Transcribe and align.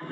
Hallo 0.00 0.06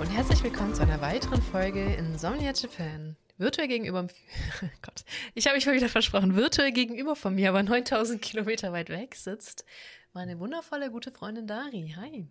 und 0.00 0.06
herzlich 0.10 0.42
willkommen 0.42 0.74
zu 0.74 0.82
einer 0.82 1.00
weiteren 1.00 1.40
Folge 1.40 1.94
Insomnia 1.94 2.52
Japan. 2.52 3.16
Virtuell 3.38 3.68
gegenüber, 3.68 4.02
Gott, 4.82 5.04
ich 5.34 5.46
habe 5.46 5.56
mich 5.56 5.64
mal 5.64 5.74
wieder 5.74 5.88
versprochen, 5.88 6.36
virtuell 6.36 6.72
gegenüber 6.72 7.16
von 7.16 7.34
mir, 7.34 7.48
aber 7.48 7.62
9000 7.62 8.20
Kilometer 8.20 8.70
weit 8.72 8.90
weg 8.90 9.14
sitzt 9.14 9.64
meine 10.12 10.38
wundervolle 10.38 10.90
gute 10.90 11.10
Freundin 11.10 11.46
Dari. 11.46 11.94
Hi. 11.96 12.28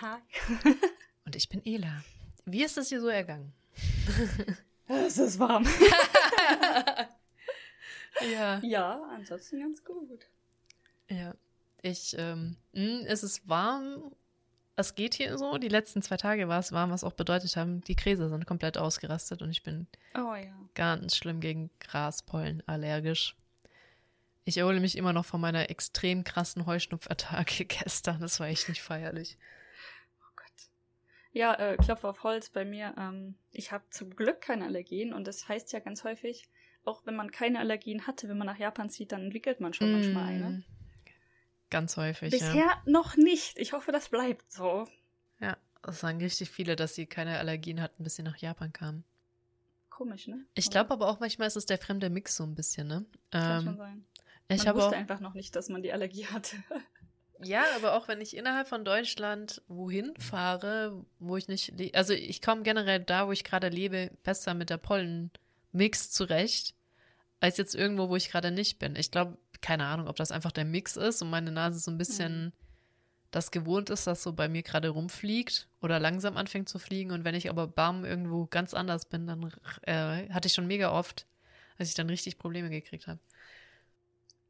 Hi. 0.00 0.18
Und 1.24 1.36
ich 1.36 1.48
bin 1.48 1.62
Ela. 1.64 2.02
Wie 2.44 2.62
ist 2.64 2.78
es 2.78 2.88
dir 2.88 3.00
so 3.00 3.08
ergangen? 3.08 3.52
Es 4.90 5.18
ist 5.18 5.38
warm. 5.38 5.66
ja. 8.32 8.58
Ja, 8.60 9.02
ansonsten 9.14 9.60
ganz 9.60 9.84
gut. 9.84 10.26
Ja. 11.10 11.34
Ich, 11.82 12.16
ähm, 12.18 12.56
mh, 12.72 13.02
es 13.06 13.22
ist 13.22 13.46
warm. 13.46 14.10
Es 14.76 14.94
geht 14.94 15.12
hier 15.12 15.36
so. 15.36 15.58
Die 15.58 15.68
letzten 15.68 16.00
zwei 16.00 16.16
Tage 16.16 16.48
war 16.48 16.60
es 16.60 16.72
warm, 16.72 16.90
was 16.90 17.04
auch 17.04 17.12
bedeutet 17.12 17.54
haben, 17.56 17.82
die 17.82 17.96
Gräser 17.96 18.30
sind 18.30 18.46
komplett 18.46 18.78
ausgerastet 18.78 19.42
und 19.42 19.50
ich 19.50 19.62
bin 19.62 19.86
Oh 20.14 20.34
ja. 20.34 20.54
ganz 20.72 21.16
schlimm 21.16 21.40
gegen 21.40 21.68
Graspollen 21.80 22.62
allergisch. 22.66 23.36
Ich 24.48 24.56
erhole 24.56 24.80
mich 24.80 24.96
immer 24.96 25.12
noch 25.12 25.26
von 25.26 25.42
meiner 25.42 25.68
extrem 25.68 26.24
krassen 26.24 26.64
Heuschnupfattacke 26.64 27.64
gestern. 27.66 28.18
Das 28.22 28.40
war 28.40 28.46
echt 28.46 28.70
nicht 28.70 28.80
feierlich. 28.80 29.36
Oh 30.22 30.32
Gott. 30.36 30.70
Ja, 31.32 31.52
äh, 31.56 31.76
Klopf 31.76 32.02
auf 32.04 32.22
Holz 32.22 32.48
bei 32.48 32.64
mir. 32.64 32.94
Ähm, 32.96 33.34
ich 33.50 33.72
habe 33.72 33.84
zum 33.90 34.16
Glück 34.16 34.40
keine 34.40 34.64
Allergien 34.64 35.12
und 35.12 35.26
das 35.26 35.46
heißt 35.50 35.70
ja 35.74 35.80
ganz 35.80 36.02
häufig, 36.02 36.48
auch 36.86 37.04
wenn 37.04 37.14
man 37.14 37.30
keine 37.30 37.58
Allergien 37.58 38.06
hatte, 38.06 38.26
wenn 38.30 38.38
man 38.38 38.46
nach 38.46 38.56
Japan 38.56 38.88
zieht, 38.88 39.12
dann 39.12 39.24
entwickelt 39.24 39.60
man 39.60 39.74
schon 39.74 39.92
manchmal 39.92 40.28
eine. 40.28 40.48
Mm, 40.48 40.64
Ganz 41.68 41.98
häufig, 41.98 42.30
Bisher 42.30 42.54
ja. 42.54 42.82
noch 42.86 43.18
nicht. 43.18 43.58
Ich 43.58 43.74
hoffe, 43.74 43.92
das 43.92 44.08
bleibt 44.08 44.50
so. 44.50 44.88
Ja, 45.40 45.58
das 45.82 46.00
sagen 46.00 46.22
richtig 46.22 46.48
viele, 46.48 46.74
dass 46.74 46.94
sie 46.94 47.04
keine 47.04 47.38
Allergien 47.38 47.82
hatten, 47.82 48.02
bis 48.02 48.16
sie 48.16 48.22
nach 48.22 48.38
Japan 48.38 48.72
kamen. 48.72 49.04
Komisch, 49.90 50.26
ne? 50.26 50.46
Ich 50.54 50.70
glaube 50.70 50.92
aber 50.92 51.08
auch 51.08 51.20
manchmal 51.20 51.48
ist 51.48 51.56
es 51.56 51.66
der 51.66 51.76
fremde 51.76 52.08
Mix 52.08 52.36
so 52.36 52.44
ein 52.44 52.54
bisschen, 52.54 52.88
ne? 52.88 53.04
Kann 53.30 53.62
schon 53.62 53.72
Ähm, 53.72 53.76
sein. 53.76 54.04
Ich 54.48 54.64
man 54.64 54.74
wusste 54.74 54.90
auch, 54.90 54.92
einfach 54.92 55.20
noch 55.20 55.34
nicht, 55.34 55.54
dass 55.56 55.68
man 55.68 55.82
die 55.82 55.92
Allergie 55.92 56.26
hatte. 56.26 56.56
ja, 57.42 57.64
aber 57.76 57.94
auch 57.94 58.08
wenn 58.08 58.20
ich 58.20 58.36
innerhalb 58.36 58.68
von 58.68 58.84
Deutschland 58.84 59.62
wohin 59.68 60.14
fahre, 60.18 61.04
wo 61.18 61.36
ich 61.36 61.48
nicht, 61.48 61.74
also 61.94 62.12
ich 62.14 62.42
komme 62.42 62.62
generell 62.62 63.00
da, 63.00 63.26
wo 63.26 63.32
ich 63.32 63.44
gerade 63.44 63.68
lebe, 63.68 64.10
besser 64.24 64.54
mit 64.54 64.70
der 64.70 64.78
Pollenmix 64.78 66.10
zurecht, 66.10 66.74
als 67.40 67.56
jetzt 67.56 67.74
irgendwo, 67.74 68.08
wo 68.08 68.16
ich 68.16 68.30
gerade 68.30 68.50
nicht 68.50 68.78
bin. 68.78 68.96
Ich 68.96 69.10
glaube, 69.10 69.38
keine 69.60 69.86
Ahnung, 69.86 70.08
ob 70.08 70.16
das 70.16 70.32
einfach 70.32 70.52
der 70.52 70.64
Mix 70.64 70.96
ist 70.96 71.22
und 71.22 71.30
meine 71.30 71.52
Nase 71.52 71.78
so 71.78 71.90
ein 71.90 71.98
bisschen 71.98 72.52
das 73.30 73.50
gewohnt 73.50 73.90
ist, 73.90 74.06
dass 74.06 74.22
so 74.22 74.32
bei 74.32 74.48
mir 74.48 74.62
gerade 74.62 74.88
rumfliegt 74.88 75.68
oder 75.82 76.00
langsam 76.00 76.36
anfängt 76.36 76.68
zu 76.68 76.78
fliegen. 76.78 77.10
Und 77.10 77.24
wenn 77.24 77.34
ich 77.34 77.50
aber 77.50 77.66
bam 77.66 78.04
irgendwo 78.04 78.46
ganz 78.46 78.72
anders 78.72 79.06
bin, 79.06 79.26
dann 79.26 79.52
äh, 79.82 80.28
hatte 80.30 80.46
ich 80.46 80.54
schon 80.54 80.66
mega 80.66 80.90
oft, 80.90 81.26
als 81.76 81.90
ich 81.90 81.94
dann 81.94 82.08
richtig 82.08 82.38
Probleme 82.38 82.70
gekriegt 82.70 83.06
habe. 83.06 83.20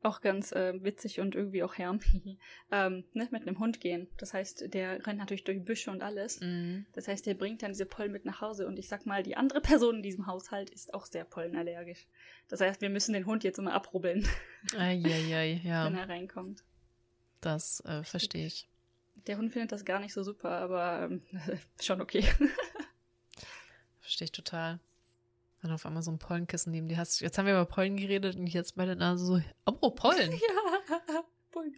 Auch 0.01 0.21
ganz 0.21 0.53
äh, 0.53 0.75
witzig 0.85 1.19
und 1.19 1.35
irgendwie 1.35 1.65
auch 1.65 1.75
herm. 1.77 1.99
ähm, 2.71 3.05
ne, 3.15 3.29
mit 3.33 3.43
einem 3.43 3.59
Hund 3.59 3.81
gehen. 3.81 4.07
Das 4.17 4.33
heißt, 4.33 4.73
der 4.73 5.05
rennt 5.07 5.19
natürlich 5.19 5.45
durch 5.45 5.65
Büsche 5.65 5.91
und 5.91 6.03
alles. 6.03 6.41
Mhm. 6.41 6.87
Das 6.93 7.09
heißt, 7.09 7.27
der 7.27 7.35
bringt 7.35 7.63
dann 7.63 7.73
diese 7.73 7.87
Pollen 7.87 8.13
mit 8.13 8.25
nach 8.25 8.41
Hause. 8.41 8.67
Und 8.69 8.79
ich 8.79 8.89
sag 8.89 9.07
mal, 9.07 9.23
die 9.23 9.37
andere 9.37 9.61
Person 9.63 9.97
in 9.97 10.03
diesem 10.03 10.27
Haushalt 10.27 10.71
ist 10.71 10.95
auch 10.95 11.07
sehr 11.07 11.25
pollenallergisch. 11.25 12.07
Das 12.49 12.61
heißt, 12.61 12.81
wir 12.81 12.91
müssen 12.91 13.13
den 13.13 13.27
Hund 13.27 13.43
jetzt 13.43 13.59
immer 13.59 13.75
abrubbeln, 13.75 14.27
Eieiei, 14.77 15.61
ja, 15.65 15.87
wenn 15.87 15.97
er 15.97 16.09
reinkommt. 16.09 16.63
das 17.41 17.81
äh, 17.85 18.05
verstehe 18.05 18.47
ich. 18.47 18.69
Der 19.27 19.37
Hund 19.37 19.53
findet 19.53 19.73
das 19.73 19.85
gar 19.85 19.99
nicht 20.01 20.15
so 20.15 20.23
super, 20.23 20.51
aber 20.51 21.03
ähm, 21.03 21.23
schon 21.81 22.01
okay. 22.01 22.25
Verstehe 24.01 24.27
ich 24.27 24.33
total. 24.33 24.81
Du 25.63 25.69
auf 25.71 25.87
einmal 25.87 26.03
so 26.03 26.13
ein 26.13 26.19
Pollenkissen 26.19 26.71
neben 26.71 26.89
dir 26.89 26.97
hast. 26.97 27.21
Jetzt 27.21 27.37
haben 27.37 27.47
wir 27.47 27.55
über 27.55 27.65
Pollen 27.65 27.97
geredet 27.97 28.37
und 28.37 28.47
jetzt 28.47 28.77
meine 28.77 28.95
Nase 28.95 29.25
so, 29.25 29.41
oh, 29.67 29.91
Pollen. 29.91 30.33
ja, 30.33 31.25
Pollen. 31.51 31.75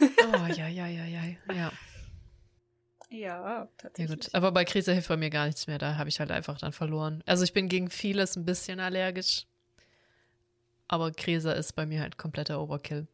Oh, 0.00 0.46
ja, 0.46 0.66
ja, 0.66 0.86
ja, 0.86 1.04
ja, 1.04 1.22
ja. 1.54 1.72
Ja, 3.10 3.18
Ja 3.18 3.68
tatsächlich. 3.76 4.20
gut, 4.20 4.34
aber 4.34 4.52
bei 4.52 4.64
Krise 4.64 4.92
hilft 4.92 5.08
bei 5.08 5.16
mir 5.16 5.30
gar 5.30 5.46
nichts 5.46 5.66
mehr, 5.66 5.78
da 5.78 5.96
habe 5.96 6.08
ich 6.08 6.20
halt 6.20 6.30
einfach 6.30 6.58
dann 6.58 6.72
verloren. 6.72 7.22
Also 7.26 7.44
ich 7.44 7.52
bin 7.52 7.68
gegen 7.68 7.90
vieles 7.90 8.36
ein 8.36 8.44
bisschen 8.44 8.78
allergisch, 8.78 9.46
aber 10.88 11.10
Krise 11.10 11.52
ist 11.52 11.74
bei 11.74 11.86
mir 11.86 12.00
halt 12.00 12.18
kompletter 12.18 12.60
Overkill. 12.60 13.06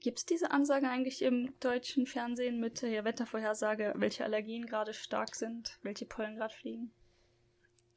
Gibt 0.00 0.18
es 0.18 0.26
diese 0.26 0.52
Ansage 0.52 0.88
eigentlich 0.88 1.22
im 1.22 1.52
deutschen 1.58 2.06
Fernsehen 2.06 2.60
mit 2.60 2.82
der 2.82 3.04
Wettervorhersage, 3.04 3.92
welche 3.96 4.24
Allergien 4.24 4.66
gerade 4.66 4.94
stark 4.94 5.34
sind, 5.34 5.78
welche 5.82 6.06
Pollen 6.06 6.36
gerade 6.36 6.54
fliegen? 6.54 6.92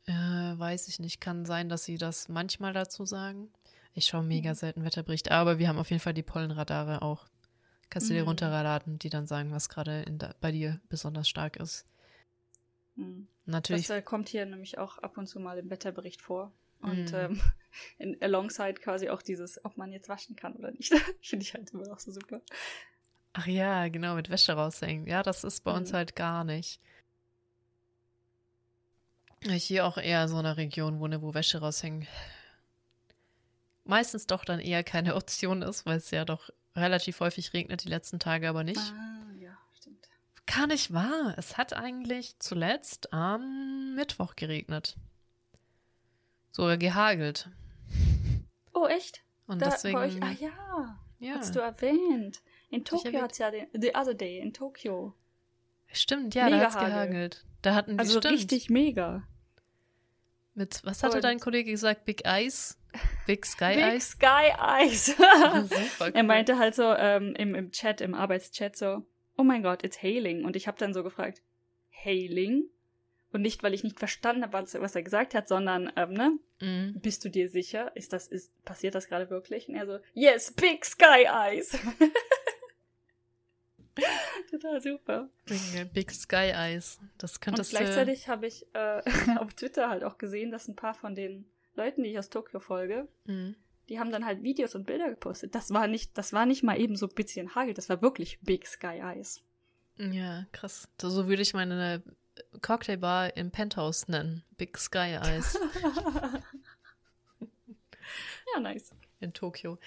Äh, 0.10 0.58
weiß 0.58 0.88
ich 0.88 1.00
nicht, 1.00 1.22
kann 1.22 1.46
sein, 1.46 1.70
dass 1.70 1.84
sie 1.86 1.98
das 2.00 2.30
manchmal 2.30 2.74
dazu 2.74 3.06
sagen. 3.06 3.52
Ich 3.94 4.08
schaue 4.08 4.24
mega 4.24 4.52
Mhm. 4.52 4.56
selten 4.56 4.84
Wetterbericht, 4.84 5.30
aber 5.30 5.60
wir 5.60 5.68
haben 5.68 5.78
auf 5.78 5.92
jeden 5.92 6.00
Fall 6.02 6.16
die 6.16 6.24
Pollenradare 6.24 7.02
auch. 7.04 7.28
Kannst 7.92 8.10
du 8.10 8.14
dir 8.16 8.22
Mhm. 8.24 8.30
runterladen, 8.30 8.98
die 9.00 9.10
dann 9.10 9.28
sagen, 9.28 9.52
was 9.52 9.70
gerade 9.70 10.06
bei 10.42 10.52
dir 10.52 10.80
besonders 10.90 11.30
stark 11.30 11.58
ist. 11.58 11.86
Hm. 12.96 13.28
Natürlich. 13.46 13.88
Das 13.88 13.98
äh, 13.98 14.02
kommt 14.02 14.30
hier 14.30 14.46
nämlich 14.46 14.78
auch 14.78 14.98
ab 15.00 15.18
und 15.18 15.28
zu 15.28 15.40
mal 15.40 15.58
im 15.60 15.70
Wetterbericht 15.70 16.22
vor. 16.22 16.52
Und 16.82 17.12
Mhm. 17.12 17.18
ähm, 17.18 17.42
in, 18.00 18.18
alongside 18.22 18.76
quasi 18.76 19.10
auch 19.10 19.22
dieses, 19.22 19.64
ob 19.64 19.78
man 19.78 19.92
jetzt 19.92 20.10
waschen 20.10 20.36
kann 20.36 20.56
oder 20.56 20.72
nicht. 20.72 20.92
Finde 21.22 21.44
ich 21.44 21.54
halt 21.54 21.70
immer 21.72 21.92
auch 21.92 22.00
so 22.00 22.12
super. 22.12 22.42
Ach 23.34 23.46
ja, 23.48 23.88
genau, 23.90 24.16
mit 24.16 24.30
Wäsche 24.30 24.54
raushängen. 24.54 25.06
Ja, 25.08 25.22
das 25.24 25.44
ist 25.44 25.64
bei 25.64 25.72
uns 25.72 25.92
Mhm. 25.92 25.96
halt 25.98 26.16
gar 26.16 26.44
nicht. 26.44 26.82
Ich 29.42 29.64
hier 29.64 29.86
auch 29.86 29.98
eher 29.98 30.28
so 30.28 30.38
einer 30.38 30.58
Region 30.58 31.00
wohne, 31.00 31.22
wo 31.22 31.34
Wäsche 31.34 31.60
raushängen 31.60 32.08
meistens 33.90 34.28
doch 34.28 34.46
dann 34.46 34.60
eher 34.60 34.84
keine 34.84 35.16
Option 35.16 35.62
ist, 35.62 35.86
weil 35.86 35.98
es 35.98 36.12
ja 36.12 36.24
doch 36.24 36.50
relativ 36.76 37.20
häufig 37.20 37.54
regnet, 37.54 37.84
die 37.84 37.90
letzten 37.90 38.20
Tage 38.20 38.48
aber 38.48 38.64
nicht. 38.64 38.80
Ah, 38.80 39.34
ja, 39.38 39.58
stimmt. 39.74 40.08
Gar 40.46 40.68
nicht 40.68 40.94
wahr. 40.94 41.34
Es 41.38 41.58
hat 41.58 41.74
eigentlich 41.74 42.38
zuletzt 42.40 43.12
am 43.12 43.96
Mittwoch 43.96 44.36
geregnet. 44.36 44.96
Sogar 46.52 46.78
gehagelt. 46.78 47.50
Oh, 48.74 48.88
echt? 48.88 49.24
Und 49.48 49.62
Da, 49.62 49.72
deswegen. 49.72 49.98
euch, 49.98 50.22
ah 50.22 50.32
ja, 50.40 51.00
ja, 51.20 51.36
hast 51.36 51.56
du 51.56 51.60
erwähnt. 51.60 52.42
In 52.70 52.86
Tokio 52.86 53.22
hat 53.22 53.32
es 53.32 53.40
ja 53.40 53.50
den, 53.52 53.68
the 53.74 53.90
other 53.96 54.14
day 54.14 54.38
in 54.40 54.54
Tokio. 54.54 55.16
stimmt, 55.92 56.36
ja, 56.36 56.50
da 56.50 56.56
Mega 56.56 56.66
hat's 56.68 56.76
Hagel. 56.76 56.90
gehagelt. 56.90 57.46
Da 57.62 57.76
hatten 57.76 57.94
wir 57.94 58.00
Also 58.00 58.20
stimmt. 58.20 58.34
richtig 58.36 58.70
mega. 58.70 59.24
Mit, 60.56 60.82
was 60.84 61.04
hatte 61.04 61.18
Und- 61.18 61.24
dein 61.24 61.40
Kollege 61.40 61.72
gesagt? 61.72 62.06
Big 62.06 62.24
Ice? 62.26 62.76
Big 63.28 63.46
Sky 63.46 63.74
Big 63.76 63.94
Ice? 63.96 64.12
Sky 64.12 64.52
Eyes. 64.60 65.16
Cool. 66.00 66.12
Er 66.14 66.24
meinte 66.24 66.58
halt 66.58 66.76
so 66.76 66.94
ähm, 66.96 67.36
im, 67.36 67.54
im 67.56 67.72
Chat, 67.72 68.02
im 68.02 68.14
Arbeitschat 68.16 68.76
so, 68.76 69.04
oh 69.38 69.44
mein 69.44 69.64
Gott, 69.64 69.84
it's 69.84 70.02
hailing. 70.02 70.46
Und 70.46 70.56
ich 70.56 70.68
habe 70.68 70.78
dann 70.78 70.94
so 70.94 71.04
gefragt, 71.04 71.42
hailing? 72.04 72.64
Und 73.32 73.42
nicht, 73.42 73.62
weil 73.62 73.74
ich 73.76 73.84
nicht 73.84 74.00
verstanden 74.00 74.42
habe, 74.44 74.54
was, 74.54 74.74
was 74.74 74.96
er 74.96 75.04
gesagt 75.04 75.36
hat, 75.36 75.48
sondern, 75.48 75.92
ähm, 75.96 76.14
ne, 76.14 76.32
Mhm. 76.62 77.00
bist 77.00 77.24
du 77.24 77.30
dir 77.30 77.48
sicher? 77.48 77.96
Ist 77.96 78.12
das, 78.12 78.28
ist, 78.28 78.52
passiert 78.66 78.94
das 78.96 79.08
gerade 79.08 79.30
wirklich? 79.30 79.70
Und 79.70 79.76
er 79.76 79.86
so, 79.86 80.00
yes, 80.14 80.52
big 80.52 80.84
sky 80.84 81.26
eyes. 81.28 81.78
Total 84.52 84.82
super. 84.82 85.30
Big, 85.46 85.94
Big 85.94 86.12
Sky 86.12 86.52
Eyes. 86.54 87.00
Das 87.18 87.34
Und 87.36 87.42
könntest 87.42 87.74
du. 87.74 87.78
gleichzeitig 87.78 88.28
habe 88.28 88.48
ich 88.48 88.66
äh, 88.74 89.02
auf 89.40 89.54
Twitter 89.54 89.90
halt 89.90 90.04
auch 90.04 90.18
gesehen, 90.18 90.52
dass 90.52 90.68
ein 90.68 90.76
paar 90.76 90.94
von 90.94 91.16
den 91.16 91.46
Leuten, 91.76 92.04
die 92.04 92.12
ich 92.12 92.20
aus 92.20 92.30
Tokio 92.30 92.60
folge, 92.60 93.08
Mhm. 93.26 93.56
die 93.90 94.00
haben 94.00 94.12
dann 94.12 94.26
halt 94.26 94.44
Videos 94.44 94.76
und 94.76 94.86
Bilder 94.86 95.10
gepostet. 95.10 95.56
Das 95.56 95.72
war 95.74 95.88
nicht, 95.88 96.18
das 96.18 96.34
war 96.34 96.46
nicht 96.46 96.64
mal 96.64 96.80
eben 96.80 96.96
so 96.96 97.08
ein 97.08 97.16
bisschen 97.16 97.56
Hagel, 97.56 97.74
das 97.74 97.90
war 97.90 98.02
wirklich 98.02 98.40
Big 98.42 98.68
Sky 98.68 99.00
Eyes. 99.02 99.42
Ja, 99.98 100.46
krass. 100.52 100.88
So 101.02 101.28
würde 101.28 101.42
ich 101.42 101.54
meine 101.54 102.02
Cocktailbar 102.62 103.36
im 103.36 103.52
Penthouse 103.52 104.08
nennen. 104.08 104.44
Big 104.58 104.78
Sky 104.78 105.18
Eyes 105.22 105.58
ja, 108.54 108.60
nice. 108.62 108.92
in 109.20 109.34
Tokio. 109.34 109.78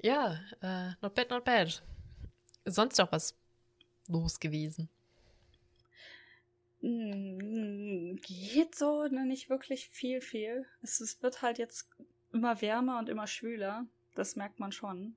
Ja, 0.00 0.38
äh, 0.60 0.90
not 1.00 1.14
bad, 1.14 1.30
not 1.30 1.44
bad. 1.44 1.82
Sonst 2.64 2.98
noch 2.98 3.12
was 3.12 3.34
los 4.12 4.38
gewesen? 4.38 4.88
Mm, 6.80 8.16
Geht 8.16 8.74
so, 8.74 9.04
ne, 9.04 9.26
nicht 9.26 9.50
wirklich 9.50 9.88
viel, 9.88 10.20
viel. 10.20 10.66
Es, 10.82 11.00
es 11.00 11.22
wird 11.22 11.42
halt 11.42 11.58
jetzt 11.58 11.88
immer 12.32 12.60
wärmer 12.60 12.98
und 12.98 13.08
immer 13.08 13.26
schwüler. 13.26 13.86
Das 14.14 14.36
merkt 14.36 14.60
man 14.60 14.72
schon. 14.72 15.16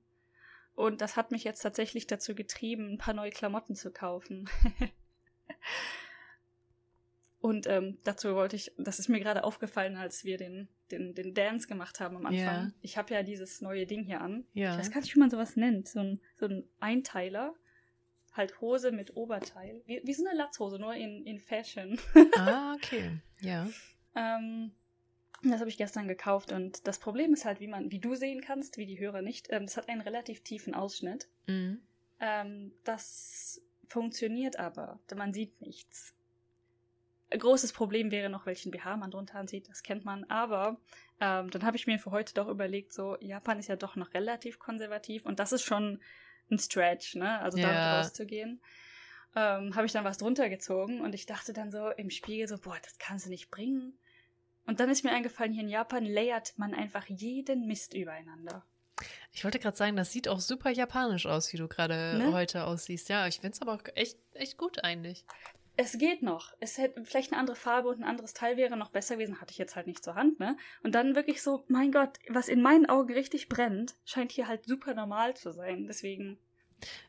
Und 0.74 1.00
das 1.00 1.16
hat 1.16 1.30
mich 1.30 1.44
jetzt 1.44 1.60
tatsächlich 1.60 2.06
dazu 2.06 2.34
getrieben, 2.34 2.92
ein 2.92 2.98
paar 2.98 3.14
neue 3.14 3.30
Klamotten 3.30 3.74
zu 3.74 3.90
kaufen. 3.90 4.48
Und 7.46 7.68
ähm, 7.68 7.98
dazu 8.02 8.34
wollte 8.34 8.56
ich, 8.56 8.72
das 8.76 8.98
ist 8.98 9.08
mir 9.08 9.20
gerade 9.20 9.44
aufgefallen, 9.44 9.96
als 9.96 10.24
wir 10.24 10.36
den, 10.36 10.66
den, 10.90 11.14
den 11.14 11.32
Dance 11.32 11.68
gemacht 11.68 12.00
haben 12.00 12.16
am 12.16 12.26
Anfang. 12.26 12.66
Ja. 12.66 12.72
Ich 12.80 12.98
habe 12.98 13.14
ja 13.14 13.22
dieses 13.22 13.60
neue 13.60 13.86
Ding 13.86 14.02
hier 14.02 14.20
an. 14.20 14.44
Ja. 14.52 14.72
Ich 14.72 14.80
weiß 14.80 14.90
gar 14.90 15.00
nicht, 15.00 15.14
wie 15.14 15.20
man 15.20 15.30
sowas 15.30 15.54
nennt. 15.54 15.86
So 15.86 16.00
ein, 16.00 16.20
so 16.40 16.46
ein 16.46 16.64
Einteiler. 16.80 17.54
Halt 18.36 18.60
Hose 18.60 18.92
mit 18.92 19.16
Oberteil. 19.16 19.80
Wie, 19.86 20.00
wie 20.04 20.14
so 20.14 20.26
eine 20.26 20.36
Latzhose, 20.36 20.78
nur 20.78 20.94
in, 20.94 21.24
in 21.24 21.38
Fashion. 21.40 21.98
Ah, 22.36 22.74
okay. 22.74 23.18
Ja. 23.40 23.68
ähm, 24.14 24.72
das 25.42 25.60
habe 25.60 25.68
ich 25.68 25.76
gestern 25.76 26.08
gekauft 26.08 26.52
und 26.52 26.86
das 26.86 26.98
Problem 26.98 27.32
ist 27.32 27.44
halt, 27.44 27.60
wie 27.60 27.68
man, 27.68 27.90
wie 27.90 27.98
du 27.98 28.14
sehen 28.14 28.40
kannst, 28.40 28.78
wie 28.78 28.86
die 28.86 28.98
Hörer 28.98 29.22
nicht, 29.22 29.48
ähm, 29.50 29.66
das 29.66 29.76
hat 29.76 29.88
einen 29.88 30.00
relativ 30.00 30.42
tiefen 30.42 30.74
Ausschnitt. 30.74 31.28
Mhm. 31.46 31.80
Ähm, 32.20 32.72
das 32.84 33.60
funktioniert 33.86 34.58
aber, 34.58 34.98
denn 35.10 35.18
man 35.18 35.32
sieht 35.32 35.60
nichts. 35.60 36.14
Ein 37.28 37.40
großes 37.40 37.72
Problem 37.72 38.10
wäre 38.10 38.30
noch, 38.30 38.46
welchen 38.46 38.70
BH 38.70 38.96
man 38.96 39.10
drunter 39.10 39.38
ansieht, 39.38 39.68
das 39.68 39.82
kennt 39.82 40.04
man. 40.04 40.24
Aber 40.24 40.78
ähm, 41.20 41.50
dann 41.50 41.64
habe 41.64 41.76
ich 41.76 41.86
mir 41.86 41.98
für 41.98 42.12
heute 42.12 42.34
doch 42.34 42.48
überlegt, 42.48 42.92
so, 42.92 43.16
Japan 43.20 43.58
ist 43.58 43.68
ja 43.68 43.76
doch 43.76 43.96
noch 43.96 44.14
relativ 44.14 44.58
konservativ 44.58 45.26
und 45.26 45.40
das 45.40 45.52
ist 45.52 45.62
schon 45.62 46.00
ein 46.50 46.58
Stretch, 46.58 47.14
ne? 47.14 47.40
Also 47.40 47.58
damit 47.58 47.84
Ja. 47.84 47.98
rauszugehen. 48.00 48.60
Ähm, 49.34 49.74
habe 49.74 49.86
ich 49.86 49.92
dann 49.92 50.04
was 50.04 50.18
drunter 50.18 50.48
gezogen 50.48 51.00
und 51.02 51.14
ich 51.14 51.26
dachte 51.26 51.52
dann 51.52 51.70
so 51.70 51.90
im 51.90 52.10
Spiegel 52.10 52.48
so, 52.48 52.56
boah, 52.58 52.78
das 52.82 52.98
kannst 52.98 53.26
du 53.26 53.30
nicht 53.30 53.50
bringen. 53.50 53.98
Und 54.66 54.80
dann 54.80 54.90
ist 54.90 55.04
mir 55.04 55.12
eingefallen, 55.12 55.52
hier 55.52 55.62
in 55.62 55.68
Japan 55.68 56.04
layert 56.04 56.54
man 56.58 56.74
einfach 56.74 57.06
jeden 57.06 57.66
Mist 57.66 57.94
übereinander. 57.94 58.64
Ich 59.32 59.44
wollte 59.44 59.58
gerade 59.58 59.76
sagen, 59.76 59.96
das 59.96 60.10
sieht 60.10 60.26
auch 60.28 60.40
super 60.40 60.70
japanisch 60.70 61.26
aus, 61.26 61.52
wie 61.52 61.58
du 61.58 61.68
gerade 61.68 62.16
Ne? 62.16 62.32
heute 62.32 62.64
aussiehst. 62.64 63.08
Ja, 63.10 63.26
ich 63.26 63.36
finde 63.40 63.52
es 63.54 63.60
aber 63.60 63.74
auch 63.74 63.82
echt, 63.94 64.16
echt 64.32 64.56
gut 64.56 64.82
eigentlich. 64.82 65.24
Es 65.78 65.98
geht 65.98 66.22
noch. 66.22 66.54
Es 66.60 66.78
hätte 66.78 67.04
vielleicht 67.04 67.32
eine 67.32 67.40
andere 67.40 67.56
Farbe 67.56 67.88
und 67.88 67.98
ein 67.98 68.04
anderes 68.04 68.32
Teil 68.32 68.56
wäre 68.56 68.76
noch 68.76 68.90
besser 68.90 69.16
gewesen, 69.16 69.40
hatte 69.40 69.52
ich 69.52 69.58
jetzt 69.58 69.76
halt 69.76 69.86
nicht 69.86 70.02
zur 70.02 70.14
Hand, 70.14 70.40
ne? 70.40 70.56
Und 70.82 70.94
dann 70.94 71.14
wirklich 71.14 71.42
so, 71.42 71.64
mein 71.68 71.92
Gott, 71.92 72.18
was 72.28 72.48
in 72.48 72.62
meinen 72.62 72.86
Augen 72.86 73.12
richtig 73.12 73.48
brennt, 73.48 73.94
scheint 74.06 74.32
hier 74.32 74.48
halt 74.48 74.64
super 74.64 74.94
normal 74.94 75.36
zu 75.36 75.52
sein. 75.52 75.86
Deswegen, 75.86 76.38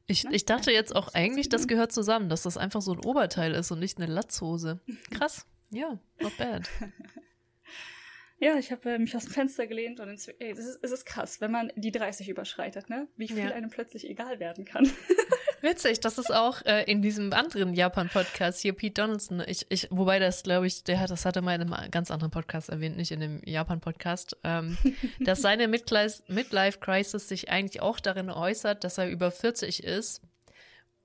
Ich, 0.05 0.23
Ne? 0.25 0.31
ich 0.35 0.45
dachte 0.45 0.71
jetzt 0.71 0.95
auch 0.95 1.13
eigentlich, 1.13 1.47
das 1.49 1.61
ist- 1.61 1.67
gehört 1.67 1.91
zusammen, 1.93 2.27
dass 2.29 2.43
das 2.43 2.57
einfach 2.57 2.81
so 2.81 2.91
ein 2.93 2.99
Oberteil 3.05 3.53
ist 3.53 3.71
und 3.71 3.79
nicht 3.79 3.97
eine 3.99 4.11
Latzhose. 4.11 4.81
Krass. 5.11 5.45
Ja, 5.69 5.99
not 6.21 6.35
bad. 6.37 6.69
ja, 8.39 8.57
ich 8.57 8.71
habe 8.71 8.91
äh, 8.91 8.99
mich 8.99 9.15
aus 9.15 9.23
dem 9.25 9.33
Fenster 9.33 9.65
gelehnt 9.67 9.99
und 9.99 10.09
ins, 10.09 10.27
ey, 10.27 10.51
es, 10.51 10.59
ist, 10.59 10.79
es 10.83 10.91
ist 10.91 11.05
krass, 11.05 11.41
wenn 11.41 11.51
man 11.51 11.71
die 11.75 11.91
30 11.91 12.29
überschreitet, 12.29 12.89
ne? 12.89 13.07
Wie 13.15 13.27
viel 13.27 13.39
Ja. 13.39 13.51
einem 13.51 13.69
plötzlich 13.69 14.07
egal 14.09 14.39
werden 14.39 14.63
kann. 14.65 14.89
Witzig, 15.61 15.99
das 15.99 16.17
ist 16.17 16.33
auch 16.33 16.63
äh, 16.65 16.83
in 16.83 17.01
diesem 17.01 17.33
anderen 17.33 17.73
Japan-Podcast 17.73 18.61
hier, 18.61 18.73
Pete 18.73 19.01
Donaldson. 19.01 19.43
Ich, 19.47 19.65
ich, 19.69 19.87
wobei 19.89 20.19
das, 20.19 20.43
glaube 20.43 20.67
ich, 20.67 20.83
der 20.83 20.99
hat, 20.99 21.09
das 21.09 21.25
hatte 21.25 21.41
mal 21.41 21.55
in 21.55 21.73
einem 21.73 21.91
ganz 21.91 22.11
anderen 22.11 22.31
Podcast 22.31 22.69
erwähnt, 22.69 22.95
nicht 22.95 23.11
in 23.11 23.19
dem 23.19 23.41
Japan-Podcast, 23.43 24.37
ähm, 24.43 24.77
dass 25.19 25.41
seine 25.41 25.67
Midlife- 25.67 26.21
Midlife-Crisis 26.27 27.27
sich 27.27 27.49
eigentlich 27.49 27.81
auch 27.81 27.99
darin 27.99 28.29
äußert, 28.29 28.83
dass 28.83 28.97
er 28.97 29.09
über 29.09 29.31
40 29.31 29.83
ist 29.83 30.21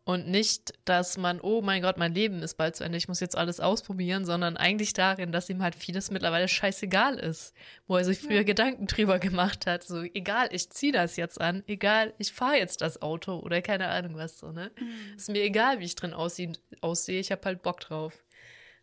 und 0.04 0.26
nicht, 0.28 0.72
dass 0.84 1.16
man, 1.16 1.40
oh 1.40 1.62
mein 1.62 1.80
Gott, 1.82 1.96
mein 1.96 2.12
Leben 2.12 2.42
ist 2.42 2.54
bald 2.54 2.74
zu 2.74 2.82
Ende, 2.82 2.98
ich 2.98 3.06
muss 3.06 3.20
jetzt 3.20 3.36
alles 3.36 3.60
ausprobieren, 3.60 4.24
sondern 4.24 4.56
eigentlich 4.56 4.92
darin, 4.94 5.30
dass 5.30 5.48
ihm 5.48 5.62
halt 5.62 5.76
vieles 5.76 6.10
mittlerweile 6.10 6.48
scheißegal 6.48 7.18
ist, 7.18 7.54
wo 7.86 7.96
er 7.96 8.04
sich 8.04 8.18
früher 8.18 8.38
Ja. 8.38 8.42
Gedanken 8.42 8.86
drüber 8.86 9.20
gemacht 9.20 9.66
hat, 9.66 9.84
so 9.84 10.02
egal, 10.02 10.48
ich 10.50 10.70
ziehe 10.70 10.92
das 10.92 11.16
jetzt 11.16 11.40
an, 11.40 11.62
egal, 11.68 12.14
ich 12.18 12.32
fahre 12.32 12.56
jetzt 12.56 12.80
das 12.80 13.00
Auto 13.00 13.38
oder 13.38 13.62
keine 13.62 13.88
Ahnung 13.88 14.16
was 14.16 14.38
so, 14.38 14.50
ne? 14.50 14.72
Ist 15.16 15.28
mir 15.28 15.42
egal, 15.44 15.78
wie 15.78 15.84
ich 15.84 15.94
drin 15.94 16.14
aussehe, 16.14 16.52
aussehe 16.80 17.20
ich 17.20 17.30
habe 17.30 17.42
halt 17.44 17.62
Bock 17.62 17.78
drauf. 17.80 18.24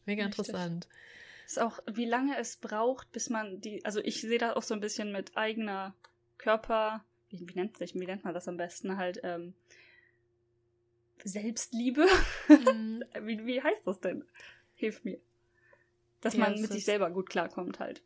Mega 0.06 0.26
Richtig. 0.26 0.48
interessant. 0.48 0.88
ist 1.46 1.60
auch, 1.62 1.80
wie 1.92 2.06
lange 2.06 2.38
es 2.38 2.56
braucht, 2.56 3.12
bis 3.12 3.30
man 3.30 3.60
die, 3.60 3.84
also 3.84 4.00
ich 4.00 4.22
sehe 4.22 4.38
das 4.38 4.56
auch 4.56 4.64
so 4.64 4.74
ein 4.74 4.80
bisschen 4.80 5.12
mit 5.12 5.36
eigener 5.36 5.94
Körper, 6.38 7.04
wie, 7.30 7.46
wie 7.46 7.56
nennt 7.56 7.78
sich, 7.78 7.94
wie 7.94 8.06
nennt 8.06 8.24
man 8.24 8.34
das 8.34 8.48
am 8.48 8.56
besten 8.56 8.96
halt, 8.98 9.20
ähm, 9.24 9.54
Selbstliebe. 11.24 12.06
Mhm. 12.48 13.04
wie, 13.22 13.46
wie 13.46 13.62
heißt 13.62 13.86
das 13.86 14.00
denn? 14.00 14.24
Hilf 14.76 15.04
mir. 15.04 15.20
Dass 16.22 16.34
Ja, 16.34 16.42
man 16.42 16.60
mit 16.62 16.72
sich 16.72 16.86
selber 16.86 17.10
gut 17.12 17.30
klarkommt 17.30 17.80
halt. 17.80 18.02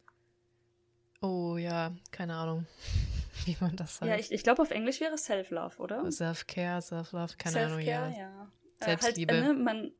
Oh 1.21 1.57
ja, 1.57 1.95
keine 2.11 2.35
Ahnung, 2.35 2.65
wie 3.45 3.55
man 3.59 3.75
das 3.75 3.97
sagt. 3.97 4.09
Ja, 4.09 4.17
ich, 4.17 4.31
ich 4.31 4.43
glaube 4.43 4.61
auf 4.61 4.71
Englisch 4.71 4.99
wäre 4.99 5.17
Self-Love, 5.17 5.77
oder? 5.77 6.11
Self-Care, 6.11 6.81
Self-Love, 6.81 7.35
keine 7.37 7.65
Ahnung, 7.65 7.79
ja. 7.79 8.09
ja. 8.09 8.51
Äh, 8.79 8.85
Selbstliebe. 8.85 9.33
Halt, 9.33 9.43
äh, 9.43 9.47
ne, 9.47 9.53
man, 9.53 9.91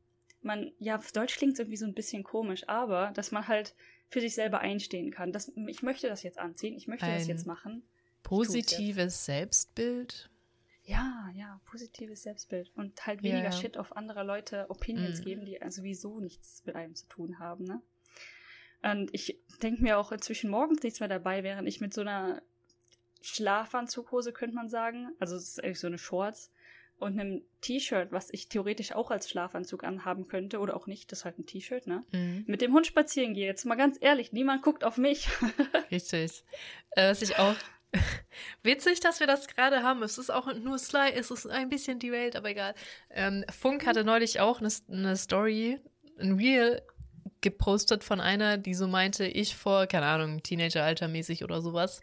man, 0.42 0.72
ja, 0.78 0.96
auf 0.96 1.10
Deutsch 1.12 1.36
klingt 1.36 1.54
es 1.54 1.60
irgendwie 1.60 1.78
so 1.78 1.86
ein 1.86 1.94
bisschen 1.94 2.22
komisch, 2.24 2.68
aber 2.68 3.10
dass 3.14 3.30
man 3.32 3.48
halt 3.48 3.74
für 4.10 4.20
sich 4.20 4.34
selber 4.34 4.60
einstehen 4.60 5.10
kann. 5.10 5.32
Das, 5.32 5.50
ich 5.66 5.82
möchte 5.82 6.08
das 6.08 6.22
jetzt 6.22 6.38
anziehen, 6.38 6.76
ich 6.76 6.86
möchte 6.86 7.06
das 7.06 7.22
Ein- 7.22 7.28
jetzt 7.28 7.46
machen. 7.46 7.82
Positives 8.22 9.24
Selbstbild. 9.24 10.30
Ja, 10.84 11.30
ja, 11.34 11.60
positives 11.64 12.22
Selbstbild 12.22 12.70
und 12.76 13.06
halt 13.06 13.22
weniger 13.22 13.44
ja. 13.46 13.52
Shit 13.52 13.78
auf 13.78 13.96
andere 13.96 14.22
Leute 14.22 14.66
Opinions 14.68 15.20
Mhm. 15.20 15.24
geben, 15.24 15.44
die 15.46 15.60
also 15.62 15.80
sowieso 15.80 16.20
nichts 16.20 16.62
mit 16.66 16.76
einem 16.76 16.94
zu 16.94 17.06
tun 17.08 17.38
haben, 17.38 17.64
ne? 17.64 17.80
Und 18.82 19.08
ich 19.14 19.38
denke 19.62 19.82
mir 19.82 19.96
auch 19.98 20.12
inzwischen 20.12 20.50
morgens 20.50 20.82
nichts 20.82 21.00
mehr 21.00 21.08
dabei, 21.08 21.42
während 21.42 21.66
ich 21.68 21.80
mit 21.80 21.94
so 21.94 22.02
einer 22.02 22.42
Schlafanzughose, 23.22 24.32
könnte 24.32 24.54
man 24.54 24.68
sagen, 24.68 25.08
also 25.18 25.36
es 25.36 25.48
ist 25.48 25.64
eigentlich 25.64 25.80
so 25.80 25.86
eine 25.86 25.96
Shorts 25.96 26.50
und 26.98 27.18
einem 27.18 27.42
T-Shirt, 27.62 28.12
was 28.12 28.28
ich 28.30 28.48
theoretisch 28.50 28.92
auch 28.92 29.10
als 29.10 29.30
Schlafanzug 29.30 29.84
anhaben 29.84 30.28
könnte 30.28 30.58
oder 30.58 30.76
auch 30.76 30.86
nicht, 30.86 31.10
das 31.10 31.20
ist 31.20 31.24
halt 31.24 31.38
ein 31.38 31.46
T-Shirt, 31.46 31.86
ne? 31.86 32.04
Mhm. 32.12 32.44
Mit 32.46 32.60
dem 32.60 32.74
Hund 32.74 32.86
spazieren 32.86 33.32
gehe, 33.32 33.46
jetzt 33.46 33.64
mal 33.64 33.74
ganz 33.76 33.96
ehrlich, 34.00 34.32
niemand 34.32 34.62
guckt 34.62 34.84
auf 34.84 34.98
mich. 34.98 35.28
Richtig. 35.90 36.44
Äh, 36.90 37.08
was 37.10 37.22
ich 37.22 37.38
auch 37.38 37.56
witzig, 38.62 39.00
dass 39.00 39.20
wir 39.20 39.26
das 39.26 39.46
gerade 39.46 39.82
haben. 39.82 40.02
Es 40.02 40.18
ist 40.18 40.30
auch 40.30 40.52
nur 40.54 40.78
Sly, 40.78 41.12
es 41.14 41.30
ist 41.30 41.46
ein 41.46 41.68
bisschen 41.68 41.98
derailed, 41.98 42.36
aber 42.36 42.50
egal. 42.50 42.74
Ähm, 43.10 43.44
Funk 43.50 43.86
hatte 43.86 44.04
neulich 44.04 44.40
auch 44.40 44.60
eine, 44.60 44.68
eine 44.90 45.16
Story, 45.16 45.78
ein 46.18 46.32
Reel 46.36 46.82
gepostet 47.40 48.04
von 48.04 48.20
einer, 48.20 48.56
die 48.56 48.74
so 48.74 48.86
meinte, 48.88 49.26
ich 49.26 49.54
vor, 49.54 49.86
keine 49.86 50.06
Ahnung, 50.06 50.42
Teenageralter 50.42 51.08
mäßig 51.08 51.44
oder 51.44 51.60
sowas. 51.60 52.00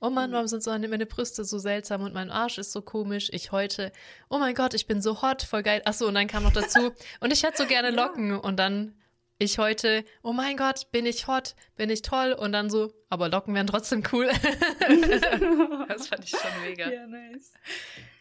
Oh 0.00 0.10
Mann, 0.10 0.30
Mhm. 0.30 0.34
warum 0.34 0.46
sind 0.48 0.62
so 0.64 0.70
meine 0.70 1.06
Brüste 1.06 1.44
so 1.44 1.58
seltsam 1.58 2.02
und 2.02 2.12
mein 2.12 2.30
Arsch 2.30 2.58
ist 2.58 2.72
so 2.72 2.82
komisch? 2.82 3.28
Ich 3.32 3.52
heute, 3.52 3.92
oh 4.28 4.38
mein 4.38 4.54
Gott, 4.54 4.74
ich 4.74 4.86
bin 4.88 5.00
so 5.00 5.22
hot, 5.22 5.42
voll 5.42 5.62
geil. 5.62 5.80
Achso, 5.84 6.08
und 6.08 6.14
dann 6.14 6.26
kam 6.26 6.42
noch 6.42 6.52
dazu, 6.52 6.90
und 7.20 7.32
ich 7.32 7.44
hätte 7.44 7.58
so 7.58 7.66
gerne. 7.66 7.90
Locken. 7.90 8.32
Und 8.36 8.56
dann 8.56 8.96
ich 9.42 9.58
heute, 9.58 10.04
oh 10.22 10.32
mein 10.32 10.56
Gott, 10.56 10.90
bin 10.90 11.06
ich 11.06 11.26
hot, 11.26 11.54
bin 11.76 11.90
ich 11.90 12.02
toll. 12.02 12.32
Und 12.32 12.52
dann 12.52 12.70
so, 12.70 12.92
aber 13.08 13.28
Locken 13.28 13.54
wären 13.54 13.66
trotzdem 13.66 14.02
cool. 14.12 14.26
das 15.88 16.08
fand 16.08 16.24
ich 16.24 16.30
schon 16.30 16.62
mega. 16.62 16.90
Ja, 16.90 17.06
nice. 17.06 17.52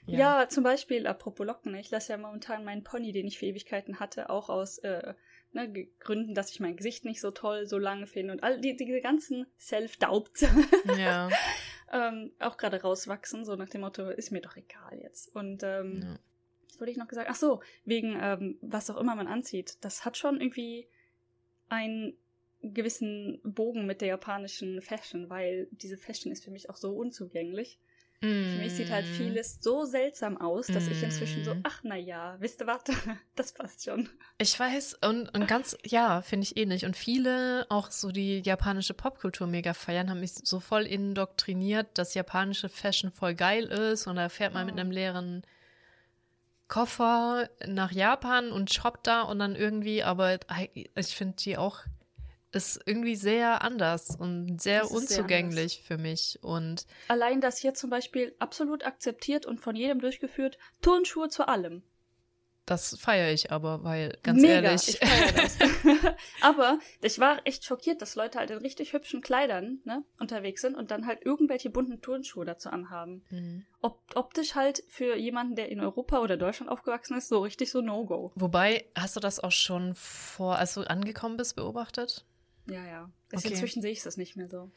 Ja. 0.08 0.50
zum 0.50 0.64
Beispiel, 0.64 1.08
apropos 1.08 1.46
Locken, 1.46 1.76
ich 1.76 1.92
lasse 1.92 2.12
ja 2.12 2.18
momentan 2.18 2.66
meinen 2.66 2.84
Pony, 2.84 3.12
den 3.12 3.28
ich 3.28 3.40
für 3.40 3.46
Ewigkeiten 3.46 4.00
hatte, 4.00 4.30
auch 4.30 4.50
aus 4.50 4.80
äh, 4.80 5.14
ne, 5.54 5.88
Gründen, 6.00 6.34
dass 6.34 6.52
ich 6.52 6.60
mein 6.60 6.76
Gesicht 6.76 7.06
nicht 7.06 7.22
so 7.22 7.32
toll, 7.32 7.68
so 7.68 7.78
lange 7.78 8.08
finde 8.08 8.34
und 8.34 8.44
all 8.44 8.60
die, 8.60 8.76
diese 8.76 9.02
ganzen 9.02 9.46
Self-Doubts 9.60 10.46
Ja. 10.98 11.30
ähm, 11.92 12.32
auch 12.40 12.58
gerade 12.58 12.82
rauswachsen, 12.82 13.46
so 13.46 13.56
nach 13.56 13.70
dem 13.70 13.82
Motto, 13.82 14.10
ist 14.10 14.32
mir 14.32 14.42
doch 14.42 14.56
egal 14.56 15.00
jetzt. 15.02 15.34
Und 15.36 15.64
ähm, 15.64 16.02
ja. 16.04 16.20
was 16.68 16.80
wollte 16.80 16.92
ich 16.92 16.98
noch 16.98 17.08
gesagt? 17.08 17.30
Ach 17.30 17.36
so, 17.36 17.62
wegen 17.86 18.18
ähm, 18.20 18.58
was 18.62 18.90
auch 18.90 18.98
immer 18.98 19.16
man 19.16 19.28
anzieht. 19.28 19.78
Das 19.82 20.06
hat 20.06 20.18
schon 20.18 20.42
irgendwie 20.42 20.88
einen 21.72 22.14
gewissen 22.62 23.40
Bogen 23.44 23.86
mit 23.88 24.02
der 24.02 24.10
japanischen 24.10 24.82
Fashion, 24.82 25.30
weil 25.30 25.68
diese 25.72 25.98
Fashion 25.98 26.32
ist 26.32 26.44
für 26.44 26.52
mich 26.52 26.70
auch 26.70 26.76
so 26.78 26.92
unzugänglich. 26.94 27.80
Für 28.20 28.60
mich 28.60 28.74
sieht 28.74 28.92
halt 28.92 29.06
Mm. 29.08 29.14
vieles 29.14 29.58
so 29.62 29.84
seltsam 29.86 30.38
aus, 30.40 30.68
dass 30.68 30.88
ich 30.88 31.02
inzwischen 31.02 31.44
so, 31.44 31.56
Mm. 31.56 31.60
ach 31.64 31.80
na 31.84 31.96
ja, 31.96 32.36
wisst 32.40 32.62
ihr 32.62 32.68
was, 32.68 32.84
das 33.36 33.54
passt 33.54 33.84
schon. 33.84 34.08
Ich 34.38 34.60
weiß, 34.60 35.00
und, 35.02 35.30
und 35.36 35.48
ganz, 35.48 35.76
ja, 35.84 36.22
finde 36.22 36.44
ich 36.44 36.56
ähnlich. 36.56 36.86
Und 36.86 36.96
viele, 36.96 37.66
auch 37.70 37.90
so 37.90 38.12
die 38.12 38.42
japanische 38.42 38.94
Popkultur 38.94 39.48
mega 39.48 39.74
feiern, 39.74 40.12
haben 40.12 40.20
mich 40.20 40.34
so 40.34 40.60
voll 40.60 40.84
indoktriniert, 40.84 41.98
dass 41.98 42.14
japanische 42.14 42.70
Fashion 42.70 43.12
voll 43.12 43.34
geil 43.34 43.66
ist. 43.66 44.06
Und 44.06 44.18
da 44.18 44.30
fährt 44.30 44.54
man 44.54 44.68
mit 44.68 44.76
Oh. 44.76 44.80
einem 44.80 44.92
leeren 44.92 45.42
Koffer 46.72 47.50
nach 47.68 47.92
Japan 47.92 48.54
und 48.54 48.74
shoppt 48.74 49.06
da 49.06 49.24
und 49.24 49.40
dann 49.40 49.58
irgendwie, 49.58 50.04
aber 50.04 50.40
ich 50.74 51.16
finde 51.18 51.36
die 51.36 51.58
auch, 51.58 51.80
ist 52.54 52.80
irgendwie 52.86 53.18
sehr 53.18 53.62
anders 53.62 54.16
und 54.16 54.62
sehr 54.62 54.84
ist 54.84 54.88
sehr 54.88 54.98
unzugänglich 54.98 55.84
für 55.86 55.98
mich. 55.98 56.40
Und 56.42 56.86
Allein 57.10 57.42
das 57.42 57.58
hier 57.58 57.74
zum 57.74 57.90
Beispiel 57.90 58.34
absolut 58.40 58.86
akzeptiert 58.86 59.46
und 59.46 59.60
von 59.60 59.76
jedem 59.76 60.00
durchgeführt, 60.00 60.58
Turnschuhe 60.82 61.28
zu 61.28 61.46
allem. 61.46 61.84
Das 62.66 62.96
feiere 63.00 63.32
ich 63.32 63.52
aber, 63.52 63.84
weil 63.84 64.18
ganz 64.22 64.42
Mega, 64.42 64.62
ehrlich. 64.62 64.88
ich 64.88 65.00
feier 65.00 65.32
das. 65.36 65.58
aber 66.42 66.80
ich 67.02 67.20
war 67.20 67.40
echt 67.46 67.66
schockiert, 67.66 68.02
dass 68.02 68.16
Leute 68.16 68.40
halt 68.40 68.52
in 68.52 68.60
richtig 68.60 68.94
hübschen 68.94 69.22
Kleidern 69.22 69.80
ne, 69.84 70.04
unterwegs 70.20 70.62
sind 70.62 70.76
und 70.76 70.92
dann 70.92 71.08
halt 71.08 71.26
irgendwelche 71.26 71.70
bunten 71.70 72.02
Turnschuhe 72.02 72.46
dazu 72.46 72.70
anhaben. 72.70 73.24
Mhm. 73.30 73.66
Ob, 73.82 74.00
optisch 74.16 74.56
halt 74.56 74.84
für 74.88 75.16
jemanden, 75.16 75.56
der 75.56 75.70
in 75.70 75.80
Europa 75.80 76.20
oder 76.20 76.38
Deutschland 76.38 76.72
aufgewachsen 76.72 77.18
ist, 77.18 77.30
so 77.30 77.40
richtig 77.40 77.72
so 77.72 77.82
No-Go. 77.82 78.32
Wobei, 78.36 78.86
hast 78.96 79.16
du 79.16 79.20
das 79.20 79.40
auch 79.40 79.52
schon 79.52 79.96
vor, 79.96 80.58
als 80.58 80.76
du 80.76 80.82
angekommen 80.82 81.38
bist, 81.38 81.56
beobachtet? 81.56 82.26
Ja, 82.70 82.86
ja. 82.86 83.12
Okay. 83.34 83.50
Inzwischen 83.50 83.82
sehe 83.82 83.92
ich 83.92 84.04
das 84.04 84.18
nicht 84.18 84.36
mehr 84.36 84.50
so. 84.50 84.70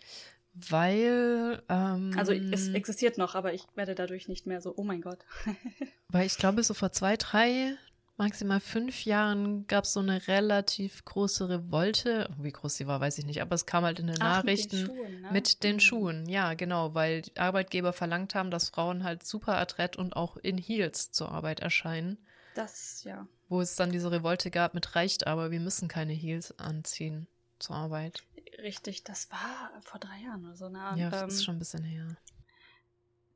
Weil, 0.55 1.63
ähm, 1.69 2.13
Also 2.17 2.33
es 2.33 2.69
existiert 2.69 3.19
noch, 3.19 3.35
aber 3.35 3.53
ich 3.55 3.65
werde 3.75 3.95
dadurch 3.95 4.29
nicht 4.29 4.47
mehr 4.47 4.61
so, 4.61 4.73
oh 4.77 4.85
mein 4.85 5.01
Gott. 5.03 5.19
weil 6.09 6.27
ich 6.27 6.39
glaube, 6.39 6.63
so 6.63 6.75
vor 6.75 6.93
zwei, 6.93 7.17
drei, 7.17 7.77
maximal 8.17 8.61
fünf 8.61 9.05
Jahren 9.05 9.67
gab 9.67 9.83
es 9.85 9.93
so 9.95 10.01
eine 10.01 10.29
relativ 10.29 11.05
große 11.05 11.49
Revolte. 11.49 12.31
Wie 12.39 12.53
groß 12.53 12.77
sie 12.77 12.87
war, 12.87 13.01
weiß 13.01 13.19
ich 13.19 13.27
nicht, 13.27 13.43
aber 13.43 13.57
es 13.57 13.67
kam 13.67 13.83
halt 13.85 13.99
in 13.99 14.07
den 14.07 14.17
Ach, 14.21 14.45
Nachrichten. 14.45 14.83
Mit 14.83 14.89
den 14.89 14.97
Schuhen, 14.97 15.21
ne? 15.23 15.33
Mit 15.33 15.63
den 15.65 15.77
Mhm. 15.77 15.81
Schuhen, 15.81 16.29
ja, 16.29 16.55
genau, 16.55 16.95
weil 16.95 17.23
die 17.23 17.37
Arbeitgeber 17.37 17.93
verlangt 17.93 18.37
haben, 18.37 18.53
dass 18.53 18.69
Frauen 18.71 19.03
halt 19.03 19.25
super 19.25 19.57
adrett 19.59 19.97
und 19.97 20.15
auch 20.15 20.37
in 20.37 20.57
Heels 20.57 21.11
zur 21.11 21.33
Arbeit 21.33 21.61
erscheinen. 21.61 22.19
Das, 22.55 23.03
ja. 23.03 23.27
Wo 23.49 23.61
es 23.61 23.75
dann 23.75 23.91
diese 23.91 24.13
Revolte 24.13 24.53
gab 24.53 24.75
mit 24.75 24.95
reicht 24.95 25.27
aber, 25.27 25.51
wir 25.51 25.59
müssen 25.61 25.89
keine 25.89 26.13
Heels 26.13 26.57
anziehen 26.61 27.27
zur 27.59 27.75
Arbeit. 27.75 28.23
Richtig, 28.65 29.05
das 29.05 29.31
war 29.31 29.71
vor 29.83 30.01
drei 30.01 30.19
Jahren 30.25 30.45
oder 30.45 30.57
so. 30.57 30.69
Ne? 30.69 30.79
Ja, 30.97 31.11
das 31.11 31.23
ähm, 31.23 31.29
ist 31.29 31.45
schon 31.45 31.57
ein 31.57 31.59
bisschen 31.61 31.85
her. 31.85 32.17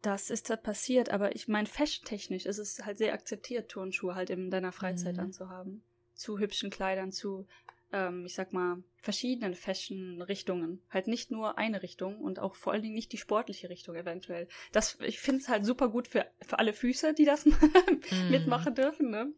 Das 0.02 0.30
ist 0.30 0.48
da 0.48 0.56
passiert, 0.56 1.10
aber 1.10 1.34
ich 1.36 1.48
meine, 1.48 1.66
fashion-technisch 1.66 2.46
ist 2.46 2.58
es 2.58 2.84
halt 2.84 2.98
sehr 2.98 3.12
akzeptiert, 3.12 3.70
Turnschuhe 3.70 4.14
halt 4.14 4.30
in 4.30 4.50
deiner 4.50 4.72
Freizeit 4.72 5.16
Mhm. 5.16 5.24
anzuhaben. 5.24 5.82
Zu 6.14 6.38
hübschen 6.38 6.70
Kleidern, 6.70 7.12
zu, 7.12 7.46
ähm, 7.92 8.24
ich 8.24 8.34
sag 8.34 8.52
mal, 8.52 8.82
verschiedenen 8.96 9.54
Fashion-Richtungen. 9.54 10.82
Halt 10.90 11.08
nicht 11.08 11.30
nur 11.30 11.58
eine 11.58 11.82
Richtung 11.82 12.20
und 12.20 12.38
auch 12.38 12.54
vor 12.54 12.72
allen 12.72 12.82
Dingen 12.82 12.94
nicht 12.94 13.12
die 13.12 13.18
sportliche 13.18 13.68
Richtung 13.68 13.96
eventuell. 13.96 14.48
Das, 14.72 14.98
ich 15.00 15.20
finde 15.20 15.42
es 15.42 15.48
halt 15.48 15.64
super 15.66 15.88
gut 15.88 16.08
für, 16.08 16.26
für 16.40 16.58
alle 16.58 16.72
Füße, 16.72 17.12
die 17.12 17.24
das 17.26 17.44
Mhm. 18.10 18.30
mitmachen 18.30 18.74
dürfen, 18.74 19.10
ne? 19.10 19.32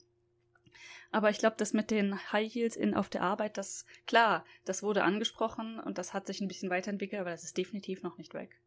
Aber 1.13 1.31
ich 1.31 1.39
glaube, 1.39 1.57
das 1.59 1.73
mit 1.73 1.91
den 1.91 2.17
High 2.33 2.53
Heels 2.53 2.77
in, 2.77 2.95
auf 2.95 3.09
der 3.09 3.23
Arbeit, 3.23 3.59
das, 3.59 3.85
klar, 4.07 4.45
das 4.65 4.83
wurde 4.83 5.03
angesprochen 5.03 5.81
und 5.81 5.99
das 5.99 6.15
hat 6.15 6.27
sich 6.27 6.41
ein 6.41 6.49
bisschen 6.49 6.71
weiterentwickelt, 6.71 7.21
aber 7.21 7.31
das 7.31 7.43
ist 7.43 7.57
definitiv 7.57 8.03
noch 8.03 8.17
nicht 8.17 8.33
weg. 8.33 8.61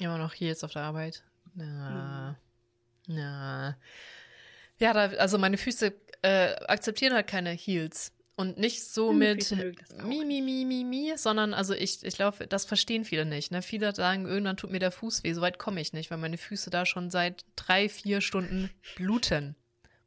Immer 0.00 0.18
noch 0.18 0.34
Heels 0.34 0.64
auf 0.64 0.72
der 0.72 0.82
Arbeit. 0.82 1.24
Ja. 1.54 2.36
Mhm. 3.06 3.16
Ja. 3.16 3.76
Ja, 4.78 4.92
da, 4.92 5.16
also 5.18 5.38
meine 5.38 5.58
Füße 5.58 5.92
äh, 6.22 6.54
akzeptieren 6.66 7.12
halt 7.12 7.26
keine 7.26 7.50
Heels. 7.50 8.12
Und 8.36 8.56
nicht 8.56 8.82
so 8.84 9.12
mit 9.12 9.50
mi, 10.02 10.24
mi, 10.24 10.40
mi, 10.40 10.64
mi, 10.64 10.82
mi, 10.82 11.12
sondern 11.16 11.52
also 11.52 11.74
ich, 11.74 12.02
ich 12.02 12.14
glaube, 12.14 12.46
das 12.46 12.64
verstehen 12.64 13.04
viele 13.04 13.26
nicht. 13.26 13.50
Ne? 13.52 13.60
Viele 13.60 13.94
sagen, 13.94 14.24
irgendwann 14.24 14.56
tut 14.56 14.70
mir 14.70 14.78
der 14.78 14.92
Fuß 14.92 15.24
weh. 15.24 15.34
So 15.34 15.42
weit 15.42 15.58
komme 15.58 15.78
ich 15.82 15.92
nicht, 15.92 16.10
weil 16.10 16.16
meine 16.16 16.38
Füße 16.38 16.70
da 16.70 16.86
schon 16.86 17.10
seit 17.10 17.44
drei, 17.56 17.90
vier 17.90 18.22
Stunden 18.22 18.70
bluten. 18.96 19.56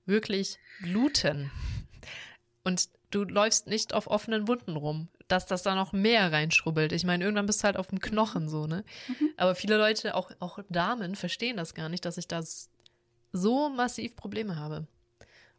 Wirklich 0.06 0.60
bluten. 0.82 1.52
Und 2.64 2.90
du 3.12 3.24
läufst 3.24 3.68
nicht 3.68 3.94
auf 3.94 4.08
offenen 4.08 4.48
Wunden 4.48 4.76
rum, 4.76 5.10
dass 5.28 5.46
das 5.46 5.64
da 5.64 5.76
noch 5.76 5.94
mehr 5.94 6.32
reinschrubbelt. 6.32 6.92
Ich 6.92 7.06
meine, 7.06 7.24
irgendwann 7.24 7.46
bist 7.46 7.62
du 7.62 7.66
halt 7.66 7.78
auf 7.78 7.88
dem 7.88 8.00
Knochen 8.00 8.50
so, 8.50 8.68
ne? 8.68 8.84
Mhm. 9.08 9.30
Aber 9.38 9.56
viele 9.56 9.78
Leute, 9.78 10.16
auch, 10.16 10.32
auch 10.40 10.60
Damen, 10.70 11.16
verstehen 11.16 11.58
das 11.58 11.74
gar 11.74 11.90
nicht, 11.90 12.06
dass 12.06 12.18
ich 12.18 12.28
da 12.28 12.42
so 13.32 13.70
massiv 13.70 14.16
Probleme 14.16 14.56
habe. 14.56 14.88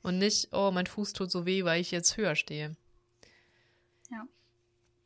Und 0.02 0.18
nicht, 0.18 0.48
oh, 0.52 0.70
mein 0.72 0.86
Fuß 0.86 1.14
tut 1.14 1.30
so 1.30 1.46
weh, 1.46 1.64
weil 1.64 1.80
ich 1.80 1.90
jetzt 1.90 2.16
höher 2.16 2.36
stehe. 2.36 2.76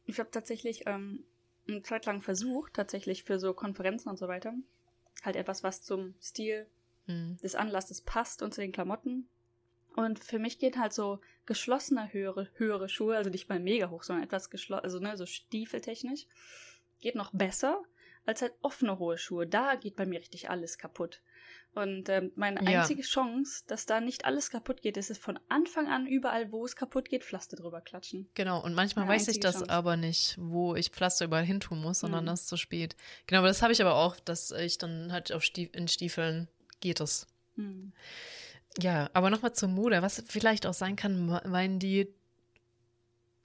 Ich 0.08 0.18
habe 0.18 0.30
tatsächlich 0.30 0.84
ähm, 0.86 1.22
eine 1.68 1.82
Zeit 1.82 2.06
lang 2.06 2.22
versucht, 2.22 2.72
tatsächlich 2.72 3.24
für 3.24 3.38
so 3.38 3.52
Konferenzen 3.52 4.08
und 4.08 4.18
so 4.18 4.26
weiter, 4.26 4.54
halt 5.22 5.36
etwas, 5.36 5.62
was 5.62 5.82
zum 5.82 6.14
Stil 6.18 6.66
Hm. 7.08 7.38
des 7.42 7.54
Anlasses 7.54 8.02
passt 8.02 8.42
und 8.42 8.54
zu 8.54 8.60
den 8.60 8.72
Klamotten. 8.72 9.28
Und 9.96 10.22
für 10.22 10.38
mich 10.38 10.58
geht 10.60 10.78
halt 10.78 10.92
so 10.92 11.20
geschlossene 11.46 12.12
höhere, 12.12 12.48
höhere 12.54 12.88
Schuhe, 12.88 13.16
also 13.16 13.30
nicht 13.30 13.48
mal 13.48 13.58
mega 13.58 13.90
hoch, 13.90 14.04
sondern 14.04 14.24
etwas 14.24 14.50
geschlossen, 14.50 14.84
also 14.84 15.00
ne, 15.00 15.16
so 15.16 15.26
stiefeltechnisch, 15.26 16.26
geht 17.00 17.16
noch 17.16 17.32
besser 17.32 17.82
als 18.26 18.42
halt 18.42 18.52
offene 18.60 18.98
hohe 18.98 19.16
Schuhe. 19.18 19.46
Da 19.46 19.74
geht 19.76 19.96
bei 19.96 20.04
mir 20.06 20.20
richtig 20.20 20.50
alles 20.50 20.76
kaputt. 20.78 21.22
Und 21.74 22.08
ähm, 22.08 22.32
meine 22.36 22.60
Ja. 22.68 22.80
einzige 22.80 23.02
Chance, 23.02 23.64
dass 23.66 23.86
da 23.86 24.00
nicht 24.00 24.24
alles 24.24 24.50
kaputt 24.50 24.82
geht, 24.82 24.96
ist 24.96 25.10
es 25.10 25.18
von 25.18 25.38
Anfang 25.48 25.86
an 25.86 26.06
überall, 26.06 26.52
wo 26.52 26.64
es 26.64 26.76
kaputt 26.76 27.08
geht, 27.08 27.24
Pflaster 27.24 27.56
drüber 27.56 27.80
klatschen. 27.80 28.28
Genau, 28.34 28.62
und 28.62 28.74
manchmal 28.74 29.06
Meine 29.06 29.16
weiß 29.20 29.28
ich 29.28 29.40
das 29.40 29.56
Chance. 29.56 29.70
aber 29.70 29.96
nicht, 29.96 30.36
wo 30.38 30.74
ich 30.74 30.90
Pflaster 30.90 31.24
überall 31.24 31.44
hin 31.44 31.60
tun 31.60 31.80
muss, 31.80 32.00
sondern 32.00 32.24
Mhm. 32.24 32.28
das 32.28 32.42
ist 32.42 32.48
zu 32.48 32.56
spät. 32.56 32.96
Genau, 33.26 33.40
aber 33.40 33.48
das 33.48 33.62
habe 33.62 33.72
ich 33.72 33.80
aber 33.80 33.94
auch, 33.96 34.16
dass 34.20 34.50
ich 34.50 34.76
dann 34.78 35.10
halt 35.12 35.32
auf 35.32 35.42
Stief 35.42 35.70
in 35.74 35.88
Stiefeln 35.88 36.48
geht 36.80 37.00
es. 37.00 37.26
Hm. 37.56 37.92
Ja, 38.80 39.10
aber 39.12 39.30
nochmal 39.30 39.52
zur 39.54 39.68
Mode. 39.68 40.02
Was 40.02 40.22
vielleicht 40.28 40.66
auch 40.66 40.74
sein 40.74 40.96
kann, 40.96 41.26
me- 41.26 41.42
meinen 41.46 41.78
die 41.78 42.08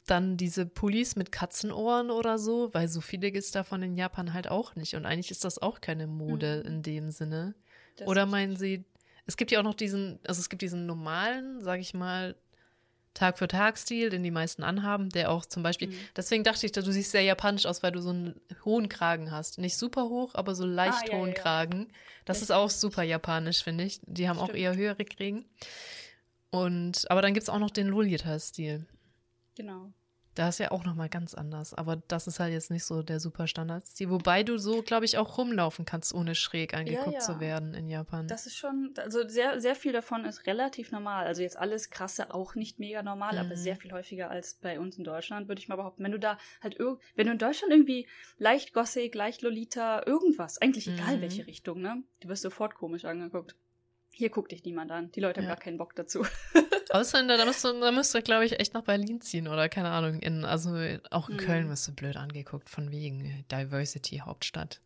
dann 0.06 0.36
diese 0.36 0.66
Pullis 0.66 1.16
mit 1.16 1.32
Katzenohren 1.32 2.12
oder 2.12 2.38
so, 2.38 2.74
weil 2.74 2.90
so 2.90 3.00
viele 3.00 3.32
gibt 3.32 3.46
es 3.46 3.52
davon 3.52 3.82
in 3.84 3.96
Japan 3.96 4.34
halt 4.34 4.50
auch 4.50 4.75
nicht. 4.75 4.96
Und 4.96 5.06
eigentlich 5.06 5.32
ist 5.32 5.46
das 5.46 5.60
auch 5.62 5.80
keine 5.80 6.08
Mode 6.08 6.62
Mhm. 6.66 6.70
in 6.72 6.82
dem 6.84 7.12
Sinne. 7.12 7.56
Das 7.96 8.08
Oder 8.08 8.25
meinen 8.25 8.58
sie, 8.58 8.84
es 9.25 9.38
gibt 9.38 9.52
ja 9.52 9.60
auch 9.60 9.63
noch 9.63 9.75
diesen, 9.75 10.20
also 10.28 10.40
es 10.42 10.50
gibt 10.50 10.62
diesen 10.62 10.86
normalen, 10.86 11.62
sag 11.62 11.80
ich 11.80 11.94
mal, 11.94 12.36
Tag 13.13 13.38
für 13.38 13.48
Tag 13.48 13.77
Stil, 13.77 14.10
den 14.10 14.24
die 14.24 14.32
meisten 14.32 14.63
anhaben, 14.63 15.10
der 15.10 15.29
auch 15.32 15.46
zum 15.46 15.62
Beispiel, 15.63 15.89
Mhm. 15.89 16.00
deswegen 16.15 16.43
dachte 16.43 16.65
ich, 16.65 16.72
du 16.72 16.82
siehst 16.82 17.12
sehr 17.12 17.22
japanisch 17.22 17.65
aus, 17.65 17.84
weil 17.84 17.91
du 17.91 18.01
so 18.01 18.10
einen 18.10 18.39
hohen 18.65 18.89
Kragen 18.89 19.32
hast. 19.32 19.60
Nicht 19.60 19.77
super 19.77 20.05
hoch, 20.10 20.34
aber 20.36 20.55
so 20.55 20.65
leicht 20.65 21.10
Ah, 21.10 21.12
ja, 21.12 21.17
hohen 21.17 21.29
ja, 21.29 21.36
ja. 21.36 21.41
Kragen. 21.41 21.88
Das 22.25 22.41
ist 22.41 22.51
auch 22.51 22.70
super 22.70 23.03
japanisch, 23.03 23.63
finde 23.63 23.84
ich. 23.84 24.00
Die 24.05 24.27
haben 24.27 24.39
auch 24.39 24.46
Stimmt. 24.46 24.60
eher 24.60 24.75
höhere 24.75 25.05
Kriegen. 25.05 25.46
Und, 26.50 27.10
aber 27.10 27.22
dann 27.22 27.34
gibt 27.34 27.43
es 27.43 27.50
auch 27.50 27.60
noch 27.60 27.72
den 27.72 27.88
Lolita-Stil. 27.88 28.86
Genau. 29.55 29.91
Da 30.36 30.50
ist 30.50 30.60
ja 30.60 30.72
auch 30.72 30.84
nochmal 30.84 31.10
ganz 31.10 31.36
anders. 31.36 31.74
Aber 31.75 31.98
das 32.08 32.25
ist 32.28 32.40
halt 32.40 32.54
jetzt 32.54 32.72
nicht 32.72 32.84
so 32.86 33.04
der 33.04 33.20
super 33.20 33.46
Standardstil. 33.48 34.10
Wobei 34.10 34.42
du 34.44 34.58
so, 34.58 34.82
glaube 34.82 35.06
ich, 35.06 35.18
auch 35.20 35.38
rumlaufen 35.38 35.86
kannst, 35.86 36.13
ohne 36.13 36.34
schräg 36.34 36.74
angeguckt 36.74 37.13
ja. 37.13 37.20
zu 37.20 37.40
werden 37.40 37.74
in 37.75 37.88
Japan. 37.88 38.28
Das 38.28 38.48
ist 38.48 38.56
schon, 38.58 38.94
also 38.98 39.28
sehr, 39.28 39.62
sehr 39.62 39.75
viel 39.75 39.92
davon 39.94 40.25
ist 40.25 40.48
relativ 40.48 40.92
normal. 40.92 41.28
Also 41.28 41.42
jetzt 41.44 41.58
alles 41.58 41.92
krasse 41.92 42.34
auch 42.34 42.56
nicht 42.56 42.80
mega 42.80 43.04
normal, 43.04 43.38
aber 43.38 43.50
Mhm. 43.50 43.56
sehr 43.58 43.75
viel 43.75 43.92
häufiger 43.92 44.32
als 44.32 44.56
bei 44.56 44.80
uns 44.80 44.98
in 44.98 45.04
Deutschland, 45.04 45.48
würde 45.48 45.60
ich 45.60 45.68
mal 45.68 45.75
behaupten. 45.75 46.04
Wenn 46.04 46.12
du 46.12 46.20
da 46.20 46.38
halt 46.62 46.80
irg 46.80 47.00
wenn 47.16 47.28
du 47.28 47.34
in 47.34 47.38
Deutschland 47.40 47.72
irgendwie 47.72 48.08
leicht 48.38 48.74
Gothic, 48.74 49.13
leicht 49.13 49.44
Lolita, 49.44 50.04
irgendwas, 50.08 50.60
eigentlich 50.62 50.88
egal 50.88 51.18
Mhm. 51.18 51.22
welche 51.22 51.46
Richtung, 51.46 51.80
ne? 51.82 52.02
Du 52.22 52.28
wirst 52.30 52.42
sofort 52.42 52.74
komisch 52.75 53.06
angeguckt. 53.06 53.56
Hier 54.10 54.30
guckt 54.30 54.52
dich 54.52 54.63
niemand 54.63 54.92
an. 54.92 55.12
Die 55.12 55.20
Leute 55.20 55.42
haben 55.42 55.48
Ja. 55.48 55.54
gar 55.56 55.63
keinen 55.63 55.78
Bock 55.78 55.96
dazu. 55.96 56.24
Ausländer, 56.94 57.38
da 57.38 57.46
müsst 57.46 57.64
du, 57.64 57.80
da 57.80 57.92
müsst 57.92 58.14
du 58.14 58.22
glaube 58.22 58.46
ich, 58.46 58.60
echt 58.60 58.74
nach 58.74 58.84
Berlin 58.84 59.20
ziehen 59.22 59.48
oder 59.48 59.68
keine 59.70 59.90
Ahnung. 59.90 60.20
In, 60.20 60.46
also 60.46 60.70
auch 61.10 61.28
in 61.30 61.36
Mhm. 61.36 61.40
Köln 61.40 61.70
wirst 61.70 61.88
du 61.88 61.92
blöd 61.94 62.16
angeguckt, 62.16 62.70
von 62.70 62.92
wegen 62.92 63.44
Diversity 63.52 64.18
Hauptstadt. 64.20 64.80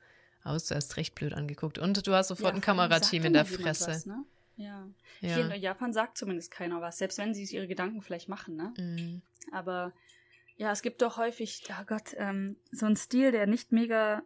Aber 0.43 0.57
du 0.57 0.73
erst 0.73 0.95
recht 0.97 1.15
blöd 1.15 1.33
angeguckt. 1.33 1.77
Und 1.77 2.07
du 2.07 2.13
hast 2.13 2.29
sofort 2.29 2.53
ein 2.55 2.61
Ja, 2.61 2.67
allem 2.67 2.79
Kamerateam 2.89 3.25
in 3.25 3.33
der 3.33 3.45
Fresse. 3.45 3.89
Was, 3.91 4.05
ne? 4.05 4.23
Ja. 4.55 4.87
Hier 5.19 5.29
Ja. 5.37 5.47
in 5.49 5.61
Japan 5.61 5.91
sagt 5.93 6.17
zumindest 6.17 6.49
keiner 6.51 6.81
was, 6.81 6.97
selbst 6.97 7.17
wenn 7.17 7.33
sie 7.33 7.45
sich 7.45 7.55
ihre 7.55 7.67
Gedanken 7.67 8.01
vielleicht 8.01 8.29
machen, 8.29 8.55
ne? 8.55 8.73
Mhm. 8.77 9.21
Aber 9.51 9.91
ja, 10.55 10.71
es 10.71 10.81
gibt 10.81 11.01
doch 11.01 11.17
häufig, 11.17 11.63
oh 11.69 11.83
Gott, 11.85 12.15
ähm, 12.17 12.55
so 12.71 12.85
ein 12.85 12.95
Stil, 12.95 13.31
der 13.31 13.45
nicht 13.47 13.71
mega. 13.71 14.23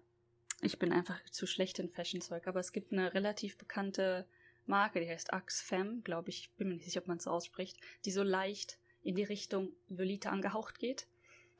Ich 0.61 0.77
bin 0.77 0.93
einfach 0.93 1.19
zu 1.31 1.47
schlecht 1.47 1.79
in 1.79 1.89
Fashion-Zeug, 1.89 2.45
aber 2.47 2.59
es 2.59 2.71
gibt 2.71 2.93
eine 2.93 3.13
relativ 3.15 3.57
bekannte 3.57 4.25
Marke, 4.71 5.01
die 5.01 5.09
heißt 5.09 5.33
Axe 5.33 5.63
Femme, 5.63 6.01
glaube 6.01 6.29
ich, 6.29 6.49
bin 6.55 6.69
mir 6.69 6.75
nicht 6.75 6.85
sicher, 6.85 7.01
ob 7.01 7.07
man 7.07 7.17
es 7.17 7.25
so 7.25 7.29
ausspricht, 7.29 7.77
die 8.05 8.11
so 8.11 8.23
leicht 8.23 8.79
in 9.03 9.15
die 9.15 9.23
Richtung 9.23 9.73
Lolita 9.89 10.31
angehaucht 10.31 10.79
geht, 10.79 11.07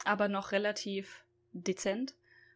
aber 0.06 0.28
noch 0.28 0.52
relativ 0.52 1.26
dezent. 1.52 2.16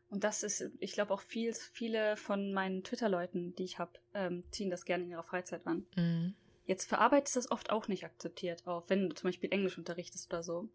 Und 0.10 0.24
das 0.24 0.44
ist, 0.44 0.72
ich 0.80 0.94
glaube 0.94 1.14
auch 1.14 1.22
viel, 1.22 1.54
viele 1.54 2.16
von 2.16 2.54
meinen 2.54 2.84
Twitter-Leuten, 2.84 3.54
die 3.56 3.64
ich 3.66 3.80
habe, 3.80 4.00
ähm, 4.14 4.44
ziehen 4.52 4.70
das 4.70 4.86
gerne 4.86 5.04
in 5.04 5.12
ihrer 5.12 5.24
Freizeit 5.24 5.68
an. 5.68 5.86
Mhm. 5.96 6.36
Jetzt 6.66 6.88
für 6.88 7.00
Arbeit 7.00 7.28
ist 7.28 7.36
das 7.36 7.52
oft 7.52 7.70
auch 7.70 7.88
nicht 7.88 8.06
akzeptiert, 8.06 8.66
auch 8.66 8.86
wenn 8.88 9.10
du 9.10 9.16
zum 9.16 9.28
Beispiel 9.28 9.52
Englisch 9.52 9.78
unterrichtest 9.78 10.32
oder 10.32 10.42
so. 10.42 10.70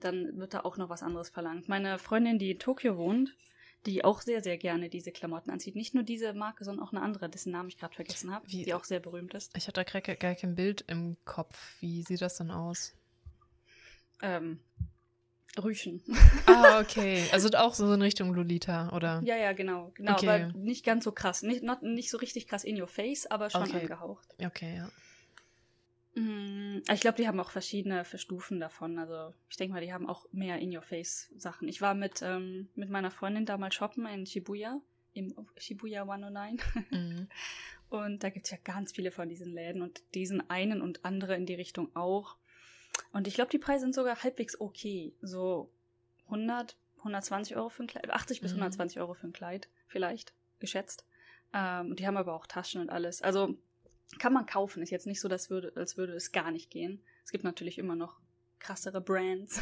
Dann 0.00 0.38
wird 0.38 0.54
da 0.54 0.60
auch 0.60 0.76
noch 0.76 0.88
was 0.88 1.02
anderes 1.02 1.30
verlangt. 1.30 1.68
Meine 1.68 1.98
Freundin, 1.98 2.38
die 2.38 2.50
in 2.50 2.58
Tokio 2.58 2.96
wohnt, 2.98 3.34
die 3.86 4.04
auch 4.04 4.20
sehr, 4.22 4.42
sehr 4.42 4.56
gerne 4.56 4.88
diese 4.88 5.12
Klamotten 5.12 5.50
anzieht. 5.50 5.76
Nicht 5.76 5.94
nur 5.94 6.02
diese 6.04 6.32
Marke, 6.32 6.64
sondern 6.64 6.86
auch 6.86 6.92
eine 6.92 7.02
andere, 7.02 7.28
dessen 7.28 7.52
Namen 7.52 7.68
ich 7.68 7.78
gerade 7.78 7.94
vergessen 7.94 8.32
habe, 8.32 8.46
die 8.46 8.72
auch 8.74 8.84
sehr 8.84 9.00
berühmt 9.00 9.34
ist. 9.34 9.54
Ich 9.56 9.66
hatte 9.68 9.84
da 9.84 10.00
gar, 10.00 10.14
gar 10.16 10.34
kein 10.34 10.54
Bild 10.54 10.84
im 10.88 11.16
Kopf. 11.24 11.76
Wie 11.80 12.02
sieht 12.02 12.22
das 12.22 12.36
denn 12.36 12.50
aus? 12.50 12.94
Ähm, 14.22 14.60
Rüschen. 15.62 16.02
Ah, 16.46 16.80
okay. 16.80 17.22
Also 17.32 17.48
auch 17.56 17.74
so 17.74 17.92
in 17.92 18.02
Richtung 18.02 18.34
Lolita, 18.34 18.90
oder? 18.94 19.22
ja, 19.24 19.36
ja, 19.36 19.52
genau. 19.52 19.92
Genau, 19.94 20.14
Okay. 20.14 20.44
aber 20.44 20.58
nicht 20.58 20.84
ganz 20.84 21.04
so 21.04 21.12
krass. 21.12 21.42
Nicht, 21.42 21.62
not, 21.62 21.82
nicht 21.82 22.10
so 22.10 22.18
richtig 22.18 22.48
krass 22.48 22.64
in 22.64 22.80
your 22.80 22.88
face, 22.88 23.26
aber 23.26 23.50
schon 23.50 23.62
Okay. 23.62 23.82
angehaucht. 23.82 24.28
Okay, 24.42 24.76
ja. 24.76 24.88
Mm, 26.14 26.78
Ich 26.92 27.00
glaube, 27.00 27.16
die 27.16 27.26
haben 27.26 27.40
auch 27.40 27.50
verschiedene 27.50 28.04
Stufen 28.04 28.60
davon. 28.60 28.98
Also 28.98 29.34
ich 29.48 29.56
denke 29.56 29.74
mal, 29.74 29.80
die 29.80 29.92
haben 29.92 30.08
auch 30.08 30.26
mehr 30.32 30.58
In-Your-Face-Sachen. 30.58 31.68
Ich 31.68 31.80
war 31.80 31.94
mit, 31.94 32.22
ähm, 32.22 32.68
mit 32.74 32.90
meiner 32.90 33.10
Freundin 33.10 33.46
damals 33.46 33.74
shoppen 33.74 34.06
in 34.06 34.26
Shibuya, 34.26 34.80
im 35.12 35.34
Shibuya 35.56 36.02
109. 36.02 36.58
Mhm. 36.90 37.28
Und 37.90 38.24
da 38.24 38.30
gibt 38.30 38.46
es 38.46 38.50
ja 38.50 38.58
ganz 38.64 38.92
viele 38.92 39.12
von 39.12 39.28
diesen 39.28 39.52
Läden 39.52 39.80
und 39.80 40.02
diesen 40.14 40.50
einen 40.50 40.82
und 40.82 41.04
andere 41.04 41.36
in 41.36 41.46
die 41.46 41.54
Richtung 41.54 41.94
auch. 41.94 42.36
Und 43.12 43.28
ich 43.28 43.34
glaube, 43.34 43.50
die 43.52 43.58
Preise 43.58 43.82
sind 43.82 43.94
sogar 43.94 44.20
halbwegs 44.24 44.60
okay. 44.60 45.12
So 45.20 45.70
100, 46.24 46.76
120 46.98 47.54
Euro 47.56 47.68
für 47.68 47.84
ein 47.84 47.86
Kleid, 47.86 48.10
80 48.10 48.40
bis 48.40 48.52
Mhm. 48.52 48.60
120 48.60 48.98
Euro 49.00 49.14
für 49.14 49.28
ein 49.28 49.32
Kleid, 49.32 49.68
vielleicht, 49.86 50.32
geschätzt. 50.58 51.04
Ähm, 51.52 51.90
und 51.90 52.00
die 52.00 52.06
haben 52.06 52.16
aber 52.16 52.34
auch 52.34 52.46
Taschen 52.46 52.80
und 52.80 52.90
alles. 52.90 53.22
Also 53.22 53.56
kann 54.18 54.32
man 54.32 54.46
kaufen. 54.46 54.82
Ist 54.82 54.90
jetzt 54.90 55.06
nicht 55.06 55.20
so, 55.20 55.28
dass 55.28 55.50
würde, 55.50 55.72
als 55.76 55.96
würde 55.96 56.14
es 56.14 56.32
gar 56.32 56.50
nicht 56.50 56.70
gehen. 56.70 57.02
Es 57.24 57.30
gibt 57.30 57.44
natürlich 57.44 57.78
immer 57.78 57.96
noch 57.96 58.20
krassere 58.58 59.00
Brands. 59.00 59.60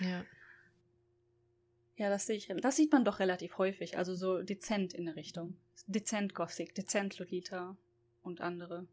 Ja. 0.00 0.24
ja, 1.96 2.10
das 2.10 2.26
sehe 2.26 2.36
ich. 2.36 2.48
Das 2.60 2.76
sieht 2.76 2.92
man 2.92 3.04
doch 3.04 3.18
relativ 3.18 3.58
häufig. 3.58 3.98
Also 3.98 4.14
so 4.14 4.42
dezent 4.42 4.94
in 4.94 5.06
der 5.06 5.16
Richtung. 5.16 5.56
Dezent 5.86 6.34
Gothic, 6.34 6.74
dezent 6.74 7.18
Lolita 7.18 7.76
und 8.22 8.40
andere. 8.40 8.86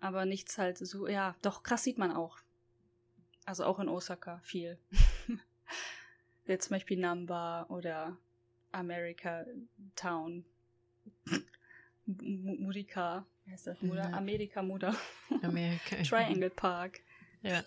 Aber 0.00 0.26
nichts 0.26 0.58
halt 0.58 0.78
so, 0.78 1.08
ja, 1.08 1.36
doch 1.42 1.62
krass 1.62 1.84
sieht 1.84 1.98
man 1.98 2.12
auch. 2.12 2.38
Also 3.44 3.64
auch 3.64 3.78
in 3.78 3.88
Osaka 3.88 4.40
viel. 4.44 4.78
Jetzt 6.46 6.68
zum 6.68 6.74
Beispiel 6.74 6.98
Namba 6.98 7.66
oder 7.68 8.16
America 8.72 9.44
Town. 9.96 10.44
M- 12.08 12.56
Mudika. 12.60 13.26
Wie 13.44 13.52
heißt 13.52 13.66
das? 13.66 13.80
Muda? 13.82 14.10
Amerika 14.12 14.62
Muda. 14.62 14.96
Amerika. 15.42 15.96
Triangle 16.02 16.50
Park. 16.50 17.00
Ja. 17.42 17.62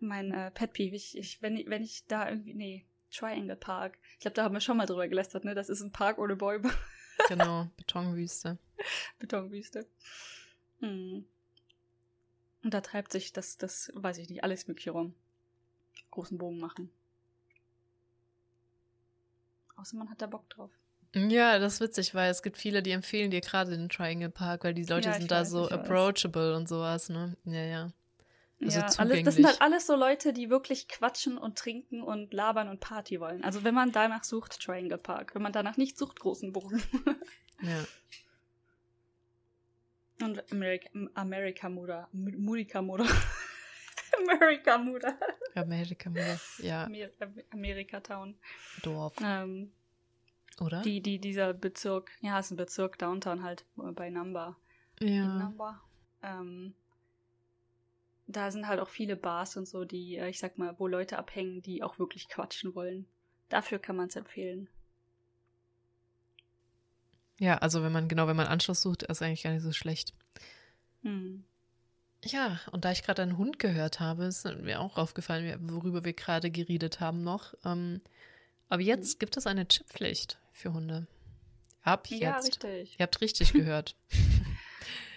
Mein 0.00 0.32
äh, 0.32 0.50
Pet 0.50 0.72
Peeve. 0.72 0.96
Ich, 0.96 1.16
ich, 1.16 1.40
wenn, 1.40 1.56
ich, 1.56 1.68
wenn 1.70 1.82
ich 1.82 2.06
da 2.06 2.28
irgendwie. 2.28 2.54
Nee, 2.54 2.84
Triangle 3.10 3.56
Park. 3.56 3.98
Ich 4.14 4.18
glaube, 4.20 4.34
da 4.34 4.44
haben 4.44 4.54
wir 4.54 4.60
schon 4.60 4.76
mal 4.76 4.86
drüber 4.86 5.08
gelästert, 5.08 5.44
ne? 5.44 5.54
Das 5.54 5.68
ist 5.68 5.80
ein 5.80 5.92
Park 5.92 6.18
ohne 6.18 6.36
Bäume. 6.36 6.70
Genau. 7.28 7.68
Betonwüste. 7.76 8.58
Betonwüste. 9.20 9.86
Hm. 10.80 11.24
Und 12.64 12.74
da 12.74 12.80
treibt 12.80 13.12
sich 13.12 13.32
das, 13.32 13.56
das, 13.56 13.92
weiß 13.94 14.18
ich 14.18 14.28
nicht, 14.28 14.42
alles 14.42 14.66
mögliche 14.66 14.90
rum. 14.90 15.14
Großen 16.10 16.36
Bogen 16.38 16.58
machen. 16.58 16.90
Außer 19.76 19.96
man 19.96 20.10
hat 20.10 20.20
da 20.22 20.26
Bock 20.26 20.50
drauf. 20.50 20.72
Ja, 21.14 21.58
das 21.58 21.74
ist 21.74 21.80
witzig, 21.80 22.14
weil 22.14 22.30
es 22.30 22.42
gibt 22.42 22.58
viele, 22.58 22.82
die 22.82 22.90
empfehlen 22.90 23.30
dir 23.30 23.40
gerade 23.40 23.70
den 23.70 23.88
Triangle 23.88 24.30
Park, 24.30 24.64
weil 24.64 24.74
die 24.74 24.84
Leute 24.84 25.08
Ja, 25.10 25.14
sind 25.14 25.30
da 25.30 25.40
weiß, 25.40 25.50
so 25.50 25.64
ich 25.66 25.70
weiß. 25.70 25.80
approachable 25.80 26.56
und 26.56 26.68
sowas, 26.68 27.08
ne? 27.08 27.36
Ja, 27.44 27.62
ja. 27.64 27.92
Also 28.60 28.78
ja, 28.78 28.86
alles, 28.86 28.88
das 28.88 28.94
zugänglich. 28.96 29.34
sind 29.34 29.46
halt 29.46 29.60
alles 29.62 29.86
so 29.86 29.94
Leute, 29.94 30.32
die 30.32 30.48
wirklich 30.50 30.88
quatschen 30.88 31.36
und 31.38 31.58
trinken 31.58 32.02
und 32.02 32.32
labern 32.32 32.68
und 32.68 32.80
Party 32.80 33.20
wollen. 33.20 33.44
Also 33.44 33.62
wenn 33.64 33.74
man 33.74 33.92
danach 33.92 34.24
sucht, 34.24 34.60
Triangle 34.60 34.98
Park. 34.98 35.34
Wenn 35.34 35.42
man 35.42 35.52
danach 35.52 35.76
nicht 35.76 35.98
sucht, 35.98 36.20
großen 36.20 36.52
Bogen. 36.52 36.82
Ja. 37.62 37.84
Und 40.26 40.42
America, 40.52 40.88
America 41.14 41.68
Muda. 41.68 42.08
M- 42.12 42.34
Mudika 42.38 42.82
Muda. 42.82 43.04
America 44.18 44.76
Muda. 44.78 45.16
Amerika, 45.54 46.10
ja, 46.58 46.84
Amer 46.84 47.08
Amerika 47.52 48.00
Town. 48.00 48.34
Dorf, 48.82 49.14
Ähm, 49.22 49.72
oder? 50.62 50.82
die, 50.82 51.00
die, 51.00 51.18
dieser 51.18 51.52
Bezirk, 51.52 52.10
ja, 52.20 52.38
ist 52.38 52.50
ein 52.50 52.56
Bezirk 52.56 52.98
Downtown 52.98 53.42
halt 53.42 53.64
bei. 53.76 54.08
In 54.08 55.14
ja. 55.14 55.26
Namba. 55.26 55.80
Ähm, 56.22 56.74
da 58.26 58.50
sind 58.50 58.66
halt 58.66 58.80
auch 58.80 58.88
viele 58.88 59.16
Bars 59.16 59.56
und 59.56 59.68
so, 59.68 59.84
die, 59.84 60.16
äh, 60.16 60.28
ich 60.28 60.38
sag 60.38 60.58
mal, 60.58 60.78
wo 60.78 60.86
Leute 60.86 61.18
abhängen, 61.18 61.62
die 61.62 61.82
auch 61.82 61.98
wirklich 61.98 62.28
quatschen 62.28 62.74
wollen. 62.74 63.06
Dafür 63.48 63.78
kann 63.78 63.96
man 63.96 64.08
es 64.08 64.16
empfehlen. 64.16 64.68
Ja, 67.38 67.58
also 67.58 67.82
wenn 67.82 67.92
man, 67.92 68.08
genau, 68.08 68.26
wenn 68.26 68.36
man 68.36 68.46
Anschluss 68.46 68.80
sucht, 68.80 69.02
ist 69.02 69.22
eigentlich 69.22 69.42
gar 69.42 69.52
nicht 69.52 69.62
so 69.62 69.72
schlecht. 69.72 70.14
Hm. 71.02 71.44
Ja, 72.24 72.60
und 72.72 72.84
da 72.84 72.92
ich 72.92 73.02
gerade 73.02 73.22
einen 73.22 73.36
Hund 73.36 73.58
gehört 73.58 74.00
habe, 74.00 74.24
ist 74.24 74.44
mir 74.62 74.80
auch 74.80 74.96
aufgefallen, 74.96 75.58
worüber 75.70 76.04
wir 76.04 76.14
gerade 76.14 76.50
geredet 76.50 77.00
haben 77.00 77.22
noch. 77.22 77.54
Ähm, 77.64 78.00
aber 78.74 78.82
jetzt 78.82 79.20
gibt 79.20 79.36
es 79.36 79.46
eine 79.46 79.68
Chipppflicht 79.68 80.36
für 80.50 80.72
Hunde. 80.72 81.06
Ab 81.82 82.08
jetzt. 82.08 82.20
Ja, 82.20 82.38
richtig. 82.38 82.96
Ihr 82.98 83.04
habt 83.04 83.20
richtig 83.20 83.52
gehört. 83.52 83.94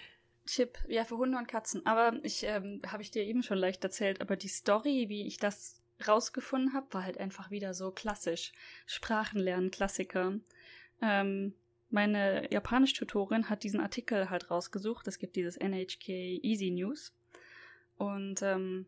Chip, 0.46 0.78
ja, 0.86 1.04
für 1.04 1.16
Hunde 1.18 1.36
und 1.36 1.48
Katzen. 1.48 1.84
Aber 1.84 2.16
ich, 2.22 2.44
ähm, 2.44 2.80
habe 2.86 3.02
ich 3.02 3.10
dir 3.10 3.24
eben 3.24 3.42
schon 3.42 3.58
leicht 3.58 3.82
erzählt, 3.82 4.20
aber 4.20 4.36
die 4.36 4.46
Story, 4.46 5.06
wie 5.08 5.26
ich 5.26 5.38
das 5.38 5.82
rausgefunden 6.06 6.72
habe, 6.72 6.86
war 6.92 7.02
halt 7.02 7.18
einfach 7.18 7.50
wieder 7.50 7.74
so 7.74 7.90
klassisch. 7.90 8.52
Sprachenlernen, 8.86 9.72
Klassiker. 9.72 10.38
Ähm, 11.02 11.52
meine 11.90 12.48
Japanisch-Tutorin 12.52 13.50
hat 13.50 13.64
diesen 13.64 13.80
Artikel 13.80 14.30
halt 14.30 14.52
rausgesucht. 14.52 15.08
Es 15.08 15.18
gibt 15.18 15.34
dieses 15.34 15.56
NHK 15.56 16.08
Easy 16.08 16.70
News. 16.70 17.12
Und 17.96 18.40
ähm, 18.42 18.86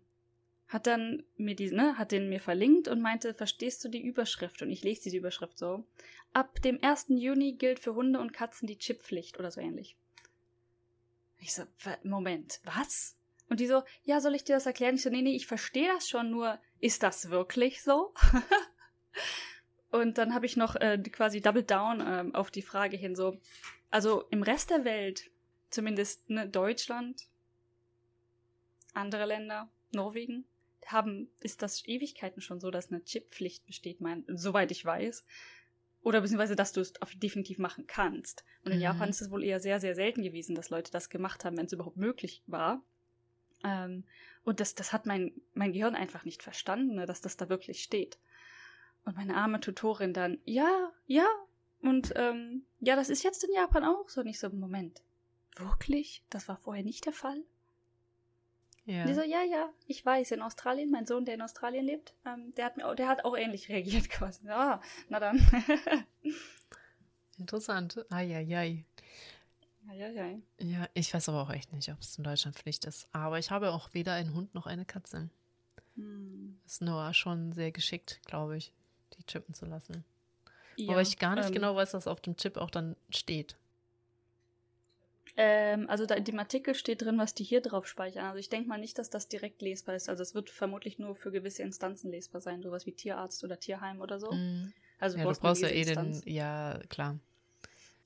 hat 0.71 0.87
dann 0.87 1.25
mir 1.37 1.57
diesen, 1.57 1.77
ne, 1.79 1.99
hat 1.99 2.13
den 2.13 2.29
mir 2.29 2.41
verlinkt 2.41 2.87
und 2.87 3.03
meinte, 3.03 3.35
verstehst 3.35 3.85
du 3.85 3.89
die 3.89 4.01
Überschrift? 4.01 4.63
Und 4.63 4.71
ich 4.71 4.85
lese 4.85 5.03
diese 5.03 5.17
Überschrift 5.17 5.59
so. 5.59 5.85
Ab 6.33 6.63
dem 6.63 6.81
1. 6.81 7.07
Juni 7.09 7.55
gilt 7.55 7.81
für 7.81 7.97
Hunde 7.97 8.21
und 8.21 8.33
Katzen 8.33 8.69
die 8.69 8.79
Chipppflicht 8.79 9.41
oder 9.41 9.51
so 9.51 9.61
ähnlich. 9.61 9.97
Ich 11.41 11.53
so, 11.53 11.65
Moment, 12.05 12.61
was? 12.63 13.17
Und 13.49 13.59
die 13.59 13.67
so, 13.67 13.83
ja, 14.05 14.21
soll 14.21 14.37
ich 14.37 14.45
dir 14.45 14.55
das 14.55 14.67
erklären? 14.67 14.95
Ich 14.95 15.03
so, 15.03 15.11
nee, 15.11 15.23
nee, 15.23 15.35
ich 15.35 15.49
verstehe 15.49 15.89
das 15.89 16.09
schon, 16.09 16.31
nur 16.31 16.61
ist 16.79 17.03
das 17.03 17.31
wirklich 17.31 17.83
so? 17.83 18.15
und 19.91 20.19
dann 20.19 20.35
habe 20.35 20.47
ich 20.47 20.57
noch 20.57 20.77
äh, 20.77 20.99
quasi 20.99 21.41
Double 21.41 21.65
Down 21.65 22.01
ähm, 22.07 22.35
auf 22.35 22.53
die 22.53 22.63
Frage 22.63 22.97
hin, 22.97 23.17
so, 23.17 23.41
also 23.91 24.23
im 24.31 24.45
Rest 24.45 24.71
der 24.71 24.85
Welt, 24.85 25.33
zumindest 25.71 26.31
ne, 26.31 26.49
Deutschland, 26.49 27.27
andere 28.95 29.27
Länder, 29.27 29.69
Norwegen, 29.91 30.45
haben, 30.93 31.31
ist 31.41 31.63
das 31.63 31.87
Ewigkeiten 31.87 32.41
schon 32.41 32.61
so, 32.61 32.71
dass 32.71 32.91
eine 32.91 33.05
Chipppflicht 33.05 33.67
besteht, 33.67 34.01
mein, 34.01 34.25
soweit 34.29 34.71
ich 34.71 34.85
weiß. 34.85 35.25
Oder 36.03 36.21
beziehungsweise, 36.23 36.57
dass 36.57 36.73
du 36.73 36.81
es 36.81 36.95
definitiv 37.17 37.59
machen 37.59 37.87
kannst. 37.87 38.45
Und 38.65 38.73
in 38.73 38.79
Mhm. 38.79 38.85
Japan 38.85 39.11
ist 39.11 39.21
es 39.21 39.31
wohl 39.31 39.45
eher 39.45 39.61
sehr, 39.61 39.81
sehr 39.81 39.95
selten 39.95 40.23
gewesen, 40.23 40.55
dass 40.55 40.71
Leute 40.71 40.91
das 40.91 41.11
gemacht 41.11 41.45
haben, 41.45 41.59
wenn 41.59 41.67
es 41.67 41.73
überhaupt 41.73 41.99
möglich 41.99 42.43
war. 42.47 42.83
Ähm, 43.63 44.05
und 44.43 44.61
das, 44.61 44.75
das 44.75 44.93
hat 44.93 45.05
mein, 45.05 45.33
mein 45.53 45.73
Gehirn 45.73 45.95
einfach 45.95 46.25
nicht 46.25 46.43
verstanden, 46.43 46.95
ne, 46.95 47.07
dass 47.07 47.21
das 47.21 47.37
da 47.37 47.49
wirklich 47.51 47.83
steht. 47.83 48.19
Und 49.05 49.17
meine 49.17 49.37
arme 49.37 49.61
Tutorin 49.61 50.15
dann, 50.15 50.39
ja, 50.45 50.91
ja, 51.07 51.27
und 51.83 52.13
ähm, 52.17 52.65
ja, 52.81 52.97
das 52.97 53.11
ist 53.11 53.23
jetzt 53.23 53.45
in 53.45 53.55
Japan 53.55 53.85
auch 53.85 54.09
so. 54.09 54.21
Und 54.21 54.27
ich 54.27 54.39
so, 54.39 54.49
Moment, 54.51 55.03
wirklich? 55.57 56.23
Das 56.31 56.49
war 56.49 56.57
vorher 56.57 56.85
nicht 56.85 57.07
der 57.07 57.13
Fall? 57.13 57.43
Ja. 58.91 59.07
Die 59.07 59.15
so, 59.15 59.23
ja, 59.23 59.45
ja, 59.45 59.71
ich 59.87 60.05
weiß, 60.05 60.33
in 60.33 60.43
Australien, 60.43 60.91
mein 60.91 61.07
Sohn, 61.07 61.25
der 61.25 61.35
in 61.35 61.43
Australien 61.43 61.85
lebt, 61.85 62.13
ähm, 62.27 62.53
der, 62.57 62.65
hat 62.65 62.77
mir, 62.77 62.93
der 62.97 63.07
hat 63.07 63.25
auch 63.25 63.37
ähnlich 63.37 63.69
reagiert 63.69 64.11
quasi. 64.11 64.49
Ah, 64.49 64.81
na 65.09 65.21
dann. 65.21 65.39
Interessant. 67.39 68.05
Eieiei. 68.11 68.83
ja, 69.95 70.09
ja, 70.59 70.89
ich 70.93 71.15
weiß 71.15 71.29
aber 71.29 71.43
auch 71.43 71.51
echt 71.51 71.73
nicht, 71.73 71.89
ob 71.89 72.01
es 72.01 72.19
in 72.19 72.25
Deutschland 72.25 72.59
Pflicht 72.59 72.85
ist. 72.85 73.09
Aber 73.13 73.39
ich 73.39 73.53
habe 73.53 73.71
auch 73.71 73.95
weder 73.95 74.15
einen 74.15 74.35
Hund 74.35 74.55
noch 74.55 74.67
eine 74.67 74.85
Katze. 74.85 75.31
Hm. 75.95 76.59
Ist 76.67 76.83
Noah 76.83 77.15
schon 77.15 77.53
sehr 77.53 77.71
geschickt, 77.71 78.21
glaube 78.27 78.57
ich, 78.57 78.73
die 79.17 79.25
chippen 79.25 79.55
zu 79.55 79.67
lassen. 79.67 80.05
ja 80.75 80.91
Aber 80.91 81.01
ich 81.01 81.17
gar 81.17 81.37
nicht 81.37 81.47
ähm, 81.47 81.55
genau 81.55 81.77
weiß, 81.77 81.95
was 81.95 82.09
auf 82.09 82.21
dem 82.21 82.37
Chip 82.37 82.57
auch 82.57 82.71
dann 82.71 82.97
steht. 83.09 83.57
Ähm, 85.37 85.89
also 85.89 86.07
da 86.07 86.15
in 86.15 86.25
dem 86.25 86.39
Artikel 86.39 86.75
steht 86.75 87.03
drin, 87.03 87.19
was 87.19 87.35
die 87.35 87.45
hier 87.45 87.61
drauf 87.61 87.87
speichern. 87.87 88.27
Also 88.27 88.39
ich 88.39 88.49
denke 88.49 88.69
mal 88.69 88.79
nicht, 88.79 88.99
dass 88.99 89.11
das 89.11 89.29
direkt 89.29 89.63
lesbar 89.63 89.95
ist. 89.95 90.09
Also 90.09 90.23
es 90.23 90.35
wird 90.35 90.51
vermutlich 90.51 90.99
nur 90.99 91.15
für 91.15 91.31
gewisse 91.31 91.63
Instanzen 91.63 92.11
lesbar 92.11 92.41
sein, 92.41 92.63
sowas 92.63 92.87
wie 92.87 92.93
Tierarzt 92.93 93.45
oder 93.45 93.59
Tierheim 93.59 94.01
oder 94.01 94.19
so. 94.19 94.33
Mhm. 94.33 94.73
Also 94.99 95.19
ja, 95.19 95.25
du 95.25 95.39
brauchst 95.39 95.63
ja 95.63 95.69
eh 95.69 95.85
den. 95.85 96.21
Ja, 96.27 96.79
klar. 96.89 97.19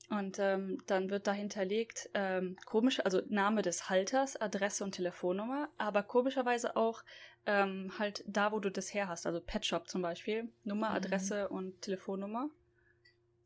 Und 0.09 0.37
ähm, 0.37 0.83
dann 0.85 1.09
wird 1.09 1.25
da 1.25 1.33
hinterlegt, 1.33 2.09
ähm, 2.13 2.57
komisch, 2.65 2.99
also 3.03 3.21
Name 3.27 3.63
des 3.63 3.89
Halters, 3.89 4.39
Adresse 4.39 4.83
und 4.83 4.91
Telefonnummer, 4.91 5.67
aber 5.79 6.03
komischerweise 6.03 6.75
auch 6.75 7.03
ähm, 7.47 7.91
halt 7.97 8.23
da, 8.27 8.51
wo 8.51 8.59
du 8.59 8.69
das 8.69 8.93
her 8.93 9.07
hast, 9.07 9.25
also 9.25 9.41
Pet 9.41 9.65
Shop 9.65 9.87
zum 9.87 10.03
Beispiel, 10.03 10.47
Nummer, 10.63 10.89
Mhm. 10.89 10.95
Adresse 10.95 11.49
und 11.49 11.81
Telefonnummer. 11.81 12.49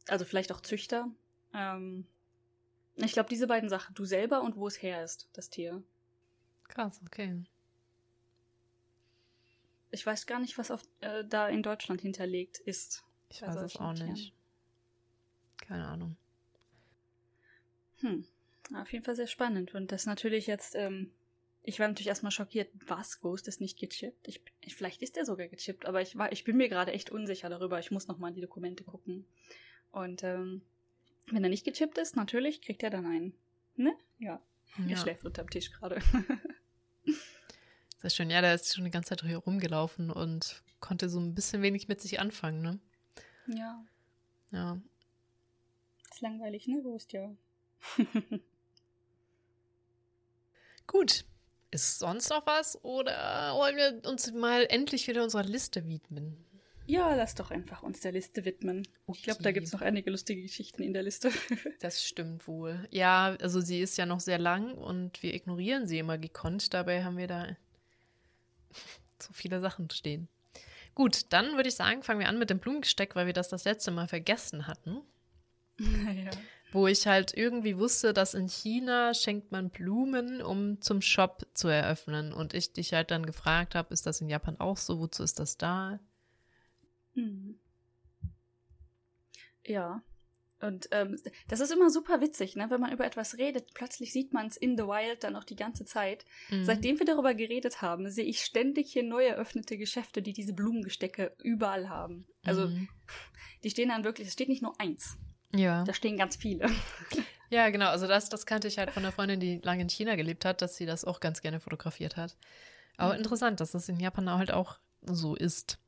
Also 0.10 0.26
vielleicht 0.26 0.52
auch 0.52 0.60
Züchter. 0.60 1.10
Ähm, 1.54 2.06
ich 3.06 3.14
glaube, 3.14 3.30
diese 3.30 3.48
beiden 3.48 3.70
Sachen, 3.70 3.96
du 3.96 4.06
selber 4.06 4.42
und 4.42 4.56
wo 4.56 4.68
es 4.68 4.82
her 4.82 5.04
ist, 5.04 5.30
das 5.34 5.50
Tier. 5.50 5.84
Krass, 6.68 7.02
okay. 7.06 7.44
Ich 9.92 10.06
weiß 10.06 10.28
gar 10.28 10.40
nicht, 10.40 10.58
was 10.58 10.72
auf, 10.72 10.84
äh, 11.02 11.24
da 11.26 11.48
in 11.48 11.64
Deutschland 11.64 12.02
hinterlegt 12.02 12.60
ist. 12.60 13.04
Ich 13.30 13.42
weiß 13.42 13.56
es 13.56 13.76
auch 13.78 13.94
Tieren. 13.94 14.12
nicht. 14.12 14.34
Keine 15.58 15.86
Ahnung. 15.88 16.16
Hm. 17.98 18.26
Auf 18.76 18.92
jeden 18.94 19.04
Fall 19.04 19.16
sehr 19.16 19.28
spannend. 19.28 19.74
Und 19.74 19.92
das 19.92 20.06
natürlich 20.06 20.48
jetzt, 20.48 20.76
ähm, 20.76 21.12
ich 21.64 21.80
war 21.80 21.88
natürlich 21.88 22.08
erstmal 22.08 22.32
schockiert, 22.32 22.70
was, 22.88 23.20
Ghost 23.20 23.48
ist 23.48 23.62
nicht 23.62 23.80
gechippt? 23.80 24.28
Ich, 24.28 24.42
ich, 24.62 24.76
vielleicht 24.76 25.02
ist 25.02 25.18
er 25.18 25.26
sogar 25.26 25.48
gechippt, 25.48 25.86
aber 25.86 26.02
ich, 26.02 26.18
war, 26.18 26.32
ich 26.32 26.44
bin 26.44 26.58
mir 26.58 26.70
gerade 26.70 26.92
echt 26.92 27.10
unsicher 27.10 27.50
darüber. 27.50 27.80
Ich 27.80 27.92
muss 27.92 28.08
nochmal 28.08 28.32
die 28.32 28.42
Dokumente 28.42 28.84
gucken. 28.84 29.26
Und 29.92 30.24
ähm, 30.24 30.62
wenn 31.32 31.44
er 31.44 31.50
nicht 31.50 31.66
gechippt 31.66 31.98
ist, 31.98 32.16
natürlich 32.16 32.62
kriegt 32.62 32.84
er 32.84 32.90
dann 32.90 33.06
einen. 33.06 33.34
Ne? 33.76 33.96
Ja. 34.18 34.42
ja. 34.78 34.90
Er 34.90 34.98
schläft 34.98 35.26
unterm 35.26 35.50
Tisch 35.50 35.72
gerade. 35.72 36.02
Sehr 37.98 38.10
schön. 38.10 38.30
Ja, 38.30 38.42
der 38.42 38.56
ist 38.56 38.74
schon 38.74 38.86
die 38.86 38.92
ganze 38.92 39.10
Zeit 39.10 39.22
hier 39.24 39.38
rumgelaufen 39.38 40.10
und 40.10 40.64
konnte 40.80 41.10
so 41.10 41.20
ein 41.20 41.36
bisschen 41.36 41.62
wenig 41.62 41.88
mit 41.88 42.02
sich 42.02 42.20
anfangen, 42.20 42.62
ne? 42.62 42.80
Ja. 43.48 43.84
Ja. 44.52 44.82
Ist 46.12 46.22
langweilig, 46.22 46.68
ne? 46.68 46.82
Ghost, 46.82 47.14
ja. 47.14 47.36
Gut. 50.88 51.26
Ist 51.72 52.00
sonst 52.00 52.30
noch 52.30 52.48
was 52.48 52.84
oder 52.84 53.54
wollen 53.54 53.76
wir 53.76 54.10
uns 54.10 54.32
mal 54.32 54.66
endlich 54.70 55.08
wieder 55.08 55.24
unserer 55.24 55.44
Liste 55.44 55.88
widmen? 55.88 56.44
Ja, 56.90 57.14
lass 57.14 57.36
doch 57.36 57.52
einfach 57.52 57.84
uns 57.84 58.00
der 58.00 58.14
Liste 58.14 58.46
widmen. 58.46 58.80
Okay. 59.06 59.18
Ich 59.20 59.24
glaube, 59.24 59.44
da 59.44 59.52
gibt 59.52 59.68
es 59.68 59.74
noch 59.74 59.82
einige 59.82 60.10
lustige 60.10 60.42
Geschichten 60.42 60.82
in 60.82 60.92
der 60.92 61.04
Liste. 61.04 61.30
das 61.82 62.04
stimmt 62.04 62.48
wohl. 62.48 62.88
Ja, 62.90 63.38
also 63.40 63.62
sie 63.62 63.80
ist 63.80 63.96
ja 64.00 64.08
noch 64.08 64.20
sehr 64.20 64.40
lang 64.40 64.74
und 64.74 65.22
wir 65.22 65.36
ignorieren 65.36 65.86
sie 65.86 66.00
immer 66.00 66.18
gekonnt. 66.18 66.74
Dabei 66.74 67.04
haben 67.04 67.18
wir 67.18 67.28
da 67.28 67.56
so 69.20 69.32
viele 69.34 69.62
Sachen 69.62 69.92
stehen. 69.92 70.30
Gut, 70.96 71.28
dann 71.30 71.58
würde 71.58 71.70
ich 71.70 71.76
sagen, 71.76 72.02
fangen 72.02 72.22
wir 72.22 72.28
an 72.28 72.40
mit 72.40 72.50
dem 72.50 72.58
Blumengesteck, 72.58 73.16
weil 73.16 73.28
wir 73.28 73.34
das 73.34 73.50
das 73.50 73.66
letzte 73.66 73.92
Mal 73.92 74.08
vergessen 74.08 74.66
hatten. 74.66 75.02
Ja. 75.80 76.32
Wo 76.72 76.86
ich 76.86 77.08
halt 77.08 77.36
irgendwie 77.36 77.78
wusste, 77.78 78.14
dass 78.14 78.36
in 78.36 78.48
China 78.48 79.16
schenkt 79.16 79.52
man 79.52 79.72
Blumen, 79.72 80.40
um 80.40 80.80
zum 80.82 81.02
Shop 81.02 81.48
zu 81.56 81.68
eröffnen. 81.68 82.32
Und 82.32 82.54
ich 82.54 82.74
dich 82.74 82.94
halt 82.94 83.10
dann 83.10 83.26
gefragt 83.26 83.74
habe, 83.74 83.92
ist 83.92 84.06
das 84.06 84.22
in 84.22 84.30
Japan 84.30 84.60
auch 84.60 84.78
so? 84.78 85.00
Wozu 85.00 85.24
ist 85.24 85.40
das 85.40 85.58
da? 85.58 86.00
Mhm. 87.20 87.60
Ja. 89.66 90.02
Und 90.62 90.90
ähm, 90.92 91.18
das 91.48 91.62
ist 91.62 91.72
immer 91.72 91.90
super 91.90 92.20
witzig, 92.20 92.58
ne? 92.58 92.70
Wenn 92.70 92.82
man 92.82 92.92
über 92.92 93.06
etwas 93.06 93.38
redet, 93.38 93.74
plötzlich 93.74 94.12
sieht 94.12 94.34
man 94.34 94.48
es 94.48 94.58
in 94.58 94.78
the 94.78 94.84
wild 94.84 95.24
dann 95.24 95.38
auch 95.38 95.46
die 95.46 95.56
ganze 95.56 95.86
Zeit. 95.86 96.26
Mhm. 96.50 96.66
Seitdem 96.66 97.00
wir 97.00 97.06
darüber 97.06 97.34
geredet 97.34 97.82
haben, 97.82 98.10
sehe 98.10 98.26
ich 98.26 98.44
ständig 98.44 98.92
hier 98.92 99.04
neu 99.04 99.26
eröffnete 99.26 99.78
Geschäfte, 99.78 100.22
die 100.22 100.34
diese 100.34 100.54
Blumengestecke 100.54 101.34
überall 101.42 101.88
haben. 101.88 102.28
Also 102.44 102.68
mhm. 102.68 102.90
die 103.64 103.70
stehen 103.70 103.90
dann 103.90 104.04
wirklich, 104.04 104.28
es 104.28 104.34
steht 104.34 104.50
nicht 104.50 104.62
nur 104.62 104.78
eins. 104.82 105.18
Ja. 105.56 105.84
Da 105.86 105.94
stehen 105.94 106.18
ganz 106.18 106.36
viele. 106.36 106.70
Ja, 107.52 107.70
genau. 107.72 107.88
Also 107.90 108.06
das, 108.06 108.30
das 108.30 108.46
kannte 108.46 108.68
ich 108.68 108.78
halt 108.78 108.92
von 108.92 109.04
einer 109.04 109.12
Freundin, 109.12 109.40
die 109.40 109.60
lange 109.64 109.82
in 109.82 109.90
China 109.90 110.16
gelebt 110.16 110.46
hat, 110.46 110.62
dass 110.62 110.76
sie 110.76 110.86
das 110.86 111.04
auch 111.04 111.20
ganz 111.20 111.42
gerne 111.42 111.60
fotografiert 111.60 112.16
hat. 112.16 112.38
Aber 112.98 113.14
mhm. 113.14 113.20
interessant, 113.20 113.60
dass 113.60 113.72
das 113.72 113.90
in 113.90 114.00
Japan 114.00 114.30
halt 114.30 114.52
auch 114.52 114.78
so 115.02 115.36
ist. 115.36 115.80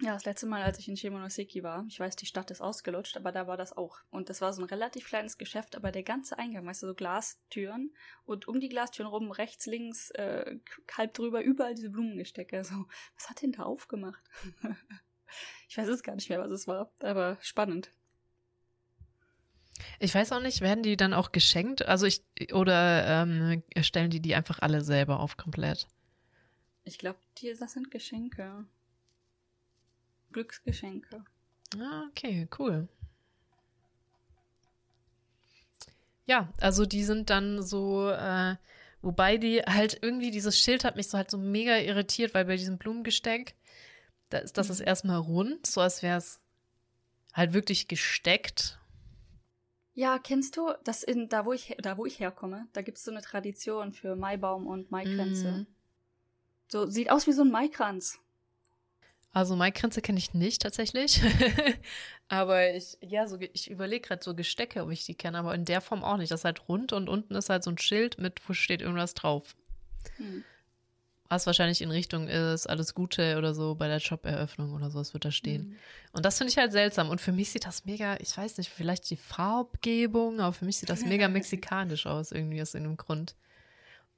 Ja, 0.00 0.12
das 0.12 0.24
letzte 0.24 0.46
Mal, 0.46 0.62
als 0.62 0.78
ich 0.78 0.88
in 0.88 0.96
Shimonoseki 0.96 1.64
war, 1.64 1.84
ich 1.88 1.98
weiß, 1.98 2.14
die 2.14 2.26
Stadt 2.26 2.52
ist 2.52 2.60
ausgelutscht, 2.60 3.16
aber 3.16 3.32
da 3.32 3.48
war 3.48 3.56
das 3.56 3.76
auch. 3.76 3.98
Und 4.10 4.30
das 4.30 4.40
war 4.40 4.52
so 4.52 4.62
ein 4.62 4.68
relativ 4.68 5.08
kleines 5.08 5.38
Geschäft, 5.38 5.74
aber 5.74 5.90
der 5.90 6.04
ganze 6.04 6.38
Eingang, 6.38 6.64
weißt 6.64 6.84
du, 6.84 6.86
so 6.86 6.94
Glastüren 6.94 7.92
und 8.24 8.46
um 8.46 8.60
die 8.60 8.68
Glastüren 8.68 9.08
rum, 9.08 9.32
rechts, 9.32 9.66
links, 9.66 10.10
äh, 10.12 10.58
halb 10.96 11.14
drüber, 11.14 11.42
überall 11.42 11.74
diese 11.74 11.90
Blumengestecke. 11.90 12.62
So, 12.62 12.86
was 13.16 13.28
hat 13.28 13.42
denn 13.42 13.50
da 13.50 13.64
aufgemacht? 13.64 14.22
ich 15.68 15.76
weiß 15.76 15.88
es 15.88 16.04
gar 16.04 16.14
nicht 16.14 16.28
mehr, 16.28 16.38
was 16.38 16.52
es 16.52 16.68
war, 16.68 16.92
aber 17.00 17.36
spannend. 17.40 17.90
Ich 19.98 20.14
weiß 20.14 20.30
auch 20.30 20.40
nicht, 20.40 20.60
werden 20.60 20.84
die 20.84 20.96
dann 20.96 21.12
auch 21.12 21.32
geschenkt? 21.32 21.86
Also 21.86 22.06
ich, 22.06 22.22
oder 22.52 23.24
ähm, 23.24 23.64
stellen 23.80 24.10
die 24.10 24.20
die 24.20 24.36
einfach 24.36 24.60
alle 24.60 24.82
selber 24.82 25.18
auf 25.18 25.36
komplett? 25.36 25.88
Ich 26.84 26.98
glaube, 26.98 27.18
das 27.58 27.72
sind 27.72 27.90
Geschenke. 27.90 28.64
Glücksgeschenke. 30.32 31.24
Ah, 31.78 32.04
okay, 32.10 32.48
cool. 32.58 32.88
Ja, 36.26 36.52
also 36.60 36.84
die 36.84 37.04
sind 37.04 37.30
dann 37.30 37.62
so, 37.62 38.10
äh, 38.10 38.56
wobei 39.00 39.38
die 39.38 39.62
halt 39.62 39.98
irgendwie, 40.02 40.30
dieses 40.30 40.58
Schild 40.58 40.84
hat 40.84 40.96
mich 40.96 41.08
so 41.08 41.16
halt 41.16 41.30
so 41.30 41.38
mega 41.38 41.78
irritiert, 41.78 42.34
weil 42.34 42.44
bei 42.44 42.56
diesem 42.56 42.76
Blumengesteck, 42.76 43.54
da 44.28 44.38
ist 44.38 44.58
das 44.58 44.68
mhm. 44.68 44.72
ist 44.72 44.80
erstmal 44.80 45.18
rund, 45.18 45.66
so 45.66 45.80
als 45.80 46.02
wäre 46.02 46.18
es 46.18 46.40
halt 47.32 47.54
wirklich 47.54 47.88
gesteckt. 47.88 48.78
Ja, 49.94 50.18
kennst 50.18 50.56
du 50.56 50.74
das 50.84 51.02
in, 51.02 51.28
da 51.28 51.46
wo 51.46 51.52
ich, 51.52 51.74
da 51.82 51.96
wo 51.96 52.04
ich 52.04 52.20
herkomme, 52.20 52.68
da 52.72 52.82
gibt 52.82 52.98
es 52.98 53.04
so 53.04 53.10
eine 53.10 53.22
Tradition 53.22 53.92
für 53.92 54.14
Maibaum 54.14 54.66
und 54.66 54.90
Maikränze. 54.90 55.50
Mhm. 55.50 55.66
So, 56.68 56.86
sieht 56.86 57.10
aus 57.10 57.26
wie 57.26 57.32
so 57.32 57.42
ein 57.42 57.50
Maikranz. 57.50 58.20
Also 59.32 59.56
Maikränze 59.56 60.00
kenne 60.00 60.18
ich 60.18 60.34
nicht 60.34 60.62
tatsächlich. 60.62 61.20
aber 62.28 62.74
ich, 62.74 62.96
ja, 63.00 63.26
so, 63.26 63.38
ich 63.40 63.70
überlege 63.70 64.08
gerade 64.08 64.24
so 64.24 64.34
Gestecke, 64.34 64.82
ob 64.82 64.90
ich 64.90 65.04
die 65.04 65.14
kenne, 65.14 65.38
aber 65.38 65.54
in 65.54 65.64
der 65.64 65.80
Form 65.80 66.02
auch 66.02 66.16
nicht. 66.16 66.30
Das 66.30 66.40
ist 66.40 66.44
halt 66.44 66.68
rund 66.68 66.92
und 66.92 67.08
unten 67.08 67.34
ist 67.34 67.50
halt 67.50 67.62
so 67.62 67.70
ein 67.70 67.78
Schild 67.78 68.18
mit, 68.18 68.40
wo 68.48 68.54
steht 68.54 68.80
irgendwas 68.80 69.14
drauf. 69.14 69.54
Hm. 70.16 70.44
Was 71.28 71.46
wahrscheinlich 71.46 71.82
in 71.82 71.90
Richtung 71.90 72.26
ist, 72.26 72.66
alles 72.66 72.94
Gute 72.94 73.36
oder 73.36 73.52
so 73.52 73.74
bei 73.74 73.86
der 73.86 73.98
Joberöffnung 73.98 74.72
oder 74.72 74.90
sowas 74.90 75.12
wird 75.12 75.26
da 75.26 75.30
stehen. 75.30 75.68
Mhm. 75.68 75.76
Und 76.12 76.24
das 76.24 76.38
finde 76.38 76.50
ich 76.50 76.56
halt 76.56 76.72
seltsam. 76.72 77.10
Und 77.10 77.20
für 77.20 77.32
mich 77.32 77.50
sieht 77.50 77.66
das 77.66 77.84
mega, 77.84 78.16
ich 78.18 78.34
weiß 78.34 78.56
nicht, 78.56 78.70
vielleicht 78.70 79.10
die 79.10 79.18
Farbgebung, 79.18 80.40
aber 80.40 80.54
für 80.54 80.64
mich 80.64 80.78
sieht 80.78 80.88
das 80.88 81.04
mega 81.04 81.28
mexikanisch 81.28 82.06
aus, 82.06 82.32
irgendwie 82.32 82.62
aus 82.62 82.72
irgendeinem 82.72 82.96
Grund. 82.96 83.34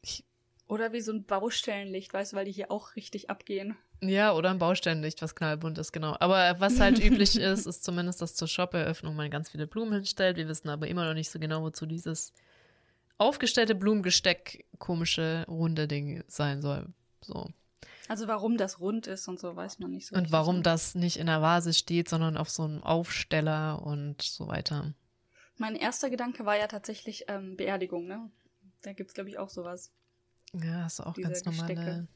Ich, 0.03 0.25
oder 0.70 0.92
wie 0.92 1.00
so 1.00 1.12
ein 1.12 1.24
Baustellenlicht, 1.24 2.14
weißt 2.14 2.33
du, 2.33 2.37
weil 2.37 2.44
die 2.44 2.52
hier 2.52 2.70
auch 2.70 2.94
richtig 2.94 3.28
abgehen. 3.28 3.76
Ja, 4.00 4.33
oder 4.33 4.50
ein 4.50 4.61
Baustellenlicht, 4.61 5.20
was 5.20 5.35
knallbunt 5.35 5.78
ist, 5.78 5.90
genau. 5.90 6.16
Aber 6.20 6.61
was 6.61 6.78
halt 6.78 6.98
üblich 7.04 7.37
ist, 7.37 7.66
ist 7.66 7.83
zumindest, 7.83 8.22
dass 8.22 8.37
zur 8.37 8.46
Shop-Eröffnung 8.46 9.16
man 9.16 9.30
ganz 9.30 9.50
viele 9.50 9.66
Blumen 9.66 9.92
hinstellt. 9.94 10.37
Wir 10.37 10.46
wissen 10.46 10.68
aber 10.68 10.87
immer 10.87 11.04
noch 11.04 11.14
nicht 11.14 11.28
so 11.28 11.40
genau, 11.40 11.62
wozu 11.62 11.87
dieses 11.87 12.33
aufgestellte 13.18 13.74
Blumengesteck 13.74 14.64
komische 14.78 15.44
runde 15.48 15.88
Ding 15.88 16.22
sein 16.28 16.62
soll. 16.62 16.87
So. 17.20 17.48
Also 18.06 18.28
warum 18.28 18.56
das 18.56 18.78
rund 18.78 19.09
ist 19.09 19.26
und 19.26 19.40
so, 19.40 19.56
weiß 19.56 19.80
man 19.80 19.90
nicht 19.90 20.06
so. 20.06 20.14
Und 20.14 20.30
warum 20.30 20.59
so. 20.59 20.62
das 20.62 20.94
nicht 20.94 21.16
in 21.16 21.26
der 21.26 21.42
Vase 21.42 21.74
steht, 21.74 22.09
sondern 22.09 22.37
auf 22.37 22.48
so 22.48 22.62
einem 22.62 22.83
Aufsteller 22.85 23.83
und 23.83 24.22
so 24.22 24.46
weiter. 24.46 24.94
Mein 25.56 25.74
erster 25.74 26.11
Gedanke 26.11 26.46
war 26.46 26.56
ja 26.56 26.68
tatsächlich 26.68 27.24
ähm, 27.26 27.56
Beerdigung, 27.56 28.06
ne? 28.06 28.30
Da 28.83 28.92
gibt 28.92 29.11
es, 29.11 29.14
glaube 29.14 29.28
ich, 29.28 29.38
auch 29.38 29.50
sowas. 29.50 29.92
Ja, 30.53 30.85
hast 30.85 30.99
du 30.99 31.05
auch 31.05 31.15
ganz 31.15 31.45
normale. 31.45 31.75
Gestecke. 31.75 32.09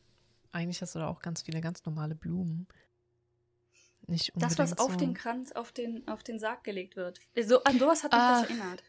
Eigentlich 0.53 0.81
hast 0.83 0.95
du 0.95 1.01
da 1.01 1.09
auch 1.09 1.21
ganz 1.21 1.43
viele 1.43 1.61
ganz 1.61 1.85
normale 1.85 2.15
Blumen. 2.15 2.67
Nicht 4.07 4.33
das, 4.37 4.59
was 4.59 4.79
auf 4.79 4.93
so. 4.93 4.99
den 4.99 5.15
Kranz, 5.15 5.53
auf 5.53 5.73
den, 5.73 6.07
auf 6.09 6.23
den 6.23 6.39
Sarg 6.39 6.63
gelegt 6.63 6.97
wird. 6.97 7.21
So, 7.43 7.63
an 7.65 7.79
sowas 7.79 8.05
hat 8.05 8.13
mich 8.13 8.21
ah, 8.21 8.41
das 8.41 8.51
erinnert. 8.51 8.83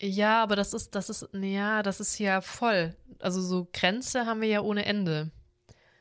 Ja, 0.00 0.42
aber 0.42 0.56
das 0.56 0.74
ist, 0.74 0.94
das 0.94 1.08
ist, 1.08 1.28
ja, 1.32 1.82
das 1.82 2.00
ist 2.00 2.18
ja 2.18 2.40
voll. 2.40 2.96
Also 3.20 3.40
so 3.40 3.68
Kränze 3.72 4.26
haben 4.26 4.40
wir 4.40 4.48
ja 4.48 4.60
ohne 4.60 4.86
Ende. 4.86 5.30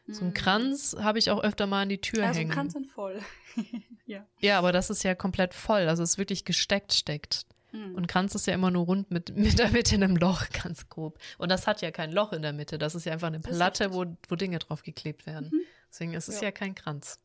So 0.07 0.21
ein 0.21 0.27
hm. 0.29 0.33
Kranz 0.33 0.95
habe 0.99 1.19
ich 1.19 1.29
auch 1.29 1.43
öfter 1.43 1.67
mal 1.67 1.83
an 1.83 1.89
die 1.89 2.01
Tür 2.01 2.25
also 2.25 2.39
hängen. 2.39 2.49
Also 2.49 2.59
Kranz 2.59 2.73
sind 2.73 2.87
voll. 2.87 3.21
ja. 4.05 4.25
Ja, 4.39 4.57
aber 4.57 4.71
das 4.71 4.89
ist 4.89 5.03
ja 5.03 5.13
komplett 5.13 5.53
voll. 5.53 5.87
Also 5.87 6.01
es 6.01 6.11
ist 6.11 6.17
wirklich 6.17 6.45
gesteckt 6.45 6.93
steckt. 6.93 7.45
Mhm. 7.71 7.95
Und 7.95 8.07
Kranz 8.07 8.35
ist 8.35 8.47
ja 8.47 8.53
immer 8.53 8.71
nur 8.71 8.85
rund 8.85 9.11
mit, 9.11 9.29
mit 9.35 9.59
der 9.59 9.69
Mitte 9.69 9.95
in 9.95 10.03
einem 10.03 10.15
Loch, 10.15 10.49
ganz 10.63 10.89
grob. 10.89 11.19
Und 11.37 11.49
das 11.49 11.67
hat 11.67 11.81
ja 11.81 11.91
kein 11.91 12.11
Loch 12.11 12.33
in 12.33 12.41
der 12.41 12.53
Mitte. 12.53 12.77
Das 12.77 12.95
ist 12.95 13.05
ja 13.05 13.13
einfach 13.13 13.27
eine 13.27 13.39
Platte, 13.39 13.93
wo, 13.93 14.05
wo 14.27 14.35
Dinge 14.35 14.59
drauf 14.59 14.83
geklebt 14.83 15.25
werden. 15.25 15.49
Mhm. 15.51 15.61
Deswegen 15.89 16.13
ist 16.13 16.27
es 16.27 16.35
ja. 16.35 16.47
ja 16.47 16.51
kein 16.51 16.75
Kranz. 16.75 17.19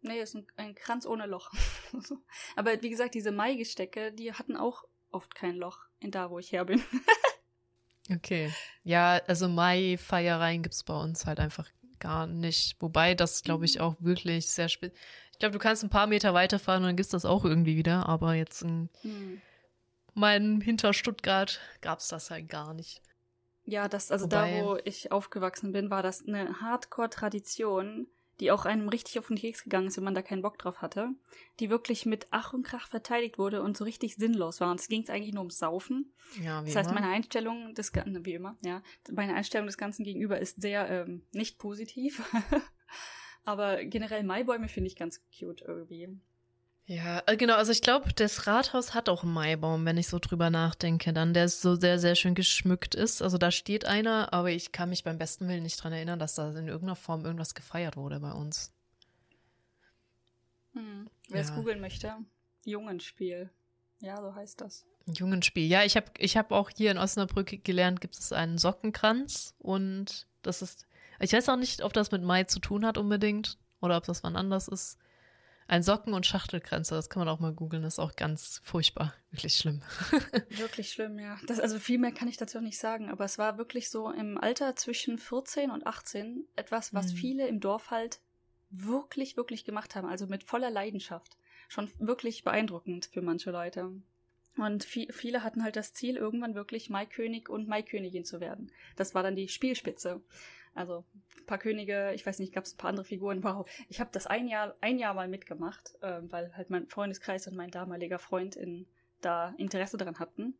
Nee, 0.00 0.20
es 0.20 0.30
ist 0.30 0.36
ein, 0.36 0.46
ein 0.56 0.74
Kranz 0.74 1.06
ohne 1.06 1.26
Loch. 1.26 1.50
Aber 2.56 2.82
wie 2.82 2.90
gesagt, 2.90 3.14
diese 3.14 3.32
Maigestecke, 3.32 4.12
die 4.12 4.32
hatten 4.32 4.56
auch 4.56 4.84
oft 5.10 5.34
kein 5.34 5.56
Loch 5.56 5.78
in 5.98 6.10
da, 6.10 6.30
wo 6.30 6.38
ich 6.38 6.52
her 6.52 6.64
bin. 6.64 6.82
okay. 8.10 8.52
Ja, 8.82 9.20
also 9.26 9.48
Mai-Feiereien 9.48 10.62
gibt 10.62 10.74
es 10.74 10.82
bei 10.82 10.98
uns 10.98 11.24
halt 11.24 11.40
einfach 11.40 11.70
gar 12.00 12.26
nicht. 12.26 12.76
Wobei 12.80 13.14
das, 13.14 13.42
glaube 13.42 13.64
ich, 13.64 13.76
mhm. 13.76 13.80
auch 13.80 13.96
wirklich 14.00 14.50
sehr 14.50 14.68
spät. 14.68 14.94
Ich 15.32 15.38
glaube, 15.38 15.52
du 15.52 15.58
kannst 15.58 15.82
ein 15.82 15.90
paar 15.90 16.06
Meter 16.06 16.34
weiterfahren 16.34 16.82
und 16.82 16.88
dann 16.90 16.96
gibt 16.96 17.06
es 17.06 17.10
das 17.10 17.24
auch 17.24 17.44
irgendwie 17.44 17.76
wieder. 17.76 18.06
Aber 18.06 18.34
jetzt 18.34 18.62
in, 18.62 18.90
hm 19.02 19.40
meinem 20.14 20.60
hinter 20.60 20.92
Stuttgart 20.92 21.60
gab 21.80 21.98
es 21.98 22.08
das 22.08 22.30
halt 22.30 22.48
gar 22.48 22.74
nicht. 22.74 23.02
Ja, 23.66 23.88
das, 23.88 24.10
also 24.10 24.26
Wobei, 24.26 24.60
da, 24.60 24.64
wo 24.64 24.78
ich 24.84 25.10
aufgewachsen 25.10 25.72
bin, 25.72 25.90
war 25.90 26.02
das 26.02 26.26
eine 26.26 26.60
Hardcore-Tradition, 26.60 28.06
die 28.40 28.50
auch 28.50 28.64
einem 28.64 28.88
richtig 28.88 29.18
auf 29.18 29.28
den 29.28 29.36
Keks 29.36 29.62
gegangen 29.62 29.86
ist, 29.86 29.96
wenn 29.96 30.04
man 30.04 30.14
da 30.14 30.22
keinen 30.22 30.42
Bock 30.42 30.58
drauf 30.58 30.82
hatte, 30.82 31.10
die 31.60 31.70
wirklich 31.70 32.04
mit 32.04 32.26
Ach 32.30 32.52
und 32.52 32.64
Krach 32.64 32.88
verteidigt 32.88 33.38
wurde 33.38 33.62
und 33.62 33.76
so 33.76 33.84
richtig 33.84 34.16
sinnlos 34.16 34.60
war. 34.60 34.70
Und 34.70 34.80
es 34.80 34.88
ging 34.88 35.08
eigentlich 35.08 35.32
nur 35.32 35.42
ums 35.42 35.58
Saufen. 35.58 36.12
Ja, 36.42 36.62
wie 36.62 36.66
das 36.66 36.76
heißt, 36.76 36.90
immer. 36.90 37.00
meine 37.00 37.12
Einstellung 37.12 37.74
des 37.74 37.92
Ganzen, 37.92 38.24
wie 38.26 38.34
immer, 38.34 38.56
ja, 38.62 38.82
meine 39.10 39.34
Einstellung 39.34 39.66
des 39.66 39.78
Ganzen 39.78 40.04
gegenüber 40.04 40.38
ist 40.40 40.60
sehr 40.60 40.88
ähm, 40.90 41.22
nicht 41.32 41.58
positiv. 41.58 42.22
Aber 43.44 43.84
generell 43.84 44.24
Maibäume 44.24 44.68
finde 44.68 44.88
ich 44.88 44.96
ganz 44.96 45.22
cute 45.38 45.62
irgendwie. 45.62 46.08
Ja, 46.86 47.22
äh, 47.26 47.36
genau, 47.36 47.54
also 47.54 47.72
ich 47.72 47.80
glaube, 47.80 48.12
das 48.12 48.46
Rathaus 48.46 48.92
hat 48.92 49.08
auch 49.08 49.22
einen 49.22 49.32
Maibaum, 49.32 49.86
wenn 49.86 49.96
ich 49.96 50.08
so 50.08 50.18
drüber 50.18 50.50
nachdenke, 50.50 51.14
dann 51.14 51.32
der 51.32 51.48
so 51.48 51.76
sehr, 51.76 51.98
sehr 51.98 52.14
schön 52.14 52.34
geschmückt 52.34 52.94
ist. 52.94 53.22
Also 53.22 53.38
da 53.38 53.50
steht 53.50 53.86
einer, 53.86 54.32
aber 54.34 54.50
ich 54.50 54.70
kann 54.70 54.90
mich 54.90 55.02
beim 55.02 55.16
besten 55.16 55.48
Willen 55.48 55.62
nicht 55.62 55.82
dran 55.82 55.94
erinnern, 55.94 56.18
dass 56.18 56.34
da 56.34 56.50
in 56.50 56.68
irgendeiner 56.68 56.96
Form 56.96 57.24
irgendwas 57.24 57.54
gefeiert 57.54 57.96
wurde 57.96 58.20
bei 58.20 58.32
uns. 58.32 58.70
Hm. 60.74 61.08
Wer 61.30 61.40
es 61.40 61.54
googeln 61.54 61.80
möchte, 61.80 62.16
Jungenspiel. 62.64 63.48
Ja, 64.00 64.20
so 64.20 64.34
heißt 64.34 64.60
das. 64.60 64.84
Jungenspiel. 65.06 65.66
Ja, 65.66 65.84
ich 65.84 65.96
habe 65.96 66.06
ich 66.18 66.36
hab 66.36 66.52
auch 66.52 66.68
hier 66.68 66.90
in 66.90 66.98
Osnabrück 66.98 67.64
gelernt, 67.64 68.02
gibt 68.02 68.18
es 68.18 68.32
einen 68.32 68.58
Sockenkranz 68.58 69.54
und 69.58 70.26
das 70.42 70.60
ist, 70.60 70.86
ich 71.18 71.32
weiß 71.32 71.48
auch 71.48 71.56
nicht, 71.56 71.82
ob 71.82 71.94
das 71.94 72.10
mit 72.10 72.22
Mai 72.22 72.44
zu 72.44 72.58
tun 72.58 72.84
hat 72.84 72.98
unbedingt 72.98 73.56
oder 73.80 73.96
ob 73.96 74.04
das 74.04 74.22
wann 74.22 74.36
anders 74.36 74.68
ist. 74.68 74.98
Ein 75.66 75.82
Socken- 75.82 76.12
und 76.12 76.26
Schachtelkränze, 76.26 76.94
das 76.94 77.08
kann 77.08 77.20
man 77.20 77.28
auch 77.28 77.40
mal 77.40 77.52
googeln, 77.52 77.82
das 77.82 77.94
ist 77.94 77.98
auch 77.98 78.16
ganz 78.16 78.60
furchtbar, 78.64 79.14
wirklich 79.30 79.56
schlimm. 79.56 79.82
wirklich 80.50 80.92
schlimm, 80.92 81.18
ja. 81.18 81.38
Das, 81.46 81.58
also 81.58 81.78
viel 81.78 81.98
mehr 81.98 82.12
kann 82.12 82.28
ich 82.28 82.36
dazu 82.36 82.58
auch 82.58 82.62
nicht 82.62 82.78
sagen, 82.78 83.08
aber 83.08 83.24
es 83.24 83.38
war 83.38 83.56
wirklich 83.56 83.88
so 83.88 84.10
im 84.10 84.36
Alter 84.36 84.76
zwischen 84.76 85.18
14 85.18 85.70
und 85.70 85.86
18 85.86 86.44
etwas, 86.56 86.92
was 86.92 87.12
mhm. 87.12 87.16
viele 87.16 87.48
im 87.48 87.60
Dorf 87.60 87.90
halt 87.90 88.20
wirklich, 88.70 89.36
wirklich 89.36 89.64
gemacht 89.64 89.94
haben, 89.94 90.08
also 90.08 90.26
mit 90.26 90.44
voller 90.44 90.70
Leidenschaft. 90.70 91.36
Schon 91.68 91.90
wirklich 91.98 92.44
beeindruckend 92.44 93.06
für 93.06 93.22
manche 93.22 93.50
Leute. 93.50 93.90
Und 94.56 94.84
viel, 94.84 95.12
viele 95.12 95.42
hatten 95.42 95.64
halt 95.64 95.76
das 95.76 95.94
Ziel, 95.94 96.16
irgendwann 96.16 96.54
wirklich 96.54 96.90
Maikönig 96.90 97.48
und 97.48 97.68
Maikönigin 97.68 98.24
zu 98.24 98.40
werden. 98.40 98.70
Das 98.96 99.14
war 99.14 99.22
dann 99.22 99.34
die 99.34 99.48
Spielspitze. 99.48 100.20
Also 100.74 101.04
ein 101.38 101.46
paar 101.46 101.58
Könige, 101.58 102.12
ich 102.14 102.26
weiß 102.26 102.38
nicht, 102.38 102.52
gab 102.52 102.64
es 102.64 102.74
ein 102.74 102.78
paar 102.78 102.90
andere 102.90 103.04
Figuren. 103.04 103.42
Wow. 103.44 103.68
Ich 103.88 104.00
habe 104.00 104.10
das 104.12 104.26
ein 104.26 104.48
Jahr, 104.48 104.76
ein 104.80 104.98
Jahr 104.98 105.14
mal 105.14 105.28
mitgemacht, 105.28 105.94
äh, 106.02 106.20
weil 106.24 106.54
halt 106.56 106.70
mein 106.70 106.88
Freundeskreis 106.88 107.46
und 107.46 107.56
mein 107.56 107.70
damaliger 107.70 108.18
Freund 108.18 108.56
in, 108.56 108.86
da 109.20 109.54
Interesse 109.56 109.96
daran 109.96 110.18
hatten. 110.18 110.58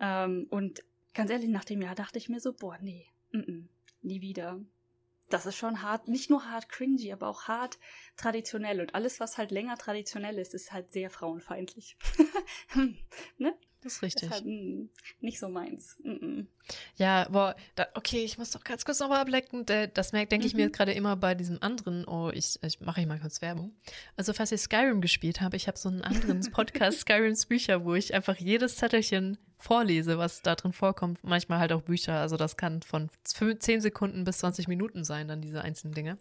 Ähm, 0.00 0.46
und 0.50 0.82
ganz 1.14 1.30
ehrlich, 1.30 1.48
nach 1.48 1.64
dem 1.64 1.82
Jahr 1.82 1.94
dachte 1.94 2.18
ich 2.18 2.28
mir 2.28 2.40
so, 2.40 2.52
boah, 2.52 2.78
nee, 2.80 3.06
m 3.32 3.40
-m, 3.42 3.68
nie 4.02 4.20
wieder. 4.20 4.60
Das 5.28 5.44
ist 5.44 5.56
schon 5.56 5.82
hart, 5.82 6.06
nicht 6.06 6.30
nur 6.30 6.48
hart 6.48 6.68
cringy, 6.68 7.12
aber 7.12 7.26
auch 7.26 7.48
hart 7.48 7.78
traditionell. 8.16 8.80
Und 8.80 8.94
alles, 8.94 9.18
was 9.18 9.38
halt 9.38 9.50
länger 9.50 9.76
traditionell 9.76 10.38
ist, 10.38 10.54
ist 10.54 10.72
halt 10.72 10.92
sehr 10.92 11.10
frauenfeindlich. 11.10 11.96
ne? 13.38 13.58
Das 13.86 13.94
ist 13.94 14.02
richtig. 14.02 14.24
Ist 14.24 14.30
halt, 14.32 14.44
mh, 14.44 14.88
nicht 15.20 15.38
so 15.38 15.48
meins. 15.48 15.96
Mm 16.02 16.40
Ja, 16.96 17.28
boah, 17.30 17.54
da, 17.76 17.86
okay, 17.94 18.24
ich 18.24 18.36
muss 18.36 18.50
doch 18.50 18.64
ganz 18.64 18.84
kurz 18.84 18.98
nochmal 18.98 19.20
ablecken. 19.20 19.64
Das 19.94 20.10
merkt, 20.10 20.32
denke 20.32 20.44
mhm. 20.44 20.48
ich 20.48 20.54
mir 20.54 20.66
mhm. 20.66 20.72
gerade 20.72 20.92
immer 20.92 21.14
bei 21.14 21.36
diesem 21.36 21.62
anderen, 21.62 22.04
oh, 22.04 22.30
ich, 22.34 22.58
ich 22.62 22.80
mache 22.80 23.00
hier 23.00 23.06
mal 23.06 23.20
kurz 23.20 23.40
Werbung. 23.42 23.72
Also, 24.16 24.32
falls 24.32 24.50
ich 24.50 24.60
Skyrim 24.60 25.00
gespielt 25.00 25.40
habe, 25.40 25.56
ich 25.56 25.68
habe 25.68 25.78
so 25.78 25.88
einen 25.88 26.02
anderen 26.02 26.40
Podcast, 26.52 27.00
Skyrims 27.00 27.46
Bücher, 27.46 27.84
wo 27.84 27.94
ich 27.94 28.12
einfach 28.12 28.36
jedes 28.36 28.74
Zettelchen 28.74 29.38
vorlese, 29.56 30.18
was 30.18 30.42
da 30.42 30.56
drin 30.56 30.72
vorkommt. 30.72 31.22
Manchmal 31.22 31.60
halt 31.60 31.72
auch 31.72 31.82
Bücher. 31.82 32.14
Also, 32.14 32.36
das 32.36 32.56
kann 32.56 32.82
von 32.82 33.08
10 33.24 33.80
Sekunden 33.80 34.24
bis 34.24 34.38
20 34.38 34.66
Minuten 34.66 35.04
sein, 35.04 35.28
dann 35.28 35.42
diese 35.42 35.62
einzelnen 35.62 35.94
Dinge. 35.94 36.18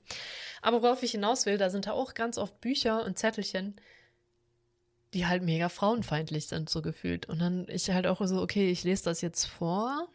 Aber 0.61 0.83
worauf 0.83 1.01
ich 1.01 1.11
hinaus 1.11 1.47
will, 1.47 1.57
da 1.57 1.71
sind 1.71 1.87
da 1.87 1.93
auch 1.93 2.13
ganz 2.13 2.37
oft 2.37 2.61
Bücher 2.61 3.03
und 3.03 3.17
Zettelchen, 3.17 3.75
die 5.15 5.25
halt 5.25 5.43
mega 5.43 5.69
frauenfeindlich 5.69 6.47
sind, 6.47 6.69
so 6.69 6.81
gefühlt. 6.81 7.27
Und 7.27 7.39
dann 7.39 7.65
ich 7.69 7.89
halt 7.89 8.05
auch 8.05 8.19
so, 8.27 8.41
okay, 8.41 8.69
ich 8.69 8.83
lese 8.83 9.05
das 9.05 9.21
jetzt 9.21 9.45
vor. 9.45 10.09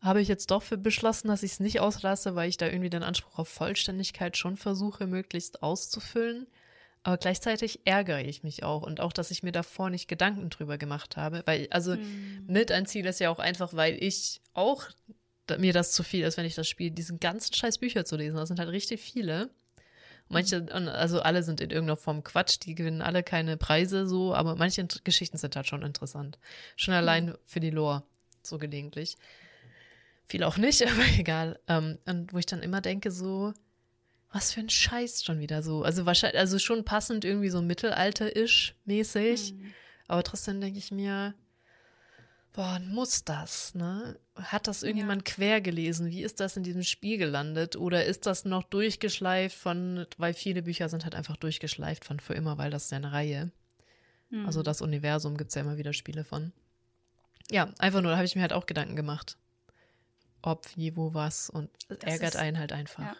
Habe 0.00 0.20
ich 0.20 0.28
jetzt 0.28 0.50
doch 0.50 0.62
für 0.62 0.76
beschlossen, 0.76 1.28
dass 1.28 1.42
ich 1.42 1.52
es 1.52 1.60
nicht 1.60 1.80
auslasse, 1.80 2.34
weil 2.34 2.50
ich 2.50 2.58
da 2.58 2.66
irgendwie 2.66 2.90
den 2.90 3.02
Anspruch 3.02 3.38
auf 3.38 3.48
Vollständigkeit 3.48 4.36
schon 4.36 4.58
versuche, 4.58 5.06
möglichst 5.06 5.62
auszufüllen. 5.62 6.46
Aber 7.02 7.16
gleichzeitig 7.16 7.80
ärgere 7.86 8.20
ich 8.20 8.42
mich 8.42 8.62
auch 8.62 8.82
und 8.82 9.00
auch, 9.00 9.12
dass 9.12 9.30
ich 9.30 9.42
mir 9.42 9.52
davor 9.52 9.88
nicht 9.88 10.06
Gedanken 10.06 10.50
drüber 10.50 10.76
gemacht 10.76 11.16
habe. 11.16 11.42
Weil, 11.46 11.68
also 11.70 11.96
mhm. 11.96 12.44
mit 12.46 12.70
ein 12.72 12.84
Ziel 12.84 13.06
ist 13.06 13.20
ja 13.20 13.30
auch 13.30 13.38
einfach, 13.38 13.72
weil 13.72 14.02
ich 14.02 14.42
auch 14.52 14.84
mir 15.58 15.72
das 15.72 15.92
zu 15.92 16.02
viel 16.02 16.24
ist, 16.24 16.36
wenn 16.36 16.46
ich 16.46 16.54
das 16.54 16.68
spiele, 16.68 16.90
diesen 16.90 17.20
ganzen 17.20 17.54
scheiß 17.54 17.78
Bücher 17.78 18.04
zu 18.04 18.16
lesen. 18.16 18.36
Das 18.36 18.48
sind 18.48 18.58
halt 18.58 18.70
richtig 18.70 19.00
viele. 19.00 19.48
Manche, 20.34 20.66
also 20.92 21.20
alle 21.20 21.42
sind 21.42 21.60
in 21.60 21.70
irgendeiner 21.70 21.96
Form 21.96 22.22
Quatsch, 22.22 22.58
die 22.62 22.74
gewinnen 22.74 23.00
alle 23.00 23.22
keine 23.22 23.56
Preise 23.56 24.06
so, 24.06 24.34
aber 24.34 24.56
manche 24.56 24.86
Geschichten 25.04 25.38
sind 25.38 25.56
halt 25.56 25.66
schon 25.66 25.82
interessant. 25.82 26.38
Schon 26.76 26.94
allein 26.94 27.26
mhm. 27.26 27.34
für 27.46 27.60
die 27.60 27.70
Lore, 27.70 28.02
so 28.42 28.58
gelegentlich. 28.58 29.16
Viel 30.26 30.44
auch 30.44 30.56
nicht, 30.56 30.82
aber 30.86 31.04
egal. 31.18 31.58
Ähm, 31.68 31.98
und 32.06 32.32
wo 32.32 32.38
ich 32.38 32.46
dann 32.46 32.62
immer 32.62 32.80
denke, 32.80 33.10
so, 33.10 33.54
was 34.32 34.52
für 34.52 34.60
ein 34.60 34.70
Scheiß 34.70 35.24
schon 35.24 35.38
wieder 35.38 35.62
so. 35.62 35.82
Also 35.84 36.06
wahrscheinlich, 36.06 36.40
also 36.40 36.58
schon 36.58 36.84
passend 36.84 37.24
irgendwie 37.24 37.50
so 37.50 37.62
mittelalter-isch 37.62 38.74
mäßig. 38.84 39.54
Mhm. 39.54 39.74
Aber 40.08 40.22
trotzdem 40.22 40.60
denke 40.60 40.78
ich 40.78 40.90
mir, 40.90 41.34
boah, 42.54 42.78
muss 42.80 43.24
das, 43.24 43.74
ne? 43.74 44.18
Hat 44.36 44.66
das 44.66 44.82
irgendjemand 44.82 45.28
ja. 45.28 45.34
quer 45.34 45.60
gelesen? 45.60 46.10
Wie 46.10 46.22
ist 46.22 46.40
das 46.40 46.56
in 46.56 46.62
diesem 46.62 46.84
Spiel 46.84 47.18
gelandet? 47.18 47.76
Oder 47.76 48.06
ist 48.06 48.26
das 48.26 48.44
noch 48.44 48.62
durchgeschleift 48.62 49.56
von, 49.56 50.06
weil 50.16 50.32
viele 50.32 50.62
Bücher 50.62 50.88
sind 50.88 51.04
halt 51.04 51.14
einfach 51.14 51.36
durchgeschleift 51.36 52.04
von 52.04 52.20
für 52.20 52.34
immer, 52.34 52.56
weil 52.56 52.70
das 52.70 52.84
ist 52.84 52.90
ja 52.92 52.96
eine 52.96 53.12
Reihe. 53.12 53.50
Mhm. 54.30 54.46
Also 54.46 54.62
das 54.62 54.80
Universum 54.80 55.36
gibt 55.36 55.50
es 55.50 55.56
ja 55.56 55.62
immer 55.62 55.76
wieder 55.76 55.92
Spiele 55.92 56.24
von. 56.24 56.52
Ja, 57.50 57.70
einfach 57.78 58.00
nur, 58.00 58.12
da 58.12 58.16
habe 58.16 58.24
ich 58.24 58.36
mir 58.36 58.42
halt 58.42 58.54
auch 58.54 58.66
Gedanken 58.66 58.96
gemacht. 58.96 59.36
Ob, 60.40 60.64
wie, 60.76 60.96
wo, 60.96 61.12
was 61.12 61.50
und 61.50 61.70
es 61.88 61.98
ärgert 61.98 62.34
ist, 62.34 62.40
einen 62.40 62.58
halt 62.58 62.72
einfach. 62.72 63.02
Ja. 63.02 63.16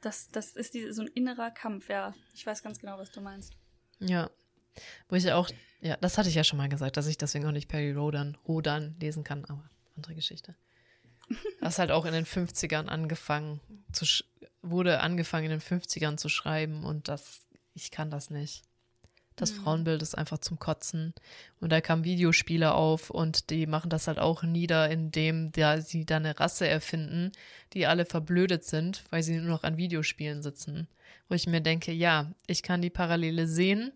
Das, 0.00 0.28
das 0.28 0.56
ist 0.56 0.74
die, 0.74 0.92
so 0.92 1.02
ein 1.02 1.08
innerer 1.08 1.50
Kampf, 1.50 1.88
ja. 1.88 2.14
Ich 2.34 2.44
weiß 2.44 2.62
ganz 2.62 2.80
genau, 2.80 2.98
was 2.98 3.10
du 3.12 3.20
meinst. 3.20 3.54
Ja, 4.00 4.28
wo 5.08 5.16
ich 5.16 5.30
auch, 5.32 5.50
ja, 5.80 5.96
das 5.98 6.18
hatte 6.18 6.28
ich 6.28 6.34
ja 6.34 6.44
schon 6.44 6.58
mal 6.58 6.68
gesagt, 6.68 6.96
dass 6.96 7.06
ich 7.06 7.18
deswegen 7.18 7.46
auch 7.46 7.52
nicht 7.52 7.68
Perry 7.68 7.92
Rodan, 7.92 8.36
Rodan 8.46 8.96
lesen 9.00 9.24
kann, 9.24 9.44
aber 9.44 9.68
andere 9.96 10.14
Geschichte. 10.14 10.54
Das 11.60 11.80
halt 11.80 11.90
auch 11.90 12.04
in 12.04 12.12
den 12.12 12.26
50ern 12.26 12.86
angefangen 12.86 13.60
zu, 13.90 14.06
wurde 14.62 15.00
angefangen 15.00 15.46
in 15.46 15.58
den 15.58 15.60
50ern 15.60 16.16
zu 16.16 16.28
schreiben 16.28 16.84
und 16.84 17.08
das, 17.08 17.46
ich 17.74 17.90
kann 17.90 18.10
das 18.10 18.30
nicht. 18.30 18.62
Das 19.36 19.52
mhm. 19.52 19.62
Frauenbild 19.62 20.02
ist 20.02 20.16
einfach 20.16 20.38
zum 20.38 20.58
Kotzen. 20.58 21.14
Und 21.60 21.70
da 21.70 21.80
kamen 21.80 22.04
Videospiele 22.04 22.74
auf 22.74 23.10
und 23.10 23.50
die 23.50 23.66
machen 23.66 23.90
das 23.90 24.08
halt 24.08 24.18
auch 24.18 24.42
nieder, 24.42 24.90
indem 24.90 25.52
da 25.52 25.80
sie 25.80 26.06
da 26.06 26.16
eine 26.16 26.40
Rasse 26.40 26.66
erfinden, 26.66 27.32
die 27.74 27.86
alle 27.86 28.06
verblödet 28.06 28.64
sind, 28.64 29.04
weil 29.10 29.22
sie 29.22 29.36
nur 29.36 29.48
noch 29.48 29.62
an 29.62 29.76
Videospielen 29.76 30.42
sitzen. 30.42 30.88
Wo 31.28 31.34
ich 31.34 31.46
mir 31.46 31.60
denke, 31.60 31.92
ja, 31.92 32.32
ich 32.46 32.62
kann 32.62 32.80
die 32.82 32.90
Parallele 32.90 33.46
sehen, 33.46 33.92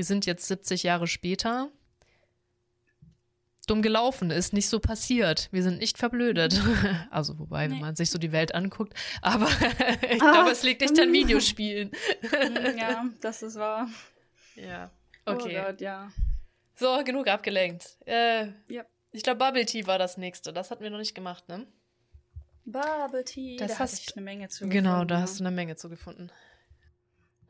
wir 0.00 0.04
sind 0.04 0.24
jetzt 0.24 0.48
70 0.48 0.82
Jahre 0.82 1.06
später. 1.06 1.68
Dumm 3.66 3.82
gelaufen, 3.82 4.30
ist 4.30 4.54
nicht 4.54 4.70
so 4.70 4.80
passiert. 4.80 5.50
Wir 5.52 5.62
sind 5.62 5.78
nicht 5.78 5.98
verblödet. 5.98 6.58
Also, 7.10 7.38
wobei, 7.38 7.66
nee. 7.66 7.74
wenn 7.74 7.80
man 7.82 7.96
sich 7.96 8.08
so 8.08 8.18
die 8.18 8.32
Welt 8.32 8.54
anguckt. 8.54 8.94
Aber 9.20 9.46
ich 10.10 10.22
ah. 10.22 10.32
glaube, 10.32 10.52
es 10.52 10.62
liegt 10.62 10.80
nicht 10.80 10.98
an 10.98 11.12
Videospielen. 11.12 11.90
ja, 12.78 13.04
das 13.20 13.42
ist 13.42 13.56
wahr. 13.56 13.90
Ja. 14.54 14.90
Okay. 15.26 15.58
Oh 15.60 15.66
Gott, 15.66 15.82
ja. 15.82 16.10
So, 16.76 17.04
genug 17.04 17.28
abgelenkt. 17.28 17.98
Äh, 18.06 18.46
ja. 18.68 18.86
Ich 19.12 19.22
glaube, 19.22 19.44
Bubble 19.44 19.66
Tea 19.66 19.86
war 19.86 19.98
das 19.98 20.16
nächste. 20.16 20.54
Das 20.54 20.70
hatten 20.70 20.82
wir 20.82 20.88
noch 20.88 20.96
nicht 20.96 21.14
gemacht, 21.14 21.46
ne? 21.46 21.66
Bubble 22.64 23.22
Tea, 23.22 23.58
das 23.58 23.72
da 23.72 23.78
hast 23.80 24.08
du 24.08 24.14
eine 24.16 24.24
Menge 24.24 24.48
zu 24.48 24.66
Genau, 24.66 25.04
da 25.04 25.16
ja. 25.16 25.20
hast 25.20 25.40
du 25.40 25.44
eine 25.44 25.54
Menge 25.54 25.76
zu 25.76 25.90
gefunden. 25.90 26.30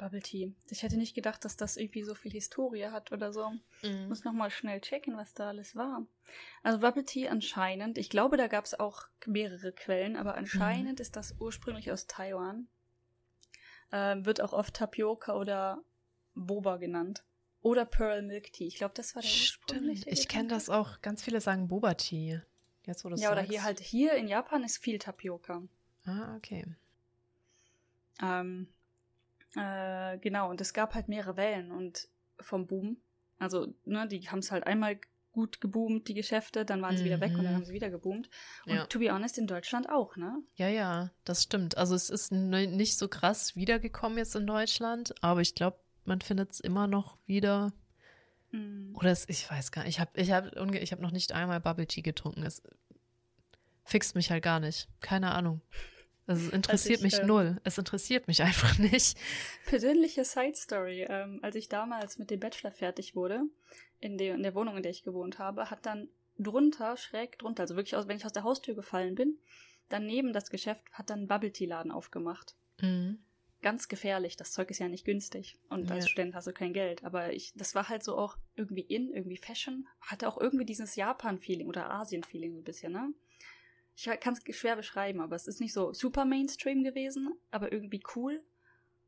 Bubble 0.01 0.23
Tea. 0.23 0.55
Ich 0.71 0.83
hätte 0.83 0.97
nicht 0.97 1.15
gedacht, 1.15 1.45
dass 1.45 1.59
das 1.59 1.77
irgendwie 1.77 2.03
so 2.03 2.15
viel 2.15 2.33
Historie 2.33 2.87
hat 2.87 3.13
oder 3.13 3.35
so. 3.35 3.51
Mhm. 3.83 4.09
Muss 4.09 4.25
nochmal 4.25 4.51
schnell 4.51 4.81
checken, 4.81 5.15
was 5.17 5.35
da 5.35 5.49
alles 5.49 5.77
war. 5.77 6.07
Also 6.63 6.79
Bubble 6.81 7.05
Tea 7.05 7.29
anscheinend, 7.29 7.99
ich 7.99 8.09
glaube, 8.09 8.39
da 8.39 8.47
gab 8.47 8.65
es 8.65 8.79
auch 8.79 9.09
mehrere 9.27 9.73
Quellen, 9.73 10.17
aber 10.17 10.37
anscheinend 10.37 10.99
mhm. 10.99 11.03
ist 11.03 11.17
das 11.17 11.35
ursprünglich 11.39 11.93
aus 11.93 12.07
Taiwan. 12.07 12.67
Äh, 13.91 14.25
wird 14.25 14.41
auch 14.41 14.55
oft 14.55 14.75
Tapioca 14.75 15.37
oder 15.37 15.83
Boba 16.35 16.79
genannt. 16.79 17.23
Oder 17.61 17.85
Pearl 17.85 18.23
Milk 18.23 18.55
Tea. 18.55 18.67
Ich 18.67 18.77
glaube, 18.77 18.95
das 18.95 19.15
war 19.15 19.21
der 19.21 19.31
ursprüngliche. 19.31 20.09
Ich 20.09 20.29
kenne 20.29 20.49
das 20.49 20.71
auch. 20.71 21.03
Ganz 21.03 21.23
viele 21.23 21.43
sagen 21.43 21.69
Boba 21.69 21.93
Tea. 21.93 22.41
Jetzt, 22.87 23.05
wo 23.05 23.11
du 23.11 23.17
Ja, 23.17 23.29
sagst. 23.29 23.33
oder 23.33 23.43
hier 23.43 23.63
halt, 23.63 23.81
hier 23.81 24.15
in 24.15 24.29
Japan 24.29 24.65
ist 24.65 24.79
viel 24.79 24.99
Tapioca. 24.99 25.63
Ah, 26.07 26.35
okay. 26.37 26.65
Ähm, 28.23 28.69
äh, 29.57 30.19
genau, 30.19 30.51
und 30.51 30.61
es 30.61 30.73
gab 30.73 30.95
halt 30.95 31.09
mehrere 31.09 31.37
Wellen 31.37 31.71
und 31.73 32.09
vom 32.39 32.67
Boom. 32.67 32.99
Also, 33.39 33.75
ne, 33.85 34.07
die 34.07 34.29
haben 34.29 34.41
es 34.41 34.51
halt 34.51 34.67
einmal 34.67 34.99
gut 35.33 35.61
geboomt, 35.61 36.09
die 36.09 36.15
Geschäfte, 36.15 36.65
dann 36.65 36.83
waren 36.83 36.97
sie 36.97 37.03
mhm. 37.03 37.07
wieder 37.07 37.21
weg 37.21 37.33
und 37.33 37.45
dann 37.45 37.53
mhm. 37.53 37.57
haben 37.57 37.65
sie 37.65 37.73
wieder 37.73 37.91
geboomt. 37.91 38.29
Und 38.67 38.75
ja. 38.75 38.87
to 38.87 38.99
be 38.99 39.13
honest, 39.13 39.39
in 39.39 39.47
Deutschland 39.47 39.89
auch, 39.89 40.17
ne? 40.17 40.43
Ja, 40.57 40.69
ja, 40.69 41.11
das 41.25 41.43
stimmt. 41.43 41.77
Also 41.79 41.95
es 41.95 42.11
ist 42.11 42.33
nicht 42.33 42.99
so 42.99 43.09
krass 43.09 43.55
wiedergekommen 43.57 44.19
jetzt 44.19 44.35
in 44.35 44.47
Deutschland, 44.47 45.15
aber 45.23 45.41
ich 45.41 45.55
glaube, 45.55 45.79
man 46.05 46.21
findet 46.21 46.53
es 46.53 46.61
immer 46.61 46.87
noch 46.87 47.19
wieder. 47.27 47.73
Mhm. 48.51 48.95
Oder 48.97 49.11
es, 49.11 49.29
ich 49.29 49.49
weiß 49.49 49.71
gar 49.71 49.85
nicht, 49.85 49.97
ich 49.97 50.01
habe 50.01 50.11
ich 50.15 50.33
hab, 50.33 50.75
ich 50.75 50.93
hab 50.93 51.01
noch 51.01 51.13
nicht 51.13 51.33
einmal 51.33 51.61
Bubble 51.61 51.87
Tea 51.87 52.03
getrunken. 52.03 52.43
Es 52.43 52.63
fixt 53.85 54.17
mich 54.17 54.31
halt 54.31 54.43
gar 54.43 54.61
nicht. 54.61 54.89
Keine 55.01 55.31
Ahnung. 55.31 55.61
Also 56.31 56.47
es 56.47 56.53
interessiert 56.53 56.99
ich, 56.99 57.03
mich 57.03 57.19
ähm, 57.19 57.27
null. 57.27 57.57
Es 57.65 57.77
interessiert 57.77 58.29
mich 58.29 58.41
einfach 58.45 58.79
nicht. 58.79 59.19
Persönliche 59.67 60.25
Side 60.25 60.55
Story. 60.55 61.05
Ähm, 61.09 61.41
als 61.43 61.57
ich 61.57 61.69
damals 61.69 62.19
mit 62.19 62.31
dem 62.31 62.39
Bachelor 62.39 62.71
fertig 62.71 63.17
wurde, 63.17 63.43
in 63.99 64.17
der, 64.17 64.37
in 64.37 64.45
der 64.45 64.55
Wohnung, 64.55 64.77
in 64.77 64.85
der 64.85 64.93
ich 64.93 65.03
gewohnt 65.03 65.41
habe, 65.41 65.71
hat 65.71 65.85
dann 65.87 66.09
drunter, 66.39 66.97
schräg 66.97 67.37
drunter, 67.41 67.63
also 67.65 67.75
wirklich, 67.75 67.97
aus, 67.97 68.07
wenn 68.07 68.17
ich 68.17 68.25
aus 68.25 68.33
der 68.33 68.45
Haustür 68.45 68.77
gefallen 68.77 69.17
bin, 69.17 69.39
daneben 69.89 70.33
das 70.33 70.51
Geschäft 70.51 70.85
hat 70.93 71.11
dann 71.11 71.19
einen 71.19 71.29
Bubble 71.29 71.53
Tea 71.53 71.67
Laden 71.67 71.91
aufgemacht. 71.91 72.55
Mhm. 72.81 73.19
Ganz 73.61 73.89
gefährlich. 73.89 74.37
Das 74.37 74.53
Zeug 74.53 74.71
ist 74.71 74.79
ja 74.79 74.89
nicht 74.89 75.05
günstig. 75.05 75.59
Und 75.69 75.91
als 75.91 76.05
Ja. 76.05 76.11
Student 76.11 76.37
hast 76.37 76.47
du 76.47 76.53
kein 76.53 76.73
Geld. 76.73 77.03
Aber 77.03 77.33
ich, 77.33 77.53
das 77.57 77.75
war 77.75 77.89
halt 77.89 78.05
so 78.05 78.17
auch 78.17 78.39
irgendwie 78.55 78.83
in, 78.83 79.13
irgendwie 79.13 79.37
Fashion. 79.37 79.89
Hatte 80.01 80.29
auch 80.29 80.41
irgendwie 80.41 80.65
dieses 80.65 80.95
Japan-Feeling 80.95 81.67
oder 81.67 81.91
Asien-Feeling 81.91 82.53
so 82.53 82.61
ein 82.61 82.65
bisschen, 82.65 82.93
ne? 82.93 83.13
Ich 83.97 84.05
kann 84.21 84.35
es 84.35 84.57
schwer 84.57 84.77
beschreiben, 84.77 85.21
aber 85.21 85.37
es 85.37 85.47
ist 85.47 85.61
nicht 85.61 85.73
so 85.73 85.93
super 85.93 86.25
Mainstream 86.25 86.83
gewesen, 86.85 87.35
aber 87.51 87.73
irgendwie 87.73 88.03
cool. 88.17 88.43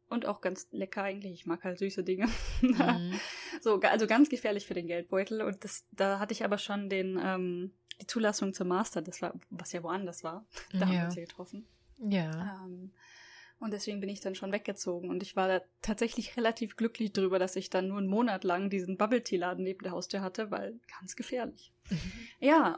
Und 0.09 0.27
auch 0.27 0.43
ganz 0.43 0.69
lecker 0.73 1.03
eigentlich. 1.05 1.33
Ich 1.33 1.47
mag 1.47 1.65
halt 1.65 1.79
süße 1.79 2.05
Dinge. 2.05 2.29
Mhm. 2.61 3.19
So, 3.63 3.79
also 3.81 4.07
ganz 4.07 4.29
gefährlich 4.29 4.67
für 4.67 4.75
den 4.75 4.87
Geldbeutel. 4.87 5.43
Und 5.43 5.63
das, 5.63 5.85
da 5.93 6.19
hatte 6.19 6.33
ich 6.33 6.45
aber 6.45 6.59
schon 6.59 6.89
den, 6.89 7.19
ähm, 7.23 7.73
die 8.01 8.07
Zulassung 8.07 8.55
zum 8.55 8.69
Master, 8.69 9.03
das 9.03 9.21
war, 9.23 9.39
was 9.51 9.73
ja 9.73 9.83
woanders 9.83 10.25
war. 10.25 10.47
Da 10.73 10.81
haben 10.81 10.91
wir 10.91 10.99
Ja. 10.99 11.05
uns 11.07 11.15
hier 11.15 11.27
getroffen. 11.27 11.67
Ja. 11.99 12.63
Ähm, 12.65 12.93
und 13.61 13.73
deswegen 13.73 14.01
bin 14.01 14.09
ich 14.09 14.21
dann 14.21 14.35
schon 14.35 14.51
weggezogen. 14.53 15.09
Und 15.11 15.23
ich 15.23 15.37
war 15.37 15.47
da 15.49 15.63
tatsächlich 15.83 16.37
relativ 16.37 16.77
glücklich 16.77 17.13
drüber, 17.13 17.39
dass 17.39 17.55
ich 17.57 17.71
dann 17.71 17.89
nur 17.89 17.99
einen 17.99 18.09
Monat 18.09 18.43
lang 18.43 18.69
diesen 18.71 18.97
Bubble 18.99 19.23
Tea 19.23 19.37
Laden 19.37 19.63
neben 19.65 19.83
der 19.85 19.93
Haustür 19.93 20.21
hatte, 20.23 20.51
weil 20.51 20.81
ganz 20.99 21.15
gefährlich. 21.17 21.73
Ja. 22.41 22.77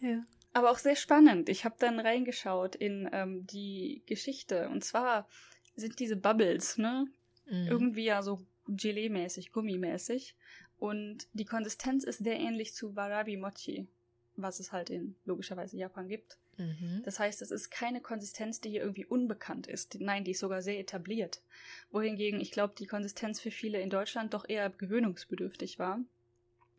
ja. 0.00 0.24
Aber 0.52 0.70
auch 0.70 0.78
sehr 0.78 0.96
spannend. 0.96 1.48
Ich 1.48 1.64
habe 1.64 1.76
dann 1.78 2.00
reingeschaut 2.00 2.74
in 2.74 3.08
ähm, 3.12 3.46
die 3.46 4.02
Geschichte. 4.06 4.68
Und 4.68 4.84
zwar 4.84 5.28
sind 5.76 5.98
diese 5.98 6.16
Bubbles, 6.16 6.78
ne? 6.78 7.06
Mhm. 7.46 7.66
Irgendwie 7.68 8.04
ja 8.04 8.22
so 8.22 8.40
Gelee-mäßig, 8.68 9.52
Gummimäßig. 9.52 10.34
Und 10.78 11.26
die 11.32 11.44
Konsistenz 11.44 12.04
ist 12.04 12.18
sehr 12.18 12.38
ähnlich 12.38 12.74
zu 12.74 12.94
Warabi 12.94 13.36
Mochi, 13.36 13.86
was 14.36 14.60
es 14.60 14.72
halt 14.72 14.90
in 14.90 15.16
logischerweise 15.24 15.76
Japan 15.76 16.08
gibt. 16.08 16.38
Mhm. 16.56 17.02
Das 17.04 17.18
heißt, 17.18 17.40
es 17.42 17.50
ist 17.50 17.70
keine 17.70 18.00
Konsistenz, 18.00 18.60
die 18.60 18.70
hier 18.70 18.82
irgendwie 18.82 19.06
unbekannt 19.06 19.66
ist. 19.66 19.96
Nein, 20.00 20.24
die 20.24 20.32
ist 20.32 20.40
sogar 20.40 20.62
sehr 20.62 20.78
etabliert. 20.78 21.40
Wohingegen 21.90 22.40
ich 22.40 22.50
glaube, 22.50 22.74
die 22.76 22.86
Konsistenz 22.86 23.40
für 23.40 23.50
viele 23.50 23.80
in 23.80 23.90
Deutschland 23.90 24.34
doch 24.34 24.48
eher 24.48 24.70
gewöhnungsbedürftig 24.70 25.78
war. 25.78 26.00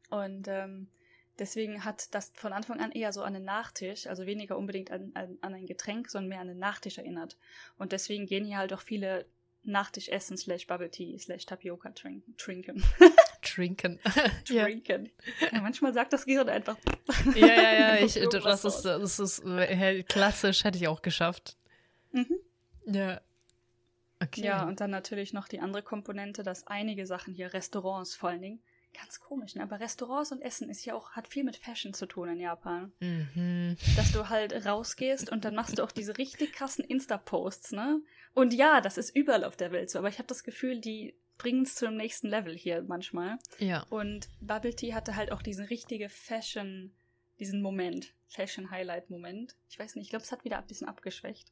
Und 0.10 0.48
ähm, 0.48 0.88
deswegen 1.40 1.84
hat 1.86 2.14
das 2.14 2.32
von 2.36 2.54
Anfang 2.54 2.80
an 2.80 2.92
eher 2.92 3.14
so 3.14 3.22
an 3.22 3.36
einen 3.36 3.46
Nachtisch, 3.46 4.08
also 4.08 4.26
weniger 4.26 4.58
unbedingt 4.58 4.92
an, 4.92 5.12
an, 5.14 5.38
an 5.42 5.54
ein 5.54 5.66
Getränk, 5.66 6.10
sondern 6.10 6.30
mehr 6.30 6.40
an 6.40 6.50
einen 6.50 6.60
Nachtisch 6.60 6.98
erinnert. 6.98 7.38
Und 7.78 7.92
deswegen 7.92 8.26
gehen 8.26 8.46
hier 8.46 8.58
halt 8.58 8.74
auch 8.74 8.82
viele 8.82 9.26
Nachtisch 9.64 10.10
essen 10.10 10.38
slash 10.38 10.68
Bubble 10.68 10.90
Tea 10.90 11.18
slash 11.20 11.46
Tapioca 11.46 11.90
trinken. 11.92 12.36
Trinken. 12.38 12.84
Trinken. 13.42 14.00
trinken. 14.46 15.10
Ja, 15.52 15.62
manchmal 15.62 15.94
sagt 15.94 16.14
das 16.14 16.26
Gehirn 16.26 16.50
einfach. 16.50 16.78
ja, 17.36 17.48
ja, 17.48 17.74
ja. 17.74 17.96
Ich, 18.06 18.14
das 18.14 18.66
ist, 18.66 18.84
das 18.84 19.20
ist 19.20 19.44
klassisch, 20.08 20.64
hätte 20.64 20.78
ich 20.78 20.88
auch 20.88 21.02
geschafft. 21.02 21.58
Mhm. 22.12 22.40
Ja. 22.86 23.22
Okay. 24.22 24.42
Ja, 24.42 24.68
und 24.68 24.82
dann 24.82 24.92
natürlich 24.92 25.32
noch 25.32 25.48
die 25.48 25.60
andere 25.60 25.82
Komponente, 25.82 26.44
dass 26.44 26.68
einige 26.68 27.06
Sachen 27.06 27.34
hier, 27.34 27.54
Restaurants 27.54 28.16
vor 28.16 28.30
allen 28.30 28.42
Dingen, 28.42 28.62
ganz 28.94 29.20
komisch, 29.20 29.56
ne? 29.56 29.64
Aber 29.64 29.80
Restaurants 29.80 30.32
und 30.32 30.42
Essen 30.42 30.70
ist 30.70 30.86
ja 30.86 30.96
auch, 30.96 31.12
hat 31.12 31.28
viel 31.28 31.44
mit 31.44 31.58
Fashion 31.58 31.94
zu 31.94 32.06
tun 32.06 32.30
in 32.30 32.40
Japan. 32.40 32.92
Mhm. 33.00 33.78
Dass 33.96 34.12
du 34.12 34.30
halt 34.30 34.66
rausgehst 34.66 35.32
und 35.32 35.46
dann 35.46 35.56
machst 35.56 35.78
du 35.78 35.84
auch 35.84 35.92
diese 35.92 36.18
richtig 36.18 36.54
krassen 36.54 36.84
Insta-Posts, 36.84 37.74
ne? 37.74 38.02
Und 38.34 38.54
ja, 38.54 38.82
das 38.82 38.98
ist 38.98 39.16
überall 39.16 39.44
auf 39.44 39.56
der 39.56 39.72
Welt 39.72 39.90
so, 39.90 40.00
aber 40.00 40.10
ich 40.10 40.18
habe 40.18 40.28
das 40.28 40.44
Gefühl, 40.44 40.80
die 40.80 41.16
bringen 41.38 41.64
es 41.64 41.76
zum 41.76 41.96
nächsten 41.96 42.28
Level 42.28 42.56
hier 42.56 42.84
manchmal. 42.84 43.40
Ja. 43.58 43.86
Und 43.90 44.30
Bubble 44.42 44.76
Tea 44.76 44.94
hatte 44.94 45.16
halt 45.16 45.32
auch 45.32 45.42
diesen 45.42 45.66
richtige 45.66 46.10
Fashion, 46.10 46.94
diesen 47.40 47.62
Moment, 47.62 48.14
Fashion-Highlight-Moment. 48.28 49.56
Ich 49.70 49.80
weiß 49.80 49.96
nicht, 49.96 50.06
ich 50.06 50.10
glaube, 50.10 50.24
es 50.24 50.32
hat 50.32 50.44
wieder 50.44 50.58
ein 50.58 50.68
bisschen 50.68 50.88
abgeschwächt. 50.88 51.52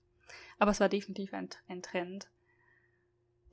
Aber 0.59 0.71
es 0.71 0.79
war 0.79 0.89
definitiv 0.89 1.33
ein, 1.33 1.49
ein 1.67 1.81
Trend, 1.81 2.27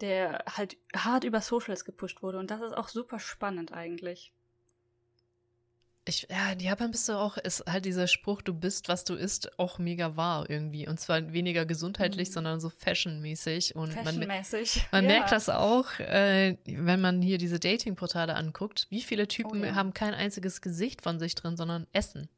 der 0.01 0.45
halt 0.51 0.77
hart 0.97 1.25
über 1.25 1.41
Socials 1.41 1.85
gepusht 1.85 2.23
wurde. 2.23 2.39
Und 2.39 2.51
das 2.51 2.61
ist 2.61 2.73
auch 2.77 2.89
super 2.89 3.19
spannend 3.19 3.73
eigentlich. 3.73 4.33
Ich, 6.07 6.27
ja, 6.31 6.53
in 6.53 6.61
Japan 6.61 6.91
bist 6.91 7.09
du 7.09 7.15
auch, 7.15 7.39
ist 7.39 7.65
halt 7.67 7.87
dieser 7.87 8.07
Spruch, 8.09 8.43
du 8.43 8.53
bist, 8.53 8.89
was 8.89 9.05
du 9.05 9.15
isst, 9.15 9.59
auch 9.59 9.79
mega 9.79 10.17
wahr 10.19 10.51
irgendwie. 10.51 10.87
Und 10.87 11.01
zwar 11.01 11.33
weniger 11.33 11.65
gesundheitlich, 11.65 12.29
Mhm. 12.29 12.33
sondern 12.35 12.61
so 12.61 12.69
fashionmäßig. 12.69 13.75
Und 13.75 13.95
man, 13.95 14.05
Fashionmäßig. 14.05 14.87
man 14.93 15.05
Ja. 15.05 15.11
merkt 15.11 15.33
das 15.33 15.49
auch, 15.49 15.99
äh, 16.01 16.59
wenn 16.67 17.01
man 17.01 17.23
hier 17.23 17.39
diese 17.39 17.59
Dating-Portale 17.59 18.35
anguckt, 18.35 18.87
wie 18.91 19.01
viele 19.01 19.27
Typen 19.29 19.63
Oh 19.63 19.65
ja. 19.65 19.75
haben 19.77 19.95
kein 19.95 20.13
einziges 20.13 20.61
Gesicht 20.61 21.01
von 21.01 21.19
sich 21.19 21.35
drin, 21.37 21.57
sondern 21.57 21.87
Essen. 21.95 22.29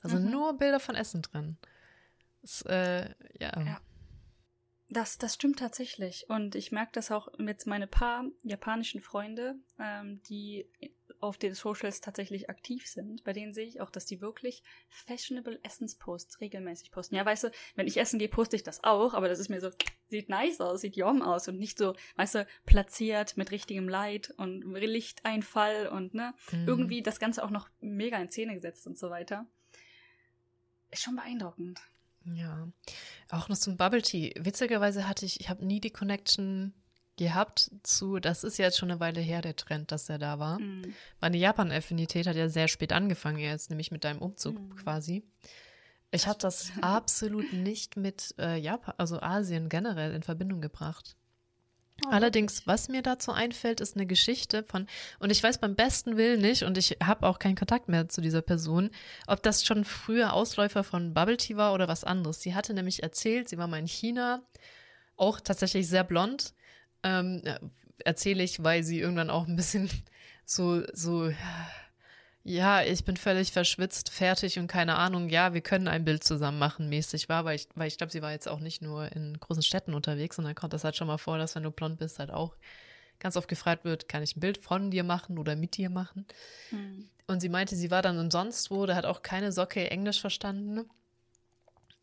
Da 0.00 0.08
sind 0.08 0.24
Mhm. 0.24 0.30
nur 0.30 0.56
Bilder 0.56 0.80
von 0.80 0.94
Essen 0.94 1.20
drin. 1.20 1.58
Das, 2.40 2.62
äh, 2.62 3.10
ja. 3.38 3.52
Ja. 3.60 3.80
Das, 4.94 5.18
das 5.18 5.34
stimmt 5.34 5.58
tatsächlich. 5.58 6.26
Und 6.28 6.54
ich 6.54 6.70
merke 6.70 6.92
das 6.92 7.10
auch 7.10 7.36
mit 7.36 7.66
meine 7.66 7.88
paar 7.88 8.24
japanischen 8.44 9.00
Freunde, 9.00 9.56
ähm, 9.80 10.22
die 10.28 10.68
auf 11.18 11.36
den 11.36 11.54
Socials 11.54 12.00
tatsächlich 12.00 12.48
aktiv 12.48 12.86
sind. 12.86 13.24
Bei 13.24 13.32
denen 13.32 13.52
sehe 13.52 13.66
ich 13.66 13.80
auch, 13.80 13.90
dass 13.90 14.06
die 14.06 14.20
wirklich 14.20 14.62
fashionable 14.90 15.58
Essensposts 15.64 16.40
regelmäßig 16.40 16.92
posten. 16.92 17.16
Ja, 17.16 17.26
weißt 17.26 17.44
du, 17.44 17.50
wenn 17.74 17.88
ich 17.88 17.96
essen 17.96 18.20
gehe, 18.20 18.28
poste 18.28 18.54
ich 18.54 18.62
das 18.62 18.84
auch, 18.84 19.14
aber 19.14 19.28
das 19.28 19.40
ist 19.40 19.48
mir 19.48 19.60
so, 19.60 19.70
sieht 20.10 20.28
nice 20.28 20.60
aus, 20.60 20.82
sieht 20.82 20.96
yum 20.96 21.22
aus 21.22 21.48
und 21.48 21.58
nicht 21.58 21.76
so, 21.76 21.94
weißt 22.16 22.36
du, 22.36 22.46
platziert 22.64 23.36
mit 23.36 23.50
richtigem 23.50 23.88
Light 23.88 24.30
und 24.36 24.62
Lichteinfall 24.62 25.88
und 25.88 26.14
ne, 26.14 26.34
Mhm. 26.52 26.68
irgendwie 26.68 27.02
das 27.02 27.18
Ganze 27.18 27.42
auch 27.42 27.50
noch 27.50 27.68
mega 27.80 28.18
in 28.18 28.30
Szene 28.30 28.54
gesetzt 28.54 28.86
und 28.86 28.96
so 28.96 29.10
weiter. 29.10 29.46
Ist 30.90 31.02
schon 31.02 31.16
beeindruckend. 31.16 31.80
Ja, 32.32 32.68
auch 33.30 33.48
noch 33.48 33.58
zum 33.58 33.76
Bubble 33.76 34.02
Tea. 34.02 34.32
Witzigerweise 34.38 35.06
hatte 35.08 35.26
ich, 35.26 35.40
ich 35.40 35.48
habe 35.50 35.64
nie 35.64 35.80
die 35.80 35.90
Connection 35.90 36.72
gehabt 37.16 37.70
zu, 37.82 38.18
das 38.18 38.42
ist 38.44 38.58
ja 38.58 38.64
jetzt 38.64 38.78
schon 38.78 38.90
eine 38.90 38.98
Weile 39.00 39.20
her, 39.20 39.40
der 39.40 39.54
Trend, 39.56 39.92
dass 39.92 40.06
der 40.06 40.18
da 40.18 40.38
war. 40.38 40.58
Mm. 40.58 40.82
Meine 41.20 41.36
Japan-Affinität 41.36 42.26
hat 42.26 42.34
ja 42.34 42.48
sehr 42.48 42.66
spät 42.66 42.92
angefangen, 42.92 43.38
jetzt 43.38 43.70
nämlich 43.70 43.92
mit 43.92 44.04
deinem 44.04 44.20
Umzug 44.20 44.58
Mhm. 44.58 44.74
quasi. 44.76 45.22
Ich 46.10 46.26
habe 46.26 46.38
das 46.38 46.72
absolut 46.80 47.52
nicht 47.52 47.96
mit 47.96 48.34
äh, 48.38 48.56
Japan, 48.58 48.94
also 48.98 49.20
Asien 49.20 49.68
generell 49.68 50.12
in 50.12 50.22
Verbindung 50.22 50.60
gebracht. 50.60 51.16
Oh, 52.04 52.08
Allerdings, 52.10 52.66
was 52.66 52.88
mir 52.88 53.02
dazu 53.02 53.30
einfällt, 53.30 53.80
ist 53.80 53.96
eine 53.96 54.06
Geschichte 54.06 54.64
von, 54.64 54.86
und 55.20 55.30
ich 55.30 55.42
weiß 55.42 55.58
beim 55.58 55.76
besten 55.76 56.16
Willen 56.16 56.40
nicht, 56.40 56.64
und 56.64 56.76
ich 56.76 56.98
habe 57.02 57.26
auch 57.26 57.38
keinen 57.38 57.54
Kontakt 57.54 57.88
mehr 57.88 58.08
zu 58.08 58.20
dieser 58.20 58.42
Person, 58.42 58.90
ob 59.26 59.42
das 59.42 59.64
schon 59.64 59.84
früher 59.84 60.32
Ausläufer 60.32 60.82
von 60.82 61.14
Bubble 61.14 61.36
Tea 61.36 61.56
war 61.56 61.72
oder 61.72 61.86
was 61.86 62.02
anderes. 62.04 62.40
Sie 62.40 62.54
hatte 62.54 62.74
nämlich 62.74 63.02
erzählt, 63.02 63.48
sie 63.48 63.58
war 63.58 63.68
mal 63.68 63.78
in 63.78 63.86
China, 63.86 64.42
auch 65.16 65.40
tatsächlich 65.40 65.88
sehr 65.88 66.04
blond. 66.04 66.52
Ähm, 67.02 67.42
Erzähle 68.04 68.42
ich, 68.42 68.62
weil 68.62 68.82
sie 68.82 68.98
irgendwann 68.98 69.30
auch 69.30 69.46
ein 69.46 69.54
bisschen 69.54 69.88
so, 70.44 70.82
so, 70.92 71.32
ich 72.44 73.04
bin 73.04 73.16
völlig 73.16 73.52
verschwitzt, 73.52 74.10
fertig 74.10 74.58
und 74.58 74.66
keine 74.66 74.96
Ahnung, 74.96 75.30
ja, 75.30 75.54
wir 75.54 75.62
können 75.62 75.88
ein 75.88 76.04
Bild 76.04 76.24
zusammen 76.24 76.58
machen, 76.58 76.90
mäßig 76.90 77.30
war, 77.30 77.46
weil 77.46 77.56
ich, 77.56 77.68
weil 77.74 77.88
ich 77.88 77.96
glaube, 77.96 78.12
sie 78.12 78.20
war 78.20 78.32
jetzt 78.32 78.48
auch 78.48 78.60
nicht 78.60 78.82
nur 78.82 79.10
in 79.12 79.40
großen 79.40 79.62
Städten 79.62 79.94
unterwegs, 79.94 80.36
sondern 80.36 80.54
kommt 80.54 80.74
das 80.74 80.84
halt 80.84 80.94
schon 80.94 81.06
mal 81.06 81.16
vor, 81.16 81.38
dass 81.38 81.54
wenn 81.54 81.62
du 81.62 81.70
blond 81.70 81.98
bist, 81.98 82.18
halt 82.18 82.30
auch 82.30 82.54
ganz 83.18 83.38
oft 83.38 83.48
gefragt 83.48 83.84
wird, 83.84 84.10
kann 84.10 84.22
ich 84.22 84.36
ein 84.36 84.40
Bild 84.40 84.58
von 84.58 84.90
dir 84.90 85.04
machen 85.04 85.38
oder 85.38 85.56
mit 85.56 85.78
dir 85.78 85.88
machen? 85.88 86.26
Mm. 86.70 87.04
Und 87.26 87.40
sie 87.40 87.48
meinte, 87.48 87.76
sie 87.76 87.90
war 87.90 88.02
dann 88.02 88.18
umsonst 88.18 88.70
wo, 88.70 88.84
da 88.84 88.94
hat 88.94 89.06
auch 89.06 89.22
keine 89.22 89.50
Socke 89.50 89.90
Englisch 89.90 90.20
verstanden. 90.20 90.90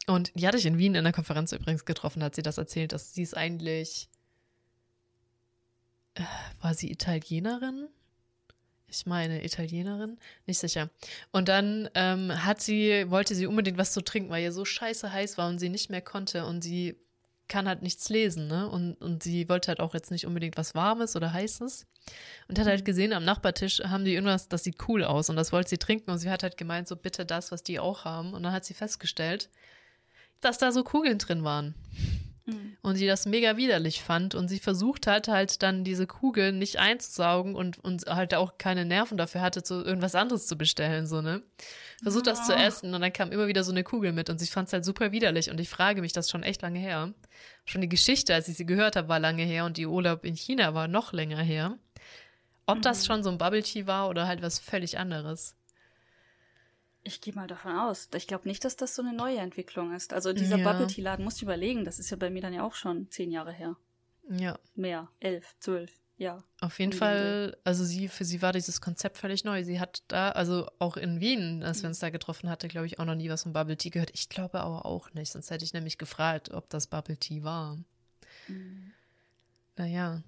Und 0.07 0.31
die 0.33 0.47
hatte 0.47 0.57
ich 0.57 0.65
in 0.65 0.79
Wien 0.79 0.95
in 0.95 1.03
der 1.03 1.13
Konferenz 1.13 1.51
übrigens 1.51 1.85
getroffen, 1.85 2.23
hat 2.23 2.33
sie 2.33 2.41
das 2.41 2.57
erzählt, 2.57 2.93
dass 2.93 3.13
sie 3.13 3.21
ist 3.21 3.37
eigentlich, 3.37 4.09
äh, 6.15 6.23
war 6.59 6.73
sie 6.73 6.91
Italienerin? 6.91 7.89
Ich 8.91 9.05
meine 9.05 9.43
Italienerin, 9.43 10.17
nicht 10.45 10.59
sicher. 10.59 10.89
Und 11.31 11.47
dann 11.47 11.89
ähm, 11.95 12.31
hat 12.45 12.61
sie, 12.61 13.09
wollte 13.09 13.35
sie 13.35 13.47
unbedingt 13.47 13.77
was 13.77 13.93
zu 13.93 14.01
trinken, 14.01 14.29
weil 14.29 14.43
ihr 14.43 14.51
so 14.51 14.65
scheiße 14.65 15.11
heiß 15.11 15.37
war 15.37 15.47
und 15.47 15.59
sie 15.59 15.69
nicht 15.69 15.89
mehr 15.89 16.01
konnte 16.01 16.45
und 16.45 16.61
sie 16.61 16.97
kann 17.47 17.67
halt 17.67 17.81
nichts 17.81 18.09
lesen, 18.09 18.47
ne? 18.47 18.69
Und, 18.69 18.93
und 19.01 19.23
sie 19.23 19.49
wollte 19.49 19.69
halt 19.69 19.81
auch 19.81 19.93
jetzt 19.93 20.09
nicht 20.09 20.25
unbedingt 20.25 20.57
was 20.57 20.73
Warmes 20.73 21.15
oder 21.15 21.33
Heißes. 21.33 21.85
Und 22.47 22.59
hat 22.59 22.65
halt 22.65 22.85
gesehen, 22.85 23.13
am 23.13 23.25
Nachbartisch 23.25 23.81
haben 23.83 24.05
die 24.05 24.13
irgendwas, 24.13 24.47
das 24.47 24.63
sieht 24.63 24.77
cool 24.87 25.03
aus 25.03 25.29
und 25.29 25.35
das 25.35 25.51
wollte 25.51 25.69
sie 25.69 25.77
trinken 25.77 26.11
und 26.11 26.17
sie 26.17 26.29
hat 26.29 26.43
halt 26.43 26.57
gemeint, 26.57 26.87
so 26.87 26.95
bitte 26.95 27.25
das, 27.25 27.51
was 27.51 27.63
die 27.63 27.79
auch 27.79 28.05
haben. 28.05 28.33
Und 28.33 28.43
dann 28.43 28.53
hat 28.53 28.65
sie 28.65 28.73
festgestellt, 28.73 29.49
dass 30.39 30.57
da 30.57 30.71
so 30.71 30.83
Kugeln 30.83 31.17
drin 31.17 31.43
waren. 31.43 31.75
Mhm. 32.45 32.75
und 32.81 32.95
sie 32.95 33.05
das 33.07 33.25
mega 33.25 33.55
widerlich 33.57 34.01
fand 34.01 34.33
und 34.35 34.47
sie 34.47 34.57
versucht 34.59 35.05
hat, 35.07 35.27
halt 35.27 35.61
dann 35.61 35.83
diese 35.83 36.07
Kugel 36.07 36.51
nicht 36.51 36.77
einzusaugen 36.79 37.55
und, 37.55 37.77
und 37.79 38.05
halt 38.07 38.33
auch 38.33 38.57
keine 38.57 38.83
Nerven 38.85 39.17
dafür 39.17 39.41
hatte, 39.41 39.61
so 39.63 39.83
irgendwas 39.83 40.15
anderes 40.15 40.47
zu 40.47 40.57
bestellen, 40.57 41.05
so, 41.05 41.21
ne? 41.21 41.43
Versucht 42.01 42.25
das 42.27 42.45
zu 42.47 42.55
Ah. 42.55 42.63
essen 42.63 42.93
und 42.95 43.01
dann 43.01 43.13
kam 43.13 43.31
immer 43.31 43.47
wieder 43.47 43.63
so 43.63 43.71
eine 43.71 43.83
Kugel 43.83 44.11
mit 44.11 44.29
und 44.31 44.39
sie 44.39 44.47
fand 44.47 44.67
es 44.67 44.73
halt 44.73 44.85
super 44.85 45.11
widerlich 45.11 45.51
und 45.51 45.59
ich 45.59 45.69
frage 45.69 46.01
mich 46.01 46.13
das 46.13 46.29
schon 46.31 46.41
echt 46.43 46.61
lange 46.63 46.79
her. 46.79 47.13
Schon 47.65 47.81
die 47.81 47.89
Geschichte, 47.89 48.33
als 48.33 48.47
ich 48.47 48.57
sie 48.57 48.65
gehört 48.65 48.95
habe, 48.95 49.07
war 49.07 49.19
lange 49.19 49.43
her 49.43 49.65
und 49.65 49.77
die 49.77 49.85
Urlaub 49.85 50.25
in 50.25 50.35
China 50.35 50.73
war 50.73 50.87
noch 50.87 51.13
länger 51.13 51.41
her. 51.43 51.77
Ob 52.65 52.81
das 52.81 53.01
Mhm. 53.01 53.05
schon 53.05 53.23
so 53.23 53.29
ein 53.29 53.37
Bubble 53.37 53.61
Tea 53.63 53.85
war 53.85 54.09
oder 54.09 54.25
halt 54.27 54.41
was 54.41 54.57
völlig 54.59 54.97
anderes. 54.97 55.55
Ich 57.03 57.19
gehe 57.21 57.33
mal 57.33 57.47
davon 57.47 57.75
aus. 57.75 58.09
Ich 58.15 58.27
glaube 58.27 58.47
nicht, 58.47 58.63
dass 58.63 58.75
das 58.75 58.95
so 58.95 59.01
eine 59.01 59.13
neue 59.13 59.37
Entwicklung 59.37 59.93
ist. 59.93 60.13
Also 60.13 60.33
dieser 60.33 60.57
Ja. 60.57 60.71
Bubble 60.71 60.87
Tea 60.87 61.01
Laden, 61.01 61.25
musst 61.25 61.41
du 61.41 61.45
überlegen, 61.45 61.83
das 61.83 61.97
ist 61.99 62.11
ja 62.11 62.17
bei 62.17 62.29
mir 62.29 62.41
dann 62.41 62.53
ja 62.53 62.63
auch 62.63 62.75
schon 62.75 63.09
zehn 63.09 63.31
Jahre 63.31 63.51
her. 63.51 63.75
Ja, 64.29 64.57
Mehr, 64.75 65.09
elf, 65.19 65.55
zwölf, 65.59 65.91
ja. 66.17 66.43
auf 66.61 66.77
jeden 66.79 66.91
den 66.91 66.99
Fall, 66.99 67.57
also 67.63 67.83
sie, 67.83 68.07
für 68.07 68.23
sie 68.23 68.41
war 68.43 68.53
dieses 68.53 68.79
Konzept 68.79 69.17
völlig 69.17 69.43
neu. 69.43 69.63
Sie 69.63 69.79
hat 69.79 70.03
da, 70.07 70.29
also 70.29 70.69
auch 70.77 70.95
in 70.95 71.19
Wien, 71.19 71.63
als 71.63 71.81
wir 71.81 71.89
uns 71.89 71.99
da 71.99 72.11
getroffen 72.11 72.47
hatte, 72.49 72.67
glaube 72.67 72.85
ich, 72.85 72.99
auch 72.99 73.05
noch 73.05 73.15
nie 73.15 73.29
was 73.29 73.43
von 73.43 73.51
Bubble 73.51 73.75
Tea 73.77 73.89
gehört. 73.89 74.11
Ich 74.13 74.29
glaube 74.29 74.61
aber 74.61 74.85
auch 74.85 75.11
nicht, 75.13 75.31
sonst 75.31 75.49
hätte 75.49 75.65
ich 75.65 75.73
nämlich 75.73 75.97
gefragt, 75.97 76.51
ob 76.51 76.69
das 76.69 76.85
Bubble 76.87 77.17
Tea 77.17 77.43
war. 77.43 77.77
Mhm. 78.47 78.91
Naja, 79.75 80.21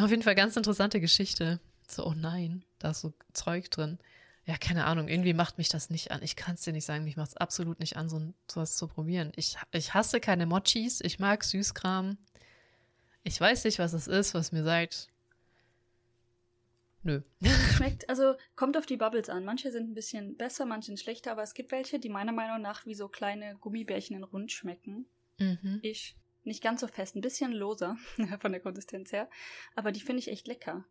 auf 0.00 0.10
jeden 0.10 0.22
Fall 0.22 0.36
ganz 0.36 0.56
interessante 0.56 1.00
Geschichte. 1.00 1.60
So, 1.88 2.06
oh 2.06 2.14
nein, 2.14 2.64
da 2.78 2.90
ist 2.90 3.00
so 3.00 3.12
Zeug 3.32 3.70
drin. 3.70 3.98
Ja, 4.46 4.58
keine 4.58 4.84
Ahnung, 4.84 5.08
irgendwie 5.08 5.32
macht 5.32 5.56
mich 5.56 5.70
das 5.70 5.88
nicht 5.88 6.10
an. 6.10 6.22
Ich 6.22 6.36
kann 6.36 6.54
es 6.54 6.62
dir 6.62 6.72
nicht 6.72 6.84
sagen, 6.84 7.04
mich 7.04 7.16
macht 7.16 7.30
es 7.30 7.36
absolut 7.36 7.80
nicht 7.80 7.96
an, 7.96 8.10
so 8.10 8.20
sowas 8.50 8.76
zu 8.76 8.88
probieren. 8.88 9.32
Ich, 9.36 9.56
ich 9.72 9.94
hasse 9.94 10.20
keine 10.20 10.44
Mochis, 10.44 11.00
ich 11.00 11.18
mag 11.18 11.44
Süßkram. 11.44 12.18
Ich 13.22 13.40
weiß 13.40 13.64
nicht, 13.64 13.78
was 13.78 13.94
es 13.94 14.06
ist, 14.06 14.34
was 14.34 14.52
mir 14.52 14.62
sagt, 14.62 15.08
nö. 17.04 17.22
Schmeckt, 17.76 18.06
also 18.10 18.34
kommt 18.54 18.76
auf 18.76 18.84
die 18.84 18.98
Bubbles 18.98 19.30
an. 19.30 19.46
Manche 19.46 19.72
sind 19.72 19.90
ein 19.90 19.94
bisschen 19.94 20.36
besser, 20.36 20.66
manche 20.66 20.86
sind 20.86 21.00
schlechter, 21.00 21.32
aber 21.32 21.42
es 21.42 21.54
gibt 21.54 21.72
welche, 21.72 21.98
die 21.98 22.10
meiner 22.10 22.32
Meinung 22.32 22.60
nach 22.60 22.84
wie 22.84 22.94
so 22.94 23.08
kleine 23.08 23.56
Gummibärchen 23.56 24.14
in 24.14 24.24
rund 24.24 24.52
schmecken. 24.52 25.06
Mhm. 25.38 25.80
Ich. 25.82 26.16
Nicht 26.46 26.62
ganz 26.62 26.82
so 26.82 26.88
fest, 26.88 27.16
ein 27.16 27.22
bisschen 27.22 27.52
loser 27.52 27.96
von 28.40 28.52
der 28.52 28.60
Konsistenz 28.60 29.12
her. 29.12 29.30
Aber 29.74 29.92
die 29.92 30.00
finde 30.00 30.18
ich 30.18 30.28
echt 30.28 30.46
lecker. 30.46 30.84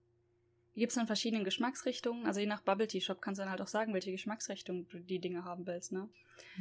Die 0.76 0.80
gibt 0.80 0.92
es 0.92 0.98
in 0.98 1.06
verschiedenen 1.08 1.44
Geschmacksrichtungen. 1.44 2.26
Also 2.26 2.40
je 2.40 2.46
nach 2.48 2.62
Bubble 2.62 2.88
Tea 2.88 3.02
Shop 3.02 3.22
kannst 3.22 3.40
du 3.40 3.44
dann 3.44 3.52
halt 3.52 3.62
auch 3.62 3.68
sagen, 3.68 3.94
welche 3.94 4.12
Geschmacksrichtung 4.12 4.88
du 4.90 5.00
die 5.00 5.20
Dinge 5.20 5.44
haben 5.46 5.68
willst, 5.68 5.92
ne? 5.92 6.10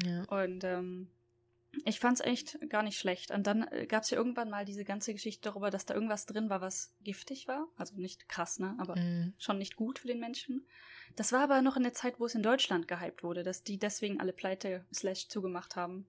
Ja. 0.05 0.25
Und 0.25 0.65
ähm, 0.65 1.09
ich 1.87 1.99
fand's 2.01 2.21
echt 2.21 2.59
gar 2.69 2.83
nicht 2.83 2.99
schlecht. 2.99 3.31
Und 3.31 3.47
dann 3.47 3.67
äh, 3.69 3.87
gab's 3.87 4.11
ja 4.11 4.19
irgendwann 4.19 4.51
mal 4.51 4.67
diese 4.67 4.85
ganze 4.85 5.15
Geschichte 5.15 5.49
darüber, 5.49 5.71
dass 5.71 5.87
da 5.87 5.95
irgendwas 5.95 6.27
drin 6.27 6.51
war, 6.51 6.61
was 6.61 6.93
giftig 7.03 7.49
war. 7.49 7.67
Also 7.79 7.95
nicht 7.97 8.29
krass, 8.29 8.59
ne? 8.59 8.75
Aber 8.79 8.97
Mhm. 8.97 9.33
schon 9.39 9.57
nicht 9.59 9.77
gut 9.77 9.99
für 9.99 10.09
den 10.09 10.21
Menschen. 10.21 10.67
Das 11.17 11.33
war 11.33 11.41
aber 11.41 11.63
noch 11.63 11.77
in 11.79 11.83
der 11.83 11.95
Zeit, 11.95 12.21
wo 12.21 12.27
es 12.27 12.35
in 12.35 12.43
Deutschland 12.43 12.89
gehypt 12.89 13.23
wurde, 13.23 13.43
dass 13.43 13.63
die 13.63 13.79
deswegen 13.79 14.21
alle 14.21 14.33
pleite 14.35 14.85
slash 14.93 15.29
zugemacht 15.29 15.75
haben. 15.77 16.07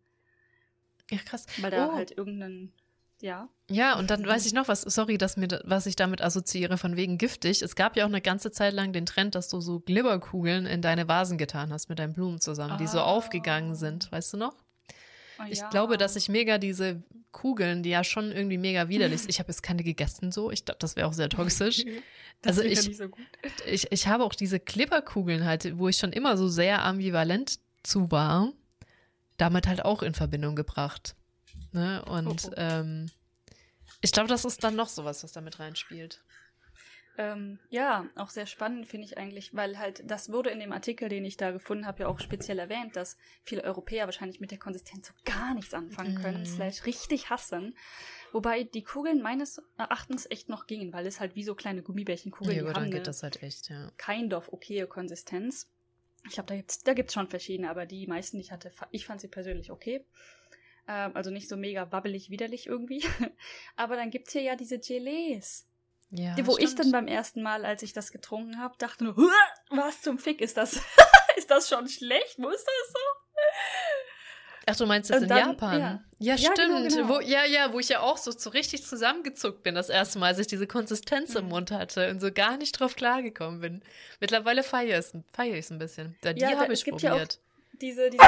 ja, 1.10 1.18
krass. 1.20 1.46
Weil 1.58 1.72
da 1.72 1.90
Oh. 1.90 1.94
halt 1.94 2.12
irgendein, 2.18 2.74
ja. 3.22 3.48
Ja, 3.70 3.98
und 3.98 4.10
dann 4.10 4.26
weiß 4.28 4.46
ich 4.46 4.54
noch 4.54 4.68
was, 4.68 4.82
sorry, 4.82 5.18
dass 5.18 5.38
mir, 5.38 5.48
was 5.64 5.86
ich 5.86 5.96
damit 5.96 6.22
assoziiere, 6.22 6.78
von 6.78 6.96
wegen 6.98 7.18
giftig. 7.18 7.62
Es 7.62 7.76
gab 7.76 7.96
ja 7.96 8.04
auch 8.04 8.10
eine 8.10 8.22
ganze 8.22 8.52
Zeit 8.52 8.74
lang 8.74 8.92
den 8.94 9.06
Trend, 9.06 9.36
dass 9.36 9.48
du 9.50 9.62
so 9.62 9.80
Glibberkugeln 9.80 10.66
in 10.66 10.82
deine 10.82 11.08
Vasen 11.08 11.38
getan 11.38 11.72
hast 11.72 11.88
mit 11.90 12.00
deinen 12.00 12.14
Blumen 12.14 12.42
zusammen, 12.42 12.78
die 12.78 12.88
so 12.88 13.00
Ah. 13.00 13.04
aufgegangen 13.04 13.76
sind, 13.76 14.12
weißt 14.12 14.34
du 14.34 14.38
noch? 14.38 14.56
Oh, 15.40 15.44
Ich 15.50 15.60
ja. 15.60 15.70
glaube, 15.70 15.98
dass 15.98 16.16
ich 16.16 16.28
mega 16.30 16.58
diese 16.58 17.02
Kugeln, 17.32 17.82
die 17.82 17.90
ja 17.90 18.04
schon 18.04 18.32
irgendwie 18.32 18.58
mega 18.60 18.90
widerlich 18.90 19.22
sind. 19.22 19.30
Ich 19.30 19.40
habe 19.40 19.50
jetzt 19.50 19.64
keine 19.64 19.84
gegessen 19.84 20.32
so. 20.32 20.52
Ich 20.52 20.66
glaube, 20.66 20.78
das 20.80 20.96
wäre 20.96 21.08
auch 21.08 21.14
sehr 21.14 21.30
toxisch. 21.30 21.84
Das 22.42 22.58
also 22.58 22.70
ich- 22.70 22.86
nicht 22.90 22.98
so 22.98 23.08
gut. 23.08 23.24
Ich, 23.66 23.90
ich 23.90 24.08
habe 24.08 24.26
auch 24.26 24.34
diese 24.36 24.60
Glibberkugeln 24.60 25.46
halt, 25.46 25.78
wo 25.78 25.88
ich 25.88 25.96
schon 25.96 26.12
immer 26.12 26.36
so 26.36 26.50
sehr 26.50 26.84
ambivalent 26.84 27.58
zu 27.84 28.12
war, 28.12 28.52
damit 29.38 29.66
halt 29.66 29.86
auch 29.86 30.04
in 30.04 30.14
Verbindung 30.14 30.54
gebracht. 30.58 31.16
Ne? 31.74 32.04
Und 32.06 32.28
Oh, 32.28 32.50
oh. 32.50 32.54
Ähm, 32.58 33.12
ich 34.02 34.12
glaube, 34.12 34.30
das 34.30 34.46
ist 34.46 34.64
dann 34.64 34.76
noch 34.76 34.90
sowas, 34.90 35.24
was 35.24 35.32
damit 35.32 35.60
reinspielt. 35.60 36.22
Ähm, 37.16 37.60
ja, 37.70 38.08
auch 38.16 38.30
sehr 38.32 38.48
spannend 38.48 38.88
finde 38.88 39.06
ich 39.06 39.20
eigentlich, 39.20 39.54
weil 39.54 39.78
halt, 39.78 40.02
das 40.10 40.32
wurde 40.32 40.50
in 40.50 40.60
dem 40.60 40.72
Artikel, 40.72 41.10
den 41.10 41.24
ich 41.26 41.38
da 41.38 41.52
gefunden 41.52 41.86
habe, 41.86 42.02
ja 42.04 42.08
auch 42.08 42.20
speziell 42.20 42.58
erwähnt, 42.58 42.96
dass 42.96 43.18
viele 43.44 43.64
Europäer 43.64 44.06
wahrscheinlich 44.06 44.40
mit 44.40 44.50
der 44.50 44.58
Konsistenz 44.58 45.10
so 45.10 45.14
gar 45.24 45.54
nichts 45.54 45.76
anfangen 45.76 46.20
können, 46.20 46.40
Mhm. 46.40 46.46
slash 46.48 46.86
richtig 46.88 47.30
hassen. 47.30 47.78
Wobei 48.32 48.64
die 48.64 48.82
Kugeln 48.84 49.22
meines 49.22 49.62
Erachtens 49.78 50.26
echt 50.32 50.50
noch 50.50 50.66
gingen, 50.66 50.92
weil 50.92 51.06
es 51.06 51.20
halt 51.20 51.36
wie 51.36 51.44
so 51.44 51.54
kleine 51.54 51.84
Gummibärchenkugeln, 51.84 52.58
Ja, 52.58 52.64
die 52.74 52.80
haben 52.80 52.90
geht 52.90 53.06
das 53.06 53.22
halt 53.22 53.44
echt, 53.44 53.70
ja. 53.70 53.92
kind 53.98 54.34
of 54.34 54.52
okaye 54.52 54.88
Konsistenz. 54.88 55.70
Ich 56.26 56.32
glaube, 56.34 56.48
da 56.48 56.56
gibt's, 56.56 56.80
da 56.82 56.94
gibt's 56.96 57.14
schon 57.14 57.28
verschiedene, 57.28 57.70
aber 57.70 57.86
die 57.86 58.08
meisten, 58.08 58.38
die 58.38 58.42
ich 58.44 58.52
hatte, 58.52 58.72
ich 58.90 59.06
fand 59.06 59.22
sie 59.22 59.28
persönlich 59.28 59.70
okay. 59.70 60.04
Ähm, 60.88 61.12
also 61.16 61.32
nicht 61.32 61.48
so 61.50 61.56
mega 61.56 61.92
wabbelig, 61.92 62.30
widerlich 62.30 62.68
irgendwie. 62.68 63.04
aber 63.76 63.96
dann 63.96 64.10
gibt's 64.12 64.34
hier 64.34 64.42
ja 64.42 64.56
diese 64.56 64.80
Gelees. 64.80 65.68
Ja, 66.12 66.36
Die, 66.36 66.46
wo 66.46 66.58
ich 66.58 66.66
stimmt. 66.70 66.80
dann 66.80 66.92
beim 66.92 67.08
ersten 67.08 67.42
Mal, 67.42 67.66
als 67.66 67.82
ich 67.82 67.94
das 67.94 68.12
getrunken 68.12 68.60
habe, 68.60 68.76
dachte 68.78 69.04
nur, 69.04 69.16
"Huah, 69.16 69.32
was 69.72 70.02
zum 70.02 70.20
Fick 70.20 70.42
ist 70.42 70.58
das? 70.58 70.74
ist 71.38 71.50
das 71.50 71.68
schon 71.70 71.88
schlecht? 71.88 72.36
Wo 72.38 72.50
ist 72.50 72.66
das 72.66 72.92
so? 72.94 73.00
Ach, 74.66 74.76
du 74.78 74.86
meinst 74.86 75.10
jetzt 75.10 75.18
Und 75.18 75.24
in 75.24 75.30
dann- 75.30 75.50
Japan? 75.50 75.80
ja. 75.80 76.04
Ja, 76.20 76.36
Ja, 76.36 76.54
genau, 76.54 76.78
stimmt. 76.88 76.94
genau. 76.96 77.10
Wo, 77.10 77.20
ja, 77.20 77.44
ja, 77.44 77.74
wo 77.74 77.80
ich 77.80 77.90
ja 77.90 78.00
auch 78.00 78.18
so, 78.18 78.32
so 78.32 78.50
richtig 78.52 78.86
zusammengezuckt 78.86 79.62
bin, 79.64 79.76
das 79.76 79.90
erste 79.90 80.20
Mal, 80.20 80.28
als 80.28 80.40
ich 80.40 80.48
diese 80.48 80.68
Konsistenz 80.68 81.36
im 81.36 81.46
Mhm. 81.46 81.50
Mund 81.50 81.72
hatte 81.72 82.10
und 82.10 82.22
so 82.22 82.32
gar 82.32 82.56
nicht 82.56 82.80
drauf 82.80 82.96
klargekommen 82.96 83.60
bin. 83.60 83.84
Mittlerweile 84.22 84.64
feiere 84.64 85.00
ich 85.00 85.06
es 85.06 85.14
feier 85.34 85.62
ein 85.70 85.80
bisschen. 85.80 86.16
Da, 86.22 86.32
die 86.32 86.42
Ja, 86.42 86.52
da- 86.52 86.60
habe 86.60 86.72
es 86.74 86.80
ich 86.80 86.86
gibt 86.86 87.02
ja 87.02 87.10
auch- 87.12 87.18
probiert. 87.18 87.40
Diese, 87.82 88.10
diese, 88.10 88.24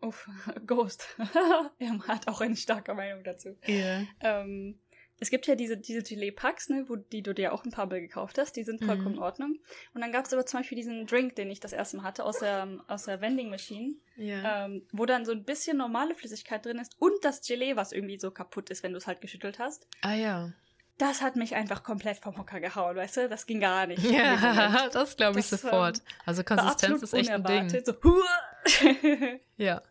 uff, 0.00 0.28
Ghost. 0.66 1.06
er 1.78 1.98
hat 2.08 2.28
auch 2.28 2.40
eine 2.40 2.56
starke 2.56 2.94
Meinung 2.94 3.24
dazu. 3.24 3.56
Ja. 3.66 4.02
Ähm, 4.20 4.78
es 5.20 5.30
gibt 5.30 5.46
ja 5.46 5.54
diese, 5.54 5.76
diese 5.76 6.02
Gelee-Packs, 6.02 6.68
ne, 6.68 6.84
wo, 6.88 6.96
die 6.96 7.22
du 7.22 7.32
dir 7.32 7.52
auch 7.52 7.64
ein 7.64 7.70
paar 7.70 7.86
Mal 7.86 8.00
gekauft 8.00 8.38
hast, 8.38 8.56
die 8.56 8.64
sind 8.64 8.84
vollkommen 8.84 9.12
Mhm. 9.12 9.18
in 9.18 9.22
Ordnung. 9.22 9.58
Und 9.94 10.00
dann 10.00 10.10
gab 10.10 10.24
es 10.26 10.32
aber 10.32 10.44
zum 10.46 10.60
Beispiel 10.60 10.74
diesen 10.76 11.06
Drink, 11.06 11.36
den 11.36 11.48
ich 11.48 11.60
das 11.60 11.72
erste 11.72 11.96
Mal 11.98 12.02
hatte, 12.02 12.24
aus 12.24 12.40
der, 12.40 12.66
aus 12.88 13.04
der 13.04 13.20
Vending 13.20 13.48
Machine, 13.48 13.94
Ja. 14.16 14.64
ähm, 14.66 14.82
wo 14.92 15.06
dann 15.06 15.24
so 15.24 15.30
ein 15.30 15.44
bisschen 15.44 15.76
normale 15.76 16.16
Flüssigkeit 16.16 16.64
drin 16.66 16.78
ist 16.78 16.96
und 16.98 17.12
das 17.24 17.40
Gelee, 17.46 17.76
was 17.76 17.92
irgendwie 17.92 18.18
so 18.18 18.32
kaputt 18.32 18.68
ist, 18.70 18.82
wenn 18.82 18.92
du 18.92 18.98
es 18.98 19.06
halt 19.06 19.20
geschüttelt 19.20 19.58
hast. 19.60 19.86
ah 20.00 20.14
ja. 20.14 20.52
Das 20.98 21.22
hat 21.22 21.36
mich 21.36 21.54
einfach 21.54 21.82
komplett 21.82 22.18
vom 22.18 22.36
Hocker 22.36 22.60
gehauen, 22.60 22.96
weißt 22.96 23.16
du? 23.16 23.28
Das 23.28 23.46
ging 23.46 23.60
gar 23.60 23.86
nicht. 23.86 24.02
Ja, 24.04 24.88
das 24.92 25.16
glaube 25.16 25.40
ich 25.40 25.48
Das, 25.48 25.62
sofort. 25.62 26.02
Also 26.26 26.44
Konsistenz 26.44 27.02
ist 27.02 27.14
echt 27.14 27.30
ein 27.30 27.44
Ding. 27.44 27.68
So. 27.84 27.94
Ja. 29.56 29.82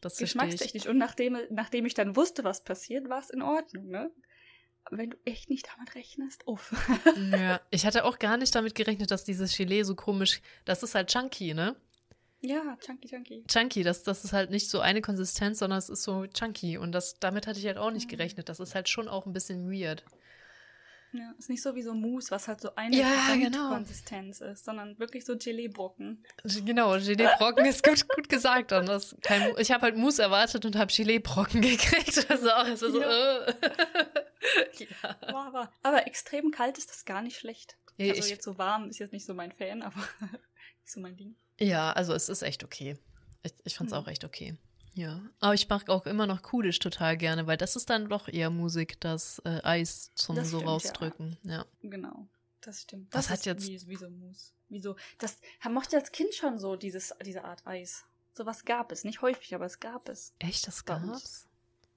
Das 0.00 0.16
verstehe 0.18 0.24
ich. 0.46 0.50
Geschmackstechnisch. 0.52 0.86
Und 0.86 0.98
nachdem, 0.98 1.38
nachdem 1.50 1.86
ich 1.86 1.94
dann 1.94 2.16
wusste, 2.16 2.44
was 2.44 2.64
passiert, 2.64 3.08
war 3.08 3.20
es 3.20 3.30
in 3.30 3.42
Ordnung, 3.42 3.88
ne? 3.88 4.10
Wenn 4.90 5.10
du 5.10 5.18
echt 5.24 5.50
nicht 5.50 5.68
damit 5.74 5.94
rechnest, 5.94 6.46
uff. 6.46 6.72
Ja, 7.16 7.60
ich 7.70 7.84
hatte 7.84 8.04
auch 8.04 8.18
gar 8.18 8.38
nicht 8.38 8.54
damit 8.54 8.74
gerechnet, 8.74 9.10
dass 9.10 9.24
dieses 9.24 9.54
Gelee 9.56 9.82
so 9.82 9.94
komisch, 9.94 10.40
das 10.64 10.82
ist 10.82 10.94
halt 10.94 11.10
chunky, 11.10 11.52
ne? 11.52 11.76
Ja, 12.40 12.76
chunky, 12.84 13.08
chunky. 13.08 13.44
Chunky, 13.48 13.82
das, 13.82 14.02
das 14.02 14.24
ist 14.24 14.32
halt 14.32 14.50
nicht 14.50 14.70
so 14.70 14.80
eine 14.80 15.00
Konsistenz, 15.02 15.58
sondern 15.58 15.78
es 15.78 15.88
ist 15.88 16.02
so 16.02 16.26
chunky 16.26 16.78
und 16.78 16.92
das, 16.92 17.18
damit 17.18 17.46
hatte 17.46 17.58
ich 17.58 17.66
halt 17.66 17.78
auch 17.78 17.90
nicht 17.90 18.06
Mhm. 18.06 18.10
gerechnet. 18.16 18.48
Das 18.48 18.60
ist 18.60 18.74
halt 18.74 18.88
schon 18.88 19.08
auch 19.08 19.26
ein 19.26 19.32
bisschen 19.32 19.70
weird. 19.70 20.04
Ja, 21.12 21.32
ist 21.38 21.48
nicht 21.48 21.62
so 21.62 21.74
wie 21.74 21.80
so 21.82 21.94
Mousse, 21.94 22.30
was 22.30 22.48
halt 22.48 22.60
so 22.60 22.74
eine 22.74 22.94
Ja, 22.94 23.34
genau. 23.34 23.70
Konsistenz 23.70 24.42
ist, 24.42 24.66
sondern 24.66 24.98
wirklich 24.98 25.24
so 25.24 25.38
Geleebrocken. 25.38 26.22
Genau, 26.66 26.98
Gelee-Brocken 26.98 27.64
ist 27.64 27.82
gut, 27.82 28.06
gut 28.10 28.28
gesagt. 28.28 28.72
Und 28.72 28.86
das 28.90 29.16
kein, 29.22 29.54
ich 29.56 29.70
habe 29.72 29.84
halt 29.84 29.96
Mousse 29.96 30.20
erwartet 30.20 30.66
und 30.66 30.76
habe 30.76 30.92
Gelee-Brocken 30.92 31.60
gekriegt. 31.62 32.30
Also 32.30 32.50
auch 32.50 32.66
erstmal 32.66 32.92
so, 32.92 33.00
äh. 33.00 33.54
ja. 34.84 35.16
Aber, 35.34 35.72
aber 35.82 36.06
extrem 36.06 36.50
kalt 36.50 36.76
ist 36.76 36.90
das 36.90 37.06
gar 37.06 37.22
nicht 37.22 37.38
schlecht. 37.38 37.78
Ja, 37.96 38.10
Also 38.10 38.24
ich- 38.24 38.30
jetzt 38.30 38.44
so 38.44 38.58
warm 38.58 38.90
ist 38.90 38.98
jetzt 38.98 39.12
nicht 39.14 39.24
so 39.24 39.32
mein 39.32 39.52
Fan, 39.52 39.80
aber 39.80 39.96
nicht 40.20 40.92
so 40.92 41.00
mein 41.00 41.16
Ding. 41.16 41.36
Ja, 41.58 41.92
also 41.92 42.12
es 42.14 42.28
ist 42.28 42.42
echt 42.42 42.64
okay. 42.64 42.96
Ich, 43.42 43.52
ich 43.64 43.76
fand's 43.76 43.92
Hm. 43.92 43.98
auch 44.00 44.08
echt 44.08 44.24
okay. 44.24 44.56
Ja. 44.94 45.20
Aber 45.40 45.54
ich 45.54 45.68
mag 45.68 45.88
auch 45.90 46.06
immer 46.06 46.26
noch 46.26 46.42
Kudisch 46.42 46.78
total 46.80 47.16
gerne, 47.16 47.46
weil 47.46 47.56
das 47.56 47.76
ist 47.76 47.88
dann 47.88 48.08
doch 48.08 48.26
eher 48.28 48.50
Musik, 48.50 49.00
das 49.00 49.40
äh, 49.44 49.60
Eis 49.62 50.10
zum 50.14 50.34
Das 50.36 50.48
so 50.50 50.58
stimmt, 50.58 50.62
ja. 50.66 50.68
rausdrücken. 50.72 51.36
Ja. 51.44 51.66
Genau, 51.82 52.26
das 52.62 52.82
stimmt. 52.82 53.14
Das 53.14 53.26
Das, 53.28 53.38
hat 53.38 53.46
jetzt- 53.46 53.66
wie, 53.66 53.86
wie 53.88 53.96
so 53.96 54.10
Mousse. 54.10 54.52
Wie 54.70 54.80
so, 54.80 54.96
das 55.18 55.38
mochte 55.70 55.96
als 55.96 56.10
Kind 56.12 56.34
schon 56.34 56.58
so 56.58 56.74
dieses, 56.76 57.14
diese 57.24 57.44
Art 57.44 57.66
Eis. 57.66 58.04
Sowas 58.34 58.64
gab 58.64 58.92
es. 58.92 59.04
Nicht 59.04 59.22
häufig, 59.22 59.54
aber 59.54 59.66
es 59.66 59.80
gab 59.80 60.08
es. 60.08 60.34
Echt, 60.40 60.66
das 60.66 60.76
uns. 60.80 60.84
gab's? 60.84 61.46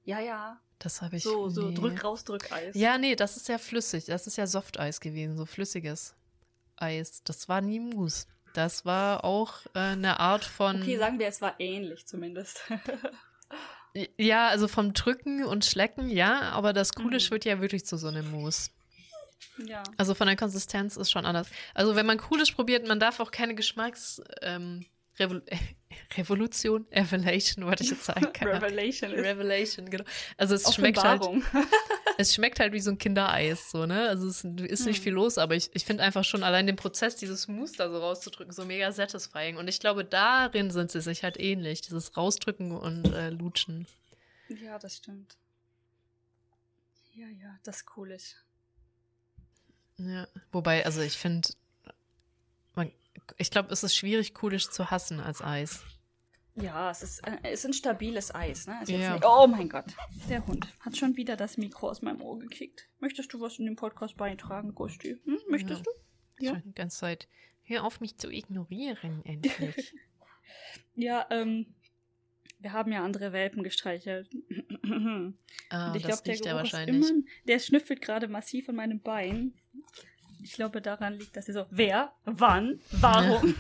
Ja, 0.03 0.19
ja. 0.19 0.59
Das 0.79 1.01
habe 1.01 1.17
ich. 1.17 1.23
So, 1.23 1.49
so 1.49 1.69
nee. 1.69 1.75
drück 1.75 2.03
raus, 2.03 2.23
drück 2.23 2.51
Eis. 2.51 2.75
Ja, 2.75 2.97
nee, 2.97 3.15
das 3.15 3.35
ist 3.35 3.47
ja 3.49 3.57
flüssig. 3.57 4.05
Das 4.05 4.25
ist 4.27 4.37
ja 4.37 4.47
Softeis 4.47 4.99
gewesen, 5.01 5.37
so 5.37 5.45
flüssiges 5.45 6.15
Eis. 6.77 7.21
Das 7.23 7.49
war 7.49 7.61
nie 7.61 7.79
Mousse. 7.79 8.27
Das 8.53 8.85
war 8.85 9.23
auch 9.23 9.65
äh, 9.73 9.79
eine 9.79 10.19
Art 10.19 10.43
von. 10.45 10.81
Okay, 10.81 10.97
sagen 10.97 11.19
wir, 11.19 11.27
es 11.27 11.41
war 11.41 11.55
ähnlich 11.59 12.05
zumindest. 12.05 12.61
Ja, 14.17 14.47
also 14.47 14.69
vom 14.69 14.93
Drücken 14.93 15.43
und 15.43 15.65
Schlecken, 15.65 16.09
ja, 16.09 16.43
aber 16.51 16.71
das 16.71 16.93
Kulisch 16.93 17.27
Mhm. 17.29 17.33
wird 17.33 17.43
ja 17.45 17.59
wirklich 17.59 17.85
zu 17.85 17.97
so 17.97 18.07
einem 18.07 18.31
Mousse. 18.31 18.69
Ja. 19.65 19.83
Also 19.97 20.13
von 20.13 20.27
der 20.27 20.37
Konsistenz 20.37 20.95
ist 20.95 21.11
schon 21.11 21.25
anders. 21.25 21.47
Also 21.73 21.93
wenn 21.97 22.05
man 22.05 22.17
Kulisch 22.17 22.53
probiert, 22.53 22.87
man 22.87 23.01
darf 23.01 23.19
auch 23.19 23.31
keine 23.31 23.53
Geschmacks 23.53 24.21
ähm, 24.41 24.85
Revol 25.19 25.43
Revolution, 26.17 26.85
Revelation, 26.91 27.65
wollte 27.65 27.83
ich 27.83 27.89
jetzt 27.91 28.05
sagen. 28.05 28.25
Revelation 28.41 29.11
Revelation, 29.11 29.89
genau. 29.89 30.03
Also 30.37 30.55
es 30.55 30.73
schmeckt 30.73 31.03
halt, 31.03 31.23
es 32.17 32.33
schmeckt 32.33 32.59
halt 32.59 32.73
wie 32.73 32.79
so 32.79 32.91
ein 32.91 32.97
Kindereis, 32.97 33.71
so, 33.71 33.85
ne? 33.85 34.07
Also 34.09 34.27
es 34.27 34.43
ist 34.43 34.85
nicht 34.85 34.97
Hm. 34.97 35.03
viel 35.03 35.13
los, 35.13 35.37
aber 35.37 35.55
ich, 35.55 35.69
ich 35.73 35.85
finde 35.85 36.03
einfach 36.03 36.23
schon 36.23 36.43
allein 36.43 36.67
den 36.67 36.75
Prozess, 36.75 37.15
dieses 37.15 37.47
Muster 37.47 37.89
so 37.91 37.97
rauszudrücken, 37.99 38.53
so 38.53 38.65
mega 38.65 38.91
satisfying. 38.91 39.57
Und 39.57 39.67
ich 39.67 39.79
glaube, 39.79 40.03
darin 40.05 40.71
sind 40.71 40.91
sie 40.91 41.01
sich 41.01 41.23
halt 41.23 41.39
ähnlich, 41.39 41.81
dieses 41.81 42.17
Rausdrücken 42.17 42.71
und 42.71 43.13
äh, 43.13 43.29
Lutschen. 43.29 43.87
Ja, 44.49 44.77
das 44.79 44.97
stimmt. 44.97 45.37
Ja, 47.13 47.27
ja, 47.27 47.57
das 47.63 47.77
ist 47.77 47.85
cool 47.97 48.11
ist. 48.11 48.35
Ja. 49.97 50.27
Wobei, 50.51 50.85
also 50.85 51.01
ich 51.01 51.17
finde, 51.17 51.49
ich 53.37 53.51
glaube, 53.51 53.71
es 53.71 53.83
ist 53.83 53.95
schwierig, 53.95 54.33
Kulisch 54.33 54.69
zu 54.69 54.89
hassen 54.91 55.19
als 55.19 55.41
Eis. 55.41 55.83
Ja, 56.55 56.91
es 56.91 57.01
ist, 57.01 57.25
äh, 57.25 57.37
es 57.43 57.59
ist 57.59 57.65
ein 57.65 57.73
stabiles 57.73 58.35
Eis, 58.35 58.67
ne? 58.67 58.81
Ja. 58.87 59.13
nicht, 59.13 59.25
oh 59.25 59.47
mein 59.47 59.69
Gott. 59.69 59.85
Der 60.29 60.45
Hund 60.45 60.67
hat 60.81 60.97
schon 60.97 61.15
wieder 61.15 61.37
das 61.37 61.57
Mikro 61.57 61.89
aus 61.89 62.01
meinem 62.01 62.21
Ohr 62.21 62.39
gekickt. 62.39 62.89
Möchtest 62.99 63.31
du 63.33 63.39
was 63.39 63.57
in 63.57 63.65
dem 63.65 63.77
Podcast 63.77 64.17
beitragen, 64.17 64.75
Gusti? 64.75 65.17
Hm? 65.23 65.39
Möchtest 65.49 65.85
Ja. 65.85 65.91
du? 66.39 66.45
Ja. 66.45 66.51
Schon 66.53 66.63
die 66.63 66.73
ganze 66.73 66.97
Zeit. 66.99 67.27
Hör 67.63 67.85
auf, 67.85 68.01
mich 68.01 68.17
zu 68.17 68.29
ignorieren, 68.29 69.21
endlich. 69.25 69.93
Ja, 70.95 71.25
ähm, 71.29 71.73
wir 72.59 72.73
haben 72.73 72.91
ja 72.91 73.03
andere 73.03 73.31
Welpen 73.31 73.63
gestreichelt. 73.63 74.29
ah, 75.69 75.87
Und 75.91 75.95
ich 75.95 76.03
glaube, 76.03 76.21
der 76.25 76.33
er 76.35 76.39
Geruch 76.41 76.53
wahrscheinlich. 76.55 77.09
immer, 77.09 77.21
der 77.47 77.59
schnüffelt 77.59 78.01
gerade 78.01 78.27
massiv 78.27 78.67
an 78.69 78.75
meinem 78.75 78.99
Bein. 78.99 79.53
Ich 80.43 80.53
glaube, 80.53 80.81
daran 80.81 81.13
liegt, 81.13 81.35
dass 81.35 81.47
er 81.47 81.53
so, 81.53 81.65
wer, 81.69 82.11
wann, 82.25 82.79
warum. 82.91 83.55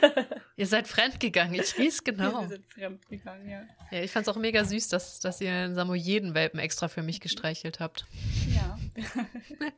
Ihr 0.56 0.66
seid 0.66 0.88
fremdgegangen, 0.88 1.54
ich 1.54 1.76
riech's 1.78 2.04
genau. 2.04 2.42
Wir 2.42 2.48
sind 2.48 2.66
fremdgegangen, 2.66 3.48
ja. 3.48 3.62
Ja, 3.90 4.02
ich 4.02 4.10
fand's 4.10 4.28
auch 4.28 4.36
mega 4.36 4.64
süß, 4.64 4.88
dass, 4.88 5.20
dass 5.20 5.40
ihr 5.40 5.52
einen 5.52 5.74
Samoyeden-Welpen 5.74 6.60
extra 6.60 6.88
für 6.88 7.02
mich 7.02 7.20
gestreichelt 7.20 7.80
habt. 7.80 8.06
Ja. 8.54 8.78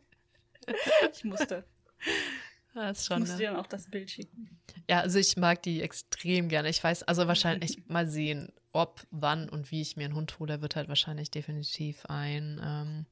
ich 1.12 1.24
musste. 1.24 1.64
Ah, 2.74 2.90
ist 2.90 3.02
Ich 3.02 3.07
schon, 3.07 3.20
musste 3.20 3.36
ne? 3.36 3.40
dir 3.40 3.50
dann 3.52 3.61
auch 3.61 3.66
das 3.66 3.88
Bild 3.88 4.11
schicken. 4.11 4.61
Ja, 4.88 5.00
also 5.00 5.18
ich 5.18 5.36
mag 5.36 5.62
die 5.62 5.80
extrem 5.80 6.48
gerne. 6.48 6.68
Ich 6.68 6.82
weiß, 6.82 7.05
also 7.05 7.28
wahrscheinlich 7.28 7.82
mal 7.86 8.09
sehen, 8.09 8.52
ob, 8.72 9.07
wann 9.11 9.48
und 9.48 9.70
wie 9.70 9.80
ich 9.80 9.96
mir 9.96 10.07
einen 10.07 10.14
Hund 10.14 10.38
hole, 10.38 10.61
wird 10.61 10.74
halt 10.74 10.88
wahrscheinlich 10.88 11.30
definitiv 11.30 12.05
ein 12.07 12.61
ähm, 12.62 13.07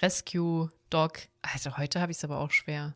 Rescue 0.00 0.70
Dog. 0.90 1.18
Also 1.42 1.76
heute 1.76 2.00
habe 2.00 2.12
ich 2.12 2.18
es 2.18 2.24
aber 2.24 2.40
auch 2.40 2.50
schwer. 2.50 2.94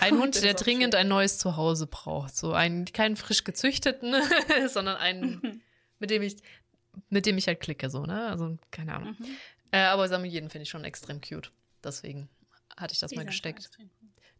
Ein 0.00 0.18
Hund, 0.18 0.42
der 0.42 0.54
dringend 0.54 0.94
schwer. 0.94 1.00
ein 1.00 1.08
neues 1.08 1.38
Zuhause 1.38 1.86
braucht. 1.86 2.36
So 2.36 2.52
einen, 2.52 2.84
keinen 2.86 3.16
frisch 3.16 3.44
gezüchteten, 3.44 4.14
sondern 4.68 4.96
einen, 4.96 5.62
mit 5.98 6.10
dem 6.10 6.22
ich, 6.22 6.36
mit 7.08 7.26
dem 7.26 7.38
ich 7.38 7.46
halt 7.46 7.60
klicke, 7.60 7.88
so, 7.88 8.04
ne? 8.04 8.26
Also, 8.26 8.56
keine 8.70 8.94
Ahnung. 8.94 9.16
Mhm. 9.18 9.26
Äh, 9.72 9.78
aber 9.80 10.08
Samoyeden 10.08 10.50
finde 10.50 10.64
ich 10.64 10.70
schon 10.70 10.84
extrem 10.84 11.20
cute. 11.20 11.52
Deswegen 11.82 12.28
hatte 12.76 12.92
ich 12.92 13.00
das 13.00 13.10
Die 13.10 13.16
mal 13.16 13.24
gesteckt. 13.24 13.70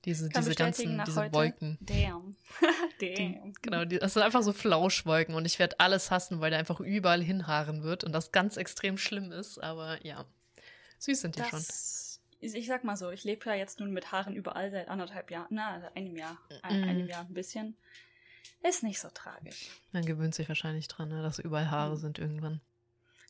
Diese, 0.04 0.28
diese 0.28 0.54
ganzen, 0.54 1.02
diese 1.04 1.20
heute. 1.20 1.32
Wolken. 1.32 1.76
Damn. 1.80 2.36
Damn. 3.00 3.52
Genau, 3.62 3.84
die, 3.84 3.98
das 3.98 4.14
sind 4.14 4.22
einfach 4.22 4.42
so 4.42 4.52
Flauschwolken 4.52 5.34
und 5.34 5.44
ich 5.44 5.58
werde 5.58 5.80
alles 5.80 6.10
hassen, 6.10 6.40
weil 6.40 6.50
der 6.50 6.58
einfach 6.58 6.80
überall 6.80 7.22
hinhaaren 7.22 7.82
wird 7.82 8.04
und 8.04 8.12
das 8.12 8.30
ganz 8.30 8.56
extrem 8.56 8.96
schlimm 8.96 9.32
ist, 9.32 9.58
aber 9.58 10.04
ja. 10.06 10.24
Süß 10.98 11.20
sind 11.20 11.36
die 11.36 11.40
schon. 11.42 11.50
Das, 11.58 12.20
ich 12.40 12.66
sag 12.66 12.84
mal 12.84 12.96
so, 12.96 13.10
ich 13.10 13.24
lebe 13.24 13.46
ja 13.50 13.54
jetzt 13.54 13.80
nun 13.80 13.90
mit 13.92 14.12
Haaren 14.12 14.34
überall 14.34 14.70
seit 14.70 14.88
anderthalb 14.88 15.30
Jahren, 15.30 15.46
na, 15.50 15.72
also 15.74 15.86
einem 15.94 16.16
Jahr, 16.16 16.38
ein, 16.62 16.82
Mhm. 16.82 16.88
einem 16.88 17.06
Jahr 17.08 17.24
ein 17.26 17.34
bisschen. 17.34 17.76
Ist 18.68 18.82
nicht 18.82 19.00
so 19.00 19.08
tragisch. 19.12 19.70
Man 19.92 20.04
gewöhnt 20.04 20.34
sich 20.34 20.48
wahrscheinlich 20.48 20.88
dran, 20.88 21.08
ne, 21.08 21.22
dass 21.22 21.38
überall 21.38 21.70
Haare 21.70 21.94
Mhm. 21.96 22.00
sind 22.00 22.18
irgendwann. 22.18 22.60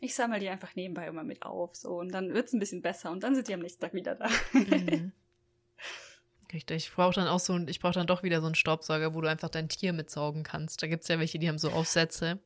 Ich 0.00 0.14
sammle 0.14 0.38
die 0.38 0.48
einfach 0.48 0.74
nebenbei 0.76 1.06
immer 1.08 1.24
mit 1.24 1.42
auf, 1.42 1.74
so, 1.74 1.98
und 1.98 2.12
dann 2.12 2.32
wird's 2.32 2.52
ein 2.52 2.60
bisschen 2.60 2.82
besser 2.82 3.10
und 3.10 3.22
dann 3.24 3.34
sind 3.34 3.48
die 3.48 3.54
am 3.54 3.60
nächsten 3.60 3.80
Tag 3.80 3.94
wieder 3.94 4.14
da. 4.14 4.28
Mhm. 4.52 5.12
Richtig. 6.52 6.86
Ich 6.88 6.92
brauche 6.94 7.14
dann 7.14 7.28
auch 7.28 7.40
so 7.40 7.58
ich 7.66 7.78
brauche 7.80 7.92
dann 7.94 8.06
doch 8.06 8.22
wieder 8.22 8.40
so 8.40 8.46
einen 8.46 8.54
Staubsauger, 8.54 9.12
wo 9.14 9.20
du 9.20 9.28
einfach 9.28 9.50
dein 9.50 9.68
Tier 9.68 9.92
mitsaugen 9.92 10.44
kannst. 10.44 10.82
Da 10.82 10.86
gibt 10.86 11.02
es 11.02 11.08
ja 11.08 11.18
welche, 11.18 11.38
die 11.38 11.48
haben 11.48 11.58
so 11.58 11.70
Aufsätze, 11.70 12.38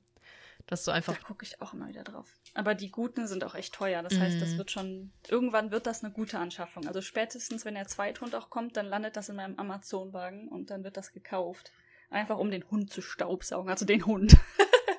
dass 0.67 0.83
du 0.85 0.91
Da 0.91 0.97
einfach. 0.97 1.23
gucke 1.23 1.45
ich 1.45 1.61
auch 1.61 1.73
immer 1.73 1.87
wieder 1.89 2.03
drauf. 2.03 2.41
Aber 2.55 2.75
die 2.75 2.91
guten 2.91 3.27
sind 3.27 3.45
auch 3.45 3.55
echt 3.55 3.73
teuer. 3.73 4.03
Das 4.03 4.19
heißt, 4.19 4.41
das 4.41 4.51
Mhm. 4.51 4.59
wird 4.59 4.71
schon. 4.71 5.13
Irgendwann 5.29 5.71
wird 5.71 5.87
das 5.87 6.05
eine 6.05 6.13
gute 6.13 6.39
Anschaffung. 6.39 6.87
Also 6.87 7.01
spätestens, 7.01 7.65
wenn 7.65 7.75
der 7.75 7.87
Zweithund 7.87 8.35
auch 8.35 8.51
kommt, 8.51 8.77
dann 8.77 8.87
landet 8.87 9.17
das 9.17 9.29
in 9.31 9.37
meinem 9.37 9.59
Amazon-Wagen 9.59 10.49
und 10.49 10.71
dann 10.71 10.85
wird 10.85 10.97
das 10.99 11.13
gekauft. 11.13 11.73
Einfach 12.11 12.37
um 12.37 12.51
den 12.51 12.69
Hund 12.71 12.91
zu 12.91 13.01
staubsaugen. 13.01 13.71
Also 13.71 13.85
den 13.85 14.05
Hund. 14.07 14.37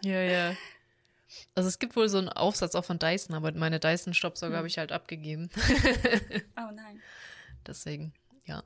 Ja, 0.05 0.21
ja. 0.21 0.57
Also 1.55 1.69
es 1.69 1.79
gibt 1.79 1.95
wohl 1.95 2.09
so 2.09 2.17
einen 2.17 2.27
Aufsatz 2.27 2.75
auch 2.75 2.83
von 2.83 2.99
Dyson, 2.99 3.35
aber 3.37 3.53
meine 3.53 3.79
Dyson-Staubsauger 3.79 4.51
Hm. 4.51 4.57
habe 4.57 4.67
ich 4.67 4.77
halt 4.77 4.91
abgegeben. 4.91 5.49
Oh 6.57 6.71
nein. 6.73 7.01
Deswegen, 7.65 8.13
ja. 8.45 8.63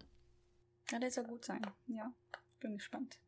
Ja, 0.91 0.97
der 0.97 1.11
soll 1.11 1.25
gut 1.25 1.45
sein. 1.45 1.61
Ja. 1.85 2.11
Bin 2.59 2.73
gespannt. 2.77 3.19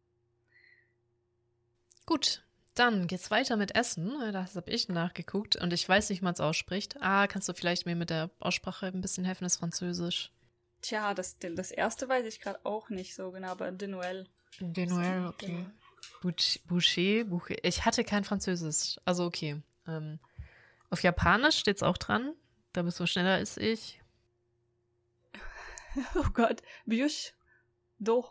Gut, 2.07 2.43
dann 2.79 3.07
geht's 3.07 3.29
weiter 3.31 3.57
mit 3.57 3.75
Essen. 3.75 4.13
Das 4.31 4.55
habe 4.55 4.71
ich 4.71 4.87
nachgeguckt 4.89 5.55
und 5.57 5.73
ich 5.73 5.87
weiß 5.87 6.09
nicht, 6.09 6.21
wie 6.21 6.25
man 6.25 6.33
es 6.33 6.39
ausspricht. 6.39 6.97
Ah, 7.01 7.27
kannst 7.27 7.47
du 7.49 7.53
vielleicht 7.53 7.85
mir 7.85 7.95
mit 7.95 8.09
der 8.09 8.29
Aussprache 8.39 8.87
ein 8.87 9.01
bisschen 9.01 9.25
helfen? 9.25 9.43
Das 9.43 9.53
ist 9.53 9.59
Französisch. 9.59 10.31
Tja, 10.81 11.13
das, 11.13 11.37
das 11.39 11.71
erste 11.71 12.07
weiß 12.07 12.25
ich 12.25 12.39
gerade 12.39 12.59
auch 12.65 12.89
nicht 12.89 13.13
so 13.13 13.31
genau, 13.31 13.49
aber 13.49 13.71
de 13.71 13.87
Noël. 13.89 14.25
Genoel, 14.59 15.27
okay. 15.27 15.65
Bouch- 16.21 16.59
Boucher, 16.65 17.25
Boucher. 17.25 17.55
Ich 17.63 17.85
hatte 17.85 18.03
kein 18.03 18.23
Französisch. 18.23 18.97
Also 19.05 19.25
okay. 19.25 19.61
Ähm, 19.87 20.19
auf 20.89 21.03
Japanisch 21.03 21.57
steht's 21.59 21.83
auch 21.83 21.97
dran. 21.97 22.33
Da 22.73 22.81
bist 22.83 22.99
du 22.99 23.05
schneller 23.05 23.33
als 23.35 23.57
ich. 23.57 24.01
Oh 26.15 26.29
Gott. 26.33 26.61
Biush 26.85 27.33
do 27.99 28.25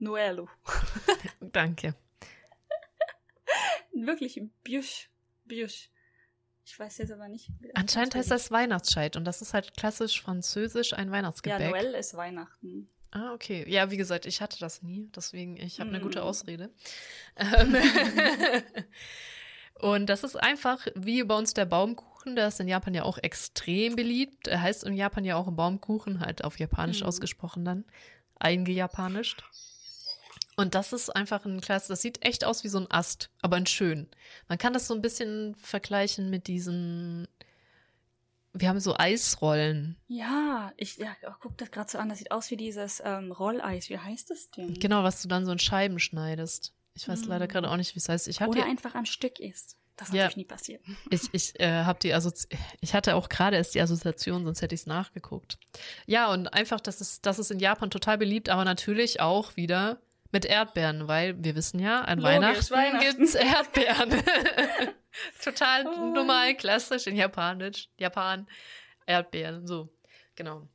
Noël. 0.00 0.46
Danke. 1.40 1.94
Wirklich, 3.92 4.40
Biush. 4.64 5.08
Biush. 5.44 5.90
Ich 6.64 6.78
weiß 6.78 6.98
jetzt 6.98 7.10
aber 7.12 7.28
nicht. 7.28 7.50
Anscheinend 7.74 8.14
heißt 8.14 8.30
das 8.30 8.50
Weihnachtsscheit 8.50 9.16
und 9.16 9.24
das 9.24 9.42
ist 9.42 9.52
halt 9.52 9.76
klassisch 9.76 10.22
französisch 10.22 10.92
ein 10.94 11.08
Ja, 11.08 11.12
Weihnachtsgebäck. 11.12 11.74
Noël 11.74 11.92
ist 11.98 12.14
Weihnachten. 12.14 12.88
Ah, 13.10 13.32
okay. 13.34 13.68
Ja, 13.68 13.90
wie 13.90 13.96
gesagt, 13.96 14.24
ich 14.26 14.40
hatte 14.40 14.58
das 14.60 14.80
nie, 14.82 15.10
deswegen 15.14 15.56
ich 15.56 15.80
habe 15.80 15.90
eine 15.90 15.98
Mm. 15.98 16.02
gute 16.02 16.22
Ausrede. 16.22 16.70
Ähm, 17.36 17.74
und 19.80 20.06
das 20.06 20.22
ist 20.24 20.36
einfach 20.36 20.86
wie 20.94 21.22
bei 21.24 21.36
uns 21.36 21.52
der 21.52 21.64
Baumkuchen, 21.66 22.36
der 22.36 22.48
ist 22.48 22.60
in 22.60 22.68
Japan 22.68 22.94
ja 22.94 23.02
auch 23.02 23.18
extrem 23.18 23.96
beliebt. 23.96 24.46
Er 24.48 24.62
heißt 24.62 24.84
in 24.84 24.94
Japan 24.94 25.24
ja 25.24 25.36
auch 25.36 25.50
Baumkuchen, 25.50 26.20
halt 26.20 26.44
auf 26.44 26.58
Japanisch 26.58 27.02
Mm. 27.02 27.06
ausgesprochen 27.06 27.64
dann, 27.64 27.84
eingejapanischt. 28.38 29.42
Und 30.62 30.74
das 30.74 30.92
ist 30.92 31.10
einfach 31.10 31.44
ein 31.44 31.60
klasse, 31.60 31.88
das 31.88 32.02
sieht 32.02 32.24
echt 32.24 32.44
aus 32.44 32.64
wie 32.64 32.68
so 32.68 32.78
ein 32.78 32.90
Ast, 32.90 33.30
aber 33.42 33.56
in 33.58 33.66
schön. 33.66 34.08
Man 34.48 34.58
kann 34.58 34.72
das 34.72 34.86
so 34.86 34.94
ein 34.94 35.02
bisschen 35.02 35.54
vergleichen 35.56 36.30
mit 36.30 36.46
diesen, 36.46 37.26
wir 38.54 38.68
haben 38.68 38.80
so 38.80 38.96
Eisrollen. 38.96 39.96
Ja, 40.08 40.72
ich 40.76 40.96
ja, 40.98 41.14
oh, 41.28 41.32
guck 41.40 41.56
das 41.58 41.70
gerade 41.70 41.90
so 41.90 41.98
an. 41.98 42.08
Das 42.08 42.18
sieht 42.18 42.30
aus 42.30 42.50
wie 42.50 42.56
dieses 42.56 43.02
ähm, 43.04 43.32
Rolleis. 43.32 43.88
Wie 43.88 43.98
heißt 43.98 44.30
das 44.30 44.50
denn? 44.50 44.74
Genau, 44.74 45.02
was 45.02 45.22
du 45.22 45.28
dann 45.28 45.44
so 45.46 45.52
in 45.52 45.58
Scheiben 45.58 45.98
schneidest. 45.98 46.72
Ich 46.94 47.08
weiß 47.08 47.24
Mm. 47.24 47.28
leider 47.28 47.48
gerade 47.48 47.70
auch 47.70 47.76
nicht, 47.78 47.94
wie 47.94 47.98
es 47.98 48.08
heißt. 48.08 48.28
Ich 48.28 48.40
hatte, 48.40 48.50
Oder 48.50 48.64
einfach 48.66 48.94
am 48.94 49.06
Stück 49.06 49.40
ist. 49.40 49.76
Das 49.96 50.08
ist 50.08 50.14
Ja. 50.14 50.22
natürlich 50.24 50.36
nie 50.36 50.44
passiert. 50.44 50.82
ich, 51.10 51.22
ich 51.32 51.58
äh, 51.60 51.84
habe 51.84 51.98
die 52.00 52.12
Assozi 52.12 52.46
ich 52.80 52.94
hatte 52.94 53.14
auch 53.16 53.28
gerade 53.30 53.56
erst 53.56 53.74
die 53.74 53.80
Assoziation, 53.80 54.44
sonst 54.44 54.60
hätte 54.62 54.74
ich 54.74 54.82
es 54.82 54.86
nachgeguckt. 54.86 55.58
Ja, 56.06 56.30
und 56.30 56.48
einfach, 56.48 56.80
das 56.80 57.00
ist, 57.00 57.24
das 57.26 57.38
ist 57.38 57.50
in 57.50 57.58
Japan 57.58 57.90
total 57.90 58.18
beliebt, 58.18 58.48
aber 58.50 58.64
natürlich 58.64 59.20
auch 59.20 59.56
wieder 59.56 60.00
mit 60.32 60.44
Erdbeeren, 60.44 61.08
weil 61.08 61.42
wir 61.42 61.54
wissen 61.54 61.78
ja, 61.78 62.00
an 62.00 62.18
Logisch, 62.18 62.70
Weihnachten, 62.70 62.70
Weihnachten. 62.74 63.18
gibt's 63.18 63.34
Erdbeeren. 63.34 64.10
total 65.44 65.86
Oh. 65.86 66.12
normal, 66.14 66.54
klassisch 66.56 67.06
in 67.06 67.16
Japanisch, 67.16 67.88
Japan, 67.98 68.46
Erdbeeren, 69.06 69.66
so, 69.66 69.90
genau. 70.34 70.68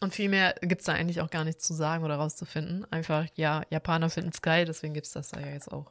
Und 0.00 0.14
viel 0.14 0.28
mehr 0.28 0.54
gibt's 0.62 0.86
da 0.86 0.94
eigentlich 0.94 1.20
auch 1.20 1.30
gar 1.30 1.44
nicht 1.44 1.60
zu 1.60 1.74
sagen 1.74 2.04
oder 2.04 2.16
rauszufinden. 2.16 2.90
Einfach, 2.90 3.26
ja, 3.34 3.62
Japaner 3.70 4.08
finden 4.10 4.30
es 4.32 4.40
geil, 4.42 4.64
deswegen 4.64 4.94
gibt's 4.94 5.12
das 5.12 5.28
da 5.28 5.38
ja 5.40 5.48
jetzt 5.48 5.70
auch. 5.70 5.90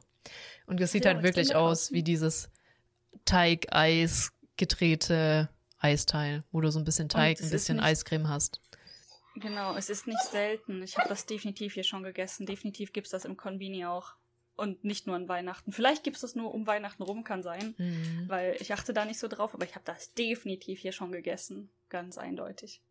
Und 0.66 0.80
es 0.80 0.92
sieht 0.92 1.04
Ja, 1.04 1.14
halt 1.14 1.22
wirklich 1.22 1.54
aus 1.54 1.92
wie 1.92 2.02
dieses 2.02 2.50
Teig-Eis 3.24 4.32
gedrehte 4.56 5.48
Eisteil, 5.78 6.44
wo 6.52 6.60
du 6.60 6.70
so 6.70 6.78
ein 6.78 6.84
bisschen 6.84 7.08
Teig, 7.08 7.38
es 7.38 7.44
ein 7.46 7.50
bisschen 7.50 7.80
Eiscreme 7.80 8.28
hast. 8.28 8.60
Genau, 9.40 9.74
es 9.76 9.88
ist 9.90 10.06
nicht 10.06 10.22
selten. 10.22 10.82
Ich 10.82 10.98
habe 10.98 11.08
das 11.08 11.26
definitiv 11.26 11.74
hier 11.74 11.84
schon 11.84 12.02
gegessen. 12.02 12.46
Definitiv 12.46 12.92
gibt's 12.92 13.10
das 13.10 13.24
im 13.24 13.36
Konbini 13.36 13.84
auch. 13.86 14.14
und 14.56 14.84
nicht 14.84 15.06
nur 15.06 15.16
an 15.16 15.26
Weihnachten. 15.26 15.72
Vielleicht 15.72 16.04
gibt 16.04 16.16
es 16.16 16.20
das 16.20 16.34
nur 16.34 16.52
um 16.52 16.66
Weihnachten 16.66 17.02
rum, 17.02 17.24
kann 17.24 17.42
sein, 17.42 17.74
Mhm. 17.78 18.24
weil 18.28 18.56
ich 18.60 18.74
achte 18.74 18.92
da 18.92 19.06
nicht 19.06 19.18
so 19.18 19.26
drauf, 19.26 19.54
aber 19.54 19.64
ich 19.64 19.74
habe 19.74 19.86
das 19.86 20.12
definitiv 20.12 20.80
hier 20.80 20.92
schon 20.92 21.12
gegessen. 21.12 21.70
Ganz 21.88 22.18
eindeutig. 22.18 22.82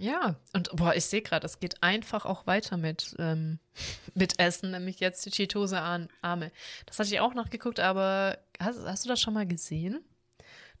Ja, 0.00 0.36
und 0.54 0.70
boah, 0.74 0.94
ich 0.94 1.04
sehe 1.04 1.20
gerade, 1.20 1.44
es 1.44 1.60
geht 1.60 1.82
einfach 1.82 2.24
auch 2.24 2.46
weiter 2.46 2.78
mit, 2.78 3.14
ähm, 3.18 3.58
mit 4.14 4.38
Essen, 4.40 4.70
nämlich 4.70 4.98
jetzt 4.98 5.26
die 5.26 5.30
Cheetose-Arme. 5.30 6.50
Das 6.86 6.98
hatte 6.98 7.10
ich 7.10 7.20
auch 7.20 7.34
noch 7.34 7.50
geguckt, 7.50 7.78
aber 7.78 8.38
hast, 8.58 8.78
hast 8.86 9.04
du 9.04 9.10
das 9.10 9.20
schon 9.20 9.34
mal 9.34 9.46
gesehen? 9.46 10.02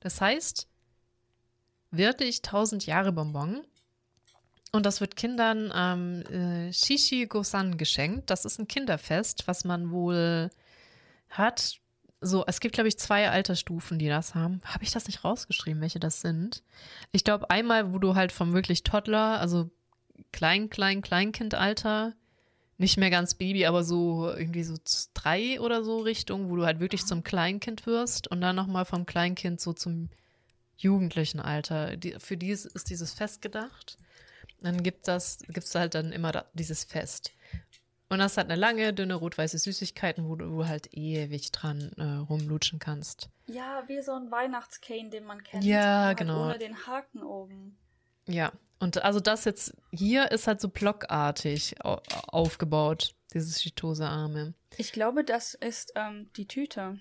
Das 0.00 0.22
heißt, 0.22 0.68
wirklich 1.90 2.38
1000 2.42 2.86
Jahre 2.86 3.12
Bonbon. 3.12 3.62
Und 4.76 4.84
das 4.84 5.00
wird 5.00 5.16
Kindern 5.16 5.72
am 5.72 6.20
äh, 6.22 6.72
Shishi 6.72 7.26
Gosan 7.26 7.78
geschenkt. 7.78 8.28
Das 8.28 8.44
ist 8.44 8.58
ein 8.58 8.68
Kinderfest, 8.68 9.48
was 9.48 9.64
man 9.64 9.90
wohl 9.90 10.50
hat. 11.30 11.80
So, 12.20 12.44
es 12.46 12.60
gibt, 12.60 12.74
glaube 12.74 12.88
ich, 12.88 12.98
zwei 12.98 13.30
Altersstufen, 13.30 13.98
die 13.98 14.08
das 14.08 14.34
haben. 14.34 14.60
Habe 14.64 14.84
ich 14.84 14.90
das 14.90 15.06
nicht 15.06 15.24
rausgeschrieben, 15.24 15.80
welche 15.80 15.98
das 15.98 16.20
sind? 16.20 16.62
Ich 17.12 17.24
glaube, 17.24 17.50
einmal, 17.50 17.92
wo 17.92 17.98
du 17.98 18.14
halt 18.14 18.32
vom 18.32 18.52
wirklich 18.52 18.82
Toddler, 18.82 19.40
also 19.40 19.70
Klein, 20.32 20.68
Klein, 20.68 21.02
Kleinkindalter, 21.02 22.14
nicht 22.78 22.98
mehr 22.98 23.10
ganz 23.10 23.34
Baby, 23.34 23.64
aber 23.64 23.82
so 23.82 24.30
irgendwie 24.30 24.64
so 24.64 24.74
drei 25.14 25.58
oder 25.60 25.84
so 25.84 26.00
Richtung, 26.00 26.50
wo 26.50 26.56
du 26.56 26.66
halt 26.66 26.80
wirklich 26.80 27.06
zum 27.06 27.22
Kleinkind 27.22 27.86
wirst 27.86 28.28
und 28.28 28.42
dann 28.42 28.56
nochmal 28.56 28.84
vom 28.84 29.06
Kleinkind 29.06 29.58
so 29.60 29.72
zum 29.72 30.10
jugendlichen 30.76 31.40
Alter. 31.40 31.96
Die, 31.96 32.16
für 32.18 32.36
die 32.36 32.50
ist 32.50 32.90
dieses 32.90 33.14
Fest 33.14 33.40
gedacht. 33.40 33.96
Dann 34.60 34.82
gibt 34.82 35.08
das, 35.08 35.38
gibt's 35.48 35.74
halt 35.74 35.94
dann 35.94 36.12
immer 36.12 36.32
da, 36.32 36.46
dieses 36.54 36.84
Fest. 36.84 37.32
Und 38.08 38.20
das 38.20 38.36
hat 38.36 38.46
eine 38.46 38.54
lange, 38.54 38.92
dünne, 38.94 39.14
rot-weiße 39.14 39.58
Süßigkeiten, 39.58 40.28
wo 40.28 40.36
du 40.36 40.66
halt 40.66 40.94
ewig 40.94 41.50
dran 41.50 41.92
äh, 41.96 42.04
rumlutschen 42.04 42.78
kannst. 42.78 43.28
Ja, 43.46 43.82
wie 43.88 44.00
so 44.00 44.12
ein 44.12 44.30
Weihnachtscane, 44.30 45.10
den 45.10 45.24
man 45.24 45.42
kennt. 45.42 45.64
Ja, 45.64 46.04
halt 46.06 46.18
genau. 46.18 46.44
Ohne 46.44 46.58
den 46.58 46.86
Haken 46.86 47.22
oben. 47.24 47.76
Ja, 48.28 48.52
und 48.78 49.02
also 49.02 49.20
das 49.20 49.44
jetzt 49.44 49.74
hier 49.90 50.30
ist 50.30 50.46
halt 50.46 50.60
so 50.60 50.68
blockartig 50.68 51.84
au 51.84 52.00
aufgebaut, 52.28 53.14
dieses 53.32 53.60
Chitose-Arme. 53.60 54.54
Ich 54.76 54.92
glaube, 54.92 55.24
das 55.24 55.54
ist 55.54 55.92
ähm, 55.96 56.30
die 56.36 56.46
Tüte. 56.46 56.98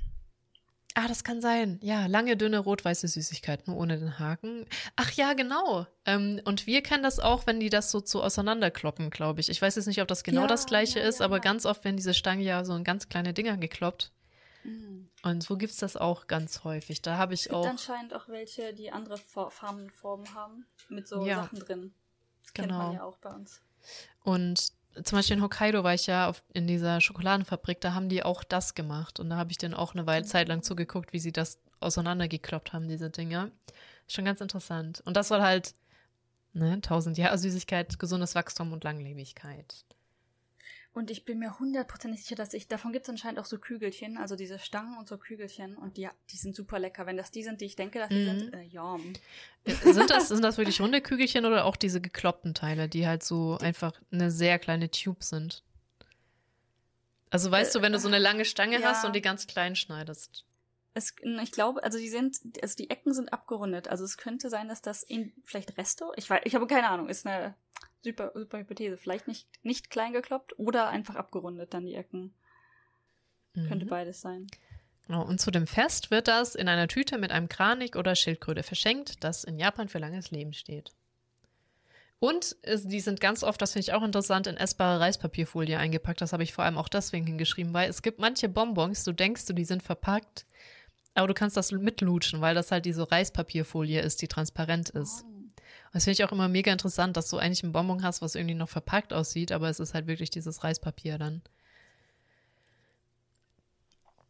Ah, 0.98 1.08
das 1.10 1.26
kann 1.26 1.42
sein. 1.42 1.78
Ja, 1.82 2.06
lange, 2.06 2.38
dünne, 2.38 2.58
rot-weiße 2.60 3.08
Süßigkeit, 3.10 3.68
nur 3.68 3.76
ohne 3.76 4.00
den 4.00 4.18
Haken. 4.18 4.66
Ach 4.96 5.12
ja, 5.12 5.34
genau. 5.34 5.86
Ähm, 6.06 6.40
und 6.46 6.66
wir 6.68 6.82
kennen 6.84 7.04
das 7.04 7.20
auch, 7.20 7.46
wenn 7.48 7.60
die 7.60 7.70
das 7.70 7.92
so, 7.92 8.02
so 8.04 8.24
auseinanderkloppen, 8.24 9.10
glaube 9.10 9.42
ich. 9.42 9.50
Ich 9.50 9.62
weiß 9.62 9.76
jetzt 9.76 9.88
nicht, 9.88 10.02
ob 10.02 10.08
das 10.08 10.24
genau 10.24 10.42
Ja, 10.42 10.48
das 10.48 10.66
gleiche 10.68 11.00
ja, 11.02 11.06
ist, 11.06 11.20
ja, 11.20 11.26
aber 11.26 11.42
ganz 11.42 11.66
oft 11.66 11.84
werden 11.84 11.98
diese 11.98 12.14
Stangen 12.14 12.42
ja 12.42 12.64
so 12.64 12.74
in 12.76 12.86
ganz 12.86 13.10
kleine 13.10 13.34
Dinger 13.34 13.58
gekloppt. 13.58 14.14
Mhm. 14.64 15.10
Und 15.22 15.44
so 15.44 15.58
gibt's 15.58 15.78
das 15.78 15.98
auch 15.98 16.28
ganz 16.28 16.64
häufig. 16.64 17.02
Da 17.02 17.18
habe 17.18 17.34
ich 17.34 17.42
Es 17.42 17.44
gibt 17.48 17.56
auch. 17.56 17.68
anscheinend 17.68 18.14
auch 18.14 18.30
welche, 18.30 18.74
die 18.74 18.92
andere 18.92 19.18
For- 19.18 19.52
Farbenformen 19.52 20.34
haben. 20.34 20.66
Mit 20.88 21.08
so. 21.10 21.26
Sachen 21.26 21.60
drin. 21.60 21.94
Das 22.44 22.54
kennt 22.54 22.70
Genau. 22.70 22.78
man 22.80 22.94
ja 22.94 23.04
auch 23.04 23.18
bei 23.18 23.32
uns. 23.32 23.60
Und 24.24 24.72
zum 25.04 25.18
Beispiel 25.18 25.38
in 25.38 25.44
Hokkaido 25.44 25.84
war 25.84 25.94
ich 25.94 26.08
ja 26.08 26.30
auf, 26.30 26.44
in 26.54 26.68
dieser 26.68 27.02
Schokoladenfabrik, 27.02 27.82
da 27.82 27.94
haben 27.94 28.10
die 28.10 28.24
auch 28.24 28.44
das 28.44 28.76
gemacht. 28.76 29.20
Und 29.20 29.30
da 29.30 29.38
habe 29.38 29.52
ich 29.52 29.58
dann 29.58 29.74
auch 29.74 29.94
eine 29.94 30.08
Weile 30.08 30.26
Zeit 30.26 30.48
lang 30.48 30.64
zugeguckt, 30.64 31.14
wie 31.14 31.20
sie 31.20 31.32
das 31.32 31.60
auseinandergekloppt 31.80 32.74
haben, 32.74 32.88
diese 32.88 33.10
Dinger. 33.10 33.52
Schon 34.08 34.26
ganz 34.26 34.42
interessant. 34.42 35.02
Und 35.06 35.18
das 35.18 35.28
soll 35.28 35.42
halt, 35.42 35.74
ne, 36.54 36.74
1000 36.74 37.18
Jahre 37.18 37.38
Süßigkeit, 37.38 38.00
gesundes 38.00 38.36
Wachstum 38.36 38.72
und 38.74 38.84
Langlebigkeit. 38.84 39.86
Und 40.96 41.12
ich 41.12 41.26
bin 41.26 41.40
mir 41.40 41.60
hundertprozentig 41.60 42.24
sicher, 42.24 42.38
dass 42.38 42.54
ich, 42.54 42.70
davon 42.70 42.94
gibt 42.94 43.04
es 43.04 43.10
anscheinend 43.10 43.38
auch 43.38 43.46
so 43.46 43.60
Kügelchen, 43.60 44.18
also 44.18 44.38
diese 44.38 44.60
Stangen 44.60 44.98
und 44.98 45.10
so 45.10 45.18
Kügelchen. 45.18 45.76
Und 45.76 45.98
die, 45.98 46.08
die 46.32 46.38
sind 46.38 46.56
super 46.56 46.80
lecker. 46.80 47.06
Wenn 47.06 47.18
das 47.18 47.32
die 47.32 47.44
sind, 47.44 47.60
die 47.60 47.66
ich 47.66 47.76
denke, 47.76 48.00
dass 48.00 48.08
die 48.08 48.16
Mhm. 48.16 48.40
sind, 48.40 48.54
äh, 48.54 48.64
ja. 48.64 48.98
Äh, 49.66 49.94
Sind 49.94 50.10
das, 50.10 50.30
sind 50.30 50.42
das 50.42 50.58
wirklich 50.58 50.80
runde 50.80 51.02
Kügelchen 51.02 51.46
oder 51.46 51.66
auch 51.66 51.76
diese 51.76 52.00
gekloppten 52.00 52.54
Teile, 52.54 52.88
die 52.88 53.06
halt 53.06 53.24
so 53.24 53.58
einfach 53.60 53.92
eine 54.10 54.32
sehr 54.32 54.58
kleine 54.58 54.90
Tube 54.90 55.22
sind? 55.22 55.64
Also 57.30 57.52
weißt 57.52 57.76
du, 57.76 57.82
wenn 57.82 57.92
du 57.92 58.00
so 58.00 58.08
eine 58.08 58.20
lange 58.20 58.46
Stange 58.46 58.80
ja. 58.80 58.88
hast 58.88 59.04
und 59.04 59.14
die 59.14 59.22
ganz 59.22 59.48
klein 59.48 59.76
schneidest. 59.76 60.46
Es, 60.94 61.14
ich 61.44 61.52
glaube, 61.52 61.84
also 61.84 61.98
die 61.98 62.08
sind, 62.08 62.40
also 62.64 62.78
die 62.78 62.90
Ecken 62.90 63.14
sind 63.14 63.34
abgerundet. 63.34 63.90
Also 63.90 64.06
es 64.06 64.16
könnte 64.16 64.50
sein, 64.50 64.70
dass 64.70 64.82
das 64.82 65.04
in, 65.04 65.34
vielleicht 65.44 65.78
Resto, 65.78 66.14
ich 66.16 66.30
weiß, 66.30 66.44
ich 66.46 66.56
habe 66.56 66.68
keine 66.68 66.88
Ahnung, 66.88 67.10
ist 67.10 67.28
eine 67.28 67.54
super, 68.06 68.32
super 68.34 68.60
Hypothese. 68.60 68.98
Vielleicht 68.98 69.28
nicht, 69.28 69.48
nicht 69.64 69.90
klein 69.90 70.14
gekloppt 70.14 70.58
oder 70.58 70.88
einfach 70.88 71.16
abgerundet 71.16 71.74
dann 71.74 71.86
die 71.86 71.96
Ecken. 71.96 72.34
Könnte 73.54 73.86
Mhm. 73.86 73.90
beides 73.90 74.22
sein. 74.22 74.48
Genau, 75.08 75.24
und 75.24 75.40
zu 75.40 75.52
dem 75.52 75.68
Fest 75.68 76.12
wird 76.12 76.28
das 76.28 76.56
in 76.56 76.68
einer 76.68 76.88
Tüte 76.88 77.18
mit 77.18 77.32
einem 77.32 77.48
Kranich 77.48 77.96
oder 77.96 78.16
Schildkröte 78.16 78.64
verschenkt, 78.64 79.24
das 79.24 79.44
in 79.44 79.60
Japan 79.60 79.88
für 79.88 80.00
langes 80.00 80.32
Leben 80.32 80.54
steht. 80.54 80.92
Und 82.20 82.56
es, 82.64 82.88
die 82.88 83.02
sind 83.02 83.20
ganz 83.20 83.44
oft, 83.44 83.62
das 83.62 83.74
finde 83.74 83.82
ich 83.84 83.94
auch 83.94 84.02
interessant, 84.02 84.48
in 84.48 84.58
essbare 84.58 85.00
Reispapierfolie 85.00 85.78
eingepackt. 85.78 86.22
Das 86.22 86.34
habe 86.34 86.44
ich 86.44 86.54
vor 86.54 86.64
allem 86.64 86.78
auch 86.78 86.90
deswegen 86.90 87.28
hingeschrieben, 87.28 87.74
weil 87.74 87.90
es 87.90 88.02
gibt 88.02 88.20
manche 88.20 88.50
Bonbons, 88.50 89.04
du 89.04 89.12
denkst 89.12 89.46
du, 89.46 89.54
die 89.54 89.66
sind 89.66 89.84
verpackt, 89.84 90.46
aber 91.14 91.28
du 91.28 91.34
kannst 91.34 91.56
das 91.56 91.72
mitlutschen, 91.72 92.42
weil 92.42 92.56
das 92.56 92.72
halt 92.72 92.86
diese 92.86 93.12
Reispapierfolie 93.12 94.02
ist, 94.02 94.22
die 94.22 94.28
transparent 94.28 94.90
ist. 94.90 95.24
Oh. 95.26 95.35
Das 95.96 96.04
finde 96.04 96.16
ich 96.16 96.24
auch 96.26 96.34
immer 96.34 96.50
mega 96.50 96.74
interessant, 96.74 97.16
dass 97.16 97.30
du 97.30 97.38
eigentlich 97.38 97.64
ein 97.64 97.72
Bonbon 97.72 98.04
hast, 98.04 98.22
was 98.22 98.36
irgendwie 98.36 98.54
noch 98.54 98.68
verpackt 98.68 99.14
aussieht, 99.14 99.54
aber 99.54 99.70
es 99.70 99.80
ist 99.80 99.94
halt 99.94 100.08
wirklich 100.08 100.30
dieses 100.30 100.62
Reispapier 100.62 101.18
dann. 101.18 101.42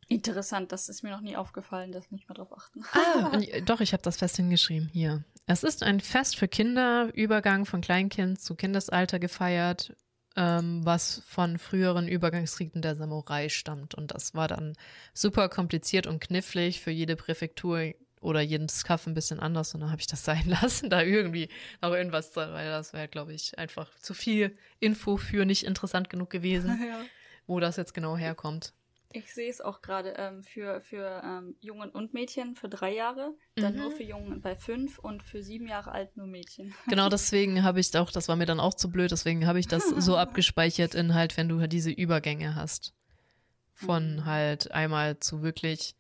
Interessant, 0.08 0.72
das 0.72 0.90
ist 0.90 1.02
mir 1.02 1.10
noch 1.10 1.22
nie 1.22 1.36
aufgefallen, 1.36 1.92
das 1.92 2.12
nicht 2.12 2.30
mehr 2.30 2.36
drauf 2.36 2.56
achten. 2.56 2.84
Ah, 2.94 3.30
und, 3.34 3.48
doch, 3.68 3.82
ich 3.82 3.94
habe 3.94 4.04
das 4.04 4.18
fest 4.18 4.36
hingeschrieben 4.36 4.90
hier. 4.94 5.24
Es 5.48 5.64
ist 5.64 5.82
ein 5.82 6.02
Fest 6.02 6.38
für 6.38 6.48
Kinder, 6.48 7.10
Übergang 7.16 7.66
von 7.66 7.82
Kleinkind 7.82 8.40
zu 8.40 8.54
Kindesalter 8.54 9.18
gefeiert, 9.18 9.96
ähm, 10.36 10.86
was 10.86 11.24
von 11.26 11.58
früheren 11.58 12.08
Übergangsriten 12.08 12.84
der 12.84 12.96
Samurai 12.96 13.50
stammt. 13.50 13.96
Und 13.96 14.14
das 14.14 14.36
war 14.36 14.48
dann 14.48 14.74
super 15.16 15.50
kompliziert 15.50 16.06
und 16.06 16.20
knifflig 16.20 16.80
für 16.82 16.92
jede 16.92 17.16
Präfektur 17.16 17.96
oder 18.26 18.42
jeden 18.42 18.68
Skaff 18.68 19.08
ein 19.08 19.14
bisschen 19.14 19.40
anders. 19.40 19.74
Und 19.74 19.82
dann 19.82 19.92
habe 19.92 20.02
ich 20.02 20.08
das 20.08 20.26
sein 20.26 20.44
lassen, 20.48 20.90
da 20.90 21.02
irgendwie 21.02 21.50
noch 21.82 21.94
irgendwas, 21.94 22.32
dran, 22.32 22.52
weil 22.54 22.70
das 22.70 22.94
wäre, 22.94 23.08
glaube 23.08 23.34
ich, 23.34 23.58
einfach 23.58 23.90
zu 24.00 24.14
viel 24.14 24.58
Info 24.80 25.18
für 25.18 25.46
nicht 25.46 25.64
interessant 25.64 26.10
genug 26.10 26.30
gewesen, 26.30 26.80
ja. 26.90 27.06
wo 27.48 27.60
das 27.60 27.78
jetzt 27.78 27.94
genau 27.94 28.18
herkommt. 28.18 28.74
Ich 29.14 29.34
sehe 29.34 29.50
es 29.50 29.62
auch 29.62 29.82
gerade 29.82 30.16
ähm, 30.18 30.44
für, 30.44 30.82
für 30.82 31.22
ähm, 31.24 31.56
Jungen 31.62 31.90
und 31.90 32.14
Mädchen 32.14 32.56
für 32.56 32.68
drei 32.68 32.94
Jahre, 32.94 33.34
dann 33.56 33.74
Mhm. 33.74 33.80
nur 33.80 33.92
für 33.92 34.04
Jungen 34.04 34.42
bei 34.42 34.58
fünf 34.58 35.00
und 35.00 35.24
für 35.24 35.42
sieben 35.42 35.68
Jahre 35.68 35.94
alt 35.94 36.18
nur 36.18 36.28
Mädchen. 36.28 36.74
Genau 36.90 37.08
deswegen 37.08 37.64
habe 37.64 37.80
ich 37.80 37.96
auch, 37.96 38.12
das 38.12 38.28
war 38.28 38.36
mir 38.36 38.46
dann 38.46 38.60
auch 38.60 38.74
zu 38.74 38.90
blöd, 38.92 39.12
deswegen 39.12 39.48
habe 39.48 39.60
ich 39.60 39.68
das 39.70 39.88
so 39.88 40.18
abgespeichert 40.18 40.96
in 40.96 41.14
halt, 41.14 41.38
wenn 41.38 41.48
du 41.48 41.62
halt 41.62 41.72
diese 41.72 41.92
Übergänge 41.92 42.56
hast. 42.56 42.94
Von 43.74 44.18
Mhm. 44.18 44.26
halt 44.26 44.72
einmal 44.72 45.20
zu 45.20 45.42
wirklich, 45.42 45.96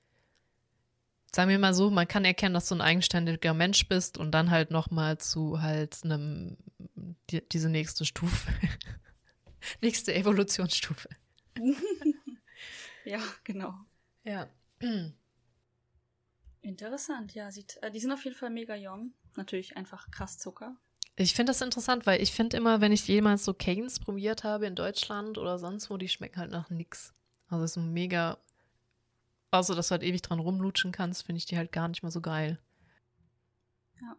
sagen 1.35 1.49
wir 1.49 1.59
mal 1.59 1.73
so, 1.73 1.89
man 1.89 2.07
kann 2.07 2.23
erkennen, 2.23 2.53
dass 2.53 2.69
du 2.69 2.75
ein 2.75 2.81
eigenständiger 2.81 3.53
Mensch 3.53 3.87
bist 3.89 4.17
und 4.17 4.31
dann 4.31 4.51
halt 4.51 4.71
nochmal 4.71 5.17
zu 5.17 5.61
halt 5.61 5.99
einem, 6.03 6.55
die, 7.29 7.47
diese 7.49 7.69
nächste 7.69 8.05
Stufe. 8.05 8.51
nächste 9.81 10.13
Evolutionsstufe. 10.13 11.09
Ja, 13.05 13.19
genau. 13.43 13.71
Ja. 14.23 14.49
Interessant, 16.61 17.35
ja. 17.35 17.51
Sieht, 17.51 17.77
äh, 17.83 17.91
die 17.91 17.99
sind 17.99 18.11
auf 18.11 18.23
jeden 18.23 18.35
Fall 18.35 18.49
mega 18.49 18.75
jung. 18.75 19.13
Natürlich 19.35 19.77
einfach 19.77 20.09
krass 20.09 20.39
Zucker. 20.39 20.75
Ich 21.15 21.35
finde 21.35 21.51
das 21.51 21.61
interessant, 21.61 22.05
weil 22.07 22.21
ich 22.21 22.31
finde 22.31 22.57
immer, 22.57 22.81
wenn 22.81 22.91
ich 22.91 23.07
jemals 23.07 23.45
so 23.45 23.53
Canes 23.53 23.99
probiert 23.99 24.43
habe 24.43 24.65
in 24.65 24.75
Deutschland 24.75 25.37
oder 25.37 25.59
sonst 25.59 25.89
wo, 25.89 25.97
die 25.97 26.09
schmecken 26.09 26.39
halt 26.39 26.51
nach 26.51 26.69
nix. 26.71 27.13
Also 27.47 27.63
es 27.63 27.71
ist 27.71 27.77
ein 27.77 27.93
mega, 27.93 28.39
außer 29.55 29.75
dass 29.75 29.87
du 29.87 29.91
halt 29.93 30.03
ewig 30.03 30.21
dran 30.21 30.39
rumlutschen 30.39 30.91
kannst, 30.91 31.23
finde 31.25 31.37
ich 31.37 31.45
die 31.45 31.57
halt 31.57 31.71
gar 31.71 31.87
nicht 31.87 32.03
mehr 32.03 32.11
so 32.11 32.21
geil. 32.21 32.59
Ja. 34.01 34.15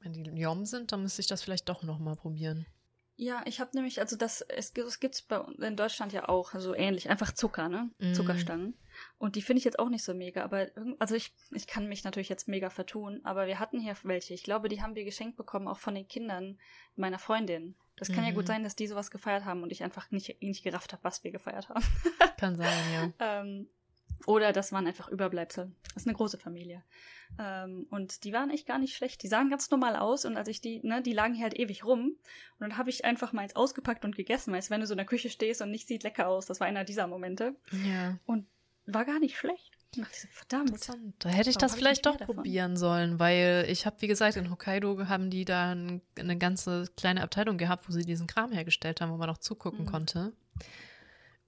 Wenn 0.00 0.12
die 0.12 0.22
Jom 0.40 0.64
sind, 0.66 0.92
dann 0.92 1.02
müsste 1.02 1.20
ich 1.20 1.26
das 1.26 1.42
vielleicht 1.42 1.68
doch 1.68 1.82
noch 1.82 1.98
mal 1.98 2.16
probieren. 2.16 2.66
Ja, 3.20 3.42
ich 3.46 3.58
habe 3.58 3.70
nämlich, 3.74 3.98
also 4.00 4.14
das, 4.16 4.42
es, 4.42 4.72
gibt- 4.74 4.86
es 4.86 5.00
gibt's 5.00 5.22
bei 5.22 5.40
uns 5.40 5.58
in 5.58 5.74
Deutschland 5.76 6.12
ja 6.12 6.28
auch, 6.28 6.54
also 6.54 6.72
ähnlich, 6.72 7.10
einfach 7.10 7.32
Zucker, 7.32 7.68
ne? 7.68 7.90
Mhm. 7.98 8.14
Zuckerstangen. 8.14 8.74
Und 9.18 9.34
die 9.34 9.42
finde 9.42 9.58
ich 9.58 9.64
jetzt 9.64 9.80
auch 9.80 9.88
nicht 9.88 10.04
so 10.04 10.14
mega, 10.14 10.44
aber 10.44 10.68
also 11.00 11.16
ich, 11.16 11.34
ich 11.50 11.66
kann 11.66 11.88
mich 11.88 12.04
natürlich 12.04 12.28
jetzt 12.28 12.46
mega 12.46 12.70
vertun, 12.70 13.20
aber 13.24 13.48
wir 13.48 13.58
hatten 13.58 13.80
hier 13.80 13.96
welche. 14.04 14.34
Ich 14.34 14.44
glaube, 14.44 14.68
die 14.68 14.82
haben 14.82 14.94
wir 14.94 15.04
geschenkt 15.04 15.36
bekommen, 15.36 15.66
auch 15.66 15.78
von 15.78 15.96
den 15.96 16.06
Kindern 16.06 16.60
meiner 16.94 17.18
Freundin. 17.18 17.74
Das 17.96 18.08
kann 18.12 18.22
ja 18.24 18.30
Mhm. 18.30 18.36
gut 18.36 18.46
sein, 18.46 18.62
dass 18.62 18.76
die 18.76 18.86
sowas 18.86 19.10
gefeiert 19.10 19.44
haben 19.44 19.64
und 19.64 19.72
ich 19.72 19.82
einfach 19.82 20.12
nicht, 20.12 20.40
nicht 20.40 20.62
gerafft 20.62 20.92
habe, 20.92 21.02
was 21.02 21.24
wir 21.24 21.32
gefeiert 21.32 21.68
haben. 21.68 21.84
Kann 22.38 22.54
sein, 22.54 22.78
ja. 22.94 23.12
ähm, 23.42 23.68
Oder 24.26 24.52
das 24.52 24.72
waren 24.72 24.86
einfach 24.86 25.08
Überbleibsel. 25.08 25.70
Das 25.94 26.02
ist 26.02 26.06
eine 26.08 26.16
große 26.16 26.38
Familie. 26.38 26.82
Ähm, 27.38 27.86
und 27.90 28.24
die 28.24 28.32
waren 28.32 28.50
echt 28.50 28.66
gar 28.66 28.78
nicht 28.78 28.94
schlecht. 28.96 29.22
Die 29.22 29.28
sahen 29.28 29.48
ganz 29.50 29.70
normal 29.70 29.96
aus 29.96 30.24
und 30.24 30.36
als 30.36 30.48
ich 30.48 30.60
die, 30.60 30.80
ne, 30.86 31.02
die 31.02 31.12
lagen 31.12 31.34
hier 31.34 31.44
halt 31.44 31.58
ewig 31.58 31.84
rum. 31.84 32.00
Und 32.08 32.16
dann 32.60 32.76
habe 32.78 32.90
ich 32.90 33.04
einfach 33.04 33.32
mal 33.32 33.42
eins 33.42 33.56
ausgepackt 33.56 34.04
und 34.04 34.16
gegessen, 34.16 34.52
weißt 34.52 34.68
du, 34.68 34.74
wenn 34.74 34.80
du 34.80 34.86
so 34.86 34.94
in 34.94 34.98
der 34.98 35.06
Küche 35.06 35.30
stehst 35.30 35.62
und 35.62 35.70
nicht 35.70 35.86
sieht 35.88 36.02
lecker 36.02 36.28
aus. 36.28 36.46
Das 36.46 36.60
war 36.60 36.66
einer 36.66 36.84
dieser 36.84 37.06
Momente. 37.06 37.54
Ja. 37.86 38.18
Und 38.26 38.46
war 38.86 39.04
gar 39.04 39.18
nicht 39.20 39.36
schlecht. 39.36 39.72
Ich 39.96 40.04
so, 40.20 40.28
verdammt. 40.30 40.70
Interessant. 40.70 41.14
Da 41.18 41.28
hätte 41.30 41.48
ich 41.50 41.56
Warum 41.56 41.60
das 41.66 41.72
ich 41.72 41.78
vielleicht 41.78 42.04
nicht 42.04 42.06
doch 42.14 42.16
davon? 42.18 42.36
probieren 42.36 42.76
sollen, 42.76 43.18
weil 43.18 43.66
ich 43.68 43.86
habe, 43.86 43.96
wie 44.00 44.06
gesagt, 44.06 44.36
in 44.36 44.50
Hokkaido 44.50 45.06
haben 45.08 45.30
die 45.30 45.44
da 45.44 45.72
ein, 45.74 46.02
eine 46.18 46.36
ganze 46.36 46.86
kleine 46.96 47.22
Abteilung 47.22 47.56
gehabt, 47.56 47.88
wo 47.88 47.92
sie 47.92 48.04
diesen 48.04 48.26
Kram 48.26 48.52
hergestellt 48.52 49.00
haben, 49.00 49.12
wo 49.12 49.16
man 49.16 49.28
noch 49.28 49.38
zugucken 49.38 49.84
Mhm. 49.84 49.88
konnte. 49.90 50.32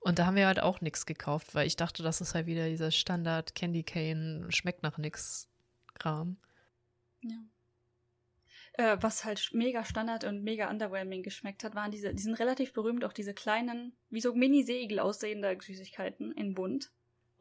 Und 0.01 0.18
da 0.18 0.26
haben 0.26 0.36
wir 0.36 0.46
halt 0.46 0.61
auch 0.61 0.80
nichts 0.80 1.05
gekauft, 1.07 1.55
weil 1.55 1.66
ich 1.66 1.76
dachte, 1.76 2.03
das 2.03 2.20
ist 2.20 2.34
halt 2.34 2.46
wieder 2.46 2.68
dieser 2.68 2.90
Standard 2.90 3.55
Candy 3.55 3.82
Cane, 3.82 4.46
schmeckt 4.51 4.82
nach 4.82 4.96
nix 4.98 5.48
Kram. 5.94 6.36
Ja. 7.20 7.36
Äh, 8.74 8.96
was 9.01 9.24
halt 9.24 9.51
mega 9.53 9.84
Standard 9.84 10.24
und 10.24 10.42
mega 10.42 10.70
underwhelming 10.70 11.22
geschmeckt 11.22 11.64
hat, 11.64 11.74
waren 11.74 11.90
diese, 11.90 12.14
die 12.14 12.22
sind 12.22 12.34
relativ 12.38 12.72
berühmt, 12.72 13.05
auch 13.05 13.12
diese 13.12 13.34
kleinen, 13.34 13.92
wie 14.09 14.20
so 14.20 14.34
Mini-Segel 14.34 15.01
aussehende 15.01 15.55
Süßigkeiten 15.61 16.32
in 16.32 16.55
bunt. 16.55 16.90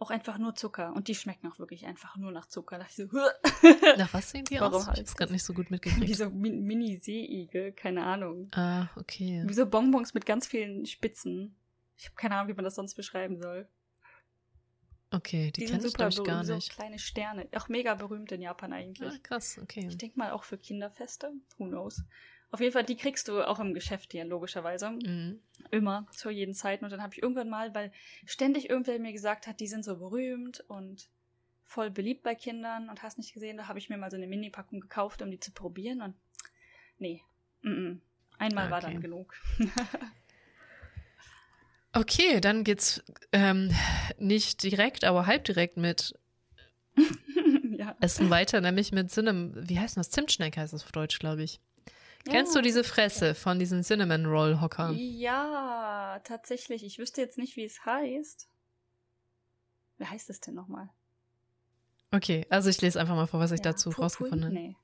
Auch 0.02 0.12
einfach 0.12 0.38
nur 0.38 0.56
Zucker. 0.56 0.94
Und 0.94 1.10
die 1.10 1.16
schmecken 1.16 1.48
auch 1.52 1.60
wirklich 1.60 1.86
einfach 1.86 2.16
nur 2.16 2.32
nach 2.32 2.48
Zucker. 2.48 2.78
Da 2.80 2.86
so, 2.90 3.04
Nach 3.98 4.14
was 4.14 4.32
sehen 4.32 4.46
die 4.46 4.60
Warum 4.60 4.76
aus? 4.82 4.88
Ich 4.94 5.00
hab's 5.00 5.16
gerade 5.16 5.34
nicht 5.34 5.44
so 5.44 5.54
gut 5.54 5.68
wie 5.70 5.74
mitgekriegt. 5.74 6.16
so 6.16 6.30
Min- 6.30 6.64
Mini-Seeigel, 6.64 7.74
keine 7.74 8.04
Ahnung. 8.06 8.50
ah, 8.54 8.88
okay. 8.96 9.44
Wie 9.46 9.54
so 9.54 9.66
Bonbons 9.66 10.14
mit 10.14 10.26
ganz 10.26 10.48
vielen 10.48 10.86
Spitzen. 10.86 11.56
Ich 12.00 12.06
habe 12.06 12.16
keine 12.16 12.36
Ahnung, 12.36 12.48
wie 12.48 12.56
man 12.56 12.64
das 12.66 12.76
sonst 12.76 12.96
beschreiben 12.96 13.38
soll. 13.42 13.68
Okay, 15.12 15.52
die, 15.52 15.62
Die, 15.62 15.66
kenne 15.66 15.82
sind 15.82 15.88
ich, 15.88 15.92
super 15.92 16.08
ich, 16.08 16.18
gar 16.18 16.26
berühmt, 16.26 16.46
so 16.48 16.56
nicht. 16.56 16.72
kleine 16.72 17.00
Sterne. 17.00 17.48
Auch 17.56 17.68
mega 17.68 17.96
berühmt 17.96 18.32
in 18.32 18.42
Japan 18.42 18.74
eigentlich. 18.74 19.12
Ah, 19.12 19.20
krass, 19.22 19.60
okay. 19.62 19.86
Ich 19.90 19.98
denke 19.98 20.18
mal 20.18 20.32
auch 20.32 20.44
für 20.44 20.58
Kinderfeste. 20.58 21.34
Who 21.58 21.68
knows? 21.68 22.04
Auf 22.52 22.62
jeden 22.62 22.72
Fall, 22.72 22.84
die 22.84 22.96
kriegst 22.96 23.28
du 23.28 23.42
auch 23.46 23.60
im 23.60 23.74
Geschäft 23.74 24.14
hier, 24.14 24.24
logischerweise. 24.24 24.92
Mhm. 24.92 25.40
Immer, 25.72 26.08
zu 26.12 26.30
jeden 26.30 26.54
Zeiten. 26.54 26.86
Und 26.86 26.92
dann 26.92 27.02
habe 27.04 27.14
ich 27.14 27.22
irgendwann 27.22 27.50
mal, 27.50 27.76
weil 27.76 27.92
ständig 28.26 28.70
irgendwer 28.70 28.98
mir 29.00 29.12
gesagt 29.12 29.46
hat, 29.46 29.60
die 29.60 29.68
sind 29.68 29.84
so 29.84 29.98
berühmt 29.98 30.62
und 30.68 31.10
voll 31.64 31.92
beliebt 31.92 32.24
bei 32.24 32.34
Kindern 32.34 32.90
und 32.90 33.04
hast 33.04 33.18
nicht 33.18 33.34
gesehen, 33.34 33.58
da 33.58 33.68
habe 33.68 33.78
ich 33.78 33.90
mir 33.90 33.98
mal 33.98 34.10
so 34.10 34.18
eine 34.18 34.26
Mini-Packung 34.26 34.80
gekauft, 34.80 35.22
um 35.22 35.30
die 35.30 35.40
zu 35.40 35.52
probieren. 35.52 36.02
Und 36.02 36.16
nee, 36.98 37.22
mm 37.62 37.68
-mm. 37.70 38.00
einmal 38.38 38.72
war 38.72 38.80
Okay. 38.84 38.94
dann 38.94 39.02
genug. 39.02 39.36
Okay, 41.94 42.40
dann 42.40 42.64
geht's 42.64 43.04
ähm, 43.32 43.72
nicht 44.18 44.62
direkt, 44.64 45.04
aber 45.04 45.26
halb 45.26 45.44
direkt 45.46 45.76
mit 45.78 46.14
ja. 47.72 47.96
Essen 48.00 48.30
weiter, 48.30 48.62
nämlich 48.62 48.92
mit 48.92 49.10
Cinnamon, 49.10 49.68
wie 49.68 49.80
heißt 49.80 49.98
das? 49.98 50.10
Zimtschneck 50.12 50.56
heißt 50.58 50.74
das 50.74 50.84
auf 50.84 50.92
Deutsch, 50.92 51.20
glaube 51.20 51.44
ich. 51.44 51.60
Kennst 52.30 52.56
du 52.56 52.62
diese 52.62 52.84
Fresse 52.84 53.34
von 53.34 53.58
diesen 53.60 53.82
Cinnamon 53.84 54.26
Roll 54.26 54.62
Hocker? 54.62 54.92
Ja, 54.92 56.20
tatsächlich. 56.26 56.84
Ich 56.84 57.00
wüsste 57.00 57.22
jetzt 57.22 57.38
nicht, 57.38 57.56
wie 57.56 57.64
es 57.66 57.84
heißt. 57.86 58.48
Wie 59.98 60.06
heißt 60.06 60.30
es 60.30 60.40
denn 60.42 60.54
nochmal? 60.54 60.90
Okay, 62.12 62.46
also 62.50 62.70
ich 62.70 62.82
lese 62.82 63.00
einfach 63.00 63.16
mal 63.16 63.26
vor, 63.28 63.40
was 63.40 63.52
ich 63.52 63.60
Ja, 63.60 63.72
dazu 63.72 63.90
Pu- 63.90 64.02
rausgefunden 64.02 64.44
habe. 64.46 64.54
Nee. 64.54 64.76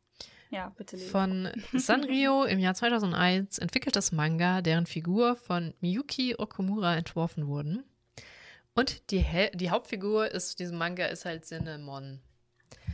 Ja, 0.56 0.70
bitte 0.70 0.96
lesen. 0.96 1.10
Von 1.12 1.52
Sanrio 1.74 2.46
im 2.46 2.60
Jahr 2.60 2.74
2001 2.76 3.58
entwickelt 3.58 3.96
das 3.98 4.14
Manga, 4.14 4.62
deren 4.62 4.86
Figur 4.86 5.36
von 5.36 5.74
Miyuki 5.82 6.36
Okumura 6.38 6.96
entworfen 6.96 7.48
wurden. 7.48 7.84
Und 8.74 9.12
die, 9.12 9.26
die 9.54 9.70
Hauptfigur 9.70 10.32
ist, 10.32 10.60
diesem 10.60 10.78
Manga 10.78 11.06
ist 11.08 11.26
halt 11.26 11.46
Cinnamon. 11.46 12.22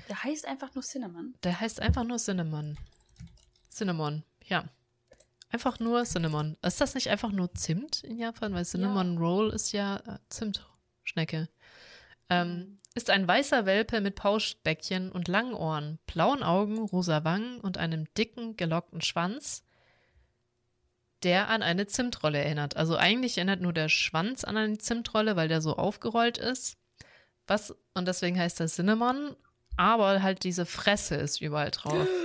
Der 0.10 0.24
heißt 0.24 0.48
einfach 0.48 0.74
nur 0.74 0.84
Cinnamon. 0.84 1.36
Der 1.44 1.60
heißt 1.60 1.80
einfach 1.80 2.04
nur 2.04 2.18
Cinnamon. 2.18 2.78
Cinnamon, 3.72 4.24
ja. 4.46 4.66
Einfach 5.50 5.80
nur 5.80 6.04
Cinnamon. 6.06 6.58
Ist 6.64 6.82
das 6.82 6.96
nicht 6.96 7.10
einfach 7.10 7.32
nur 7.32 7.54
Zimt 7.54 8.04
in 8.04 8.18
Japan? 8.18 8.54
Weil 8.54 8.66
Cinnamon 8.66 9.18
Roll 9.18 9.52
ist 9.52 9.72
ja 9.72 9.98
äh, 9.98 10.18
Zimtschnecke. 10.30 11.48
Ähm, 12.30 12.48
Mhm. 12.58 12.78
Ist 12.94 13.10
ein 13.10 13.28
weißer 13.28 13.66
Welpe 13.66 14.02
mit 14.02 14.16
Pauschbäckchen 14.16 15.12
und 15.12 15.28
langen 15.28 15.54
Ohren, 15.54 16.00
blauen 16.08 16.44
Augen, 16.44 16.80
rosa 16.80 17.24
Wangen 17.24 17.60
und 17.62 17.78
einem 17.78 18.06
dicken, 18.16 18.58
gelockten 18.58 19.02
Schwanz, 19.02 19.64
der 21.24 21.50
an 21.50 21.62
eine 21.62 21.88
Zimtrolle 21.88 22.40
erinnert. 22.40 22.76
Also 22.76 22.98
eigentlich 22.98 23.38
erinnert 23.38 23.62
nur 23.62 23.74
der 23.74 23.90
Schwanz 23.90 24.44
an 24.44 24.58
eine 24.58 24.78
Zimtrolle, 24.78 25.36
weil 25.36 25.48
der 25.48 25.62
so 25.62 25.78
aufgerollt 25.78 26.38
ist. 26.38 26.78
Was, 27.48 27.76
und 27.94 28.08
deswegen 28.08 28.38
heißt 28.38 28.60
er 28.60 28.68
Cinnamon, 28.68 29.36
aber 29.78 30.22
halt 30.22 30.44
diese 30.44 30.66
Fresse 30.66 31.16
ist 31.16 31.42
überall 31.42 31.72
drauf. 31.72 32.08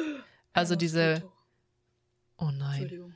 Also 0.53 0.75
diese, 0.75 1.23
oh 2.39 2.51
nein, 2.51 2.81
Entschuldigung. 2.81 3.15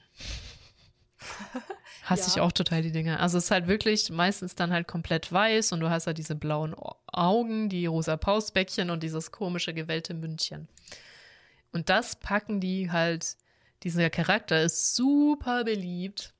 hasse 2.04 2.28
ich 2.28 2.36
Ja. 2.36 2.42
auch 2.42 2.52
total 2.52 2.82
die 2.82 2.92
Dinger. 2.92 3.20
Also 3.20 3.38
es 3.38 3.44
ist 3.44 3.50
halt 3.50 3.66
wirklich 3.66 4.10
meistens 4.10 4.54
dann 4.54 4.72
halt 4.72 4.88
komplett 4.88 5.32
weiß 5.32 5.72
und 5.72 5.80
du 5.80 5.90
hast 5.90 6.06
halt 6.06 6.18
diese 6.18 6.34
blauen 6.34 6.74
Au- 6.74 6.96
Augen, 7.06 7.68
die 7.68 7.86
rosa 7.86 8.16
Pausbäckchen 8.16 8.90
und 8.90 9.02
dieses 9.02 9.30
komische 9.30 9.74
gewellte 9.74 10.14
Mündchen. 10.14 10.68
Und 11.72 11.88
das 11.88 12.16
packen 12.16 12.60
die 12.60 12.90
halt, 12.90 13.36
dieser 13.82 14.10
Charakter 14.10 14.60
ist 14.62 14.94
super 14.96 15.64
beliebt. 15.64 16.34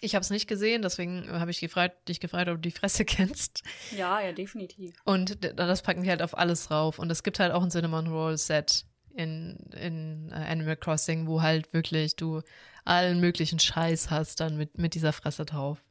Ich 0.00 0.14
habe 0.14 0.22
es 0.22 0.30
nicht 0.30 0.46
gesehen, 0.46 0.82
deswegen 0.82 1.28
habe 1.32 1.50
ich 1.50 1.58
gefragt, 1.60 2.08
dich 2.08 2.20
gefragt, 2.20 2.48
ob 2.48 2.56
du 2.56 2.60
die 2.60 2.70
Fresse 2.70 3.04
kennst. 3.06 3.62
Ja, 3.96 4.20
ja, 4.20 4.32
definitiv. 4.32 4.94
Und 5.04 5.38
das 5.58 5.82
packen 5.82 6.02
die 6.04 6.10
halt 6.10 6.22
auf 6.22 6.36
alles 6.38 6.68
drauf. 6.68 6.98
Und 6.98 7.10
es 7.10 7.22
gibt 7.22 7.40
halt 7.40 7.52
auch 7.52 7.62
ein 7.62 7.70
Cinnamon 7.70 8.06
Roll 8.06 8.36
Set 8.36 8.84
in, 9.14 9.56
in 9.76 10.30
äh, 10.30 10.34
Animal 10.34 10.76
Crossing, 10.76 11.26
wo 11.26 11.42
halt 11.42 11.72
wirklich 11.72 12.14
du 12.14 12.42
allen 12.88 13.20
möglichen 13.20 13.58
Scheiß 13.58 14.10
hast 14.10 14.40
dann 14.40 14.56
mit, 14.56 14.78
mit 14.78 14.94
dieser 14.94 15.12
Fresse 15.12 15.44
drauf. 15.44 15.82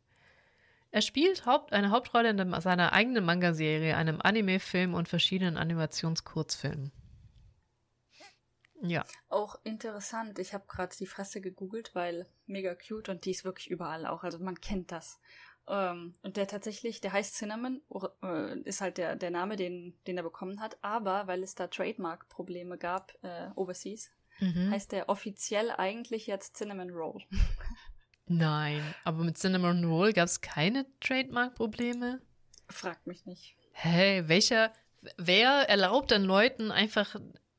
Er 0.91 1.01
spielt 1.01 1.45
Haupt, 1.45 1.73
eine 1.73 1.91
Hauptrolle 1.91 2.29
in 2.29 2.37
dem, 2.37 2.59
seiner 2.61 2.93
eigenen 2.93 3.25
Manga-Serie, 3.25 3.95
einem 3.95 4.21
Anime-Film 4.21 4.93
und 4.93 5.07
verschiedenen 5.07 5.57
Animationskurzfilmen. 5.57 6.91
Ja. 8.81 9.05
Auch 9.29 9.59
interessant. 9.63 10.39
Ich 10.39 10.53
habe 10.53 10.65
gerade 10.67 10.95
die 10.95 11.07
Fresse 11.07 11.41
gegoogelt, 11.41 11.93
weil 11.95 12.27
mega 12.45 12.75
cute 12.75 13.09
und 13.09 13.25
die 13.25 13.31
ist 13.31 13.43
wirklich 13.43 13.69
überall 13.69 14.05
auch. 14.05 14.23
Also 14.23 14.39
man 14.39 14.61
kennt 14.61 14.91
das. 14.91 15.19
Ähm, 15.67 16.13
und 16.21 16.37
der 16.37 16.47
tatsächlich, 16.47 17.01
der 17.01 17.13
heißt 17.13 17.35
Cinnamon, 17.35 17.81
äh, 18.23 18.59
ist 18.61 18.81
halt 18.81 18.97
der, 18.97 19.15
der 19.15 19.31
Name, 19.31 19.55
den, 19.55 19.97
den 20.05 20.17
er 20.17 20.23
bekommen 20.23 20.61
hat. 20.61 20.77
Aber 20.81 21.27
weil 21.27 21.43
es 21.43 21.55
da 21.55 21.67
Trademark-Probleme 21.67 22.77
gab, 22.77 23.13
äh, 23.23 23.49
overseas, 23.55 24.11
Mhm. 24.39 24.71
heißt 24.71 24.91
der 24.91 25.09
offiziell 25.09 25.71
eigentlich 25.71 26.27
jetzt 26.27 26.57
Cinnamon 26.57 26.89
Roll. 26.91 27.23
Nein, 28.27 28.83
aber 29.03 29.23
mit 29.23 29.37
Cinnamon 29.37 29.85
Roll 29.85 30.13
gab 30.13 30.25
es 30.25 30.41
keine 30.41 30.85
Trademark-Probleme? 30.99 32.21
Fragt 32.69 33.07
mich 33.07 33.25
nicht. 33.25 33.55
Hey, 33.71 34.27
welcher, 34.27 34.73
wer 35.17 35.69
erlaubt 35.69 36.11
denn 36.11 36.23
Leuten 36.23 36.71
einfach 36.71 37.15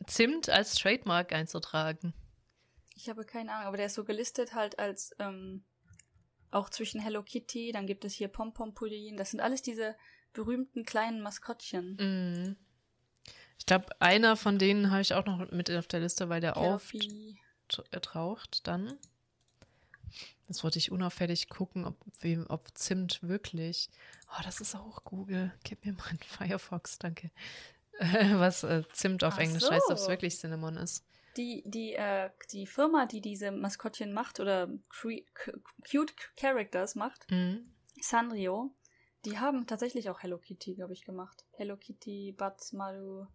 Zimt 0.07 0.49
als 0.49 0.75
Trademark 0.75 1.33
einzutragen? 1.33 2.13
Ich 2.95 3.09
habe 3.09 3.25
keine 3.25 3.53
Ahnung, 3.53 3.69
aber 3.69 3.77
der 3.77 3.87
ist 3.87 3.95
so 3.95 4.05
gelistet 4.05 4.55
halt 4.55 4.79
als 4.79 5.15
ähm, 5.19 5.65
auch 6.51 6.71
zwischen 6.71 7.01
Hello 7.01 7.23
Kitty, 7.23 7.73
dann 7.73 7.87
gibt 7.87 8.05
es 8.05 8.15
hier 8.15 8.29
Pom 8.29 8.53
Pom 8.53 8.75
Pudding, 8.75 9.17
das 9.17 9.31
sind 9.31 9.41
alles 9.41 9.63
diese 9.63 9.97
berühmten 10.33 10.85
kleinen 10.85 11.21
Maskottchen. 11.21 11.97
Mhm. 12.01 12.57
Ich 13.59 13.67
glaube, 13.67 13.87
einer 14.01 14.37
von 14.37 14.59
denen 14.59 14.91
habe 14.91 15.03
ich 15.03 15.15
auch 15.15 15.27
noch 15.27 15.51
mit 15.51 15.71
auf 15.71 15.87
der 15.87 16.01
Liste, 16.01 16.29
weil 16.29 16.41
der 16.41 16.53
Kelpie. 16.53 17.39
auftaucht 17.93 18.67
dann. 18.67 18.95
Jetzt 20.47 20.65
wollte 20.65 20.79
ich 20.79 20.91
unauffällig 20.91 21.49
gucken, 21.51 21.85
ob, 21.85 21.97
wem, 22.21 22.47
ob 22.49 22.67
Zimt 22.77 23.23
wirklich. 23.23 23.91
Oh, 24.31 24.41
das 24.43 24.61
ist 24.61 24.75
auch 24.75 25.05
Google. 25.05 25.53
Gib 25.65 25.85
mir 25.85 25.93
mal 25.93 26.07
einen 26.09 26.19
Firefox, 26.27 26.99
danke. 26.99 27.31
Was 28.01 28.63
äh, 28.63 28.85
Zimt 28.93 29.25
auf 29.25 29.35
Ach 29.35 29.39
Englisch 29.41 29.69
heißt, 29.69 29.87
ob 29.89 29.97
es 29.97 30.05
so. 30.05 30.09
wirklich 30.11 30.37
Cinnamon 30.39 30.77
ist. 30.77 31.05
Die, 31.37 31.63
die, 31.67 31.93
äh, 31.95 32.31
die 32.53 32.67
Firma, 32.67 33.07
die 33.07 33.21
diese 33.21 33.51
Maskottchen 33.51 34.13
macht 34.13 34.41
oder 34.41 34.69
cute 35.91 36.15
Characters 36.37 36.95
macht, 36.95 37.31
Mhm. 37.31 37.71
Sanrio, 38.01 38.73
die 39.25 39.39
haben 39.39 39.67
tatsächlich 39.67 40.09
auch 40.09 40.23
Hello 40.23 40.39
Kitty, 40.39 40.75
glaube 40.75 40.93
ich, 40.95 41.05
gemacht. 41.05 41.45
Hello 41.53 41.77
Kitty, 41.77 42.33
Butts 42.37 42.73
Maru, 42.73 43.27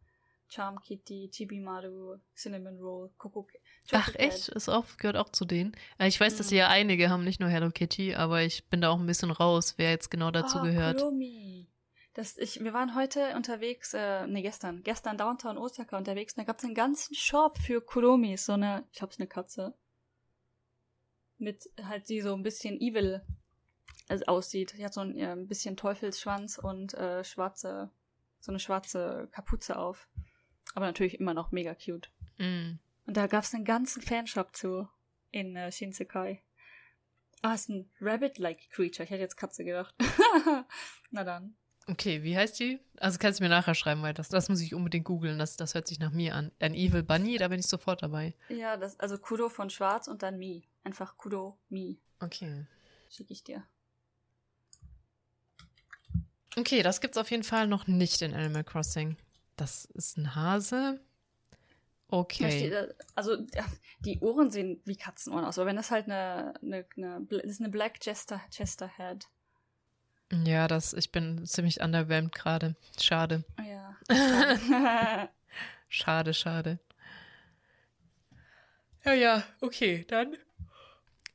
Charm 0.54 0.80
Kitty, 0.82 1.30
Chibi 1.32 1.60
Maru, 1.60 2.18
Cinnamon 2.36 2.78
Roll, 2.80 3.10
Coco 3.18 3.48
Ach 3.92 4.14
echt? 4.16 4.50
Ist 4.50 4.70
auch, 4.70 4.86
gehört 4.98 5.18
auch 5.18 5.30
zu 5.30 5.46
denen. 5.46 5.76
Äh, 5.98 6.08
Ich 6.08 6.20
weiß, 6.20 6.38
dass 6.38 6.46
Mhm. 6.46 6.50
sie 6.50 6.56
ja 6.58 6.68
einige 6.70 7.10
haben, 7.10 7.24
nicht 7.24 7.40
nur 7.40 7.50
Hello 7.50 7.72
Kitty, 7.72 8.14
aber 8.16 8.44
ich 8.44 8.66
bin 8.70 8.80
da 8.82 8.90
auch 8.90 9.00
ein 9.00 9.06
bisschen 9.08 9.32
raus, 9.32 9.74
wer 9.78 9.90
jetzt 9.90 10.12
genau 10.12 10.30
dazu 10.32 10.60
Ah, 10.60 10.64
gehört. 10.66 10.98
Kuromi. 11.00 11.68
Das, 12.14 12.38
ich, 12.38 12.64
wir 12.64 12.74
waren 12.74 12.94
heute 12.94 13.36
unterwegs, 13.36 13.96
äh, 13.96 14.28
ne, 14.28 14.44
gestern, 14.44 14.84
gestern 14.84 15.18
Downtown 15.18 15.58
Osaka 15.58 15.98
unterwegs, 15.98 16.34
und 16.34 16.42
da 16.42 16.44
gab 16.44 16.60
es 16.60 16.64
einen 16.64 16.76
ganzen 16.76 17.16
Shop 17.16 17.58
für 17.58 17.82
Kuromis, 17.82 18.46
so 18.46 18.54
eine, 18.54 18.84
ich 18.92 19.00
glaube, 19.00 19.10
es 19.12 19.16
ist 19.16 19.22
eine 19.22 19.28
Katze. 19.28 19.74
Mit 21.40 21.70
halt 21.82 22.08
die 22.10 22.22
so 22.22 22.34
ein 22.36 22.44
bisschen 22.44 22.80
evil 22.80 23.22
also 24.08 24.26
aussieht. 24.26 24.76
Die 24.78 24.86
hat 24.86 24.94
so 24.94 25.02
ein, 25.02 25.20
ein 25.20 25.48
bisschen 25.48 25.76
Teufelsschwanz 25.76 26.58
und 26.60 26.94
äh, 26.94 27.24
schwarze, 27.24 27.90
so 28.40 28.52
eine 28.52 28.60
schwarze 28.60 29.28
Kapuze 29.32 29.78
auf. 29.78 30.08
Aber 30.74 30.86
natürlich 30.86 31.20
immer 31.20 31.34
noch 31.34 31.52
mega 31.52 31.76
cute. 31.76 32.10
Mm. 32.38 32.80
Und 33.06 33.18
da 33.18 33.28
gab's 33.28 33.54
einen 33.54 33.66
ganzen 33.66 34.02
Fanshop 34.02 34.56
zu 34.56 34.88
in 35.32 35.56
äh, 35.56 35.72
Shinsekai. 35.72 36.42
Ah, 37.42 37.54
ist 37.54 37.70
ein 37.70 37.90
Rabbit-like 38.00 38.70
Creature. 38.70 39.04
Ich 39.04 39.10
hätte 39.10 39.22
jetzt 39.22 39.36
Katze 39.36 39.66
gedacht. 39.66 39.94
Na 41.12 41.24
dann. 41.24 41.56
Okay, 41.88 42.24
wie 42.24 42.38
heißt 42.38 42.58
die? 42.60 42.80
Also 42.98 43.20
kannst 43.20 43.40
du 43.40 43.44
mir 43.44 43.50
nachher 43.50 43.76
schreiben, 43.76 44.02
weil 44.02 44.14
das, 44.14 44.30
das 44.30 44.48
muss 44.48 44.62
ich 44.62 44.74
unbedingt 44.74 45.04
googeln. 45.04 45.38
Das, 45.38 45.58
das 45.58 45.74
hört 45.74 45.88
sich 45.88 46.00
nach 46.00 46.12
mir 46.12 46.36
an. 46.36 46.52
Ein 46.60 46.74
Evil 46.74 47.04
Bunny, 47.04 47.38
da 47.38 47.50
bin 47.50 47.60
ich 47.60 47.68
sofort 47.68 48.02
dabei. 48.02 48.34
Ja, 48.48 48.78
das, 48.78 48.98
also 49.02 49.18
Kudo 49.18 49.50
von 49.50 49.70
Schwarz 49.70 50.08
und 50.08 50.24
dann 50.24 50.40
Mi. 50.40 50.64
Einfach 50.86 51.18
Kudo 51.18 51.58
Mi. 51.68 52.00
Okay. 52.22 52.66
Schicke 53.10 53.34
ich 53.34 53.44
dir. 53.44 53.64
Okay, 56.56 56.84
das 56.84 57.02
gibt's 57.02 57.18
auf 57.18 57.32
jeden 57.32 57.44
Fall 57.44 57.68
noch 57.68 57.88
nicht 57.88 58.22
in 58.22 58.34
Animal 58.34 58.64
Crossing. 58.64 59.18
Das 59.56 59.86
ist 59.86 60.18
ein 60.18 60.36
Hase. 60.36 61.00
Okay. 62.08 62.70
äh, 62.70 62.94
Also, 63.16 63.38
die 64.00 64.20
Ohren 64.20 64.52
sehen 64.52 64.82
wie 64.86 64.96
Katzenohren 64.96 65.46
aus, 65.46 65.58
aber 65.58 65.68
wenn 65.68 65.76
das 65.76 65.90
halt 65.92 66.06
eine, 66.06 66.54
eine, 66.62 66.86
eine, 66.96 67.26
das 67.30 67.44
ist 67.44 67.60
eine 67.60 67.70
Black 67.70 68.00
Chester, 68.00 68.42
Chester 68.52 68.88
Head. 68.98 69.28
Ja, 70.46 70.68
das, 70.68 70.94
ich 70.94 71.12
bin 71.12 71.46
ziemlich 71.46 71.82
underwhelmed 71.82 72.34
gerade. 72.34 72.76
Schade. 73.00 73.44
Ja. 73.68 73.98
Schade, 75.90 76.34
schade. 76.34 76.80
Ja, 79.06 79.14
ja, 79.14 79.44
okay, 79.62 80.06
dann 80.08 80.36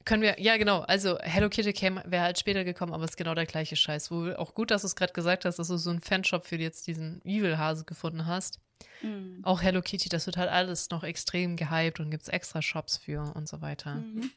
können 0.09 0.23
wir, 0.23 0.41
ja 0.41 0.57
genau, 0.57 0.81
also 0.81 1.19
Hello 1.21 1.51
Kitty 1.51 1.75
Cam 1.75 2.01
wäre 2.07 2.23
halt 2.23 2.39
später 2.39 2.65
gekommen, 2.65 2.95
aber 2.95 3.05
es 3.05 3.11
ist 3.11 3.17
genau 3.19 3.35
der 3.35 3.45
gleiche 3.45 3.77
Scheiß. 3.77 4.11
Wo 4.11 4.33
auch 4.33 4.55
gut, 4.55 4.71
dass 4.71 4.81
du 4.81 4.87
es 4.87 4.97
gerade 4.97 5.13
gesagt 5.13 5.45
hast, 5.45 5.59
dass 5.59 5.69
du 5.69 5.77
so 5.77 5.91
einen 5.91 6.01
Fanshop 6.01 6.47
für 6.47 6.57
jetzt 6.57 6.87
diesen 6.87 7.21
Evil-Hase 7.27 7.85
gefunden 7.85 8.25
hast. 8.25 8.59
Mhm. 9.03 9.41
Auch 9.43 9.61
Hello 9.61 9.83
Kitty, 9.83 10.09
das 10.09 10.25
wird 10.25 10.39
halt 10.39 10.49
alles 10.49 10.89
noch 10.89 11.05
extrem 11.05 11.57
gehypt 11.57 12.01
und 12.01 12.11
gibt's 12.11 12.29
extra 12.29 12.63
Shops 12.63 12.97
für 12.97 13.21
und 13.35 13.49
so 13.49 13.61
weiter. 13.61 13.97
Mhm. 13.97 14.31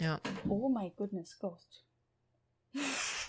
Ja. 0.00 0.20
Oh 0.48 0.68
my 0.68 0.90
goodness, 0.96 1.38
Ghost. 1.38 1.84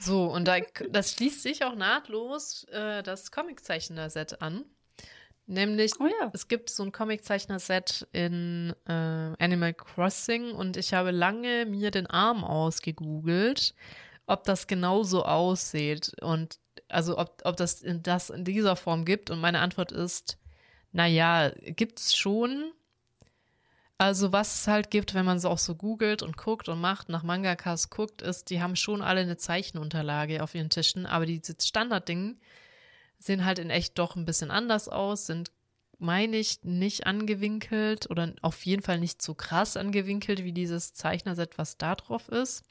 So, 0.02 0.26
und 0.26 0.46
da, 0.48 0.58
das 0.90 1.12
schließt 1.12 1.44
sich 1.44 1.64
auch 1.64 1.76
nahtlos 1.76 2.64
äh, 2.72 3.04
das 3.04 3.30
Comiczeichner-Set 3.30 4.42
an. 4.42 4.66
Nämlich 5.48 5.94
Oh 6.00 6.08
ja. 6.08 6.32
Es 6.34 6.48
gibt 6.48 6.70
so 6.70 6.84
ein 6.84 6.92
Comiczeichner-Set 6.92 8.08
in 8.12 8.74
äh, 8.88 8.92
Animal 8.92 9.74
Crossing 9.74 10.52
und 10.52 10.76
ich 10.76 10.94
habe 10.94 11.12
lange 11.12 11.66
mir 11.66 11.92
den 11.92 12.08
Arm 12.08 12.44
ausgegoogelt, 12.44 13.76
ob 14.26 14.44
das 14.46 14.66
genauso 14.66 15.24
aussieht 15.24 16.14
und 16.22 16.60
also 16.90 17.18
ob, 17.18 17.42
ob 17.44 17.58
das 17.58 17.82
in, 17.82 18.02
das 18.02 18.30
in 18.30 18.44
dieser 18.44 18.76
Form 18.76 19.06
gibt 19.06 19.30
und 19.30 19.40
meine 19.40 19.60
Antwort 19.60 19.92
ist, 19.92 20.38
naja, 20.92 21.52
gibt's 21.62 22.16
schon. 22.16 22.72
Also 23.98 24.34
was 24.34 24.62
es 24.62 24.68
halt 24.68 24.92
gibt, 24.92 25.14
wenn 25.14 25.26
man 25.26 25.38
es 25.38 25.46
auch 25.46 25.58
so 25.58 25.76
googelt 25.76 26.22
und 26.22 26.38
guckt 26.38 26.68
und 26.68 26.82
macht, 26.82 27.08
nach 27.08 27.24
Mangakas 27.24 27.90
guckt, 27.90 28.22
ist, 28.22 28.50
die 28.50 28.62
haben 28.62 28.76
schon 28.76 29.02
alle 29.02 29.22
eine 29.22 29.38
Zeichenunterlage 29.38 30.44
auf 30.44 30.54
ihren 30.54 30.70
Tischen, 30.70 31.06
aber 31.06 31.26
die 31.26 31.42
Standarddingen 31.62 32.40
sehen 33.20 33.46
halt 33.46 33.60
in 33.60 33.70
echt 33.70 33.98
doch 33.98 34.16
ein 34.16 34.26
bisschen 34.26 34.52
anders 34.52 34.88
aus, 34.88 35.26
sind, 35.26 35.52
meine 35.98 36.38
ich, 36.38 36.64
nicht 36.64 37.06
angewinkelt 37.06 38.10
oder 38.10 38.34
auf 38.42 38.66
jeden 38.66 38.82
Fall 38.82 39.00
nicht 39.00 39.22
so 39.22 39.34
krass 39.34 39.78
angewinkelt 39.78 40.44
wie 40.44 40.52
dieses 40.52 40.94
Zeichnerset, 40.94 41.58
was 41.58 41.78
da 41.78 41.96
drauf 41.96 42.30
ist. 42.30 42.64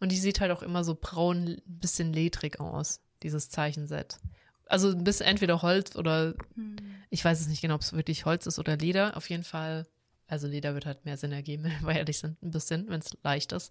Und 0.00 0.12
die 0.12 0.18
sieht 0.18 0.40
halt 0.40 0.50
auch 0.50 0.62
immer 0.62 0.84
so 0.84 0.96
braun, 0.98 1.48
ein 1.48 1.62
bisschen 1.66 2.12
ledrig 2.12 2.60
aus, 2.60 3.00
dieses 3.22 3.50
Zeichenset. 3.50 4.18
Also 4.66 4.90
ein 4.90 5.04
bisschen 5.04 5.26
entweder 5.26 5.60
Holz 5.62 5.96
oder 5.96 6.34
Hm. 6.54 6.76
ich 7.10 7.24
weiß 7.24 7.40
es 7.40 7.48
nicht 7.48 7.60
genau, 7.60 7.74
ob 7.74 7.82
es 7.82 7.92
wirklich 7.92 8.24
Holz 8.24 8.46
ist 8.46 8.58
oder 8.58 8.76
Leder. 8.76 9.16
Auf 9.16 9.28
jeden 9.28 9.44
Fall, 9.44 9.86
also 10.26 10.46
Leder 10.46 10.74
wird 10.74 10.86
halt 10.86 11.04
mehr 11.04 11.18
Sinn 11.18 11.32
ergeben, 11.32 11.64
wenn 11.64 11.86
wir 11.86 11.96
ehrlich 11.96 12.18
sind, 12.18 12.40
ein 12.42 12.50
bisschen, 12.50 12.88
wenn 12.88 13.00
es 13.00 13.16
leicht 13.22 13.52
ist. 13.52 13.70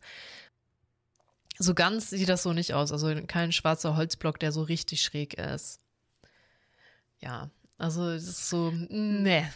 So 1.58 1.74
ganz 1.74 2.10
sieht 2.10 2.30
das 2.30 2.44
so 2.44 2.54
nicht 2.54 2.74
aus. 2.74 2.92
Also 2.92 3.14
kein 3.28 3.52
schwarzer 3.52 3.96
Holzblock, 3.96 4.40
der 4.40 4.52
so 4.52 4.64
richtig 4.64 5.02
schräg 5.02 5.36
ist. 5.36 5.80
Ja, 7.24 7.50
also 7.78 8.10
es 8.10 8.28
ist 8.28 8.50
so, 8.50 8.72
ne, 8.72 9.52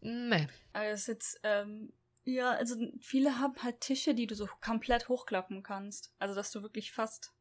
ne. 0.00 0.48
Aber 0.72 0.86
es 0.86 1.02
ist 1.02 1.06
jetzt, 1.08 1.40
ähm, 1.42 1.92
ja, 2.24 2.50
also 2.52 2.76
viele 3.00 3.38
haben 3.38 3.54
halt 3.62 3.80
Tische, 3.80 4.14
die 4.14 4.26
du 4.26 4.34
so 4.34 4.46
komplett 4.60 5.08
hochklappen 5.08 5.62
kannst. 5.62 6.12
Also, 6.18 6.34
dass 6.34 6.50
du 6.50 6.62
wirklich 6.62 6.92
fast, 6.92 7.32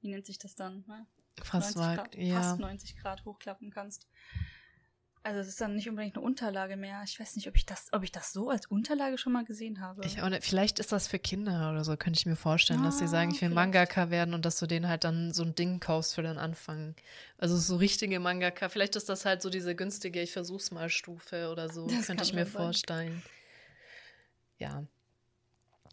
wie 0.00 0.10
nennt 0.10 0.26
sich 0.26 0.38
das 0.38 0.54
dann, 0.54 0.84
ne? 0.86 1.06
Fast 1.42 1.76
90 1.76 1.80
war, 1.80 1.94
Grad, 1.96 2.14
ja. 2.16 2.42
fast 2.42 2.60
90 2.60 2.96
Grad 2.96 3.24
hochklappen 3.24 3.70
kannst. 3.70 4.08
Also, 5.24 5.40
es 5.40 5.48
ist 5.48 5.60
dann 5.60 5.74
nicht 5.74 5.88
unbedingt 5.88 6.16
eine 6.16 6.24
Unterlage 6.24 6.76
mehr. 6.76 7.02
Ich 7.04 7.18
weiß 7.20 7.36
nicht, 7.36 7.48
ob 7.48 7.56
ich 7.56 7.66
das, 7.66 7.88
ob 7.92 8.02
ich 8.02 8.12
das 8.12 8.32
so 8.32 8.48
als 8.50 8.66
Unterlage 8.66 9.18
schon 9.18 9.32
mal 9.32 9.44
gesehen 9.44 9.80
habe. 9.80 10.04
Ich 10.06 10.22
auch 10.22 10.28
nicht. 10.28 10.44
Vielleicht 10.44 10.78
ist 10.78 10.92
das 10.92 11.06
für 11.08 11.18
Kinder 11.18 11.70
oder 11.70 11.84
so, 11.84 11.96
könnte 11.96 12.18
ich 12.18 12.24
mir 12.26 12.36
vorstellen, 12.36 12.82
dass 12.82 12.98
sie 12.98 13.04
Ah, 13.04 13.08
sagen, 13.08 13.30
ich 13.30 13.34
will 13.42 13.48
vielleicht. 13.50 13.54
Mangaka 13.54 14.10
werden 14.10 14.32
und 14.32 14.44
dass 14.44 14.58
du 14.58 14.66
denen 14.66 14.88
halt 14.88 15.04
dann 15.04 15.32
so 15.34 15.42
ein 15.42 15.54
Ding 15.54 15.80
kaufst 15.80 16.14
für 16.14 16.22
den 16.22 16.38
Anfang. 16.38 16.94
Also 17.36 17.56
so 17.58 17.76
richtige 17.76 18.20
Mangaka. 18.20 18.68
Vielleicht 18.68 18.96
ist 18.96 19.08
das 19.08 19.24
halt 19.24 19.42
so 19.42 19.50
diese 19.50 19.74
günstige, 19.74 20.22
ich 20.22 20.32
versuch's 20.32 20.70
mal 20.70 20.88
Stufe 20.88 21.50
oder 21.50 21.68
so, 21.68 21.88
Das 21.88 22.06
könnte 22.06 22.22
ich 22.24 22.32
mir 22.32 22.46
sein. 22.46 22.52
vorstellen. 22.52 23.22
Ja. 24.58 24.84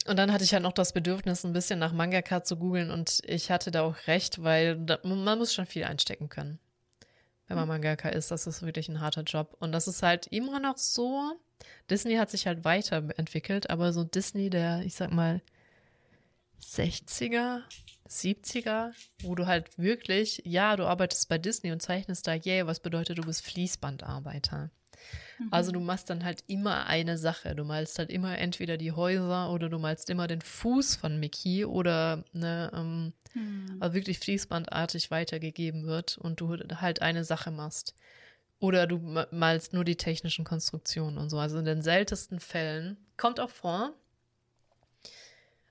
Und 0.07 0.17
dann 0.17 0.31
hatte 0.31 0.43
ich 0.43 0.53
halt 0.53 0.63
noch 0.63 0.71
das 0.73 0.93
Bedürfnis, 0.93 1.43
ein 1.43 1.53
bisschen 1.53 1.79
nach 1.79 1.91
Mangaka 1.91 2.43
zu 2.43 2.57
googeln 2.57 2.91
und 2.91 3.21
ich 3.25 3.49
hatte 3.49 3.71
da 3.71 3.81
auch 3.81 3.95
recht, 4.07 4.43
weil 4.43 4.77
da, 4.77 4.99
man 5.03 5.37
muss 5.39 5.53
schon 5.53 5.65
viel 5.65 5.83
einstecken 5.83 6.29
können. 6.29 6.59
Wenn 7.47 7.57
man 7.57 7.67
Mangaka 7.67 8.09
ist, 8.09 8.31
das 8.31 8.47
ist 8.47 8.63
wirklich 8.63 8.89
ein 8.89 9.01
harter 9.01 9.23
Job. 9.23 9.55
Und 9.59 9.71
das 9.71 9.87
ist 9.87 10.01
halt 10.01 10.27
immer 10.27 10.59
noch 10.59 10.77
so, 10.77 11.33
Disney 11.89 12.15
hat 12.15 12.31
sich 12.31 12.47
halt 12.47 12.65
weiterentwickelt, 12.65 13.69
aber 13.69 13.93
so 13.93 14.03
Disney 14.03 14.49
der, 14.49 14.81
ich 14.81 14.95
sag 14.95 15.11
mal, 15.11 15.41
60er, 16.61 17.61
70er, 18.09 18.91
wo 19.21 19.35
du 19.35 19.45
halt 19.45 19.77
wirklich, 19.77 20.41
ja, 20.45 20.75
du 20.75 20.85
arbeitest 20.85 21.29
bei 21.29 21.37
Disney 21.37 21.71
und 21.71 21.81
zeichnest 21.81 22.27
da, 22.27 22.33
yay, 22.33 22.65
was 22.65 22.79
bedeutet, 22.79 23.17
du 23.17 23.23
bist 23.23 23.43
Fließbandarbeiter. 23.43 24.71
Mhm. 25.37 25.47
Also 25.51 25.71
du 25.71 25.79
machst 25.79 26.09
dann 26.09 26.23
halt 26.23 26.43
immer 26.47 26.85
eine 26.87 27.17
Sache. 27.17 27.55
Du 27.55 27.63
malst 27.63 27.99
halt 27.99 28.09
immer 28.09 28.37
entweder 28.37 28.77
die 28.77 28.91
Häuser 28.91 29.51
oder 29.51 29.69
du 29.69 29.79
malst 29.79 30.09
immer 30.09 30.27
den 30.27 30.41
Fuß 30.41 30.95
von 30.95 31.19
Mickey 31.19 31.65
oder 31.65 32.23
ne, 32.33 32.71
ähm, 32.73 33.13
Hm. 33.33 33.77
also 33.81 33.93
wirklich 33.95 34.19
fließbandartig 34.19 35.11
weitergegeben 35.11 35.85
wird 35.85 36.17
und 36.17 36.39
du 36.39 36.55
halt 36.79 37.01
eine 37.01 37.25
Sache 37.25 37.51
machst. 37.51 37.93
Oder 38.59 38.87
du 38.87 38.99
ma- 38.99 39.27
malst 39.31 39.73
nur 39.73 39.83
die 39.83 39.97
technischen 39.97 40.45
Konstruktionen 40.45 41.17
und 41.17 41.29
so. 41.29 41.37
Also 41.37 41.57
in 41.59 41.65
den 41.65 41.81
seltensten 41.81 42.39
Fällen 42.39 42.97
kommt 43.17 43.41
auch 43.41 43.49
vor. 43.49 43.93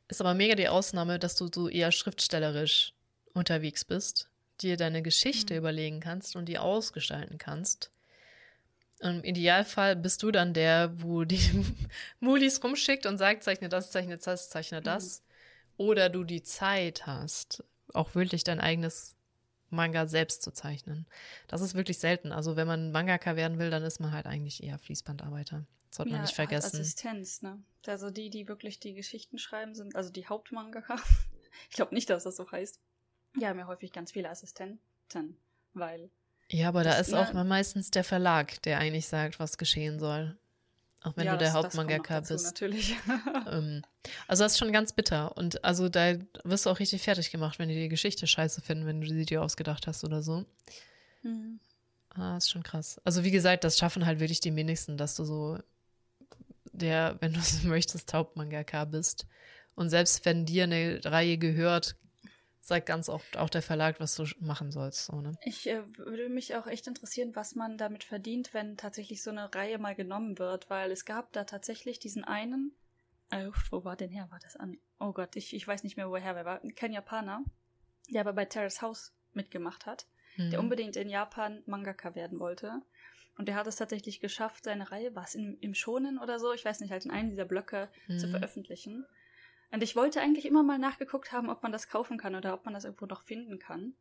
Ist 0.09 0.21
aber 0.21 0.35
mega 0.35 0.55
die 0.55 0.69
Ausnahme, 0.69 1.19
dass 1.19 1.35
du 1.37 1.49
so 1.53 1.69
eher 1.69 1.91
schriftstellerisch 1.91 2.93
unterwegs 3.33 3.85
bist, 3.87 4.29
dir 4.61 4.77
deine 4.77 5.03
Geschichte 5.03 5.55
Mhm. 5.55 5.59
überlegen 5.59 6.01
kannst 6.01 6.37
und 6.37 6.45
die 6.47 6.59
ausgestalten 6.59 7.39
kannst. 7.39 7.91
Im 9.05 9.23
Idealfall 9.23 9.97
bist 9.97 10.23
du 10.23 10.31
dann 10.31 10.55
der, 10.55 10.91
wo 11.03 11.25
die 11.25 11.39
Mulis 12.21 12.63
rumschickt 12.65 13.05
und 13.05 13.19
sagt, 13.19 13.45
zeichne 13.45 13.69
das, 13.69 13.91
zeichne 13.91 14.17
das, 14.17 14.49
zeichne 14.49 14.81
das. 14.81 15.23
Oder 15.77 16.09
du 16.09 16.25
die 16.25 16.43
Zeit 16.43 17.07
hast, 17.07 17.65
auch 17.93 18.15
wirklich 18.15 18.45
dein 18.45 18.61
eigenes 18.61 19.15
Manga 19.69 20.07
selbst 20.07 20.43
zu 20.43 20.53
zeichnen. 20.53 21.07
Das 21.49 21.61
ist 21.61 21.75
wirklich 21.75 21.99
selten. 21.99 22.33
Also 22.33 22.57
wenn 22.57 22.67
man 22.67 22.93
Mangaka 22.93 23.37
werden 23.37 23.59
will, 23.59 23.71
dann 23.71 23.83
ist 23.83 24.01
man 24.01 24.13
halt 24.13 24.27
eigentlich 24.27 24.63
eher 24.63 24.79
Fließbandarbeiter. 24.79 25.67
Das 25.91 25.97
sollte 25.97 26.13
man 26.13 26.23
nicht 26.23 26.35
vergessen. 26.35 26.81
Assistenz, 26.81 27.43
ne? 27.43 27.63
Also 27.87 28.11
die, 28.11 28.31
die 28.31 28.49
wirklich 28.49 28.81
die 28.81 28.95
Geschichten 28.95 29.39
schreiben, 29.39 29.75
sind, 29.75 29.97
also 29.97 30.11
die 30.11 30.27
Hauptmangaka. 30.27 30.97
ich 31.69 31.77
glaube 31.77 31.95
nicht, 31.95 32.09
dass 32.09 32.25
das 32.25 32.37
so 32.37 32.51
heißt. 32.51 32.81
Die 33.39 33.47
haben 33.47 33.59
ja 33.59 33.67
häufig 33.67 33.93
ganz 33.93 34.13
viele 34.13 34.31
Assistenten, 34.31 35.37
weil 35.75 36.11
Ja, 36.55 36.69
aber 36.69 36.85
da 36.85 36.93
ist 36.93 37.13
auch 37.13 37.33
meistens 37.33 37.91
der 37.91 38.05
Verlag, 38.05 38.63
der 38.63 38.79
eigentlich 38.79 39.09
sagt, 39.09 39.41
was 39.41 39.59
geschehen 39.59 39.99
soll. 39.99 40.39
Auch 41.03 41.17
wenn 41.17 41.27
ja, 41.27 41.33
du 41.33 41.39
der 41.39 41.53
Hauptmangaka 41.53 42.21
bist. 42.21 42.45
Natürlich. 42.47 42.95
Ähm, 43.47 43.83
also 44.29 44.45
das 44.45 44.53
ist 44.53 44.59
schon 44.59 44.73
ganz 44.73 44.93
bitter. 44.93 45.37
Und 45.37 45.65
also 45.65 45.89
da 45.89 46.15
wirst 46.45 46.65
du 46.65 46.71
auch 46.71 46.79
richtig 46.79 47.03
fertig 47.03 47.33
gemacht, 47.33 47.59
wenn 47.59 47.69
die 47.69 47.75
die 47.75 47.89
Geschichte 47.89 48.27
scheiße 48.29 48.61
finden, 48.61 48.87
wenn 48.87 49.01
du 49.01 49.09
sie 49.09 49.27
dir 49.27 49.43
ausgedacht 49.43 49.89
hast 49.89 50.05
oder 50.05 50.23
so. 50.23 50.45
Hm. 51.23 51.59
Ah, 52.11 52.37
ist 52.37 52.51
schon 52.51 52.63
krass. 52.63 53.01
Also 53.05 53.25
wie 53.25 53.33
gesagt, 53.33 53.65
das 53.65 53.77
schaffen 53.77 54.07
halt 54.07 54.21
wirklich 54.21 54.41
die 54.41 54.55
wenigsten, 54.55 54.97
dass 54.97 55.17
du 55.17 55.25
so 55.25 55.59
der, 56.73 57.17
wenn 57.21 57.33
du 57.33 57.41
es 57.41 57.63
möchtest, 57.65 58.15
Hauptmangaka 58.15 58.85
bist. 58.85 59.27
Und 59.75 59.91
selbst 59.91 60.25
wenn 60.25 60.47
dir 60.47 60.65
eine 60.65 61.01
Reihe 61.05 61.37
gehört, 61.37 61.97
sagt 62.67 62.87
ganz 62.87 63.09
oft 63.09 63.37
auch 63.37 63.51
der 63.51 63.63
Verlag, 63.63 64.01
was 64.01 64.15
du 64.15 64.25
machen 64.41 64.71
sollst. 64.71 65.07
So, 65.07 65.21
ne? 65.21 65.33
Ich 65.43 65.69
äh, 65.69 65.83
würde 65.97 66.29
mich 66.29 66.55
auch 66.55 66.67
echt 66.67 66.87
interessieren, 66.87 67.37
was 67.37 67.55
man 67.55 67.77
damit 67.79 68.05
verdient, 68.05 68.55
wenn 68.55 68.77
tatsächlich 68.77 69.23
so 69.23 69.31
eine 69.31 69.55
Reihe 69.55 69.79
mal 69.79 69.95
genommen 69.95 70.39
wird, 70.39 70.71
weil 70.71 70.91
es 70.91 71.05
gab 71.05 71.33
da 71.33 71.45
tatsächlich 71.45 71.99
diesen 71.99 72.25
einen, 72.25 72.73
äh, 73.31 73.51
wo 73.71 73.85
war 73.85 73.97
denn 73.97 74.11
her? 74.11 74.29
War 74.31 74.39
das 74.41 74.57
an 74.57 74.79
oh 74.99 75.13
Gott, 75.13 75.37
ich, 75.37 75.55
ich 75.55 75.67
weiß 75.67 75.85
nicht 75.85 75.97
mehr, 75.97 76.09
woher 76.09 76.35
er 76.35 76.45
war, 76.45 76.61
kein 76.77 76.93
Japaner, 76.93 77.45
der 78.11 78.23
aber 78.23 78.33
bei 78.33 78.45
Terrace 78.45 78.81
House 78.83 79.13
mitgemacht 79.33 79.87
hat, 79.87 80.07
Mhm. 80.37 80.51
der 80.51 80.61
unbedingt 80.61 80.97
in 80.97 81.09
Japan 81.09 81.63
Mangaka 81.67 82.15
werden 82.15 82.41
wollte. 82.41 82.83
Und 83.37 83.47
der 83.49 83.57
hat 83.57 83.67
es 83.67 83.77
tatsächlich 83.77 84.21
geschafft, 84.21 84.65
seine 84.65 84.91
Reihe, 84.91 85.15
was 85.15 85.35
im, 85.35 85.59
im 85.61 85.75
Schonen 85.75 86.19
oder 86.19 86.39
so, 86.39 86.53
ich 86.53 86.65
weiß 86.65 86.81
nicht, 86.81 86.91
halt 86.91 87.05
in 87.05 87.11
einem 87.11 87.31
dieser 87.31 87.45
Blöcke 87.45 87.89
zu 88.17 88.27
Mhm. 88.27 88.31
veröffentlichen. 88.31 89.07
Und 89.75 89.83
ich 89.83 89.97
wollte 89.97 90.21
eigentlich 90.21 90.45
immer 90.47 90.63
mal 90.63 90.79
nachgeguckt 90.79 91.33
haben, 91.33 91.51
ob 91.51 91.65
man 91.65 91.73
das 91.73 91.89
kaufen 91.89 92.17
kann 92.17 92.37
oder 92.37 92.55
ob 92.55 92.65
man 92.65 92.75
das 92.75 92.85
irgendwo 92.85 93.07
noch 93.07 93.23
finden 93.23 93.59
kann. 93.59 93.95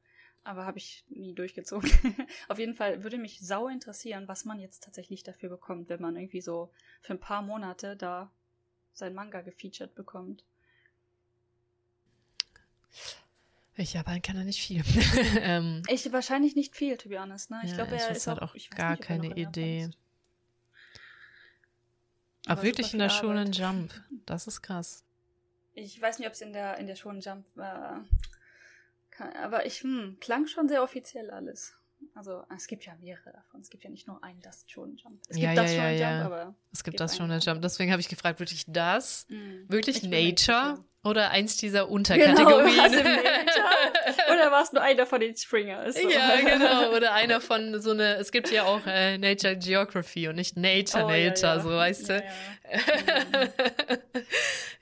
Aber 0.44 0.68
habe 0.68 0.78
ich 0.78 1.04
nie 1.10 1.34
durchgezogen. 1.34 1.90
Auf 2.48 2.60
jeden 2.60 2.76
Fall 2.76 3.02
würde 3.04 3.18
mich 3.18 3.40
sau 3.40 3.68
interessieren, 3.68 4.28
was 4.28 4.46
man 4.46 4.60
jetzt 4.60 4.84
tatsächlich 4.84 5.24
dafür 5.24 5.50
bekommt, 5.50 5.90
wenn 5.90 6.00
man 6.00 6.16
irgendwie 6.16 6.42
so 6.42 6.72
für 7.02 7.14
ein 7.14 7.20
paar 7.20 7.42
Monate 7.42 7.96
da 7.98 8.30
sein 8.94 9.16
Manga 9.16 9.42
gefeatured 9.42 9.96
bekommt. 9.96 10.44
Ich 13.76 13.94
Japan 13.94 14.22
kann 14.22 14.38
er 14.38 14.44
nicht 14.44 14.62
viel. 14.62 14.84
ähm, 15.40 15.82
Ich 15.90 16.12
wahrscheinlich 16.14 16.56
nicht 16.56 16.76
viel, 16.76 16.98
to 16.98 17.10
be 17.10 17.20
honest. 17.20 17.50
Ne? 17.50 17.62
Ich 17.64 17.72
Ja, 17.72 17.78
glaube, 17.78 17.96
er 17.96 18.12
ist 18.12 18.28
halt 18.28 18.44
auch, 18.44 18.54
auch 18.54 18.70
gar 18.76 18.92
nicht, 18.92 19.02
keine 19.02 19.36
Idee. 19.36 19.90
aber 22.46 22.60
Aber 22.60 22.64
wirklich 22.64 22.94
in 22.94 23.00
der 23.00 23.10
Shonen. 23.10 23.52
Jump. 23.52 23.92
Das 24.28 24.46
ist 24.46 24.62
krass. 24.62 25.03
Ich 25.74 26.02
weiß 26.02 26.20
nicht, 26.20 26.28
ob 26.28 26.34
es 26.34 26.42
in 26.42 26.54
der, 26.54 26.78
in 26.78 26.88
der 26.88 26.96
Shonen 26.96 27.22
Jump 27.22 27.46
war. 27.56 28.06
Aber 29.42 29.66
ich, 29.66 29.82
hm, 29.82 30.18
klang 30.20 30.48
schon 30.48 30.68
sehr 30.68 30.84
offiziell 30.84 31.32
alles. 31.32 31.78
Also, 32.16 32.44
es 32.56 32.68
gibt 32.68 32.86
ja 32.86 32.94
mehrere 33.00 33.32
davon. 33.32 33.62
Es 33.62 33.70
gibt 33.70 33.84
ja 33.84 33.90
nicht 33.90 34.08
nur 34.08 34.24
einen 34.24 34.42
Das 34.42 34.64
Shonen 34.68 34.98
Jump. 34.98 35.20
Es 35.28 35.36
gibt 35.36 35.44
ja, 35.44 35.54
das 35.56 35.72
ja, 35.74 35.82
Shonen 35.84 35.98
ja. 36.00 36.12
Jump, 36.22 36.26
aber. 36.26 36.56
Es 36.72 36.84
gibt 36.84 37.00
das 37.00 37.12
einen 37.12 37.18
Shonen 37.30 37.40
Jump. 37.42 37.62
Deswegen 37.62 37.92
habe 37.92 38.02
ich 38.02 38.10
gefragt, 38.10 38.40
wirklich 38.40 38.66
das? 38.68 39.26
hm. 39.30 39.66
Wirklich 39.70 40.04
Ich 40.04 40.10
Nature? 40.10 40.84
Oder 41.06 41.32
eins 41.32 41.58
dieser 41.58 41.82
Genau, 41.82 41.94
Unterkategorien? 41.96 42.78
Nature? 42.78 43.04
Oder 44.32 44.52
war 44.52 44.64
es 44.64 44.72
nur 44.72 44.82
einer 44.82 45.06
von 45.06 45.20
den 45.20 45.36
Springers? 45.36 45.96
So. 45.96 46.10
Ja, 46.10 46.40
genau. 46.40 46.96
Oder 46.96 47.14
einer 47.14 47.42
von 47.42 47.82
so 47.82 47.92
eine, 47.92 48.16
es 48.16 48.32
gibt 48.32 48.50
ja 48.52 48.64
auch 48.64 48.86
äh, 48.88 49.18
Nature 49.18 49.58
Geography 49.58 50.30
und 50.30 50.36
nicht 50.36 50.56
Nature 50.56 51.04
Oh, 51.06 51.10
Nature, 51.10 51.56
ja. 51.56 51.60
so 51.60 51.70
weißt 51.70 52.10
du. 52.10 52.14
ja. 52.14 52.24
Ja, 53.44 53.48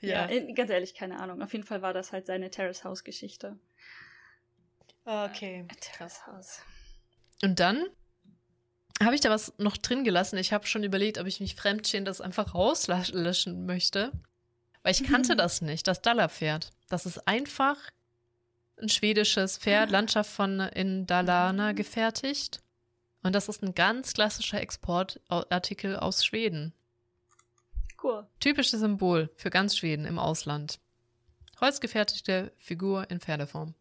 ja. 0.00 0.24
in- 0.26 0.54
ganz 0.54 0.70
ehrlich, 0.70 0.94
keine 0.94 1.18
Ahnung. 1.18 1.42
Auf 1.42 1.52
jeden 1.52 1.64
Fall 1.64 1.82
war 1.82 1.92
das 1.92 2.12
halt 2.12 2.26
seine 2.26 2.50
Terrace 2.50 2.84
House 2.84 3.02
Geschichte. 3.04 3.58
Okay. 5.04 5.66
Terrace 5.80 6.24
House. 6.26 6.60
Und 7.42 7.60
dann 7.60 7.84
habe 9.02 9.14
ich 9.14 9.20
da 9.20 9.30
was 9.30 9.52
noch 9.58 9.76
drin 9.76 10.04
gelassen. 10.04 10.36
Ich 10.38 10.52
habe 10.52 10.66
schon 10.66 10.84
überlegt, 10.84 11.18
ob 11.18 11.26
ich 11.26 11.40
mich 11.40 11.56
fremdschämen 11.56 12.04
das 12.04 12.20
einfach 12.20 12.54
rauslöschen 12.54 13.66
möchte. 13.66 14.12
Weil 14.82 14.92
ich 14.92 15.04
kannte 15.04 15.34
Mhm. 15.34 15.38
das 15.38 15.60
nicht, 15.62 15.86
das 15.86 16.02
Dallerpferd. 16.02 16.70
Das 16.88 17.06
ist 17.06 17.26
einfach 17.28 17.76
ein 18.80 18.88
schwedisches 18.88 19.58
Pferd, 19.58 19.88
Ah. 19.88 19.92
Landschaft 19.92 20.30
von 20.30 20.60
in 20.60 21.06
Dalarna 21.06 21.72
Mhm. 21.72 21.76
gefertigt. 21.76 22.60
Und 23.22 23.32
das 23.34 23.48
ist 23.48 23.62
ein 23.62 23.74
ganz 23.74 24.14
klassischer 24.14 24.60
Exportartikel 24.60 25.96
aus 25.96 26.24
Schweden. 26.24 26.72
Cool. 28.02 28.26
Typisches 28.40 28.80
Symbol 28.80 29.30
für 29.36 29.50
ganz 29.50 29.76
Schweden 29.76 30.04
im 30.06 30.18
Ausland. 30.18 30.80
Holzgefertigte 31.60 32.52
Figur 32.58 33.08
in 33.08 33.20
Pferdeform. 33.20 33.74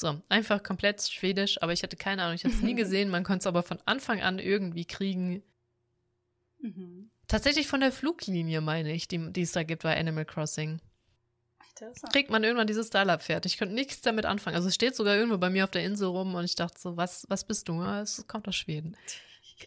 So, 0.00 0.22
einfach 0.28 0.62
komplett 0.62 1.02
schwedisch, 1.02 1.60
aber 1.60 1.72
ich 1.72 1.82
hatte 1.82 1.96
keine 1.96 2.22
Ahnung, 2.22 2.36
ich 2.36 2.44
hatte 2.44 2.54
es 2.54 2.62
nie 2.62 2.74
gesehen, 2.76 3.10
man 3.10 3.24
konnte 3.24 3.40
es 3.40 3.46
aber 3.48 3.64
von 3.64 3.80
Anfang 3.84 4.22
an 4.22 4.38
irgendwie 4.38 4.84
kriegen. 4.84 5.42
Mhm. 6.60 7.10
Tatsächlich 7.26 7.66
von 7.66 7.80
der 7.80 7.90
Fluglinie, 7.90 8.60
meine 8.60 8.92
ich, 8.92 9.08
die, 9.08 9.32
die 9.32 9.42
es 9.42 9.50
da 9.50 9.64
gibt 9.64 9.82
bei 9.82 9.98
Animal 9.98 10.24
Crossing. 10.24 10.80
Kriegt 12.12 12.30
man 12.30 12.44
irgendwann 12.44 12.68
dieses 12.68 12.86
Startup-Pferd. 12.86 13.44
Ich 13.46 13.58
konnte 13.58 13.74
nichts 13.74 14.00
damit 14.00 14.24
anfangen. 14.24 14.54
Also 14.54 14.68
es 14.68 14.76
steht 14.76 14.94
sogar 14.94 15.16
irgendwo 15.16 15.38
bei 15.38 15.50
mir 15.50 15.64
auf 15.64 15.70
der 15.72 15.82
Insel 15.84 16.06
rum 16.08 16.36
und 16.36 16.44
ich 16.44 16.54
dachte 16.54 16.78
so, 16.78 16.96
was, 16.96 17.26
was 17.28 17.44
bist 17.44 17.68
du? 17.68 17.74
Ja, 17.82 18.00
Es 18.00 18.24
kommt 18.28 18.46
aus 18.46 18.54
Schweden. 18.54 18.96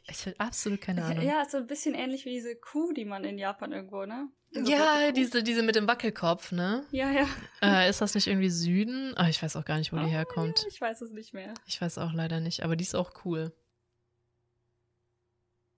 Ich 0.08 0.26
hatte 0.26 0.40
absolut 0.40 0.80
keine 0.80 1.04
Ahnung. 1.04 1.26
Ja, 1.26 1.42
ist 1.42 1.52
so 1.52 1.58
ein 1.58 1.68
bisschen 1.68 1.94
ähnlich 1.94 2.24
wie 2.24 2.32
diese 2.32 2.56
Kuh, 2.56 2.94
die 2.94 3.04
man 3.04 3.26
in 3.26 3.38
Japan 3.38 3.74
irgendwo, 3.74 4.06
ne? 4.06 4.30
Ja, 4.54 5.12
diese, 5.12 5.44
diese 5.44 5.64
mit 5.64 5.76
dem 5.76 5.88
Wackelkopf, 5.88 6.52
ne? 6.52 6.86
Ja, 6.92 7.10
ja. 7.10 7.28
Äh, 7.62 7.90
ist 7.90 8.02
das 8.02 8.16
nicht 8.16 8.28
irgendwie 8.28 8.50
Süden? 8.50 9.14
Ah, 9.16 9.30
ich 9.30 9.42
weiß 9.42 9.56
auch 9.56 9.64
gar 9.66 9.78
nicht, 9.78 9.94
wo 9.94 9.98
die 9.98 10.04
Oh, 10.04 10.10
herkommt. 10.10 10.60
Ja, 10.62 10.68
ich 10.68 10.82
weiß 10.82 11.02
es 11.02 11.12
nicht 11.12 11.34
mehr. 11.34 11.54
Ich 11.68 11.82
weiß 11.82 11.98
auch 12.00 12.12
leider 12.12 12.40
nicht, 12.42 12.64
aber 12.64 12.76
die 12.76 12.84
ist 12.84 12.96
auch 12.96 13.26
cool. 13.26 13.54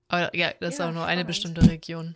Aber 0.07 0.35
ja, 0.35 0.53
das 0.59 0.75
ist 0.75 0.79
Ja, 0.79 0.89
auch 0.89 0.93
nur 0.93 1.05
eine 1.05 1.23
bestimmte 1.25 1.61
Region. 1.69 2.15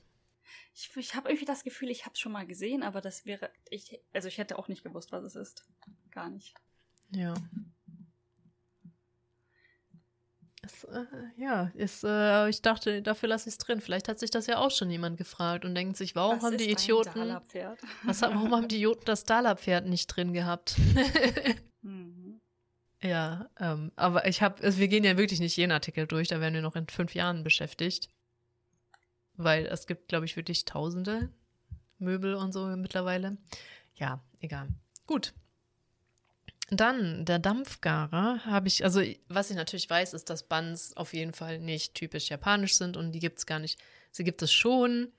Ich, 0.74 0.96
ich 0.96 1.16
habe 1.16 1.30
irgendwie 1.30 1.46
das 1.46 1.64
Gefühl, 1.64 1.90
ich 1.90 2.06
habe 2.06 2.14
es 2.14 2.20
schon 2.20 2.32
mal 2.32 2.46
gesehen, 2.46 2.84
aber 2.84 3.02
das 3.02 3.26
wäre. 3.26 3.50
Ich, 3.70 4.00
also 4.14 4.28
ich 4.28 4.38
hätte 4.38 4.60
auch 4.60 4.68
nicht 4.68 4.84
gewusst, 4.84 5.12
was 5.12 5.24
es 5.24 5.36
ist. 5.36 5.66
Gar 6.12 6.30
nicht. 6.30 6.54
Ja. 7.12 7.34
Es, 10.68 10.84
äh, 10.84 11.06
ja, 11.38 11.72
ist, 11.76 12.04
äh, 12.04 12.50
ich 12.50 12.62
dachte, 12.62 13.02
dafür 13.02 13.30
lasse 13.30 13.48
ich 13.48 13.54
es 13.54 13.58
drin. 13.58 13.80
Vielleicht 13.80 14.10
hat 14.10 14.20
sich 14.20 14.32
das 14.32 14.48
ja 14.48 14.58
auch 14.58 14.72
schon 14.72 14.90
jemand 14.90 15.18
gefragt 15.18 15.64
und 15.64 15.76
denkt 15.76 15.96
sich, 15.96 16.14
warum 16.14 16.38
was 16.38 16.44
haben 16.44 16.58
die 16.58 16.70
Idioten, 16.70 17.38
was, 18.04 18.22
warum 18.22 18.52
haben 18.52 18.68
die 18.68 18.76
Idioten 18.76 19.06
das 19.06 19.24
Dala-Pferd 19.24 19.86
nicht 19.86 20.08
drin 20.08 20.34
gehabt? 20.34 20.76
Mhm. 21.84 22.42
ja, 23.02 23.50
ähm, 23.60 23.92
aber 23.96 24.28
ich 24.28 24.42
habe, 24.42 24.62
also 24.62 24.80
wir 24.80 24.88
gehen 24.90 25.06
ja 25.06 25.16
wirklich 25.16 25.40
nicht 25.40 25.56
jeden 25.56 25.72
Artikel 25.72 26.06
durch, 26.06 26.28
da 26.28 26.42
werden 26.42 26.56
wir 26.56 26.62
noch 26.62 26.76
in 26.76 26.88
fünf 26.88 27.14
Jahren 27.14 27.44
beschäftigt. 27.44 28.10
Weil 29.36 29.68
es 29.68 29.86
gibt, 29.86 30.10
glaube 30.10 30.26
ich, 30.26 30.36
wirklich 30.36 30.66
tausende 30.66 31.30
Möbel 32.00 32.34
und 32.34 32.52
so 32.52 32.66
mittlerweile. 32.76 33.38
Ja, 33.94 34.22
egal. 34.42 34.68
Gut. 35.06 35.34
Dann 36.70 37.24
der 37.24 37.40
Dampfgarer 37.40 38.46
habe 38.46 38.68
ich, 38.68 38.84
also 38.84 39.02
was 39.30 39.50
ich 39.50 39.56
natürlich 39.56 39.90
weiß, 39.90 40.14
ist, 40.14 40.30
dass 40.30 40.44
Buns 40.44 40.96
auf 40.98 41.14
jeden 41.14 41.34
Fall 41.34 41.60
nicht 41.60 41.94
typisch 41.94 42.30
japanisch 42.30 42.76
sind 42.76 42.98
und 42.98 43.14
die 43.14 43.20
gibt 43.20 43.40
es 43.40 43.46
gar 43.46 43.60
nicht. 43.60 43.80
Sie 44.12 44.26
gibt 44.26 44.42
es 44.42 44.52
schon, 44.52 45.14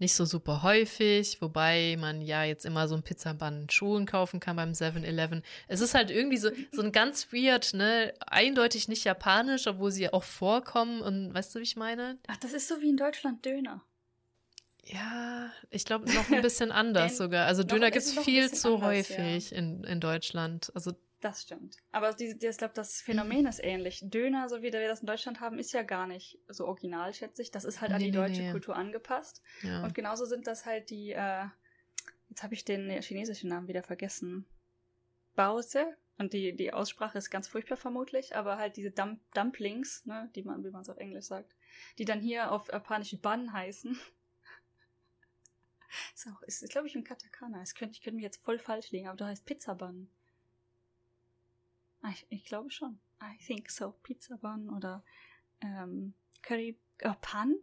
nicht 0.00 0.14
so 0.14 0.24
super 0.24 0.62
häufig, 0.62 1.40
wobei 1.40 1.96
man 2.00 2.22
ja 2.22 2.42
jetzt 2.42 2.64
immer 2.64 2.88
so 2.88 2.94
einen 2.94 3.02
Pizzabun 3.02 3.68
schon 3.70 4.06
kaufen 4.06 4.40
kann 4.40 4.56
beim 4.56 4.72
7-Eleven. 4.72 5.42
Es 5.68 5.80
ist 5.80 5.94
halt 5.94 6.10
irgendwie 6.10 6.38
so, 6.38 6.50
so 6.72 6.82
ein 6.82 6.90
ganz 6.90 7.32
weird, 7.32 7.74
ne, 7.74 8.14
eindeutig 8.26 8.88
nicht 8.88 9.04
japanisch, 9.04 9.66
obwohl 9.66 9.92
sie 9.92 10.10
auch 10.12 10.24
vorkommen 10.24 11.02
und 11.02 11.34
weißt 11.34 11.54
du, 11.54 11.58
wie 11.58 11.64
ich 11.64 11.76
meine? 11.76 12.18
Ach, 12.28 12.38
das 12.38 12.54
ist 12.54 12.68
so 12.68 12.80
wie 12.80 12.88
in 12.88 12.96
Deutschland 12.96 13.44
Döner. 13.44 13.82
Ja, 14.92 15.52
ich 15.70 15.84
glaube 15.84 16.12
noch 16.12 16.30
ein 16.30 16.42
bisschen 16.42 16.72
anders 16.72 17.16
sogar. 17.16 17.46
Also 17.46 17.62
Döner 17.62 17.90
gibt 17.90 18.04
es 18.04 18.18
viel 18.18 18.50
zu 18.52 18.74
anders, 18.74 18.88
häufig 18.88 19.54
in, 19.54 19.84
in 19.84 20.00
Deutschland. 20.00 20.72
Also 20.74 20.92
Das 21.20 21.42
stimmt. 21.42 21.76
Aber 21.92 22.12
die, 22.12 22.36
die, 22.38 22.46
ich 22.46 22.56
glaube, 22.56 22.74
das 22.74 23.00
Phänomen 23.00 23.46
ist 23.46 23.62
ähnlich. 23.62 24.00
Döner, 24.02 24.48
so 24.48 24.58
wie 24.62 24.72
wir 24.72 24.88
das 24.88 25.00
in 25.00 25.06
Deutschland 25.06 25.40
haben, 25.40 25.58
ist 25.58 25.72
ja 25.72 25.82
gar 25.82 26.06
nicht 26.06 26.38
so 26.48 26.66
original, 26.66 27.12
schätze 27.14 27.42
ich. 27.42 27.50
Das 27.50 27.64
ist 27.64 27.80
halt 27.80 27.92
an 27.92 27.98
Nee, 27.98 28.06
die 28.06 28.10
nee, 28.10 28.16
deutsche 28.16 28.42
nee. 28.42 28.50
Kultur 28.52 28.74
angepasst. 28.76 29.42
ja. 29.62 29.84
Und 29.84 29.94
genauso 29.94 30.24
sind 30.24 30.46
das 30.46 30.64
halt 30.66 30.90
die, 30.90 31.12
äh, 31.12 31.44
jetzt 32.28 32.42
habe 32.42 32.54
ich 32.54 32.64
den 32.64 32.88
äh, 32.90 33.02
chinesischen 33.02 33.50
Namen 33.50 33.68
wieder 33.68 33.82
vergessen. 33.82 34.46
Bause. 35.36 35.96
Und 36.18 36.32
die, 36.34 36.54
die 36.54 36.72
Aussprache 36.74 37.16
ist 37.16 37.30
ganz 37.30 37.48
furchtbar 37.48 37.76
vermutlich, 37.76 38.36
aber 38.36 38.58
halt 38.58 38.76
diese 38.76 38.90
Dump 38.90 39.20
Dumplings, 39.32 40.04
ne, 40.04 40.28
die 40.34 40.42
man, 40.42 40.62
wie 40.64 40.70
man 40.70 40.82
es 40.82 40.90
auf 40.90 40.98
Englisch 40.98 41.24
sagt, 41.26 41.54
die 41.98 42.04
dann 42.04 42.20
hier 42.20 42.52
auf 42.52 42.68
Japanisch 42.70 43.16
Bun 43.22 43.52
heißen. 43.52 43.98
Ist 46.14 46.26
auch, 46.28 46.42
ist, 46.42 46.68
glaube 46.70 46.86
ich, 46.88 46.94
im 46.94 47.04
Katakana. 47.04 47.60
Es 47.62 47.74
könnte, 47.74 47.94
ich 47.94 48.02
könnte 48.02 48.16
mich 48.16 48.24
jetzt 48.24 48.42
voll 48.42 48.58
falsch 48.58 48.90
liegen, 48.90 49.08
aber 49.08 49.16
da 49.16 49.26
heißt 49.26 49.44
Pizza 49.44 49.74
Bun. 49.74 50.08
Ah, 52.02 52.10
Ich, 52.10 52.26
ich 52.30 52.44
glaube 52.44 52.70
schon. 52.70 52.98
I 53.22 53.36
think 53.44 53.70
so. 53.70 53.92
Pizza 54.02 54.36
Bun 54.38 54.70
oder 54.70 55.04
ähm, 55.60 56.14
Curry. 56.42 56.78
Oh, 57.04 57.12
Pan? 57.20 57.54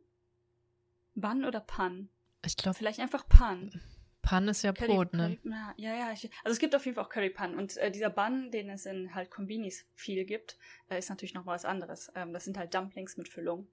Bun 1.15 1.45
oder 1.45 1.59
Pan? 1.61 2.09
ich 2.45 2.55
glaube, 2.57 2.78
Vielleicht 2.78 2.99
einfach 2.99 3.28
Pan. 3.28 3.82
Pan 4.21 4.47
ist 4.49 4.61
ja 4.61 4.73
Curry- 4.73 4.88
Brot, 4.93 5.13
ne? 5.13 5.23
Curry, 5.38 5.39
na, 5.43 5.73
ja, 5.78 5.95
ja. 5.95 6.11
Ich, 6.11 6.30
also 6.43 6.53
es 6.53 6.59
gibt 6.59 6.75
auf 6.75 6.86
jeden 6.86 6.95
Fall 6.95 7.05
auch 7.05 7.09
Curry 7.09 7.30
Pan. 7.30 7.57
Und 7.57 7.78
äh, 7.78 7.89
dieser 7.91 8.09
Bun, 8.09 8.51
den 8.51 8.69
es 8.69 8.86
in 8.86 9.15
halt 9.15 9.32
Kombinis 9.32 9.86
viel 9.95 10.25
gibt, 10.25 10.57
äh, 10.89 10.99
ist 10.99 11.09
natürlich 11.09 11.34
noch 11.34 11.45
was 11.45 11.65
anderes. 11.65 12.11
Ähm, 12.13 12.34
das 12.34 12.43
sind 12.45 12.57
halt 12.57 12.73
Dumplings 12.73 13.17
mit 13.17 13.30
Füllung. 13.30 13.67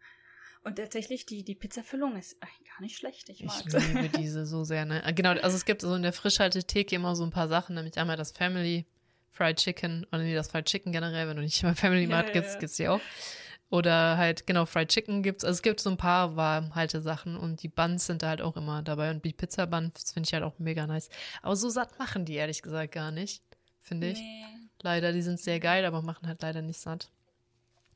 Und 0.64 0.76
tatsächlich, 0.76 1.26
die, 1.26 1.44
die 1.44 1.54
Pizza-Füllung 1.54 2.16
ist 2.16 2.42
eigentlich 2.42 2.70
gar 2.70 2.80
nicht 2.80 2.96
schlecht. 2.96 3.28
Ich 3.28 3.44
mag 3.44 3.62
Ich 3.66 3.88
liebe 3.88 4.08
diese 4.18 4.46
so 4.46 4.64
sehr, 4.64 4.86
ne? 4.86 5.02
Genau, 5.14 5.30
also 5.30 5.56
es 5.56 5.66
gibt 5.66 5.82
so 5.82 5.94
in 5.94 6.02
der 6.02 6.14
Frischhaltetheke 6.14 6.96
immer 6.96 7.14
so 7.14 7.22
ein 7.22 7.30
paar 7.30 7.48
Sachen, 7.48 7.74
nämlich 7.74 7.98
einmal 7.98 8.16
das 8.16 8.32
Family 8.32 8.86
Fried 9.30 9.58
Chicken, 9.58 10.06
oder 10.10 10.22
nee, 10.22 10.34
das 10.34 10.48
Fried 10.48 10.64
Chicken 10.64 10.92
generell, 10.92 11.28
wenn 11.28 11.36
du 11.36 11.42
nicht 11.42 11.62
immer 11.62 11.74
Family 11.74 12.06
Mart 12.06 12.28
ja, 12.28 12.32
gibst, 12.32 12.54
ja. 12.54 12.60
gibt's 12.60 12.76
die 12.76 12.88
auch. 12.88 13.00
Oder 13.68 14.16
halt, 14.16 14.46
genau, 14.46 14.64
Fried 14.64 14.88
Chicken 14.88 15.22
gibt's. 15.22 15.44
Also 15.44 15.58
es 15.58 15.62
gibt 15.62 15.80
so 15.80 15.90
ein 15.90 15.96
paar 15.96 16.36
warmhalte 16.36 17.00
Sachen 17.00 17.36
und 17.36 17.62
die 17.62 17.68
Buns 17.68 18.06
sind 18.06 18.22
da 18.22 18.28
halt 18.28 18.40
auch 18.40 18.56
immer 18.56 18.82
dabei. 18.82 19.10
Und 19.10 19.24
die 19.24 19.32
Pizza 19.32 19.66
Buns 19.66 20.12
finde 20.12 20.28
ich 20.28 20.32
halt 20.32 20.44
auch 20.44 20.58
mega 20.58 20.86
nice. 20.86 21.08
Aber 21.42 21.56
so 21.56 21.68
satt 21.68 21.98
machen 21.98 22.24
die 22.24 22.34
ehrlich 22.34 22.62
gesagt 22.62 22.92
gar 22.92 23.10
nicht, 23.10 23.42
finde 23.80 24.10
ich. 24.10 24.18
Nee. 24.18 24.44
Leider, 24.82 25.12
die 25.12 25.22
sind 25.22 25.40
sehr 25.40 25.60
geil, 25.60 25.84
aber 25.84 26.02
machen 26.02 26.28
halt 26.28 26.40
leider 26.42 26.62
nicht 26.62 26.78
satt. 26.78 27.10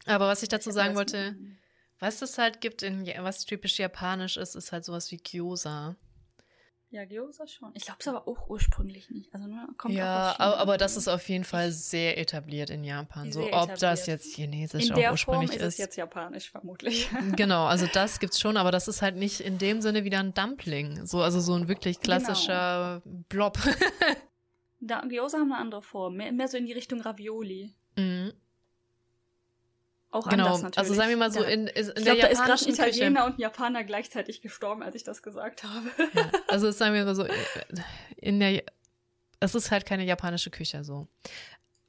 Aber 0.06 0.26
was 0.26 0.42
ich 0.42 0.48
dazu 0.48 0.70
sagen 0.70 0.96
wollte, 0.96 1.36
was 1.98 2.22
es 2.22 2.38
halt 2.38 2.60
gibt, 2.60 2.82
in, 2.82 3.06
was 3.20 3.44
typisch 3.44 3.78
japanisch 3.78 4.36
ist, 4.36 4.54
ist 4.54 4.72
halt 4.72 4.84
sowas 4.84 5.10
wie 5.10 5.18
Gyoza. 5.18 5.96
Ja, 6.90 7.04
Gyoza 7.04 7.46
schon. 7.46 7.70
Ich 7.74 7.84
glaube 7.84 7.98
es 8.00 8.08
aber 8.08 8.26
auch 8.26 8.48
ursprünglich 8.48 9.10
nicht. 9.10 9.34
Also 9.34 9.46
ne, 9.46 9.68
kommt 9.76 9.92
ja, 9.92 10.34
aber, 10.38 10.56
aber 10.56 10.78
das 10.78 10.96
ist 10.96 11.06
auf 11.06 11.28
jeden 11.28 11.44
Fall 11.44 11.70
sehr 11.70 12.16
etabliert 12.16 12.70
in 12.70 12.82
Japan. 12.82 13.30
So, 13.30 13.42
ob 13.52 13.68
das 13.76 13.82
etabliert. 13.82 14.06
jetzt 14.06 14.34
chinesisch 14.34 14.86
in 14.86 14.92
auch 14.92 14.96
der 14.96 15.04
Form 15.04 15.12
ursprünglich 15.12 15.56
ist 15.56 15.62
ist. 15.66 15.74
es 15.74 15.78
jetzt 15.78 15.96
japanisch 15.96 16.50
vermutlich. 16.50 17.10
Genau, 17.36 17.66
also 17.66 17.86
das 17.92 18.20
gibt's 18.20 18.40
schon, 18.40 18.56
aber 18.56 18.70
das 18.70 18.88
ist 18.88 19.02
halt 19.02 19.16
nicht 19.16 19.40
in 19.40 19.58
dem 19.58 19.82
Sinne 19.82 20.04
wieder 20.04 20.20
ein 20.20 20.32
Dumpling. 20.32 21.04
So, 21.04 21.20
also 21.20 21.40
so 21.40 21.52
ein 21.54 21.68
wirklich 21.68 22.00
Genau. 22.00 22.16
klassischer 22.20 23.02
Blob. 23.04 23.58
da, 24.80 25.02
Gyoza 25.02 25.38
haben 25.40 25.52
eine 25.52 25.60
andere 25.60 25.82
Form. 25.82 26.16
Mehr, 26.16 26.32
mehr 26.32 26.48
so 26.48 26.56
in 26.56 26.64
die 26.64 26.72
Richtung 26.72 27.02
Ravioli. 27.02 27.74
Mhm. 27.96 28.32
Auch 30.10 30.26
Genau, 30.28 30.46
anders 30.46 30.62
natürlich. 30.62 30.78
also 30.78 30.94
sagen 30.94 31.10
wir 31.10 31.16
mal 31.18 31.30
so, 31.30 31.40
Da- 31.42 31.48
in, 31.48 31.66
in 31.66 31.76
ich 31.86 31.92
der 31.92 32.02
glaube, 32.02 32.20
da 32.20 32.26
ist 32.28 32.38
gerade 32.38 32.52
ein 32.52 32.58
japanischen 32.58 32.74
Küche. 32.76 32.88
Italiener 32.96 33.24
und 33.26 33.34
ein 33.38 33.40
Japaner 33.40 33.84
gleichzeitig 33.84 34.40
gestorben, 34.40 34.82
als 34.82 34.94
ich 34.94 35.04
das 35.04 35.22
gesagt 35.22 35.64
habe. 35.64 35.90
Ja, 36.14 36.30
also 36.48 36.70
sagen 36.70 36.94
wir 36.94 37.04
mal 37.04 37.14
so, 37.14 37.26
in 38.16 38.40
der, 38.40 38.62
es 39.40 39.54
ist 39.54 39.70
halt 39.70 39.84
keine 39.86 40.04
japanische 40.04 40.50
Küche 40.50 40.82
so. 40.84 41.06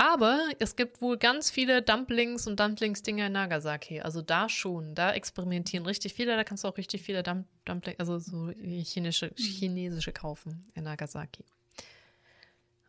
Aber 0.02 0.40
es 0.60 0.78
gibt 0.78 1.02
wohl 1.02 1.18
ganz 1.18 1.52
viele 1.52 1.82
Dumplings 1.82 2.48
und 2.48 2.58
Dumplings-Dinger 2.58 3.28
in 3.28 3.34
Nagasaki. 3.34 4.00
Also 4.00 4.22
da 4.22 4.48
schon, 4.48 4.96
da 4.96 5.12
experimentieren 5.14 5.86
richtig 5.86 6.14
viele. 6.14 6.38
Da 6.38 6.46
kannst 6.46 6.64
du 6.64 6.70
auch 6.70 6.78
richtig 6.78 7.02
viele 7.02 7.22
Dum 7.22 7.44
Dumplings, 7.66 8.00
also 8.00 8.18
so 8.18 8.50
chinesische, 8.58 9.32
chinesische 9.36 10.14
kaufen 10.14 10.66
in 10.74 10.84
Nagasaki. 10.86 11.44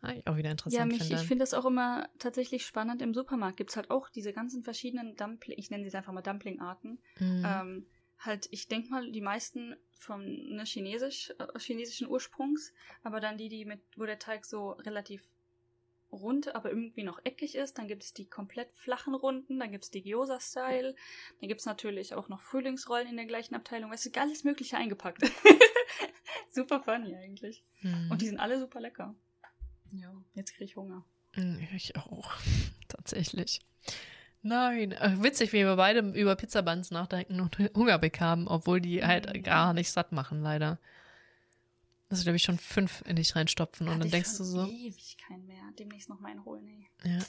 Ah, 0.01 0.13
ich 0.13 0.25
auch 0.25 0.35
wieder 0.35 0.47
Ja, 0.47 0.51
interessant 0.51 0.91
mich, 0.91 1.03
finde. 1.03 1.15
ich 1.15 1.27
finde 1.27 1.43
das 1.43 1.53
auch 1.53 1.65
immer 1.65 2.09
tatsächlich 2.17 2.65
spannend. 2.65 3.01
Im 3.01 3.13
Supermarkt 3.13 3.57
gibt 3.57 3.69
es 3.69 3.75
halt 3.75 3.91
auch 3.91 4.09
diese 4.09 4.33
ganzen 4.33 4.63
verschiedenen 4.63 5.15
Dumpling, 5.15 5.57
ich 5.57 5.69
nenne 5.69 5.89
sie 5.89 5.95
einfach 5.95 6.13
mal 6.13 6.21
Dumpling-Arten. 6.21 6.99
Mhm. 7.19 7.43
Ähm, 7.45 7.85
halt, 8.19 8.47
ich 8.51 8.67
denke 8.67 8.89
mal, 8.89 9.11
die 9.11 9.21
meisten 9.21 9.75
vom 9.91 10.23
ne, 10.23 10.63
Chinesisch, 10.65 11.31
äh, 11.37 11.59
chinesischen 11.59 12.07
Ursprungs, 12.07 12.73
aber 13.03 13.19
dann 13.19 13.37
die, 13.37 13.49
die 13.49 13.65
mit, 13.65 13.81
wo 13.95 14.05
der 14.05 14.17
Teig 14.17 14.45
so 14.45 14.71
relativ 14.71 15.23
rund, 16.11 16.53
aber 16.55 16.69
irgendwie 16.69 17.03
noch 17.03 17.19
eckig 17.23 17.55
ist. 17.55 17.77
Dann 17.77 17.87
gibt 17.87 18.03
es 18.03 18.13
die 18.13 18.25
komplett 18.25 18.73
flachen 18.73 19.13
Runden, 19.13 19.59
dann 19.59 19.71
gibt 19.71 19.85
es 19.85 19.91
die 19.91 20.01
Gyoza-Style, 20.01 20.95
dann 21.39 21.47
gibt 21.47 21.61
es 21.61 21.65
natürlich 21.65 22.13
auch 22.13 22.27
noch 22.27 22.41
Frühlingsrollen 22.41 23.07
in 23.07 23.17
der 23.17 23.25
gleichen 23.25 23.55
Abteilung. 23.55 23.91
Weißt 23.91 24.05
du, 24.05 24.19
alles 24.19 24.43
Mögliche 24.43 24.77
eingepackt. 24.77 25.21
super 26.49 26.81
funny 26.81 27.15
eigentlich. 27.15 27.63
Mhm. 27.81 28.11
Und 28.11 28.21
die 28.21 28.27
sind 28.27 28.39
alle 28.39 28.59
super 28.59 28.81
lecker. 28.81 29.15
Ja, 29.91 30.13
jetzt 30.33 30.53
kriege 30.53 30.65
ich 30.65 30.75
Hunger. 30.75 31.03
Mm, 31.35 31.57
Ich 31.75 31.95
auch, 31.95 32.31
tatsächlich. 32.87 33.61
Nein, 34.43 34.91
äh, 34.93 35.21
witzig, 35.21 35.53
wie 35.53 35.57
wir 35.65 35.75
beide 35.75 35.99
über 35.99 36.35
Pizzabuns 36.35 36.89
nachdenken 36.91 37.39
und 37.41 37.57
Hunger 37.75 37.99
bekamen, 37.99 38.47
obwohl 38.47 38.81
die 38.81 39.03
halt 39.05 39.31
Mhm. 39.35 39.43
gar 39.43 39.73
nicht 39.73 39.91
satt 39.91 40.11
machen, 40.11 40.41
leider. 40.41 40.79
Das 42.09 42.19
ist, 42.19 42.25
glaube 42.25 42.35
ich, 42.37 42.43
schon 42.43 42.57
fünf 42.57 43.03
in 43.05 43.15
dich 43.15 43.35
reinstopfen 43.35 43.87
und 43.87 43.93
Hatte 43.93 44.01
dann 44.01 44.11
denkst 44.11 44.37
du 44.37 44.43
so, 44.43 44.65
Ewig 44.65 45.17
keinen 45.17 45.45
mehr. 45.45 45.63
Demnächst 45.79 46.09
noch 46.09 46.19
mal 46.19 46.29
einen 46.31 46.43
holen, 46.43 46.67
ey. 46.67 47.11
ja, 47.11 47.19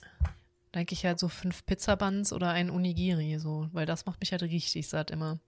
denke 0.74 0.94
ich 0.94 1.04
halt 1.04 1.18
so 1.20 1.28
fünf 1.28 1.64
Pizzabuns 1.66 2.32
oder 2.32 2.50
ein 2.50 2.68
Unigiri, 2.70 3.38
so, 3.38 3.68
weil 3.72 3.86
das 3.86 4.06
macht 4.06 4.18
mich 4.20 4.32
halt 4.32 4.42
richtig 4.42 4.88
satt 4.88 5.10
immer. 5.12 5.38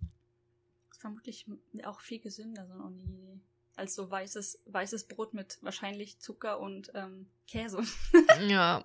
ist 0.92 1.00
vermutlich 1.00 1.46
auch 1.84 2.00
viel 2.00 2.20
gesünder, 2.20 2.66
so 2.68 2.74
ein 2.74 2.80
Onigiri. 2.80 3.40
Als 3.76 3.94
so 3.94 4.10
weißes, 4.10 4.62
weißes 4.66 5.08
Brot 5.08 5.34
mit 5.34 5.58
wahrscheinlich 5.62 6.20
Zucker 6.20 6.60
und 6.60 6.92
ähm, 6.94 7.26
Käse. 7.48 7.82
ja, 8.48 8.84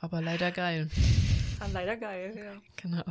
aber 0.00 0.22
leider 0.22 0.52
geil. 0.52 0.88
War 1.58 1.68
leider 1.68 1.96
geil, 1.96 2.32
ja. 2.36 2.62
Genau. 2.76 3.04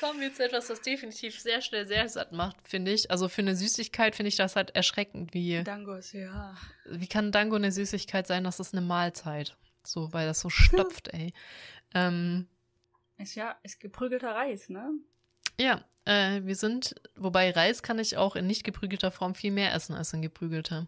Kommen 0.00 0.20
wir 0.20 0.34
zu 0.34 0.44
etwas, 0.44 0.68
was 0.68 0.80
definitiv 0.80 1.38
sehr 1.38 1.60
schnell 1.60 1.86
sehr 1.86 2.08
satt 2.08 2.32
macht, 2.32 2.56
finde 2.66 2.92
ich. 2.92 3.10
Also 3.10 3.28
für 3.28 3.42
eine 3.42 3.54
Süßigkeit 3.54 4.16
finde 4.16 4.28
ich 4.28 4.36
das 4.36 4.56
halt 4.56 4.74
erschreckend, 4.74 5.32
wie, 5.32 5.62
Dangos, 5.62 6.12
ja. 6.12 6.56
wie 6.86 7.06
kann 7.06 7.30
Dango 7.30 7.54
eine 7.54 7.70
Süßigkeit 7.70 8.26
sein? 8.26 8.42
Das 8.42 8.58
ist 8.58 8.74
eine 8.74 8.84
Mahlzeit. 8.84 9.56
So, 9.84 10.12
weil 10.12 10.26
das 10.26 10.40
so 10.40 10.50
stopft, 10.50 11.08
ey. 11.14 11.32
Ähm, 11.94 12.48
Ist 13.18 13.34
ja, 13.34 13.56
ist 13.62 13.80
geprügelter 13.80 14.34
Reis, 14.34 14.68
ne? 14.68 14.90
Ja, 15.60 15.82
äh, 16.04 16.42
wir 16.44 16.56
sind, 16.56 16.94
wobei 17.16 17.50
Reis 17.50 17.82
kann 17.82 17.98
ich 17.98 18.16
auch 18.16 18.36
in 18.36 18.46
nicht 18.46 18.64
geprügelter 18.64 19.10
Form 19.10 19.34
viel 19.34 19.52
mehr 19.52 19.74
essen 19.74 19.94
als 19.94 20.12
in 20.12 20.22
geprügelter. 20.22 20.86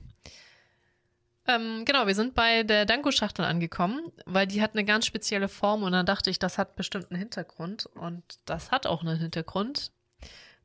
Ähm, 1.47 1.85
genau, 1.85 2.07
wir 2.07 2.15
sind 2.15 2.35
bei 2.35 2.63
der 2.63 2.87
Danko-Schachtel 2.87 3.45
angekommen, 3.45 4.01
weil 4.25 4.47
die 4.47 4.63
hat 4.63 4.73
eine 4.73 4.85
ganz 4.85 5.05
spezielle 5.05 5.49
Form 5.49 5.83
und 5.83 5.93
dann 5.93 6.07
dachte 6.07 6.31
ich, 6.31 6.39
das 6.39 6.57
hat 6.57 6.75
bestimmt 6.75 7.11
einen 7.11 7.19
Hintergrund 7.19 7.87
und 7.87 8.23
das 8.47 8.71
hat 8.71 8.87
auch 8.87 9.03
einen 9.03 9.19
Hintergrund. 9.19 9.93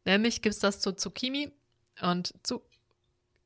Nämlich 0.05 0.41
gibt 0.41 0.55
es 0.55 0.61
das 0.61 0.79
zu 0.79 0.93
Zucchini 0.93 1.51
und 2.01 2.33
zu, 2.43 2.61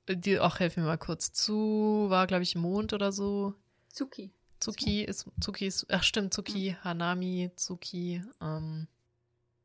die, 0.08 0.40
ach, 0.40 0.60
helf 0.60 0.78
mir 0.78 0.84
mal 0.84 0.98
kurz, 1.00 1.32
zu 1.32 2.06
war, 2.10 2.28
glaube 2.28 2.44
ich, 2.44 2.56
Mond 2.56 2.94
oder 2.94 3.12
so. 3.12 3.56
Zuki. 3.90 4.32
Zuki 4.60 5.04
ist, 5.04 5.26
Zuki 5.42 5.66
ist, 5.66 5.88
ach 5.90 6.04
stimmt, 6.04 6.34
Zuki, 6.34 6.78
Hanami, 6.84 7.52
Zuki, 7.56 8.24
ähm, 8.42 8.88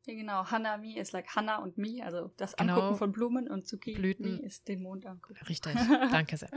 Ja, 0.09 0.15
genau. 0.15 0.45
Hanami 0.51 0.97
ist 0.97 1.11
like 1.13 1.35
Hanna 1.35 1.57
und 1.57 1.77
Mi, 1.77 2.01
also 2.01 2.31
das 2.37 2.55
Genau. 2.55 2.75
Angucken 2.75 2.97
von 2.97 3.11
Blumen 3.11 3.47
und 3.49 3.67
Zuki 3.67 3.93
Blüten. 3.93 4.39
Ist 4.43 4.67
den 4.67 4.81
Mond 4.81 5.05
angucken. 5.05 5.39
Richtig, 5.47 5.73
danke 6.11 6.37
sehr. 6.37 6.49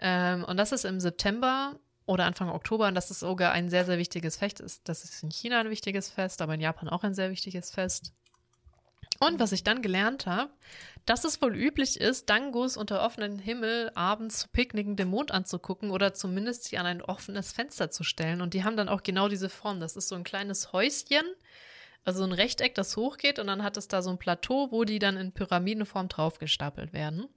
ähm, 0.00 0.44
und 0.44 0.56
das 0.56 0.72
ist 0.72 0.84
im 0.84 1.00
September 1.00 1.78
oder 2.06 2.24
Anfang 2.24 2.48
Oktober 2.50 2.88
und 2.88 2.94
das 2.94 3.10
ist 3.10 3.20
sogar 3.20 3.52
ein 3.52 3.68
sehr, 3.68 3.84
sehr 3.84 3.98
wichtiges 3.98 4.36
Fest. 4.36 4.60
Ist- 4.60 4.88
Das 4.88 5.04
ist 5.04 5.22
in 5.22 5.30
China 5.30 5.60
ein 5.60 5.70
wichtiges 5.70 6.10
Fest, 6.10 6.42
aber 6.42 6.54
in 6.54 6.60
Japan 6.60 6.88
auch 6.88 7.04
ein 7.04 7.14
sehr 7.14 7.30
wichtiges 7.30 7.70
Fest. 7.70 8.12
Und 9.22 9.38
was 9.38 9.52
ich 9.52 9.62
dann 9.64 9.82
gelernt 9.82 10.24
habe, 10.24 10.50
dass 11.04 11.24
es 11.24 11.42
wohl 11.42 11.54
üblich 11.54 12.00
ist, 12.00 12.30
Dangos 12.30 12.78
unter 12.78 13.02
offenem 13.04 13.38
Himmel 13.38 13.90
abends 13.94 14.38
zu 14.40 14.48
picknicken, 14.48 14.96
den 14.96 15.08
Mond 15.08 15.30
anzugucken 15.30 15.90
oder 15.90 16.14
zumindest 16.14 16.64
sie 16.64 16.78
an 16.78 16.86
ein 16.86 17.02
offenes 17.02 17.52
Fenster 17.52 17.90
zu 17.90 18.02
stellen. 18.02 18.40
Und 18.40 18.54
die 18.54 18.64
haben 18.64 18.78
dann 18.78 18.88
auch 18.88 19.02
genau 19.02 19.28
diese 19.28 19.50
Form. 19.50 19.78
Das 19.78 19.94
ist 19.94 20.08
so 20.08 20.14
ein 20.14 20.24
kleines 20.24 20.72
Häuschen, 20.72 21.26
also 22.04 22.24
ein 22.24 22.32
Rechteck, 22.32 22.74
das 22.74 22.96
hochgeht 22.96 23.38
und 23.38 23.46
dann 23.46 23.62
hat 23.62 23.76
es 23.76 23.88
da 23.88 24.02
so 24.02 24.10
ein 24.10 24.18
Plateau, 24.18 24.70
wo 24.70 24.84
die 24.84 24.98
dann 24.98 25.16
in 25.16 25.32
Pyramidenform 25.32 26.08
draufgestapelt 26.08 26.92
werden. 26.92 27.28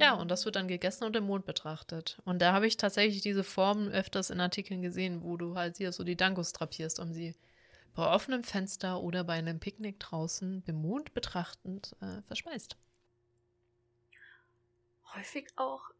Ja, 0.00 0.14
und 0.14 0.30
das 0.30 0.44
wird 0.44 0.56
dann 0.56 0.68
gegessen 0.68 1.04
und 1.04 1.16
im 1.16 1.24
Mond 1.24 1.44
betrachtet. 1.44 2.18
Und 2.24 2.40
da 2.40 2.52
habe 2.52 2.66
ich 2.66 2.76
tatsächlich 2.76 3.20
diese 3.20 3.44
Formen 3.44 3.88
öfters 3.90 4.30
in 4.30 4.40
Artikeln 4.40 4.80
gesehen, 4.80 5.22
wo 5.22 5.36
du 5.36 5.56
halt 5.56 5.76
hier 5.76 5.92
so 5.92 6.04
die 6.04 6.16
Dangos 6.16 6.52
drapierst, 6.52 6.98
um 7.00 7.12
sie 7.12 7.34
bei 7.94 8.06
offenem 8.06 8.42
Fenster 8.42 9.00
oder 9.00 9.24
bei 9.24 9.34
einem 9.34 9.60
Picknick 9.60 10.00
draußen 10.00 10.64
den 10.64 10.76
Mond 10.76 11.12
betrachtend 11.12 11.94
äh, 12.00 12.22
verspeist. 12.22 12.76
Häufig 15.14 15.48
auch 15.56 15.90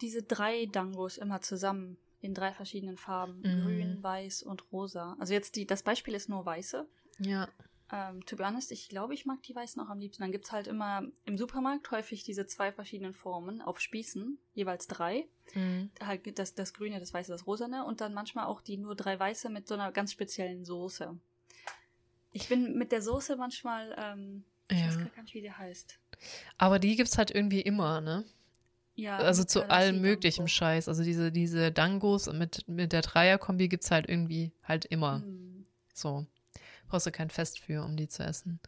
diese 0.00 0.22
drei 0.22 0.66
Dangos 0.66 1.18
immer 1.18 1.40
zusammen 1.40 1.98
in 2.20 2.34
drei 2.34 2.52
verschiedenen 2.52 2.96
Farben. 2.96 3.42
Mhm. 3.42 3.62
Grün, 3.62 4.02
weiß 4.02 4.42
und 4.42 4.72
rosa. 4.72 5.16
Also 5.20 5.32
jetzt 5.32 5.54
die, 5.56 5.66
das 5.66 5.82
Beispiel 5.82 6.14
ist 6.14 6.28
nur 6.28 6.44
weiße. 6.44 6.88
Ja. 7.20 7.48
Ähm, 7.92 8.24
to 8.24 8.36
be 8.36 8.46
honest, 8.46 8.70
ich 8.70 8.88
glaube, 8.88 9.14
ich 9.14 9.26
mag 9.26 9.42
die 9.42 9.54
Weißen 9.54 9.82
auch 9.82 9.88
am 9.88 9.98
liebsten. 9.98 10.22
Dann 10.22 10.30
gibt 10.30 10.44
es 10.46 10.52
halt 10.52 10.68
immer 10.68 11.02
im 11.24 11.36
Supermarkt 11.36 11.90
häufig 11.90 12.22
diese 12.22 12.46
zwei 12.46 12.70
verschiedenen 12.72 13.14
Formen 13.14 13.60
auf 13.62 13.80
Spießen, 13.80 14.38
jeweils 14.54 14.86
drei. 14.86 15.26
Mhm. 15.54 15.90
Halt 16.00 16.38
das, 16.38 16.54
das 16.54 16.72
Grüne, 16.72 17.00
das 17.00 17.12
Weiße, 17.12 17.32
das 17.32 17.46
Rosane 17.48 17.84
und 17.84 18.00
dann 18.00 18.14
manchmal 18.14 18.46
auch 18.46 18.60
die 18.60 18.76
nur 18.76 18.94
drei 18.94 19.18
Weiße 19.18 19.48
mit 19.50 19.66
so 19.66 19.74
einer 19.74 19.90
ganz 19.90 20.12
speziellen 20.12 20.64
Soße. 20.64 21.18
Ich 22.32 22.48
bin 22.48 22.78
mit 22.78 22.92
der 22.92 23.02
Soße 23.02 23.34
manchmal, 23.36 23.92
ähm, 23.98 24.44
ich 24.70 24.76
weiß 24.78 24.94
Ja. 24.96 25.04
gar 25.16 25.22
nicht, 25.22 25.34
wie 25.34 25.40
die 25.42 25.50
heißt. 25.52 25.98
Aber 26.58 26.78
die 26.78 26.94
gibt's 26.94 27.18
halt 27.18 27.32
irgendwie 27.32 27.60
immer, 27.60 28.00
ne? 28.00 28.24
Ja, 28.94 29.16
Also 29.16 29.42
zu 29.42 29.68
allem 29.68 30.00
möglichen 30.00 30.46
Scheiß. 30.46 30.86
Also 30.88 31.02
diese, 31.02 31.32
diese 31.32 31.72
Dangos 31.72 32.32
mit, 32.32 32.68
mit 32.68 32.92
der 32.92 33.00
Dreierkombi 33.02 33.66
gibt's 33.68 33.90
halt 33.90 34.08
irgendwie 34.08 34.52
halt 34.62 34.84
immer. 34.84 35.22
Hm, 35.22 35.66
So. 35.92 36.26
Brauchst 36.90 37.06
du 37.06 37.12
kein 37.12 37.30
Fest 37.30 37.60
für, 37.60 37.84
um 37.84 37.96
die 37.96 38.08
zu 38.08 38.24
essen. 38.24 38.60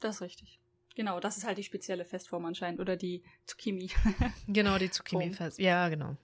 das 0.00 0.16
ist 0.16 0.22
richtig. 0.22 0.60
Genau, 0.94 1.18
das 1.18 1.38
ist 1.38 1.44
halt 1.44 1.56
die 1.56 1.64
spezielle 1.64 2.04
Festform 2.04 2.44
anscheinend. 2.44 2.78
Oder 2.78 2.96
die 2.96 3.22
Zucchini. 3.46 3.90
Genau, 4.46 4.76
die 4.76 4.90
Zucchini-Fest. 4.90 5.58
Ja, 5.58 5.88
genau. 5.88 6.16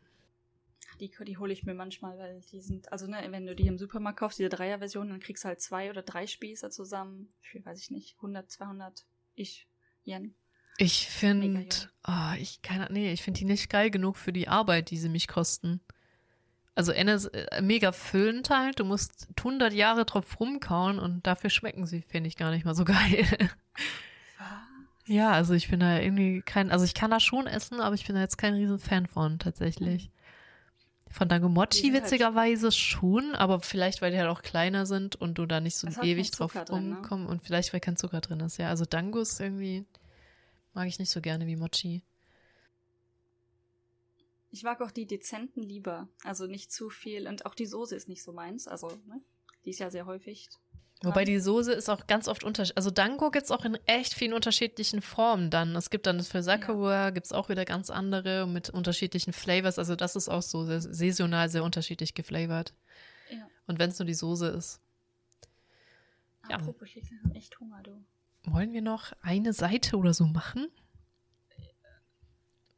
Die, 1.01 1.11
die 1.27 1.39
hole 1.39 1.53
ich 1.53 1.65
mir 1.65 1.75
manchmal, 1.75 2.19
weil 2.19 2.41
die 2.53 2.61
sind, 2.61 2.91
also 2.93 3.07
ne, 3.07 3.27
wenn 3.31 3.47
du 3.47 3.55
die 3.55 3.67
im 3.67 3.79
Supermarkt 3.79 4.19
kaufst, 4.19 4.39
diese 4.39 4.49
Dreier-Version, 4.51 5.09
dann 5.09 5.21
kriegst 5.21 5.45
du 5.45 5.49
halt 5.49 5.61
zwei 5.61 5.89
oder 5.91 6.03
drei 6.03 6.27
Spieße 6.27 6.71
zusammen 6.71 7.33
für, 7.41 7.65
weiß 7.65 7.81
ich 7.81 7.91
nicht, 7.91 8.17
100, 8.17 8.51
200 8.51 9.07
ich 9.35 9.67
Yen. 10.05 10.35
Ich 10.79 11.09
finde, 11.09 11.65
geil. 11.65 11.91
ah, 12.03 12.35
ich 12.39 12.61
kann, 12.61 12.87
nee, 12.93 13.13
ich 13.13 13.23
finde 13.23 13.39
die 13.39 13.45
nicht 13.47 13.71
geil 13.71 13.91
genug 13.91 14.17
für 14.17 14.33
die 14.33 14.49
Arbeit, 14.49 14.91
die 14.91 14.99
sie 14.99 15.09
mich 15.09 15.27
kosten. 15.27 15.81
Also 16.77 16.93
eine 16.93 17.15
ist 17.15 17.27
äh, 17.27 17.61
mega 17.61 17.91
füllend 17.91 18.51
halt, 18.51 18.79
du 18.79 18.85
musst 18.85 19.27
100 19.39 19.73
Jahre 19.73 20.05
drauf 20.05 20.39
rumkauen 20.39 21.01
und 21.01 21.27
dafür 21.27 21.51
schmecken 21.51 21.87
sie, 21.87 22.03
finde 22.03 22.29
ich, 22.29 22.37
gar 22.37 22.51
nicht 22.51 22.65
mal 22.65 22.75
so 22.77 22.85
geil. 22.85 23.27
ja, 25.07 25.33
also 25.33 25.55
ich 25.55 25.69
bin 25.69 25.81
da 25.81 25.99
irgendwie 25.99 26.43
kein, 26.43 26.71
also 26.71 26.85
ich 26.85 26.95
kann 26.95 27.11
das 27.11 27.25
schon 27.25 27.49
essen, 27.49 27.81
aber 27.81 27.95
ich 27.95 28.07
bin 28.07 28.15
da 28.15 28.21
jetzt 28.21 28.37
kein 28.39 28.55
riesen 28.55 28.79
Fan 28.79 29.07
von, 29.07 29.39
tatsächlich. 29.41 30.11
Von 31.09 31.29
sind 31.83 31.95
halt- 31.95 32.05
witzigerweise 32.05 32.71
schon, 32.71 33.35
aber 33.35 33.61
vielleicht, 33.61 34.03
weil 34.03 34.13
die 34.13 34.19
halt 34.19 34.29
auch 34.29 34.43
kleiner 34.43 34.87
sind 34.87 35.17
und 35.17 35.39
du 35.39 35.47
da 35.47 35.61
nicht 35.61 35.77
so 35.77 35.89
ewig 36.03 36.31
drauf 36.31 36.55
ne? 36.55 36.65
rumkommst 36.69 37.31
und 37.31 37.43
vielleicht, 37.43 37.73
weil 37.73 37.81
kein 37.81 37.97
Zucker 37.97 38.21
drin 38.21 38.41
ist, 38.41 38.59
ja. 38.59 38.69
Also 38.69 38.85
Dango 38.85 39.21
ist 39.21 39.41
irgendwie, 39.41 39.87
Mag 40.77 40.89
ich 40.89 40.99
nicht 40.99 41.11
so 41.11 41.23
gerne 41.23 41.47
wie 41.47 41.57
Mochi. 41.57 42.03
Ich 44.57 44.63
mag 44.63 44.81
auch 44.81 44.91
die 44.91 45.07
dezenten 45.07 45.63
lieber. 45.63 46.09
Also 46.25 46.47
nicht 46.47 46.73
zu 46.73 46.89
viel. 46.89 47.29
Und 47.29 47.45
auch 47.45 47.55
die 47.55 47.67
Soße 47.67 47.95
ist 47.95 48.09
nicht 48.09 48.23
so 48.23 48.33
meins. 48.33 48.67
Also, 48.67 48.89
ne? 49.07 49.21
Die 49.67 49.71
ist 49.71 49.81
ja 49.81 49.91
sehr 49.91 50.07
häufig. 50.07 50.49
Wobei 51.03 51.27
die 51.27 51.39
Soße 51.39 51.75
ist 51.75 51.91
auch 51.91 52.07
ganz 52.07 52.27
oft 52.27 52.43
unterschiedlich. 52.43 52.79
Also 52.79 52.91
Dango 52.91 53.31
gibt 53.31 53.45
es 53.45 53.51
auch 53.51 53.67
in 53.67 53.75
echt 53.85 54.15
vielen 54.15 54.33
unterschiedlichen 54.33 55.03
Formen 55.03 55.51
dann. 55.51 55.77
Es 55.77 55.91
gibt 55.91 56.07
dann 56.07 56.23
für 56.23 56.43
Sakura, 56.43 57.05
ja. 57.05 57.11
gibt 57.11 57.27
es 57.27 57.33
auch 57.33 57.51
wieder 57.51 57.67
ganz 57.67 57.91
andere 57.91 58.47
mit 58.47 58.71
unterschiedlichen 58.71 59.35
Flavors. 59.35 59.79
Also 59.79 59.95
das 59.95 60.17
ist 60.17 60.31
auch 60.31 60.41
so 60.41 60.65
sehr, 60.65 60.81
saisonal 60.81 61.51
sehr 61.51 61.63
unterschiedlich 61.63 62.15
geflavored. 62.15 62.73
Ja. 63.31 63.47
Und 63.67 63.79
wenn 63.79 63.91
es 63.91 63.99
nur 63.99 64.07
die 64.07 64.15
Soße 64.15 64.49
ist. 64.49 64.81
Ja. 66.49 66.57
Apropos, 66.57 66.89
ich 66.95 67.05
habe 67.23 67.35
echt 67.35 67.61
Hunger, 67.61 67.83
du. 67.83 68.03
Wollen 68.45 68.73
wir 68.73 68.81
noch 68.81 69.13
eine 69.21 69.53
Seite 69.53 69.99
oder 69.99 70.15
so 70.15 70.25
machen? 70.25 70.69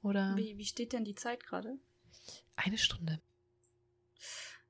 Oder? 0.02 0.36
Wie, 0.36 0.56
wie 0.56 0.64
steht 0.64 0.92
denn 0.92 1.04
die 1.04 1.14
Zeit 1.14 1.44
gerade? 1.44 1.78
Eine 2.56 2.78
Stunde. 2.78 3.20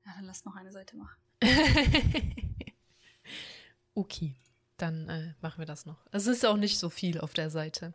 Ja, 0.05 0.13
dann 0.15 0.25
lass 0.25 0.45
noch 0.45 0.55
eine 0.55 0.71
Seite 0.71 0.95
machen. 0.97 1.17
okay, 3.93 4.35
dann 4.77 5.09
äh, 5.09 5.33
machen 5.41 5.59
wir 5.59 5.65
das 5.65 5.85
noch. 5.85 6.05
Es 6.11 6.27
ist 6.27 6.45
auch 6.45 6.57
nicht 6.57 6.79
so 6.79 6.89
viel 6.89 7.19
auf 7.19 7.33
der 7.33 7.49
Seite. 7.49 7.93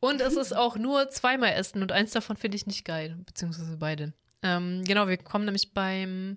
Und 0.00 0.20
es 0.20 0.36
ist 0.36 0.54
auch 0.54 0.76
nur 0.76 1.08
zweimal 1.10 1.52
Essen 1.52 1.80
und 1.80 1.92
eins 1.92 2.10
davon 2.10 2.36
finde 2.36 2.56
ich 2.56 2.66
nicht 2.66 2.84
geil, 2.84 3.16
beziehungsweise 3.24 3.76
beide. 3.78 4.12
Ähm, 4.42 4.84
genau, 4.84 5.08
wir 5.08 5.16
kommen 5.16 5.46
nämlich 5.46 5.72
beim 5.72 6.36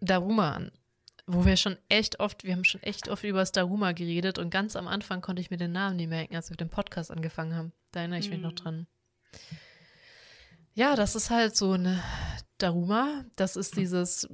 Daruma 0.00 0.52
an, 0.52 0.72
wo 1.26 1.44
wir 1.44 1.56
schon 1.56 1.76
echt 1.88 2.20
oft, 2.20 2.44
wir 2.44 2.52
haben 2.52 2.64
schon 2.64 2.82
echt 2.82 3.08
oft 3.08 3.24
über 3.24 3.40
das 3.40 3.50
Daruma 3.50 3.92
geredet 3.92 4.38
und 4.38 4.50
ganz 4.50 4.76
am 4.76 4.86
Anfang 4.86 5.22
konnte 5.22 5.42
ich 5.42 5.50
mir 5.50 5.56
den 5.56 5.72
Namen 5.72 5.96
nicht 5.96 6.08
merken, 6.08 6.36
als 6.36 6.50
wir 6.50 6.56
den 6.56 6.70
Podcast 6.70 7.10
angefangen 7.10 7.56
haben. 7.56 7.72
Da 7.94 8.00
erinnere 8.00 8.18
ich 8.18 8.28
mich 8.30 8.40
noch 8.40 8.50
hm. 8.50 8.56
dran. 8.56 8.86
Ja, 10.74 10.96
das 10.96 11.14
ist 11.14 11.30
halt 11.30 11.54
so 11.54 11.72
eine 11.72 12.02
Daruma. 12.58 13.24
Das 13.36 13.54
ist 13.54 13.76
dieses 13.76 14.28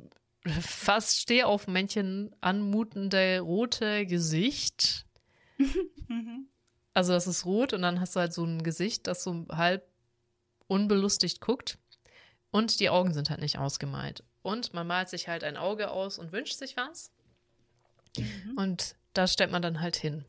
fast 0.63 1.21
Stehaufmännchen 1.21 2.35
anmutende 2.41 3.41
rote 3.41 4.07
Gesicht. 4.07 5.05
Mhm. 5.59 6.49
also 6.95 7.13
das 7.13 7.27
ist 7.27 7.45
rot 7.45 7.75
und 7.75 7.83
dann 7.83 8.01
hast 8.01 8.17
du 8.17 8.21
halt 8.21 8.33
so 8.33 8.45
ein 8.45 8.63
Gesicht, 8.63 9.07
das 9.07 9.23
so 9.23 9.47
halb 9.51 9.87
unbelustigt 10.67 11.43
guckt. 11.43 11.79
Und 12.51 12.81
die 12.81 12.89
Augen 12.89 13.13
sind 13.13 13.29
halt 13.29 13.41
nicht 13.41 13.59
ausgemalt. 13.59 14.25
Und 14.41 14.73
man 14.73 14.87
malt 14.87 15.11
sich 15.11 15.29
halt 15.29 15.45
ein 15.45 15.59
Auge 15.59 15.91
aus 15.91 16.19
und 16.19 16.33
wünscht 16.33 16.57
sich 16.57 16.79
was. 16.79 17.13
Mhm. 18.17 18.57
Und 18.57 18.97
da 19.13 19.27
stellt 19.27 19.51
man 19.51 19.61
dann 19.61 19.83
halt 19.83 19.97
hin. 19.97 20.25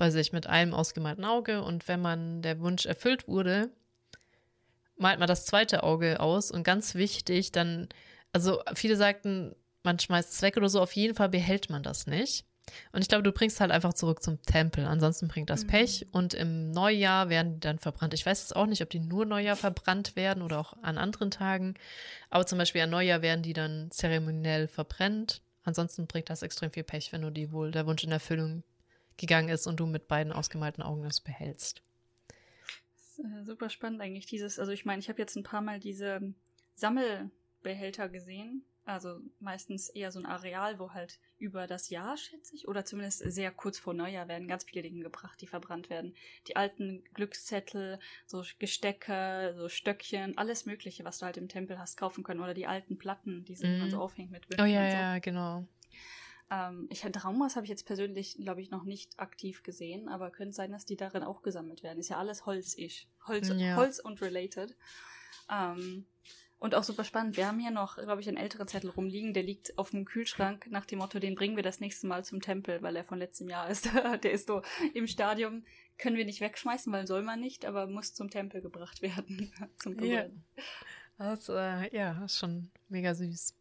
Bei 0.00 0.10
sich 0.10 0.32
mit 0.32 0.46
einem 0.46 0.72
ausgemalten 0.72 1.26
Auge. 1.26 1.62
Und 1.62 1.86
wenn 1.86 2.00
man 2.00 2.40
der 2.40 2.58
Wunsch 2.60 2.86
erfüllt 2.86 3.28
wurde, 3.28 3.68
malt 4.96 5.18
man 5.18 5.28
das 5.28 5.44
zweite 5.44 5.82
Auge 5.82 6.20
aus. 6.20 6.50
Und 6.50 6.62
ganz 6.62 6.94
wichtig, 6.94 7.52
dann, 7.52 7.90
also 8.32 8.62
viele 8.72 8.96
sagten, 8.96 9.54
man 9.82 9.98
schmeißt 9.98 10.32
es 10.32 10.40
weg 10.40 10.56
oder 10.56 10.70
so, 10.70 10.80
auf 10.80 10.92
jeden 10.92 11.14
Fall 11.14 11.28
behält 11.28 11.68
man 11.68 11.82
das 11.82 12.06
nicht. 12.06 12.46
Und 12.92 13.02
ich 13.02 13.08
glaube, 13.08 13.24
du 13.24 13.30
bringst 13.30 13.60
halt 13.60 13.70
einfach 13.70 13.92
zurück 13.92 14.22
zum 14.22 14.40
Tempel. 14.40 14.86
Ansonsten 14.86 15.28
bringt 15.28 15.50
das 15.50 15.64
mhm. 15.64 15.68
Pech. 15.68 16.06
Und 16.12 16.32
im 16.32 16.70
Neujahr 16.70 17.28
werden 17.28 17.52
die 17.56 17.60
dann 17.60 17.78
verbrannt. 17.78 18.14
Ich 18.14 18.24
weiß 18.24 18.40
jetzt 18.40 18.56
auch 18.56 18.64
nicht, 18.64 18.80
ob 18.80 18.88
die 18.88 19.00
nur 19.00 19.26
Neujahr 19.26 19.56
verbrannt 19.56 20.16
werden 20.16 20.42
oder 20.42 20.60
auch 20.60 20.72
an 20.80 20.96
anderen 20.96 21.30
Tagen. 21.30 21.74
Aber 22.30 22.46
zum 22.46 22.56
Beispiel 22.56 22.80
an 22.80 22.88
Neujahr 22.88 23.20
werden 23.20 23.42
die 23.42 23.52
dann 23.52 23.90
zeremoniell 23.90 24.66
verbrennt. 24.66 25.42
Ansonsten 25.62 26.06
bringt 26.06 26.30
das 26.30 26.40
extrem 26.40 26.70
viel 26.70 26.84
Pech, 26.84 27.12
wenn 27.12 27.20
du 27.20 27.28
die 27.28 27.52
wohl 27.52 27.70
der 27.70 27.84
Wunsch 27.84 28.02
in 28.02 28.12
Erfüllung 28.12 28.62
gegangen 29.20 29.48
ist 29.48 29.66
und 29.66 29.78
du 29.78 29.86
mit 29.86 30.08
beiden 30.08 30.32
ausgemalten 30.32 30.82
Augen 30.82 31.04
das 31.04 31.20
behältst. 31.20 31.82
Das 32.28 33.18
ist, 33.18 33.18
äh, 33.20 33.44
super 33.44 33.70
spannend 33.70 34.00
eigentlich 34.00 34.26
dieses. 34.26 34.58
Also 34.58 34.72
ich 34.72 34.84
meine, 34.84 35.00
ich 35.00 35.08
habe 35.08 35.20
jetzt 35.20 35.36
ein 35.36 35.44
paar 35.44 35.60
Mal 35.60 35.78
diese 35.78 36.34
Sammelbehälter 36.74 38.08
gesehen 38.08 38.64
also 38.90 39.20
meistens 39.38 39.88
eher 39.88 40.10
so 40.10 40.18
ein 40.18 40.26
Areal, 40.26 40.78
wo 40.78 40.92
halt 40.92 41.18
über 41.38 41.66
das 41.66 41.90
Jahr, 41.90 42.16
schätze 42.16 42.54
ich, 42.54 42.66
oder 42.66 42.84
zumindest 42.84 43.22
sehr 43.32 43.50
kurz 43.50 43.78
vor 43.78 43.94
Neujahr 43.94 44.28
werden 44.28 44.48
ganz 44.48 44.64
viele 44.64 44.82
Dinge 44.82 45.02
gebracht, 45.02 45.40
die 45.40 45.46
verbrannt 45.46 45.90
werden. 45.90 46.14
Die 46.48 46.56
alten 46.56 47.04
Glückszettel, 47.14 47.98
so 48.26 48.42
Gestecke, 48.58 49.54
so 49.56 49.68
Stöckchen, 49.68 50.36
alles 50.36 50.66
Mögliche, 50.66 51.04
was 51.04 51.18
du 51.18 51.26
halt 51.26 51.36
im 51.36 51.48
Tempel 51.48 51.78
hast 51.78 51.96
kaufen 51.96 52.24
können. 52.24 52.40
Oder 52.40 52.54
die 52.54 52.66
alten 52.66 52.98
Platten, 52.98 53.44
die 53.44 53.54
mm. 53.54 53.78
man 53.78 53.90
so 53.90 54.00
aufhängt 54.00 54.30
mit 54.30 54.50
Wünschen 54.50 54.64
Oh 54.64 54.68
ja, 54.68 54.90
so. 54.90 54.96
ja, 54.96 55.18
genau. 55.18 55.66
Ähm, 56.50 56.88
ich, 56.90 57.00
Traumas 57.00 57.56
habe 57.56 57.64
ich 57.64 57.70
jetzt 57.70 57.86
persönlich, 57.86 58.36
glaube 58.36 58.60
ich, 58.60 58.70
noch 58.70 58.84
nicht 58.84 59.18
aktiv 59.18 59.62
gesehen, 59.62 60.08
aber 60.08 60.30
könnte 60.30 60.54
sein, 60.54 60.72
dass 60.72 60.84
die 60.84 60.96
darin 60.96 61.22
auch 61.22 61.42
gesammelt 61.42 61.82
werden. 61.82 62.00
Ist 62.00 62.08
ja 62.08 62.18
alles 62.18 62.44
Holz-ish. 62.44 63.06
Holz, 63.26 63.52
ja. 63.56 63.76
Holz 63.76 64.00
und 64.00 64.20
related. 64.20 64.76
Ähm, 65.50 66.06
und 66.58 66.74
auch 66.74 66.84
super 66.84 67.04
spannend. 67.04 67.38
Wir 67.38 67.46
haben 67.46 67.58
hier 67.58 67.70
noch, 67.70 67.96
glaube 67.96 68.20
ich, 68.20 68.28
einen 68.28 68.36
älteren 68.36 68.68
Zettel 68.68 68.90
rumliegen. 68.90 69.32
Der 69.32 69.42
liegt 69.42 69.78
auf 69.78 69.90
dem 69.90 70.04
Kühlschrank 70.04 70.66
nach 70.70 70.84
dem 70.84 70.98
Motto, 70.98 71.18
den 71.18 71.34
bringen 71.34 71.56
wir 71.56 71.62
das 71.62 71.80
nächste 71.80 72.06
Mal 72.06 72.24
zum 72.24 72.42
Tempel, 72.42 72.82
weil 72.82 72.96
er 72.96 73.04
von 73.04 73.18
letztem 73.18 73.48
Jahr 73.48 73.70
ist. 73.70 73.88
der 74.22 74.30
ist 74.32 74.48
so 74.48 74.62
im 74.92 75.06
Stadium. 75.06 75.64
Können 75.96 76.16
wir 76.16 76.26
nicht 76.26 76.40
wegschmeißen, 76.40 76.92
weil 76.92 77.06
soll 77.06 77.22
man 77.22 77.40
nicht, 77.40 77.64
aber 77.64 77.86
muss 77.86 78.12
zum 78.12 78.28
Tempel 78.28 78.60
gebracht 78.60 79.00
werden. 79.00 79.52
zum 79.78 79.98
Ja. 80.04 80.26
Das, 81.16 81.48
äh, 81.48 81.94
ja, 81.96 82.24
ist 82.24 82.38
schon 82.38 82.70
mega 82.88 83.14
süß. 83.14 83.54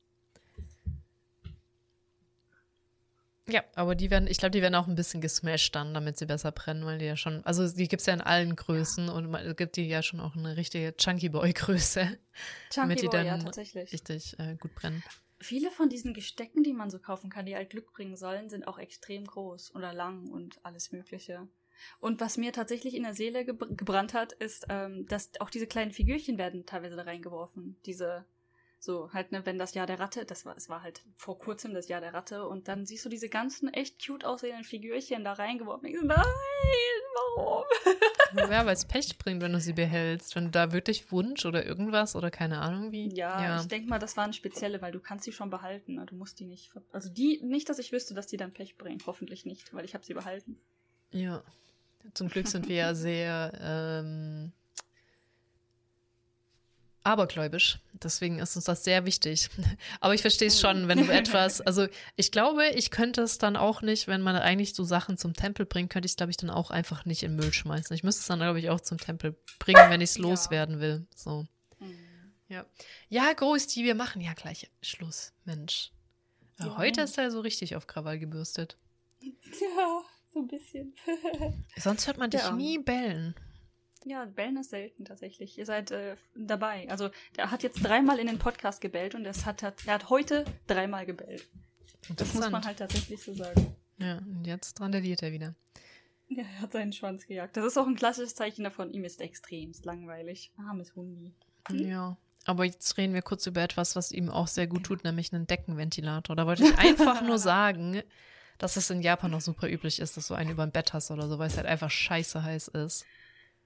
Ja, 3.51 3.63
aber 3.75 3.95
die 3.95 4.09
werden, 4.09 4.27
ich 4.27 4.37
glaube, 4.37 4.51
die 4.51 4.61
werden 4.61 4.75
auch 4.75 4.87
ein 4.87 4.95
bisschen 4.95 5.21
gesmashed 5.21 5.75
dann, 5.75 5.93
damit 5.93 6.17
sie 6.17 6.25
besser 6.25 6.51
brennen, 6.51 6.85
weil 6.85 6.99
die 6.99 7.05
ja 7.05 7.15
schon, 7.15 7.43
also 7.45 7.67
die 7.67 7.87
gibt 7.87 8.01
es 8.01 8.05
ja 8.05 8.13
in 8.13 8.21
allen 8.21 8.55
Größen 8.55 9.07
ja. 9.07 9.13
und 9.13 9.33
es 9.33 9.55
gibt 9.55 9.75
die 9.75 9.87
ja 9.87 10.01
schon 10.01 10.19
auch 10.19 10.35
eine 10.35 10.57
richtige 10.57 10.95
Chunky 10.95 11.29
Boy-Größe. 11.29 12.01
Chunky 12.01 12.19
damit 12.75 13.01
die 13.01 13.07
Boy, 13.07 13.17
dann 13.17 13.25
ja, 13.25 13.37
tatsächlich. 13.37 13.91
richtig 13.91 14.37
äh, 14.39 14.55
gut 14.55 14.75
brennen. 14.75 15.03
Viele 15.41 15.71
von 15.71 15.89
diesen 15.89 16.13
Gestecken, 16.13 16.63
die 16.63 16.73
man 16.73 16.89
so 16.89 16.99
kaufen 16.99 17.29
kann, 17.29 17.45
die 17.45 17.55
halt 17.55 17.69
Glück 17.69 17.93
bringen 17.93 18.17
sollen, 18.17 18.49
sind 18.49 18.67
auch 18.67 18.77
extrem 18.77 19.25
groß 19.25 19.73
oder 19.73 19.93
lang 19.93 20.27
und 20.27 20.59
alles 20.63 20.91
Mögliche. 20.91 21.47
Und 21.99 22.19
was 22.19 22.37
mir 22.37 22.51
tatsächlich 22.51 22.93
in 22.93 23.03
der 23.03 23.13
Seele 23.13 23.45
gebrannt 23.45 24.13
hat, 24.13 24.33
ist, 24.33 24.65
ähm, 24.69 25.05
dass 25.07 25.31
auch 25.39 25.49
diese 25.49 25.67
kleinen 25.67 25.91
Figürchen 25.91 26.37
werden 26.37 26.65
teilweise 26.65 26.97
da 26.97 27.03
reingeworfen. 27.03 27.77
Diese 27.85 28.25
so, 28.81 29.11
halt, 29.11 29.33
ne, 29.33 29.45
wenn 29.45 29.59
das 29.59 29.73
Jahr 29.73 29.85
der 29.85 29.99
Ratte, 29.99 30.23
das 30.23 30.45
war, 30.45 30.55
es 30.55 30.69
war 30.69 30.81
halt 30.81 31.01
vor 31.17 31.37
kurzem 31.37 31.73
das 31.73 31.89
Jahr 31.89 31.99
der 31.99 32.13
Ratte 32.13 32.47
und 32.47 32.69
dann 32.69 32.85
siehst 32.85 33.03
du 33.03 33.09
diese 33.09 33.27
ganzen 33.27 33.73
echt 33.73 34.05
cute 34.05 34.23
aussehenden 34.23 34.63
Figürchen 34.63 35.25
da 35.25 35.33
reingeworfen. 35.33 35.89
Ich 35.89 35.99
so, 35.99 36.05
nein, 36.05 36.23
warum? 37.35 37.65
Ja, 38.37 38.65
weil 38.65 38.73
es 38.73 38.85
Pech 38.85 39.17
bringt, 39.17 39.41
wenn 39.41 39.51
du 39.51 39.59
sie 39.59 39.73
behältst. 39.73 40.35
Wenn 40.35 40.45
du 40.45 40.51
da 40.51 40.71
wirklich 40.71 41.11
Wunsch 41.11 41.45
oder 41.45 41.65
irgendwas 41.65 42.15
oder 42.15 42.31
keine 42.31 42.61
Ahnung 42.61 42.91
wie. 42.91 43.13
Ja, 43.13 43.41
ja. 43.41 43.59
ich 43.59 43.67
denke 43.67 43.89
mal, 43.89 43.99
das 43.99 44.15
waren 44.17 44.33
spezielle, 44.33 44.81
weil 44.81 44.91
du 44.91 44.99
kannst 44.99 45.25
sie 45.25 45.33
schon 45.33 45.49
behalten. 45.49 45.95
Ne? 45.95 46.05
Du 46.05 46.15
musst 46.15 46.39
die 46.39 46.45
nicht. 46.45 46.71
Also 46.91 47.09
die, 47.09 47.41
nicht, 47.43 47.67
dass 47.69 47.79
ich 47.79 47.91
wüsste, 47.91 48.13
dass 48.13 48.27
die 48.27 48.37
dann 48.37 48.53
Pech 48.53 48.77
bringen. 48.77 49.01
Hoffentlich 49.05 49.45
nicht, 49.45 49.73
weil 49.73 49.83
ich 49.83 49.93
habe 49.93 50.05
sie 50.05 50.13
behalten. 50.13 50.57
Ja. 51.11 51.43
Zum 52.13 52.29
Glück 52.29 52.47
sind 52.47 52.69
wir 52.69 52.75
ja 52.75 52.93
sehr 52.95 53.51
ähm, 53.61 54.53
abergläubisch. 57.03 57.79
Deswegen 57.93 58.39
ist 58.39 58.55
uns 58.55 58.65
das 58.65 58.83
sehr 58.83 59.05
wichtig. 59.05 59.49
Aber 59.99 60.13
ich 60.13 60.21
verstehe 60.21 60.47
es 60.47 60.59
schon, 60.59 60.87
wenn 60.87 61.05
du 61.05 61.11
etwas, 61.13 61.61
also 61.61 61.87
ich 62.15 62.31
glaube, 62.31 62.67
ich 62.69 62.91
könnte 62.91 63.21
es 63.21 63.37
dann 63.37 63.55
auch 63.55 63.81
nicht, 63.81 64.07
wenn 64.07 64.21
man 64.21 64.35
eigentlich 64.35 64.73
so 64.75 64.83
Sachen 64.83 65.17
zum 65.17 65.33
Tempel 65.33 65.65
bringt, 65.65 65.89
könnte 65.91 66.05
ich 66.05 66.13
es, 66.13 66.17
glaube 66.17 66.31
ich, 66.31 66.37
dann 66.37 66.49
auch 66.49 66.71
einfach 66.71 67.05
nicht 67.05 67.23
in 67.23 67.35
Müll 67.35 67.53
schmeißen. 67.53 67.95
Ich 67.95 68.03
müsste 68.03 68.21
es 68.21 68.27
dann, 68.27 68.39
glaube 68.39 68.59
ich, 68.59 68.69
auch 68.69 68.81
zum 68.81 68.97
Tempel 68.97 69.35
bringen, 69.59 69.89
wenn 69.89 70.01
ich 70.01 70.11
es 70.11 70.17
ja. 70.17 70.23
loswerden 70.23 70.79
will. 70.79 71.05
So. 71.15 71.45
Mhm. 71.79 71.95
Ja. 72.47 72.65
Ja, 73.09 73.31
Großti, 73.31 73.83
wir 73.83 73.95
machen 73.95 74.21
ja 74.21 74.33
gleich 74.33 74.69
Schluss, 74.81 75.33
Mensch. 75.45 75.91
Ja. 76.59 76.77
Heute 76.77 77.01
ist 77.01 77.17
er 77.17 77.31
so 77.31 77.39
richtig 77.39 77.75
auf 77.75 77.87
Krawall 77.87 78.19
gebürstet. 78.19 78.77
Ja, 79.21 80.01
so 80.31 80.39
ein 80.39 80.47
bisschen. 80.47 80.93
Sonst 81.75 82.05
hört 82.07 82.17
man 82.17 82.29
dich 82.29 82.41
ja. 82.41 82.51
nie 82.51 82.77
bellen. 82.77 83.35
Ja, 84.05 84.25
bellen 84.25 84.57
ist 84.57 84.69
selten 84.69 85.05
tatsächlich. 85.05 85.57
Ihr 85.57 85.65
seid 85.65 85.91
äh, 85.91 86.15
dabei. 86.35 86.89
Also, 86.89 87.09
der 87.35 87.51
hat 87.51 87.63
jetzt 87.63 87.83
dreimal 87.83 88.17
in 88.19 88.27
den 88.27 88.39
Podcast 88.39 88.81
gebellt 88.81 89.15
und 89.15 89.25
es 89.25 89.45
hat, 89.45 89.61
hat, 89.61 89.85
er 89.85 89.95
hat 89.95 90.09
heute 90.09 90.45
dreimal 90.67 91.05
gebellt. 91.05 91.47
Das 92.15 92.33
muss 92.33 92.49
man 92.49 92.63
halt 92.63 92.79
tatsächlich 92.79 93.21
so 93.21 93.33
sagen. 93.33 93.75
Ja, 93.97 94.17
und 94.19 94.45
jetzt 94.45 94.79
randaliert 94.79 95.21
er 95.21 95.31
wieder. 95.31 95.53
Ja, 96.29 96.43
er 96.43 96.61
hat 96.61 96.71
seinen 96.71 96.93
Schwanz 96.93 97.27
gejagt. 97.27 97.57
Das 97.57 97.65
ist 97.65 97.77
auch 97.77 97.87
ein 97.87 97.95
klassisches 97.95 98.35
Zeichen 98.35 98.63
davon. 98.63 98.91
Ihm 98.91 99.03
ist 99.03 99.19
extremst 99.19 99.85
langweilig. 99.85 100.51
Armes 100.57 100.95
Hundi. 100.95 101.33
Hm? 101.67 101.87
Ja. 101.87 102.17
Aber 102.45 102.63
jetzt 102.63 102.97
reden 102.97 103.13
wir 103.13 103.21
kurz 103.21 103.45
über 103.47 103.61
etwas, 103.61 103.95
was 103.95 104.11
ihm 104.11 104.29
auch 104.29 104.47
sehr 104.47 104.67
gut 104.67 104.85
tut, 104.85 105.03
nämlich 105.03 105.33
einen 105.33 105.45
Deckenventilator. 105.45 106.35
Da 106.35 106.45
wollte 106.45 106.63
ich 106.63 106.77
einfach 106.77 107.21
nur 107.21 107.37
sagen, 107.37 108.01
dass 108.57 108.77
es 108.77 108.89
in 108.89 109.01
Japan 109.01 109.31
noch 109.31 109.41
super 109.41 109.69
üblich 109.69 109.99
ist, 109.99 110.17
dass 110.17 110.27
du 110.27 110.35
einen 110.35 110.51
über 110.51 110.63
ein 110.63 110.71
Bett 110.71 110.93
hast 110.93 111.11
oder 111.11 111.27
so, 111.27 111.37
weil 111.39 111.47
es 111.47 111.57
halt 111.57 111.67
einfach 111.67 111.91
scheiße 111.91 112.43
heiß 112.43 112.69
ist. 112.69 113.05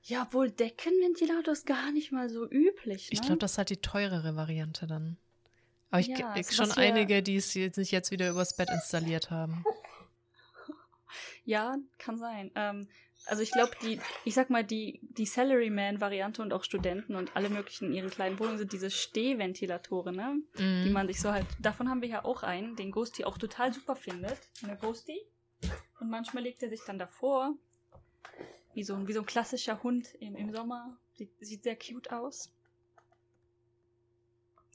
Ja, 0.05 0.27
wohl 0.31 0.51
Deckenventilator 0.51 1.53
ist 1.53 1.65
gar 1.65 1.91
nicht 1.91 2.11
mal 2.11 2.29
so 2.29 2.45
üblich. 2.45 3.09
Ne? 3.09 3.13
Ich 3.13 3.21
glaube, 3.21 3.37
das 3.37 3.53
ist 3.53 3.57
halt 3.57 3.69
die 3.69 3.77
teurere 3.77 4.35
Variante 4.35 4.85
dann. 4.85 5.17
Aber 5.91 6.01
ich 6.01 6.07
ja, 6.07 6.31
also 6.31 6.51
schon 6.53 6.71
einige, 6.71 7.23
die 7.23 7.37
es 7.37 7.53
sich 7.53 7.91
jetzt 7.91 8.11
wieder 8.11 8.29
übers 8.29 8.55
Bett 8.55 8.69
installiert 8.69 9.31
haben. 9.31 9.63
Ja, 11.45 11.77
kann 11.97 12.17
sein. 12.17 12.51
Ähm, 12.55 12.87
Also 13.25 13.43
ich 13.43 13.51
glaube, 13.51 13.71
die, 13.83 13.99
ich 14.25 14.33
sag 14.33 14.49
mal, 14.49 14.63
die, 14.63 14.99
die 15.03 15.25
Salaryman-Variante 15.25 16.41
und 16.41 16.53
auch 16.53 16.63
Studenten 16.63 17.15
und 17.15 17.35
alle 17.35 17.49
möglichen 17.49 17.89
in 17.89 17.93
ihren 17.93 18.09
kleinen 18.09 18.39
Wohnungen 18.39 18.57
sind 18.57 18.71
diese 18.73 18.89
Stehventilatoren, 18.89 20.15
ne? 20.15 20.41
Mhm. 20.57 20.83
Die 20.85 20.89
man 20.89 21.07
sich 21.07 21.21
so 21.21 21.31
halt. 21.31 21.45
Davon 21.59 21.89
haben 21.89 22.01
wir 22.01 22.09
ja 22.09 22.25
auch 22.25 22.43
einen, 22.43 22.75
den 22.75 22.91
Ghosty 22.91 23.25
auch 23.25 23.37
total 23.37 23.73
super 23.73 23.95
findet. 23.95 24.37
Eine 24.63 24.77
Ghosty. 24.77 25.21
Und 25.99 26.09
manchmal 26.09 26.43
legt 26.43 26.63
er 26.63 26.69
sich 26.69 26.81
dann 26.87 26.97
davor. 26.97 27.53
Wie 28.73 28.83
so 28.83 28.95
ein, 28.95 29.07
wie 29.07 29.13
so 29.13 29.19
ein 29.19 29.25
klassischer 29.25 29.81
Hund 29.83 30.13
im, 30.15 30.35
im 30.35 30.51
Sommer. 30.51 30.97
Sieht, 31.13 31.31
sieht 31.39 31.63
sehr 31.63 31.77
cute 31.77 32.11
aus. 32.11 32.51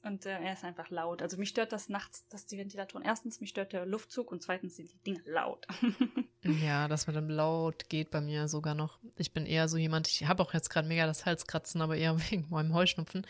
Und 0.04 0.26
äh, 0.26 0.40
er 0.40 0.52
ist 0.52 0.64
einfach 0.64 0.90
laut. 0.90 1.22
Also 1.22 1.36
mich 1.36 1.48
stört 1.48 1.72
das 1.72 1.88
nachts, 1.88 2.28
dass 2.28 2.46
die 2.46 2.56
Ventilatoren. 2.56 3.04
Erstens, 3.04 3.40
mich 3.40 3.50
stört 3.50 3.72
der 3.72 3.84
Luftzug 3.84 4.30
und 4.30 4.42
zweitens 4.42 4.76
sind 4.76 4.92
die 4.92 4.98
Dinge 4.98 5.22
laut. 5.26 5.66
Ja, 6.44 6.86
das 6.86 7.08
mit 7.08 7.16
dem 7.16 7.28
Laut 7.28 7.88
geht 7.88 8.10
bei 8.10 8.20
mir 8.20 8.46
sogar 8.46 8.74
noch. 8.74 9.00
Ich 9.16 9.32
bin 9.32 9.44
eher 9.44 9.68
so 9.68 9.76
jemand, 9.76 10.06
ich 10.06 10.26
habe 10.26 10.42
auch 10.42 10.54
jetzt 10.54 10.70
gerade 10.70 10.86
mega 10.86 11.04
das 11.04 11.26
Halskratzen, 11.26 11.82
aber 11.82 11.96
eher 11.96 12.16
wegen 12.30 12.46
meinem 12.48 12.72
Heuschnupfen. 12.72 13.26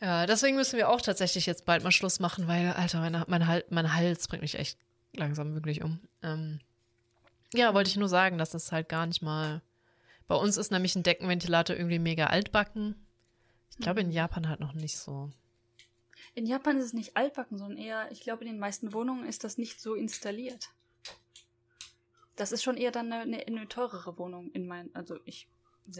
Ja, 0.00 0.26
deswegen 0.26 0.56
müssen 0.56 0.76
wir 0.76 0.88
auch 0.88 1.02
tatsächlich 1.02 1.46
jetzt 1.46 1.66
bald 1.66 1.84
mal 1.84 1.92
Schluss 1.92 2.18
machen, 2.18 2.48
weil, 2.48 2.72
Alter, 2.72 3.00
meine, 3.00 3.24
mein, 3.28 3.46
Hals, 3.46 3.66
mein 3.70 3.94
Hals 3.94 4.28
bringt 4.28 4.42
mich 4.42 4.58
echt 4.58 4.78
langsam 5.12 5.54
wirklich 5.54 5.84
um. 5.84 6.00
Ähm, 6.22 6.60
ja, 7.56 7.74
wollte 7.74 7.90
ich 7.90 7.96
nur 7.96 8.08
sagen, 8.08 8.38
dass 8.38 8.50
das 8.50 8.72
halt 8.72 8.88
gar 8.88 9.06
nicht 9.06 9.22
mal. 9.22 9.62
Bei 10.28 10.34
uns 10.34 10.56
ist 10.56 10.72
nämlich 10.72 10.96
ein 10.96 11.02
Deckenventilator 11.02 11.76
irgendwie 11.76 11.98
mega 11.98 12.26
altbacken. 12.26 12.94
Ich 13.70 13.78
glaube, 13.78 14.00
in 14.00 14.10
Japan 14.10 14.48
halt 14.48 14.60
noch 14.60 14.72
nicht 14.72 14.98
so. 14.98 15.30
In 16.34 16.46
Japan 16.46 16.78
ist 16.78 16.86
es 16.86 16.92
nicht 16.92 17.16
altbacken, 17.16 17.58
sondern 17.58 17.78
eher, 17.78 18.10
ich 18.10 18.20
glaube, 18.20 18.44
in 18.44 18.50
den 18.50 18.58
meisten 18.58 18.92
Wohnungen 18.92 19.26
ist 19.26 19.44
das 19.44 19.58
nicht 19.58 19.80
so 19.80 19.94
installiert. 19.94 20.70
Das 22.36 22.52
ist 22.52 22.62
schon 22.62 22.76
eher 22.76 22.90
dann 22.90 23.12
eine, 23.12 23.46
eine 23.46 23.68
teurere 23.68 24.18
Wohnung 24.18 24.50
in 24.52 24.66
meinen, 24.66 24.94
also 24.94 25.18
ich 25.24 25.48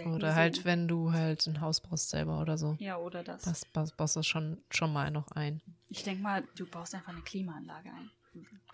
Oder 0.05 0.35
halt, 0.35 0.65
wenn 0.65 0.89
du 0.89 1.13
halt 1.13 1.47
ein 1.47 1.61
Haus 1.61 1.81
brauchst 1.81 2.11
selber 2.11 2.41
oder 2.41 2.59
so. 2.59 2.77
Ja, 2.79 2.99
oder 2.99 3.23
das. 3.23 3.43
Das 3.43 3.65
baust 3.65 3.97
baust 3.97 4.17
du 4.17 4.23
schon, 4.23 4.59
schon 4.71 4.93
mal 4.93 5.11
noch 5.11 5.31
ein. 5.33 5.63
Ich 5.89 6.03
denke 6.03 6.23
mal, 6.23 6.45
du 6.57 6.67
baust 6.67 6.95
einfach 6.95 7.13
eine 7.13 7.23
Klimaanlage 7.23 7.91
ein. 7.91 8.11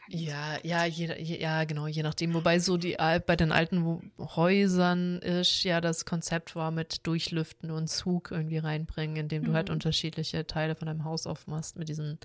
Ja, 0.09 0.59
ja, 0.63 0.85
je, 0.85 1.07
ja, 1.41 1.65
genau, 1.65 1.87
je 1.87 2.03
nachdem. 2.03 2.35
Wobei 2.35 2.59
so 2.59 2.77
die 2.77 2.97
bei 2.97 3.37
den 3.37 3.53
alten 3.53 4.13
Häusern 4.19 5.21
ist 5.21 5.63
ja 5.63 5.81
das 5.81 6.05
Konzept 6.05 6.55
war 6.55 6.71
mit 6.71 7.07
Durchlüften 7.07 7.71
und 7.71 7.89
Zug 7.89 8.31
irgendwie 8.31 8.59
reinbringen, 8.59 9.17
indem 9.17 9.45
du 9.45 9.53
halt 9.55 9.69
Mhm. 9.69 9.75
unterschiedliche 9.75 10.47
Teile 10.47 10.75
von 10.75 10.87
deinem 10.87 11.05
Haus 11.05 11.27
aufmachst 11.27 11.79
mit 11.79 11.89
diesen 11.89 12.19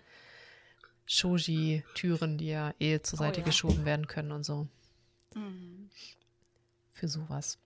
Shoji-Türen, 1.05 2.37
die 2.37 2.47
ja 2.47 2.73
eh 2.79 2.99
zur 2.99 3.19
Oh 3.19 3.23
Seite 3.23 3.39
ja. 3.41 3.45
geschoben 3.45 3.85
werden 3.85 4.07
können 4.07 4.31
und 4.31 4.43
so. 4.43 4.67
Mhm. 5.35 5.89
Für 6.91 7.07
sowas. 7.07 7.57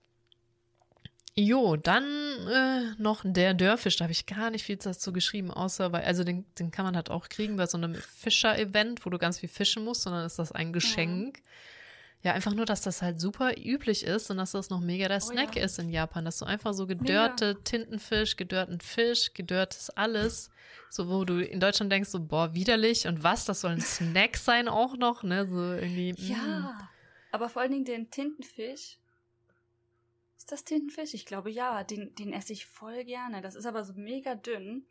Jo, 1.34 1.76
dann 1.76 2.04
äh, 2.04 2.94
noch 2.98 3.22
der 3.24 3.54
Dörrfisch. 3.54 3.96
Da 3.96 4.04
habe 4.04 4.12
ich 4.12 4.26
gar 4.26 4.50
nicht 4.50 4.64
viel 4.64 4.76
dazu 4.76 5.12
geschrieben, 5.12 5.50
außer 5.50 5.90
weil, 5.90 6.04
also 6.04 6.24
den, 6.24 6.44
den 6.58 6.70
kann 6.70 6.84
man 6.84 6.94
halt 6.94 7.10
auch 7.10 7.28
kriegen 7.30 7.56
bei 7.56 7.66
so 7.66 7.78
einem 7.78 7.94
Fischer-Event, 7.94 9.06
wo 9.06 9.10
du 9.10 9.16
ganz 9.16 9.38
viel 9.38 9.48
fischen 9.48 9.84
musst, 9.84 10.02
sondern 10.02 10.26
ist 10.26 10.38
das 10.38 10.52
ein 10.52 10.74
Geschenk. 10.74 11.42
Ja, 12.22 12.34
einfach 12.34 12.54
nur, 12.54 12.66
dass 12.66 12.82
das 12.82 13.02
halt 13.02 13.18
super 13.18 13.58
üblich 13.58 14.04
ist 14.04 14.30
und 14.30 14.36
dass 14.36 14.52
das 14.52 14.70
noch 14.70 14.80
mega 14.80 15.08
der 15.08 15.16
Oh 15.16 15.30
Snack 15.32 15.56
ja. 15.56 15.64
ist 15.64 15.78
in 15.78 15.88
Japan, 15.88 16.24
dass 16.24 16.38
du 16.38 16.44
einfach 16.44 16.72
so 16.74 16.86
gedörrte 16.86 17.58
Tintenfisch, 17.64 18.36
gedörrten 18.36 18.80
Fisch, 18.80 19.34
gedörrtes 19.34 19.90
alles, 19.90 20.50
so 20.88 21.08
wo 21.08 21.24
du 21.24 21.42
in 21.42 21.58
Deutschland 21.58 21.90
denkst, 21.90 22.10
so, 22.10 22.20
boah, 22.20 22.54
widerlich 22.54 23.08
und 23.08 23.24
was, 23.24 23.44
das 23.46 23.62
soll 23.62 23.72
ein 23.72 23.80
Snack 23.80 24.36
sein 24.36 24.68
auch 24.68 24.96
noch, 24.96 25.24
ne, 25.24 25.48
so 25.48 25.72
irgendwie. 25.72 26.12
mm. 26.12 26.16
Ja, 26.18 26.88
aber 27.32 27.48
vor 27.48 27.62
allen 27.62 27.72
Dingen 27.72 27.84
den 27.86 28.10
Tintenfisch. 28.10 28.98
Ist 30.42 30.50
das 30.50 30.64
Tintenfisch? 30.64 31.14
Ich 31.14 31.24
glaube 31.24 31.52
ja, 31.52 31.84
den, 31.84 32.16
den 32.16 32.32
esse 32.32 32.52
ich 32.52 32.66
voll 32.66 33.04
gerne. 33.04 33.42
Das 33.42 33.54
ist 33.54 33.64
aber 33.64 33.84
so 33.84 33.92
mega 33.92 34.34
dünn 34.34 34.84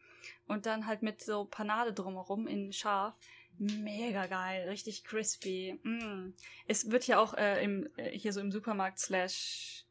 und 0.47 0.65
dann 0.65 0.87
halt 0.87 1.01
mit 1.01 1.21
so 1.21 1.43
Panade 1.43 1.91
drumherum 1.91 2.47
in 2.47 2.71
scharf. 2.71 3.13
Mega 3.57 4.27
geil, 4.27 4.69
richtig 4.69 5.03
crispy. 5.03 5.77
Mm. 5.83 6.33
Es 6.67 6.89
wird 6.89 7.05
ja 7.05 7.19
auch 7.19 7.33
äh, 7.33 7.61
im, 7.65 7.89
äh, 7.97 8.17
hier 8.17 8.31
so 8.31 8.39
im 8.39 8.49
Supermarkt 8.49 8.99
slash, 8.99 9.83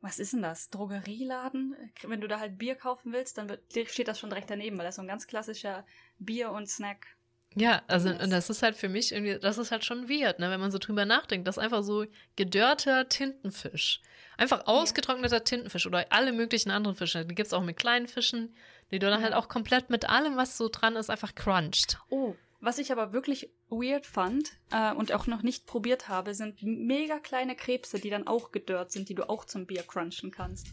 was 0.00 0.18
ist 0.18 0.32
denn 0.32 0.42
das? 0.42 0.70
Drogerieladen? 0.70 1.76
Wenn 2.02 2.20
du 2.20 2.26
da 2.26 2.40
halt 2.40 2.58
Bier 2.58 2.74
kaufen 2.74 3.12
willst, 3.12 3.38
dann 3.38 3.48
wird, 3.48 3.62
steht 3.88 4.08
das 4.08 4.18
schon 4.18 4.30
direkt 4.30 4.50
daneben, 4.50 4.76
weil 4.76 4.86
das 4.86 4.96
so 4.96 5.02
ein 5.02 5.08
ganz 5.08 5.28
klassischer 5.28 5.86
Bier- 6.18 6.50
und 6.50 6.68
Snack. 6.68 7.15
Ja, 7.58 7.82
also 7.88 8.10
und 8.10 8.30
das 8.30 8.50
ist 8.50 8.62
halt 8.62 8.76
für 8.76 8.90
mich 8.90 9.12
irgendwie, 9.12 9.38
das 9.38 9.56
ist 9.56 9.70
halt 9.72 9.82
schon 9.84 10.10
weird, 10.10 10.38
ne, 10.38 10.50
wenn 10.50 10.60
man 10.60 10.70
so 10.70 10.76
drüber 10.78 11.06
nachdenkt, 11.06 11.48
das 11.48 11.56
ist 11.56 11.62
einfach 11.62 11.82
so 11.82 12.04
gedörrter 12.36 13.08
Tintenfisch. 13.08 14.02
Einfach 14.36 14.66
ausgetrockneter 14.66 15.42
Tintenfisch 15.42 15.86
oder 15.86 16.04
alle 16.10 16.32
möglichen 16.32 16.70
anderen 16.70 16.94
Fische. 16.94 17.24
Die 17.24 17.34
gibt's 17.34 17.54
auch 17.54 17.62
mit 17.62 17.78
kleinen 17.78 18.06
Fischen, 18.08 18.54
die 18.90 18.98
du 18.98 19.08
dann 19.08 19.20
Ja. 19.20 19.24
halt 19.24 19.34
auch 19.34 19.48
komplett 19.48 19.88
mit 19.88 20.06
allem, 20.08 20.36
was 20.36 20.58
so 20.58 20.68
dran 20.68 20.96
ist, 20.96 21.08
einfach 21.08 21.34
cruncht. 21.34 21.98
Oh, 22.10 22.34
was 22.60 22.76
ich 22.76 22.92
aber 22.92 23.14
wirklich 23.14 23.48
weird 23.70 24.04
fand 24.04 24.50
äh, 24.70 24.92
und 24.92 25.12
auch 25.12 25.26
noch 25.26 25.42
nicht 25.42 25.64
probiert 25.66 26.08
habe, 26.08 26.34
sind 26.34 26.62
mega 26.62 27.18
kleine 27.18 27.56
Krebse, 27.56 27.98
die 27.98 28.10
dann 28.10 28.26
auch 28.26 28.52
gedörrt 28.52 28.92
sind, 28.92 29.08
die 29.08 29.14
du 29.14 29.28
auch 29.30 29.46
zum 29.46 29.64
Bier 29.66 29.82
crunchen 29.82 30.30
kannst. 30.30 30.66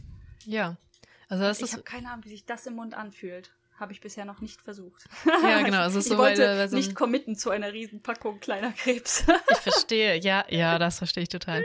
Ja. 0.45 0.76
Also 1.30 1.43
das 1.45 1.61
ich 1.61 1.72
habe 1.72 1.84
keine 1.84 2.10
Ahnung, 2.11 2.26
wie 2.26 2.30
sich 2.30 2.45
das 2.45 2.68
im 2.68 2.76
Mund 2.76 2.93
anfühlt. 2.93 3.51
Habe 3.80 3.91
ich 3.91 4.02
bisher 4.02 4.24
noch 4.26 4.40
nicht 4.40 4.62
versucht. 4.62 5.04
ja 5.26 5.62
genau, 5.64 5.86
ist 5.88 5.95
ich 5.98 6.04
so, 6.06 6.18
wollte 6.18 6.41
weil, 6.44 6.58
weil 6.60 6.70
so 6.70 6.76
ein- 6.76 6.82
nicht 6.84 6.95
committen 6.95 7.36
zu 7.36 7.50
einer 7.50 7.74
riesen 7.74 8.02
Packung 8.02 8.40
kleiner 8.40 8.72
Krebs. 8.72 9.26
Ich 9.52 9.58
verstehe, 9.58 10.20
ja, 10.22 10.45
ja, 10.50 10.78
das 10.80 11.00
verstehe 11.00 11.24
ich 11.24 11.30
total. 11.30 11.64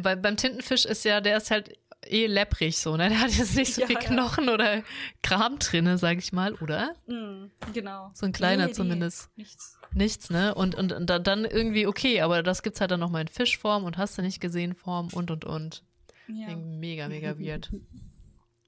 Bei, 0.00 0.16
beim 0.16 0.36
Tintenfisch 0.36 0.84
ist 0.86 1.04
ja, 1.04 1.20
der 1.20 1.36
ist 1.36 1.50
halt 1.50 1.78
eh 2.06 2.26
lepprig 2.26 2.78
so, 2.78 2.96
ne? 2.96 3.08
Der 3.10 3.20
hat 3.20 3.30
jetzt 3.30 3.56
nicht 3.56 3.74
so 3.74 3.82
Ja, 3.82 3.86
viel 3.86 3.96
ja. 3.96 4.02
Knochen 4.02 4.48
oder 4.48 4.82
Kram 5.22 5.58
drinne, 5.58 5.98
sag 5.98 6.16
ich 6.18 6.32
mal, 6.32 6.54
oder? 6.54 6.94
Mm, 7.06 7.50
genau. 7.74 8.10
So 8.14 8.24
ein 8.26 8.32
kleiner 8.32 8.64
Nee, 8.64 8.68
nee, 8.70 8.74
zumindest. 8.74 9.28
Nichts. 9.36 9.78
Nichts, 9.92 10.30
ne? 10.30 10.54
Und, 10.54 10.74
und, 10.74 10.92
und 10.92 11.06
da- 11.10 11.18
dann 11.18 11.44
irgendwie 11.44 11.86
okay, 11.86 12.22
aber 12.22 12.42
das 12.42 12.62
gibt's 12.62 12.80
halt 12.80 12.90
dann 12.90 13.00
noch 13.00 13.10
mal 13.10 13.20
in 13.20 13.28
Fischform 13.28 13.84
und 13.84 13.98
hast 13.98 14.16
du 14.16 14.22
nicht 14.22 14.40
gesehen 14.40 14.74
Form 14.74 15.08
und 15.12 15.30
und 15.30 15.44
und. 15.44 15.82
Ja. 16.26 16.56
Mega, 16.56 17.08
mega 17.08 17.38
weird. 17.38 17.70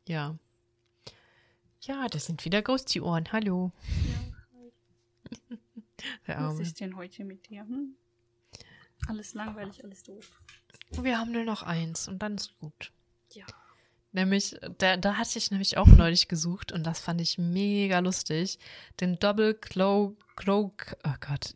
Ja. 0.06 0.36
Ja, 1.84 2.06
das 2.06 2.26
sind 2.26 2.44
wieder 2.44 2.62
Ghosty-Ohren. 2.62 3.32
Hallo. 3.32 3.72
Der 6.26 6.36
Was 6.36 6.36
Arme. 6.36 6.62
ist 6.62 6.78
denn 6.80 6.96
heute 6.96 7.24
mit 7.24 7.48
dir? 7.48 7.62
Hm? 7.62 7.96
Alles 9.08 9.34
langweilig, 9.34 9.82
alles 9.82 10.04
doof. 10.04 10.30
Wir 10.90 11.18
haben 11.18 11.32
nur 11.32 11.42
noch 11.42 11.64
eins 11.64 12.06
und 12.06 12.20
dann 12.20 12.36
ist 12.36 12.56
gut. 12.60 12.92
Ja. 13.32 13.46
Nämlich, 14.12 14.54
da, 14.78 14.96
da 14.96 15.16
hatte 15.16 15.38
ich 15.38 15.50
nämlich 15.50 15.76
auch 15.76 15.86
neulich 15.88 16.28
gesucht 16.28 16.70
und 16.70 16.84
das 16.84 17.00
fand 17.00 17.20
ich 17.20 17.36
mega 17.38 17.98
lustig. 17.98 18.60
Den 19.00 19.16
Double 19.16 19.54
Cloak, 19.54 20.36
Cloak, 20.36 20.96
oh 21.04 21.14
Gott. 21.18 21.54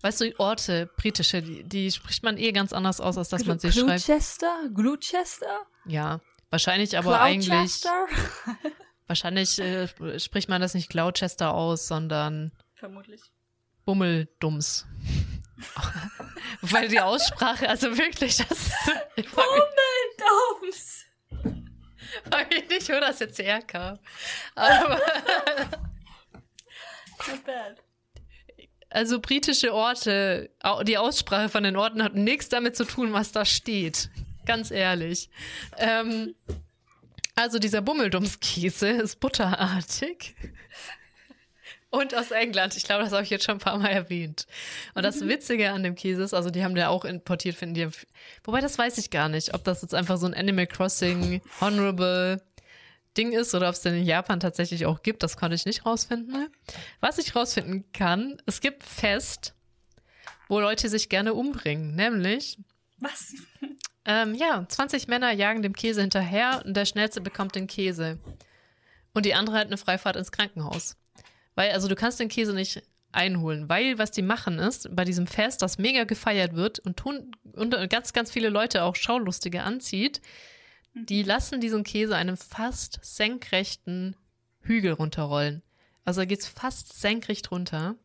Weißt 0.00 0.20
du, 0.20 0.34
Orte, 0.40 0.86
britische, 0.96 1.42
die, 1.42 1.62
die 1.62 1.92
spricht 1.92 2.24
man 2.24 2.38
eh 2.38 2.50
ganz 2.50 2.72
anders 2.72 3.00
aus, 3.00 3.16
als 3.16 3.28
dass 3.28 3.44
man 3.44 3.60
sie 3.60 3.70
schreibt. 3.70 4.04
Gloucester? 4.04 4.68
Gloucester? 4.74 5.66
Ja, 5.84 6.20
wahrscheinlich 6.50 6.98
aber 6.98 7.20
eigentlich, 7.20 7.50
Gloucester? 7.50 8.06
wahrscheinlich 9.08 9.58
äh, 9.58 9.88
spricht 10.18 10.48
man 10.48 10.60
das 10.60 10.74
nicht 10.74 10.90
Gloucester 10.90 11.52
aus, 11.54 11.88
sondern 11.88 12.52
Vermutlich. 12.74 13.20
Bummeldums. 13.84 14.86
Weil 16.60 16.88
die 16.88 17.00
Aussprache, 17.00 17.68
also 17.68 17.96
wirklich, 17.98 18.36
das. 18.36 18.48
Ich 19.16 19.28
frag 19.28 19.46
mich, 20.62 20.78
mich 22.50 22.68
nicht, 22.68 22.88
wo 22.88 23.00
das 23.00 23.18
jetzt 23.18 23.38
herkam. 23.38 23.98
Aber, 24.54 25.00
Not 27.26 27.44
bad. 27.44 27.76
also 28.90 29.20
britische 29.20 29.74
Orte, 29.74 30.50
die 30.84 30.98
Aussprache 30.98 31.48
von 31.48 31.64
den 31.64 31.76
Orten 31.76 32.02
hat 32.02 32.14
nichts 32.14 32.48
damit 32.48 32.76
zu 32.76 32.84
tun, 32.84 33.12
was 33.12 33.32
da 33.32 33.44
steht. 33.44 34.10
Ganz 34.46 34.70
ehrlich. 34.70 35.28
Ähm, 35.76 36.34
also 37.38 37.58
dieser 37.58 37.82
Bummeldumskäse 37.82 38.88
ist 38.88 39.20
butterartig. 39.20 40.34
Und 41.90 42.14
aus 42.14 42.32
England. 42.32 42.76
Ich 42.76 42.82
glaube, 42.82 43.04
das 43.04 43.12
habe 43.12 43.22
ich 43.22 43.30
jetzt 43.30 43.44
schon 43.44 43.56
ein 43.56 43.60
paar 43.60 43.78
Mal 43.78 43.88
erwähnt. 43.88 44.46
Und 44.94 45.04
das 45.04 45.22
Witzige 45.22 45.70
an 45.70 45.82
dem 45.82 45.94
Käse 45.94 46.22
ist, 46.22 46.34
also 46.34 46.50
die 46.50 46.62
haben 46.62 46.76
ja 46.76 46.88
auch 46.88 47.04
importiert, 47.04 47.56
finden 47.56 47.74
die. 47.74 47.88
Wobei 48.44 48.60
das 48.60 48.76
weiß 48.76 48.98
ich 48.98 49.10
gar 49.10 49.28
nicht, 49.28 49.54
ob 49.54 49.64
das 49.64 49.80
jetzt 49.80 49.94
einfach 49.94 50.18
so 50.18 50.26
ein 50.26 50.34
Animal 50.34 50.66
Crossing 50.66 51.40
Honorable 51.60 52.42
Ding 53.16 53.32
ist 53.32 53.54
oder 53.54 53.68
ob 53.68 53.74
es 53.74 53.80
den 53.80 53.94
in 53.94 54.04
Japan 54.04 54.40
tatsächlich 54.40 54.84
auch 54.84 55.02
gibt. 55.02 55.22
Das 55.22 55.36
konnte 55.36 55.54
ich 55.54 55.64
nicht 55.64 55.86
rausfinden. 55.86 56.48
Was 57.00 57.18
ich 57.18 57.34
rausfinden 57.34 57.84
kann, 57.92 58.42
es 58.46 58.60
gibt 58.60 58.82
Fest, 58.82 59.54
wo 60.48 60.60
Leute 60.60 60.88
sich 60.88 61.08
gerne 61.08 61.32
umbringen. 61.32 61.94
Nämlich, 61.94 62.58
Was? 62.98 63.32
Ähm, 64.08 64.34
ja, 64.34 64.64
20 64.66 65.06
Männer 65.06 65.30
jagen 65.32 65.62
dem 65.62 65.74
Käse 65.74 66.00
hinterher 66.00 66.62
und 66.64 66.74
der 66.74 66.86
Schnellste 66.86 67.20
bekommt 67.20 67.54
den 67.54 67.66
Käse. 67.66 68.18
Und 69.14 69.26
die 69.26 69.34
andere 69.34 69.58
hat 69.58 69.66
eine 69.66 69.76
Freifahrt 69.76 70.16
ins 70.16 70.32
Krankenhaus. 70.32 70.96
Weil, 71.54 71.72
also 71.72 71.88
du 71.88 71.94
kannst 71.94 72.18
den 72.18 72.28
Käse 72.28 72.54
nicht 72.54 72.82
einholen, 73.12 73.68
weil 73.68 73.98
was 73.98 74.10
die 74.10 74.22
machen 74.22 74.58
ist, 74.58 74.94
bei 74.94 75.04
diesem 75.04 75.26
Fest, 75.26 75.62
das 75.62 75.78
mega 75.78 76.04
gefeiert 76.04 76.54
wird 76.54 76.78
und 76.80 76.96
tun 76.96 77.32
und 77.52 77.74
ganz, 77.90 78.12
ganz 78.12 78.30
viele 78.30 78.48
Leute 78.48 78.82
auch 78.82 78.96
Schaulustige 78.96 79.62
anzieht, 79.62 80.20
die 80.94 81.22
lassen 81.22 81.60
diesen 81.60 81.84
Käse 81.84 82.16
einen 82.16 82.36
fast 82.36 82.98
senkrechten 83.02 84.16
Hügel 84.60 84.92
runterrollen. 84.92 85.62
Also 86.04 86.22
da 86.22 86.24
geht's 86.24 86.46
fast 86.46 86.98
senkrecht 86.98 87.50
runter. 87.50 87.96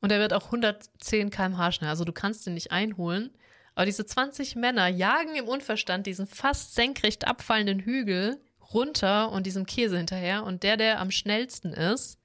Und 0.00 0.12
er 0.12 0.20
wird 0.20 0.32
auch 0.32 0.46
110 0.46 1.30
km/h 1.30 1.72
schnell. 1.72 1.90
Also 1.90 2.04
du 2.04 2.12
kannst 2.12 2.46
ihn 2.46 2.54
nicht 2.54 2.70
einholen. 2.70 3.30
Aber 3.74 3.86
diese 3.86 4.06
20 4.06 4.56
Männer 4.56 4.88
jagen 4.88 5.34
im 5.34 5.48
Unverstand 5.48 6.06
diesen 6.06 6.26
fast 6.26 6.74
senkrecht 6.74 7.26
abfallenden 7.26 7.80
Hügel 7.80 8.40
runter 8.72 9.30
und 9.32 9.46
diesem 9.46 9.66
Käse 9.66 9.96
hinterher. 9.96 10.44
Und 10.44 10.62
der, 10.62 10.76
der 10.76 11.00
am 11.00 11.10
schnellsten 11.10 11.72
ist, 11.72 12.18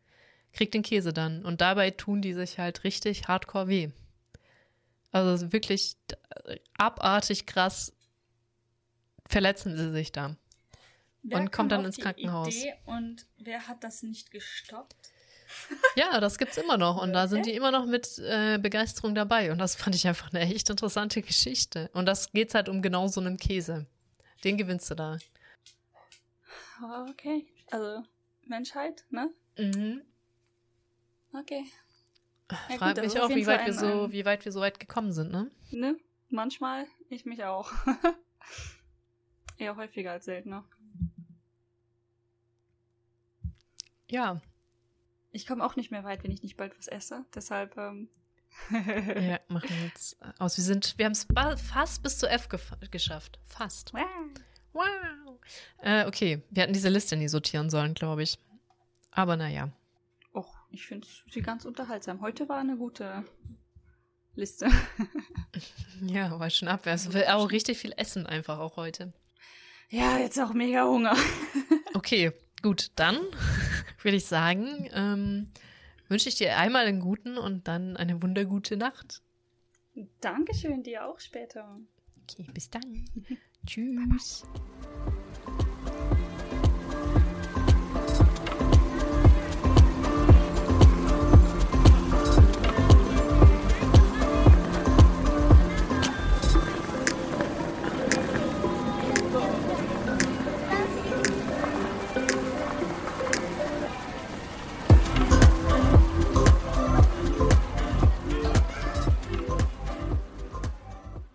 kriegt 0.54 0.74
den 0.74 0.84
Käse 0.84 1.14
dann. 1.14 1.46
Und 1.46 1.62
dabei 1.62 1.92
tun 1.92 2.22
die 2.22 2.34
sich 2.34 2.60
halt 2.60 2.84
richtig 2.84 3.28
hardcore 3.28 3.68
weh. 3.68 3.90
Also 5.12 5.52
wirklich 5.52 5.96
abartig 6.78 7.46
krass 7.46 7.94
verletzen 9.28 9.76
sie 9.76 9.92
sich 9.92 10.12
da. 10.12 10.36
Wer 11.24 11.40
und 11.40 11.52
kommt 11.52 11.72
dann 11.72 11.86
ins 11.86 11.98
Krankenhaus. 11.98 12.56
Idee 12.56 12.74
und 12.86 13.26
wer 13.38 13.68
hat 13.68 13.84
das 13.84 14.04
nicht 14.04 14.32
gestoppt? 14.32 15.12
Ja, 15.96 16.20
das 16.20 16.38
gibt's 16.38 16.58
immer 16.58 16.78
noch. 16.78 17.02
Und 17.02 17.14
da 17.14 17.28
sind 17.28 17.46
die 17.46 17.54
immer 17.54 17.72
noch 17.72 17.86
mit 17.86 18.20
äh, 18.20 18.58
Begeisterung 18.58 19.16
dabei. 19.16 19.52
Und 19.52 19.58
das 19.58 19.76
fand 19.76 19.96
ich 19.96 20.08
einfach 20.08 20.32
eine 20.34 20.42
echt 20.42 20.70
interessante 20.70 21.22
Geschichte. 21.22 21.90
Und 21.94 22.06
das 22.06 22.32
geht's 22.32 22.54
halt 22.54 22.70
um 22.70 22.82
genau 22.82 23.08
so 23.08 23.20
einen 23.20 23.38
Käse. 23.38 23.86
Den 24.44 24.58
gewinnst 24.58 24.90
du 24.90 24.96
da. 24.96 25.18
Okay, 27.10 27.46
also 27.72 28.04
Menschheit, 28.46 29.04
ne? 29.10 29.30
Mhm. 29.58 30.02
Okay. 31.34 31.66
Ja, 32.52 32.78
Frag 32.78 32.96
gut, 32.96 33.04
mich 33.04 33.16
aber 33.16 33.26
auf 33.26 33.32
auch, 33.32 33.36
wie 33.36 33.46
weit, 33.46 33.66
wir 33.66 33.74
so, 33.74 34.12
wie 34.12 34.26
weit 34.26 34.46
wir 34.46 34.52
so 34.52 34.62
weit 34.62 34.80
gekommen 34.80 35.12
sind, 35.12 35.32
ne? 35.32 35.52
Ne? 35.72 35.98
Manchmal, 36.30 36.88
ich 37.10 37.26
mich 37.26 37.44
auch. 37.44 37.72
Eher 39.58 39.76
häufiger 39.76 40.14
als 40.14 40.26
seltener. 40.26 40.64
Ja. 44.10 44.42
Ich 45.32 45.46
komme 45.46 45.64
auch 45.64 45.76
nicht 45.76 45.92
mehr 45.92 46.04
weit, 46.04 46.24
wenn 46.24 46.32
ich 46.32 46.44
nicht 46.44 46.58
bald 46.58 46.78
was 46.78 46.88
esse. 46.88 47.26
Deshalb, 47.34 47.78
ähm. 47.78 48.10
Ja, 48.72 49.40
machen 49.48 49.70
wir 49.70 49.86
jetzt 49.86 50.18
aus. 50.40 50.58
Wir 50.58 50.64
sind, 50.64 50.98
wir 50.98 51.06
haben 51.06 51.12
es 51.12 51.28
fast 51.62 52.02
bis 52.02 52.18
zu 52.18 52.28
F 52.28 52.50
gef 52.50 52.74
geschafft. 52.90 53.40
Fast. 53.46 53.94
Wow. 54.74 55.40
Äh, 55.82 56.06
okay, 56.06 56.42
wir 56.50 56.64
hatten 56.64 56.74
diese 56.74 56.90
Liste 56.90 57.16
nie 57.16 57.28
sortieren 57.28 57.70
sollen, 57.70 57.94
glaube 57.94 58.24
ich. 58.24 58.38
Aber 59.12 59.36
naja. 59.36 59.72
Och, 60.34 60.56
ich 60.72 60.86
finde 60.86 61.08
sie 61.30 61.42
ganz 61.42 61.66
unterhaltsam. 61.66 62.22
Heute 62.22 62.50
war 62.50 62.58
eine 62.58 62.78
gute 62.78 63.24
Liste. 64.36 64.70
Ja, 66.02 66.40
war 66.40 66.50
schon 66.50 66.70
ab. 66.70 66.86
Es 66.86 67.12
will 67.12 67.26
auch 67.26 67.52
richtig 67.52 67.78
viel 67.78 67.94
essen 67.98 68.26
einfach 68.26 68.60
auch 68.60 68.78
heute. 68.78 69.12
Ja, 69.90 70.18
jetzt 70.18 70.40
auch 70.40 70.54
mega 70.54 70.86
Hunger. 70.86 71.16
Okay, 71.94 72.32
gut, 72.62 72.92
dann 72.96 73.18
würde 74.04 74.18
ich 74.18 74.26
sagen, 74.26 74.90
ähm, 74.94 75.52
wünsche 76.08 76.30
ich 76.30 76.36
dir 76.36 76.58
einmal 76.58 76.86
einen 76.86 77.00
guten 77.00 77.38
und 77.38 77.68
dann 77.68 77.98
eine 77.98 78.22
wundergute 78.22 78.78
Nacht. 78.78 79.22
Dankeschön, 80.22 80.84
dir 80.84 81.06
auch 81.06 81.20
später. 81.20 81.80
Okay, 82.24 82.46
bis 82.54 82.70
dann. 82.70 83.06
Tschüss. 83.66 84.44